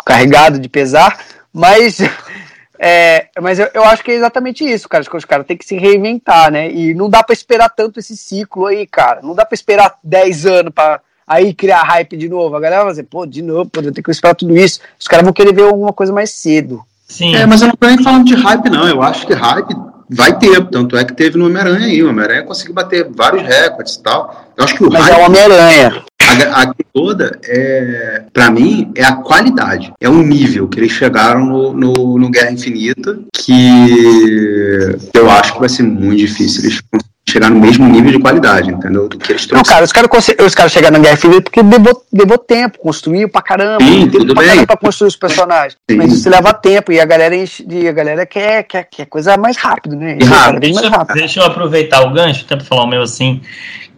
carregado 0.04 0.58
de 0.58 0.68
pesar, 0.68 1.18
mas 1.52 1.98
é, 2.78 3.28
mas 3.40 3.58
eu, 3.58 3.68
eu 3.74 3.84
acho 3.84 4.04
que 4.04 4.10
é 4.10 4.14
exatamente 4.14 4.64
isso, 4.64 4.88
cara. 4.88 5.00
Acho 5.00 5.10
que 5.10 5.16
os 5.16 5.24
caras 5.24 5.46
têm 5.46 5.56
que 5.56 5.64
se 5.64 5.76
reinventar, 5.76 6.50
né? 6.50 6.70
E 6.70 6.94
não 6.94 7.10
dá 7.10 7.22
pra 7.22 7.32
esperar 7.32 7.68
tanto 7.70 7.98
esse 7.98 8.16
ciclo 8.16 8.66
aí, 8.66 8.86
cara. 8.86 9.20
Não 9.22 9.34
dá 9.34 9.44
pra 9.44 9.54
esperar 9.54 9.94
10 10.02 10.46
anos 10.46 10.72
pra 10.74 11.00
aí 11.26 11.52
criar 11.52 11.82
hype 11.82 12.16
de 12.16 12.28
novo. 12.28 12.56
A 12.56 12.60
galera 12.60 12.84
vai 12.84 12.92
dizer, 12.92 13.04
pô, 13.04 13.26
de 13.26 13.42
novo, 13.42 13.68
pô, 13.68 13.80
eu 13.80 13.92
tenho 13.92 14.02
que 14.04 14.10
esperar 14.10 14.34
tudo 14.34 14.56
isso. 14.56 14.80
Os 14.98 15.06
caras 15.06 15.24
vão 15.24 15.32
querer 15.32 15.52
ver 15.54 15.64
alguma 15.64 15.92
coisa 15.92 16.12
mais 16.12 16.30
cedo. 16.30 16.82
Sim. 17.06 17.34
É, 17.34 17.44
mas 17.46 17.62
eu 17.62 17.68
não 17.68 17.74
tô 17.76 17.86
nem 17.86 18.02
falando 18.02 18.24
de 18.24 18.34
hype, 18.34 18.70
não. 18.70 18.86
Eu 18.88 19.02
acho 19.02 19.26
que 19.26 19.34
hype 19.34 19.74
vai 20.10 20.38
ter. 20.38 20.64
Tanto 20.66 20.96
é 20.96 21.04
que 21.04 21.14
teve 21.14 21.38
no 21.38 21.46
Homem-Aranha 21.46 21.86
aí. 21.86 22.02
O 22.02 22.10
Homem-Aranha 22.10 22.42
conseguiu 22.44 22.74
bater 22.74 23.08
vários 23.10 23.42
recordes 23.42 23.94
e 23.94 24.02
tal. 24.02 24.44
Eu 24.56 24.64
acho 24.64 24.74
que 24.74 24.84
o 24.84 24.90
Mas 24.90 25.02
hype. 25.04 25.18
é 25.18 25.22
o 25.22 25.26
Homem-Aranha. 25.26 26.04
A, 26.28 26.62
a 26.62 26.74
toda, 26.92 27.38
é, 27.44 28.24
para 28.32 28.50
mim, 28.50 28.92
é 28.94 29.04
a 29.04 29.16
qualidade. 29.16 29.92
É 30.00 30.08
o 30.08 30.22
nível 30.22 30.68
que 30.68 30.78
eles 30.78 30.92
chegaram 30.92 31.46
no, 31.46 31.72
no, 31.72 32.18
no 32.18 32.30
Guerra 32.30 32.52
Infinita, 32.52 33.18
que 33.32 34.98
eu 35.14 35.30
acho 35.30 35.54
que 35.54 35.60
vai 35.60 35.68
ser 35.68 35.84
muito 35.84 36.18
difícil 36.18 36.64
eles 36.64 36.80
conseguirem 36.80 37.17
chegar 37.30 37.50
no 37.50 37.58
mesmo 37.60 37.86
nível 37.88 38.12
de 38.12 38.18
qualidade, 38.18 38.70
entendeu? 38.70 39.08
Do 39.08 39.18
que 39.18 39.32
eles 39.32 39.46
Não, 39.48 39.62
cara, 39.62 39.84
os 39.84 39.92
caras 39.92 40.08
os 40.44 40.54
caras 40.54 40.72
chegaram 40.72 40.96
na 40.96 41.02
Guerra 41.02 41.14
Infinita 41.14 41.42
porque 41.42 41.62
levou, 41.62 42.02
levou 42.12 42.38
tempo, 42.38 42.78
construiu 42.78 43.28
pra 43.28 43.42
caramba. 43.42 43.84
Sim, 43.84 44.08
tudo 44.08 44.34
pra 44.34 44.42
bem. 44.42 44.48
caramba 44.50 44.66
pra 44.66 44.76
construir 44.76 45.08
os 45.08 45.16
personagens. 45.16 45.76
Sim. 45.90 45.96
Mas 45.96 46.12
isso 46.12 46.28
leva 46.28 46.52
tempo 46.54 46.92
e 46.92 47.00
a 47.00 47.04
galera, 47.04 47.36
enche- 47.36 47.64
e 47.68 47.86
a 47.88 47.92
galera 47.92 48.26
quer, 48.26 48.62
quer, 48.64 48.84
quer 48.90 49.06
coisa 49.06 49.36
mais 49.36 49.56
rápido, 49.56 49.96
né? 49.96 50.18
E 50.20 50.24
rápido. 50.24 50.60
Vez 50.60 50.74
mais 50.74 50.88
rápido. 50.88 51.16
Deixa 51.16 51.40
eu 51.40 51.44
aproveitar 51.46 52.02
o 52.02 52.12
gancho, 52.12 52.44
até 52.44 52.56
pra 52.56 52.64
falar 52.64 52.84
o 52.84 52.88
meu 52.88 53.02
assim. 53.02 53.40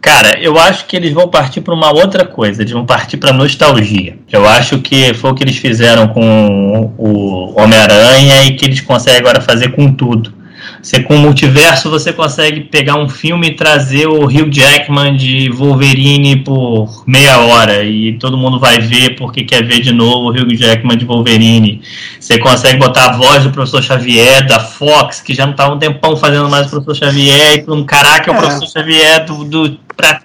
Cara, 0.01 0.39
eu 0.41 0.57
acho 0.57 0.87
que 0.87 0.95
eles 0.95 1.13
vão 1.13 1.27
partir 1.27 1.61
para 1.61 1.75
uma 1.75 1.91
outra 1.93 2.25
coisa, 2.25 2.63
eles 2.63 2.71
vão 2.73 2.83
partir 2.83 3.17
para 3.17 3.31
nostalgia. 3.31 4.17
Eu 4.31 4.47
acho 4.49 4.79
que 4.79 5.13
foi 5.13 5.29
o 5.29 5.35
que 5.35 5.43
eles 5.43 5.57
fizeram 5.57 6.07
com 6.07 6.91
o 6.97 7.53
Homem-Aranha 7.59 8.45
e 8.45 8.55
que 8.55 8.65
eles 8.65 8.81
conseguem 8.81 9.19
agora 9.19 9.39
fazer 9.41 9.69
com 9.75 9.91
tudo. 9.93 10.33
Você, 10.81 11.03
com 11.03 11.15
o 11.15 11.19
multiverso, 11.19 11.91
você 11.91 12.11
consegue 12.11 12.61
pegar 12.61 12.95
um 12.95 13.07
filme 13.07 13.49
e 13.49 13.53
trazer 13.53 14.07
o 14.07 14.23
Hugh 14.25 14.49
Jackman 14.51 15.15
de 15.15 15.49
Wolverine 15.51 16.37
por 16.37 17.03
meia 17.05 17.37
hora 17.39 17.83
e 17.83 18.13
todo 18.13 18.35
mundo 18.35 18.59
vai 18.59 18.79
ver 18.79 19.15
porque 19.15 19.43
quer 19.43 19.63
ver 19.63 19.81
de 19.81 19.93
novo 19.93 20.29
o 20.29 20.31
Hugh 20.31 20.55
Jackman 20.55 20.97
de 20.97 21.05
Wolverine. 21.05 21.81
Você 22.19 22.39
consegue 22.39 22.79
botar 22.79 23.09
a 23.09 23.11
voz 23.11 23.43
do 23.43 23.51
professor 23.51 23.83
Xavier, 23.83 24.47
da 24.47 24.59
Fox, 24.59 25.21
que 25.21 25.35
já 25.35 25.45
não 25.45 25.53
tá 25.53 25.71
um 25.71 25.77
tempão 25.77 26.17
fazendo 26.17 26.49
mais 26.49 26.65
o 26.65 26.69
professor 26.71 26.95
Xavier, 26.95 27.59
e 27.59 27.61
mundo, 27.61 27.85
caraca, 27.85 28.31
é 28.31 28.33
o 28.33 28.37
É. 28.37 28.39
professor 28.39 28.67
Xavier 28.67 29.25
do, 29.25 29.43
do 29.43 29.77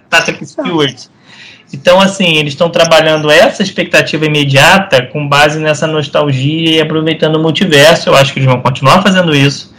Patrick 0.09 0.47
Stewart. 0.47 0.97
Então, 1.75 2.01
assim, 2.01 2.37
eles 2.37 2.55
estão 2.55 2.71
trabalhando 2.71 3.31
essa 3.31 3.63
expectativa 3.63 4.25
imediata 4.25 5.03
com 5.03 5.29
base 5.29 5.59
nessa 5.59 5.87
nostalgia 5.87 6.77
e 6.77 6.81
aproveitando 6.81 7.37
o 7.37 7.43
multiverso. 7.43 8.09
Eu 8.09 8.17
acho 8.17 8.33
que 8.33 8.39
eles 8.39 8.49
vão 8.51 8.61
continuar 8.63 9.03
fazendo 9.03 9.35
isso. 9.35 9.76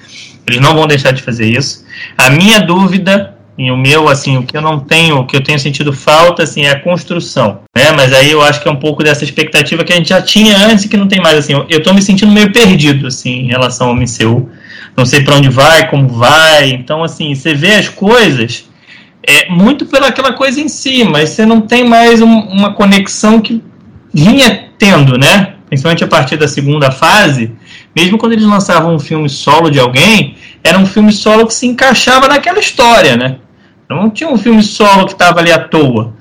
Eles 0.47 0.61
não 0.61 0.73
vão 0.73 0.87
deixar 0.87 1.11
de 1.11 1.21
fazer 1.21 1.45
isso. 1.45 1.85
A 2.17 2.29
minha 2.29 2.59
dúvida 2.59 3.35
e 3.57 3.71
o 3.71 3.75
meu, 3.75 4.07
assim, 4.07 4.37
o 4.37 4.43
que 4.43 4.55
eu 4.55 4.61
não 4.61 4.79
tenho, 4.79 5.17
o 5.17 5.25
que 5.25 5.35
eu 5.35 5.43
tenho 5.43 5.57
sentido 5.59 5.91
falta, 5.91 6.43
assim, 6.43 6.61
é 6.65 6.71
a 6.71 6.79
construção, 6.79 7.61
né? 7.75 7.91
Mas 7.91 8.13
aí 8.13 8.31
eu 8.31 8.41
acho 8.41 8.61
que 8.61 8.67
é 8.67 8.71
um 8.71 8.75
pouco 8.75 9.03
dessa 9.03 9.23
expectativa 9.23 9.83
que 9.83 9.91
a 9.91 9.95
gente 9.95 10.09
já 10.09 10.21
tinha 10.21 10.55
antes 10.57 10.85
e 10.85 10.89
que 10.89 10.95
não 10.95 11.07
tem 11.07 11.19
mais, 11.19 11.37
assim. 11.37 11.53
Eu, 11.67 11.81
tô 11.81 11.91
me 11.91 12.01
sentindo 12.01 12.31
meio 12.31 12.51
perdido, 12.51 13.07
assim, 13.07 13.31
em 13.41 13.47
relação 13.47 13.87
ao 13.89 13.95
MCU. 13.95 14.49
Não 14.95 15.05
sei 15.05 15.21
para 15.21 15.35
onde 15.35 15.49
vai, 15.49 15.89
como 15.89 16.07
vai. 16.07 16.69
Então, 16.69 17.03
assim, 17.03 17.33
você 17.33 17.53
vê 17.53 17.73
as 17.75 17.89
coisas 17.89 18.65
é 19.23 19.49
muito 19.49 19.85
pela 19.85 20.07
aquela 20.07 20.31
coisa 20.33 20.61
em 20.61 20.69
si, 20.69 21.03
mas 21.03 21.29
você 21.31 21.45
não 21.45 21.59
tem 21.59 21.83
mais 21.83 22.21
um- 22.21 22.39
uma 22.47 22.73
conexão 22.73 23.41
que 23.41 23.61
vinha 24.13 24.69
tendo, 24.77 25.17
né? 25.17 25.55
Principalmente 25.67 26.03
a 26.03 26.07
partir 26.07 26.37
da 26.37 26.47
segunda 26.47 26.91
fase, 26.91 27.51
mesmo 27.95 28.17
quando 28.17 28.33
eles 28.33 28.45
lançavam 28.45 28.95
um 28.95 28.99
filme 28.99 29.29
solo 29.29 29.69
de 29.69 29.79
alguém, 29.79 30.35
era 30.63 30.77
um 30.77 30.85
filme 30.85 31.11
solo 31.11 31.45
que 31.45 31.53
se 31.53 31.67
encaixava 31.67 32.27
naquela 32.27 32.59
história, 32.59 33.17
né? 33.17 33.37
Não 33.89 34.09
tinha 34.09 34.29
um 34.29 34.37
filme 34.37 34.63
solo 34.63 35.05
que 35.05 35.13
estava 35.13 35.39
ali 35.39 35.51
à 35.51 35.59
toa. 35.59 36.13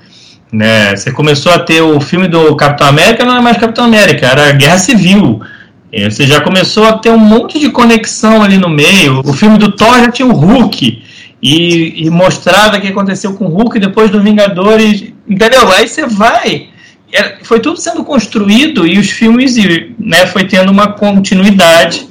Né? 0.51 0.95
Você 0.95 1.11
começou 1.11 1.51
a 1.51 1.59
ter 1.59 1.81
o 1.81 1.99
filme 1.99 2.27
do 2.27 2.55
Capitão 2.55 2.87
América, 2.87 3.25
não 3.25 3.37
é 3.37 3.41
mais 3.41 3.57
Capitão 3.57 3.85
América, 3.85 4.25
era 4.25 4.51
Guerra 4.51 4.77
Civil. 4.77 5.41
Você 5.91 6.27
já 6.27 6.41
começou 6.41 6.85
a 6.85 6.97
ter 6.97 7.09
um 7.09 7.17
monte 7.17 7.59
de 7.59 7.69
conexão 7.69 8.43
ali 8.43 8.57
no 8.57 8.69
meio. 8.69 9.21
O 9.25 9.33
filme 9.33 9.57
do 9.57 9.71
Thor 9.71 9.99
já 9.99 10.11
tinha 10.11 10.27
o 10.27 10.33
Hulk. 10.33 11.03
E, 11.41 12.05
e 12.05 12.09
mostrava 12.09 12.77
o 12.77 12.81
que 12.81 12.87
aconteceu 12.87 13.33
com 13.33 13.45
o 13.45 13.49
Hulk 13.49 13.79
depois 13.79 14.11
do 14.11 14.21
Vingadores. 14.21 15.13
Entendeu? 15.27 15.71
Aí 15.71 15.87
você 15.87 16.05
vai. 16.05 16.67
É, 17.11 17.37
Foi 17.43 17.59
tudo 17.59 17.79
sendo 17.79 18.03
construído 18.03 18.85
e 18.85 18.97
os 18.97 19.09
filmes 19.09 19.57
e, 19.57 19.95
né, 19.99 20.27
foi 20.27 20.45
tendo 20.45 20.71
uma 20.71 20.93
continuidade. 20.93 22.07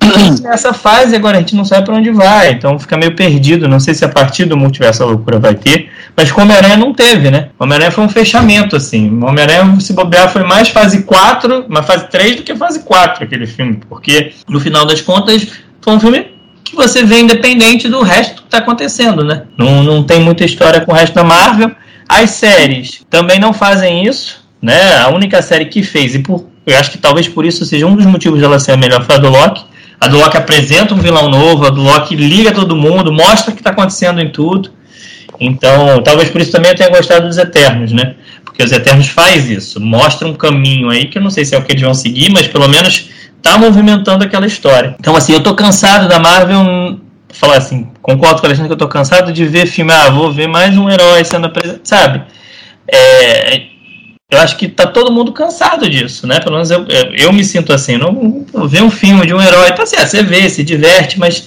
Nessa 0.42 0.72
fase 0.72 1.14
agora 1.14 1.36
a 1.36 1.40
gente 1.40 1.54
não 1.54 1.64
sabe 1.64 1.84
para 1.84 1.94
onde 1.94 2.10
vai, 2.10 2.52
então 2.52 2.78
fica 2.78 2.96
meio 2.96 3.14
perdido. 3.14 3.68
Não 3.68 3.78
sei 3.78 3.94
se 3.94 4.04
a 4.04 4.08
partir 4.08 4.46
do 4.46 4.56
Multiverso 4.56 5.00
da 5.00 5.06
Loucura 5.06 5.38
vai 5.38 5.54
ter, 5.54 5.90
mas 6.16 6.32
com 6.32 6.42
Homem-Aranha 6.42 6.76
não 6.76 6.92
teve, 6.92 7.30
né? 7.30 7.50
Homem-Aranha 7.58 7.90
foi 7.90 8.04
um 8.04 8.08
fechamento, 8.08 8.74
assim. 8.74 9.22
Homem-Aranha, 9.22 9.78
se 9.80 9.92
bobear, 9.92 10.30
foi 10.30 10.42
mais 10.42 10.68
fase 10.68 11.02
4, 11.02 11.66
mais 11.68 11.86
fase 11.86 12.08
3 12.08 12.36
do 12.36 12.42
que 12.42 12.56
fase 12.56 12.80
4 12.80 13.24
aquele 13.24 13.46
filme, 13.46 13.80
porque 13.88 14.32
no 14.48 14.58
final 14.58 14.84
das 14.84 15.00
contas 15.00 15.46
foi 15.80 15.94
um 15.94 16.00
filme 16.00 16.26
que 16.64 16.76
você 16.76 17.04
vê 17.04 17.20
independente 17.20 17.88
do 17.88 18.02
resto 18.02 18.42
que 18.42 18.48
está 18.48 18.58
acontecendo, 18.58 19.24
né? 19.24 19.42
Não, 19.56 19.82
não 19.82 20.02
tem 20.02 20.20
muita 20.20 20.44
história 20.44 20.80
com 20.80 20.92
o 20.92 20.94
resto 20.94 21.14
da 21.14 21.24
Marvel. 21.24 21.72
As 22.08 22.30
séries 22.30 23.04
também 23.08 23.38
não 23.38 23.52
fazem 23.52 24.06
isso, 24.06 24.39
né? 24.60 24.98
A 24.98 25.08
única 25.08 25.40
série 25.42 25.66
que 25.66 25.82
fez, 25.82 26.14
e 26.14 26.18
por, 26.18 26.46
eu 26.66 26.78
acho 26.78 26.90
que 26.90 26.98
talvez 26.98 27.28
por 27.28 27.44
isso 27.44 27.64
seja 27.64 27.86
um 27.86 27.94
dos 27.96 28.06
motivos 28.06 28.40
dela 28.40 28.58
ser 28.58 28.72
a 28.72 28.76
melhor, 28.76 29.04
foi 29.04 29.16
a 29.16 29.18
do 29.18 29.28
Loki. 29.28 29.64
A 30.00 30.08
do 30.08 30.18
Loki 30.18 30.36
apresenta 30.36 30.94
um 30.94 30.98
vilão 30.98 31.28
novo, 31.28 31.66
a 31.66 31.70
do 31.70 31.82
Loki 31.82 32.16
liga 32.16 32.52
todo 32.52 32.74
mundo, 32.74 33.12
mostra 33.12 33.50
o 33.50 33.54
que 33.54 33.60
está 33.60 33.70
acontecendo 33.70 34.20
em 34.20 34.30
tudo. 34.30 34.70
Então, 35.38 36.02
talvez 36.02 36.28
por 36.30 36.40
isso 36.40 36.52
também 36.52 36.70
eu 36.70 36.76
tenha 36.76 36.90
gostado 36.90 37.26
dos 37.26 37.38
Eternos, 37.38 37.92
né? 37.92 38.14
Porque 38.44 38.62
os 38.62 38.72
Eternos 38.72 39.08
faz 39.08 39.48
isso, 39.48 39.80
mostra 39.80 40.28
um 40.28 40.34
caminho 40.34 40.90
aí 40.90 41.06
que 41.06 41.18
eu 41.18 41.22
não 41.22 41.30
sei 41.30 41.44
se 41.44 41.54
é 41.54 41.58
o 41.58 41.62
que 41.62 41.72
eles 41.72 41.82
vão 41.82 41.94
seguir, 41.94 42.30
mas 42.30 42.46
pelo 42.46 42.68
menos 42.68 43.10
tá 43.42 43.56
movimentando 43.56 44.24
aquela 44.24 44.46
história. 44.46 44.96
Então, 44.98 45.16
assim, 45.16 45.32
eu 45.32 45.42
tô 45.42 45.54
cansado 45.54 46.08
da 46.08 46.18
Marvel. 46.18 46.60
hum, 46.60 47.00
Falar 47.32 47.58
assim, 47.58 47.88
concordo 48.02 48.40
com 48.40 48.46
a 48.46 48.48
Alexandre 48.48 48.68
que 48.68 48.72
eu 48.72 48.78
tô 48.78 48.88
cansado 48.88 49.32
de 49.32 49.44
ver 49.44 49.66
filme, 49.66 49.92
ah, 49.92 50.10
vou 50.10 50.32
ver 50.32 50.48
mais 50.48 50.76
um 50.76 50.90
herói 50.90 51.24
sendo 51.24 51.46
apresentado, 51.46 51.80
sabe? 51.84 52.22
É, 52.88 53.62
eu 54.30 54.38
acho 54.38 54.56
que 54.56 54.68
tá 54.68 54.86
todo 54.86 55.12
mundo 55.12 55.32
cansado 55.32 55.88
disso, 55.88 56.26
né? 56.26 56.38
Pelo 56.40 56.54
menos 56.54 56.70
eu, 56.70 56.86
eu, 56.88 57.14
eu 57.14 57.32
me 57.32 57.44
sinto 57.44 57.72
assim. 57.72 57.96
Não 57.96 58.44
não 58.52 58.68
ver 58.68 58.82
um 58.82 58.90
filme 58.90 59.26
de 59.26 59.34
um 59.34 59.40
herói, 59.40 59.72
tá 59.72 59.84
certo, 59.84 60.08
você 60.08 60.22
vê, 60.22 60.48
se 60.48 60.62
diverte, 60.62 61.18
mas 61.18 61.46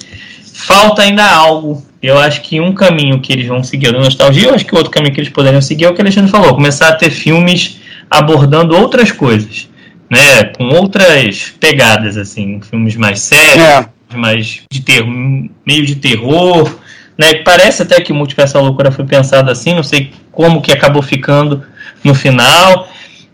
falta 0.53 1.01
ainda 1.01 1.25
algo. 1.25 1.83
Eu 2.01 2.17
acho 2.19 2.41
que 2.41 2.59
um 2.59 2.73
caminho 2.73 3.19
que 3.21 3.31
eles 3.31 3.47
vão 3.47 3.63
seguir 3.63 3.87
é 3.87 3.89
a 3.89 3.93
nostalgia, 3.93 4.49
eu 4.49 4.55
acho 4.55 4.65
que 4.65 4.75
outro 4.75 4.91
caminho 4.91 5.13
que 5.13 5.21
eles 5.21 5.31
poderiam 5.31 5.61
seguir 5.61 5.85
é 5.85 5.89
o 5.89 5.93
que 5.93 6.01
a 6.01 6.03
Alexandre 6.03 6.29
falou, 6.29 6.53
começar 6.53 6.89
a 6.89 6.93
ter 6.95 7.09
filmes 7.09 7.77
abordando 8.11 8.75
outras 8.75 9.11
coisas, 9.11 9.69
né? 10.09 10.43
Com 10.57 10.65
outras 10.69 11.53
pegadas, 11.59 12.17
assim, 12.17 12.59
filmes 12.69 12.95
mais 12.97 13.19
sérios, 13.21 13.63
É. 13.63 13.87
mais 14.13 14.59
de 14.69 14.81
terror, 14.81 15.07
meio 15.65 15.85
de 15.85 15.95
terror, 15.95 16.69
né? 17.17 17.35
Parece 17.43 17.83
até 17.83 17.99
que 18.01 18.11
o 18.11 18.15
Multiverso 18.15 18.55
da 18.55 18.61
Loucura 18.61 18.91
foi 18.91 19.05
pensado 19.05 19.51
assim, 19.51 19.73
não 19.73 19.83
sei 19.83 20.11
como 20.31 20.61
que 20.61 20.71
acabou 20.71 21.01
ficando 21.01 21.63
no 22.03 22.13
final, 22.13 22.87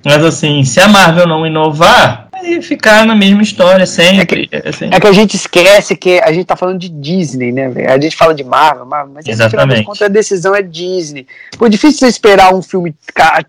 mas 0.04 0.24
assim, 0.24 0.64
se 0.64 0.80
a 0.80 0.88
Marvel 0.88 1.28
não 1.28 1.46
inovar, 1.46 2.30
e 2.44 2.62
ficar 2.62 3.06
na 3.06 3.16
mesma 3.16 3.42
história 3.42 3.86
sempre. 3.86 4.48
É 4.52 4.62
que, 4.62 4.70
assim. 4.70 4.90
é 4.92 5.00
que 5.00 5.08
a 5.08 5.12
gente 5.12 5.36
esquece 5.36 5.96
que 5.96 6.20
a 6.20 6.32
gente 6.32 6.46
tá 6.46 6.56
falando 6.56 6.80
de 6.80 6.90
Disney, 6.90 7.52
né? 7.52 7.72
A 7.88 8.00
gente 8.00 8.16
fala 8.16 8.34
de 8.34 8.44
Marvel, 8.44 8.86
Marvel 8.86 9.14
mas 9.14 9.28
Exatamente. 9.28 9.84
contra 9.84 10.06
a 10.06 10.10
decisão 10.10 10.56
é 10.56 10.62
Disney. 10.62 11.28
Pô, 11.58 11.66
é 11.66 11.70
difícil 11.70 12.00
você 12.00 12.08
esperar 12.08 12.54
um 12.54 12.62
filme 12.62 12.96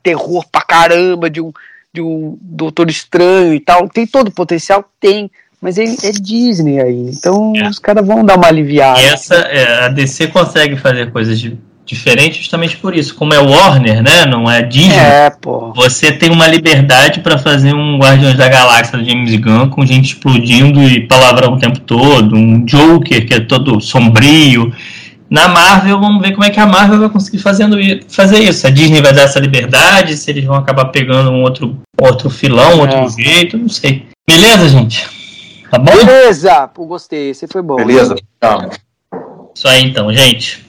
terror 0.03 0.45
pra 0.51 0.63
caramba 0.63 1.31
de 1.31 1.41
um, 1.41 1.53
de 1.93 2.01
um 2.01 2.37
Doutor 2.41 2.91
Estranho 2.91 3.55
e 3.55 3.61
tal. 3.61 3.89
Tem 3.89 4.07
todo 4.07 4.29
o 4.29 4.33
potencial? 4.33 4.85
Tem. 5.01 5.31
Mas 5.61 5.77
ele 5.77 5.95
é 6.03 6.11
Disney 6.11 6.81
aí, 6.81 7.11
então 7.11 7.53
é. 7.55 7.69
os 7.69 7.79
caras 7.79 8.07
vão 8.07 8.25
dar 8.25 8.37
uma 8.37 8.47
aliviada. 8.47 9.01
E 9.01 9.05
essa, 9.05 9.35
é, 9.35 9.85
a 9.85 9.89
DC 9.89 10.29
consegue 10.29 10.77
fazer 10.77 11.13
coisas 11.13 11.39
de 11.39 11.59
diferente 11.91 12.39
justamente 12.39 12.77
por 12.77 12.95
isso. 12.95 13.15
Como 13.15 13.35
é 13.35 13.39
Warner, 13.39 14.03
né? 14.03 14.25
Não 14.25 14.49
é 14.49 14.63
Disney. 14.63 14.97
É, 14.97 15.31
pô. 15.31 15.73
Você 15.75 16.13
tem 16.13 16.31
uma 16.31 16.47
liberdade 16.47 17.21
para 17.21 17.37
fazer 17.37 17.75
um 17.75 17.99
Guardiões 17.99 18.37
da 18.37 18.49
Galáxia 18.49 18.99
do 18.99 19.05
James 19.05 19.35
Gunn 19.37 19.69
com 19.69 19.85
gente 19.85 20.15
explodindo 20.15 20.81
e 20.83 21.07
palavrão 21.07 21.55
o 21.55 21.59
tempo 21.59 21.81
todo, 21.81 22.37
um 22.37 22.65
Joker 22.65 23.27
que 23.27 23.35
é 23.35 23.41
todo 23.41 23.81
sombrio. 23.81 24.73
Na 25.29 25.47
Marvel, 25.47 26.01
vamos 26.01 26.21
ver 26.23 26.33
como 26.33 26.45
é 26.45 26.51
que 26.51 26.59
a 26.59 26.67
Marvel 26.67 26.99
vai 26.99 27.09
conseguir 27.09 27.39
fazendo, 27.39 27.77
fazer 28.09 28.39
isso. 28.39 28.67
A 28.67 28.71
Disney 28.71 29.01
vai 29.01 29.13
dar 29.13 29.23
essa 29.23 29.39
liberdade, 29.39 30.17
se 30.17 30.29
eles 30.31 30.45
vão 30.45 30.57
acabar 30.57 30.87
pegando 30.87 31.31
um 31.31 31.43
outro, 31.43 31.77
outro 32.01 32.29
filão, 32.29 32.73
é. 32.73 32.75
outro 32.75 33.23
jeito, 33.23 33.57
não 33.57 33.69
sei. 33.69 34.07
Beleza, 34.29 34.69
gente? 34.69 35.20
Tá 35.71 35.79
bom? 35.79 35.93
Beleza! 35.93 36.67
Pô, 36.69 36.85
gostei, 36.85 37.31
esse 37.31 37.47
foi 37.47 37.63
bom. 37.63 37.77
Beleza, 37.77 38.17
tchau. 38.43 38.71
Isso 39.55 39.69
aí 39.69 39.85
então, 39.85 40.13
gente. 40.13 40.67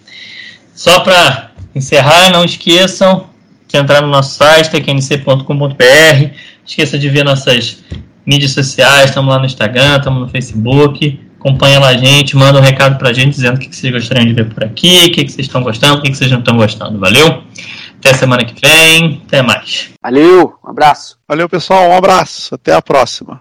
Só 0.76 0.99
para 0.99 1.52
encerrar, 1.73 2.30
não 2.32 2.45
esqueçam 2.45 3.28
de 3.68 3.78
entrar 3.78 4.02
no 4.02 4.07
nosso 4.07 4.36
site, 4.36 4.69
tecnc.com.br. 4.69 6.36
Esqueça 6.65 6.99
de 6.99 7.10
ver 7.10 7.23
nossas 7.23 7.84
mídias 8.26 8.52
sociais, 8.52 9.10
estamos 9.10 9.34
lá 9.34 9.40
no 9.40 9.45
Instagram, 9.45 9.98
estamos 9.98 10.22
no 10.22 10.28
Facebook. 10.28 11.19
Acompanha 11.40 11.80
lá 11.80 11.88
a 11.88 11.98
gente, 11.98 12.36
manda 12.36 12.60
um 12.60 12.61
recado 12.61 12.99
pra 12.99 13.11
gente 13.11 13.32
dizendo 13.32 13.56
o 13.56 13.60
que 13.60 13.76
vocês 13.76 13.91
gostariam 13.91 14.28
de 14.28 14.34
ver 14.34 14.53
por 14.53 14.64
aqui, 14.64 15.07
o 15.07 15.11
que 15.11 15.28
vocês 15.28 15.48
estão 15.48 15.64
gostando, 15.64 15.98
o 15.98 16.02
que 16.03 16.14
vocês 16.14 16.30
não 16.30 16.40
estão 16.40 16.56
gostando. 16.56 16.99
Valeu? 16.99 17.44
Até 17.98 18.14
semana 18.14 18.44
que 18.44 18.60
vem, 18.60 19.22
até 19.26 19.41
mais. 19.41 19.90
Valeu, 20.03 20.53
um 20.64 20.69
abraço. 20.69 21.18
Valeu, 21.28 21.48
pessoal, 21.48 21.90
um 21.90 21.95
abraço, 21.95 22.53
até 22.53 22.73
a 22.73 22.82
próxima. 22.82 23.40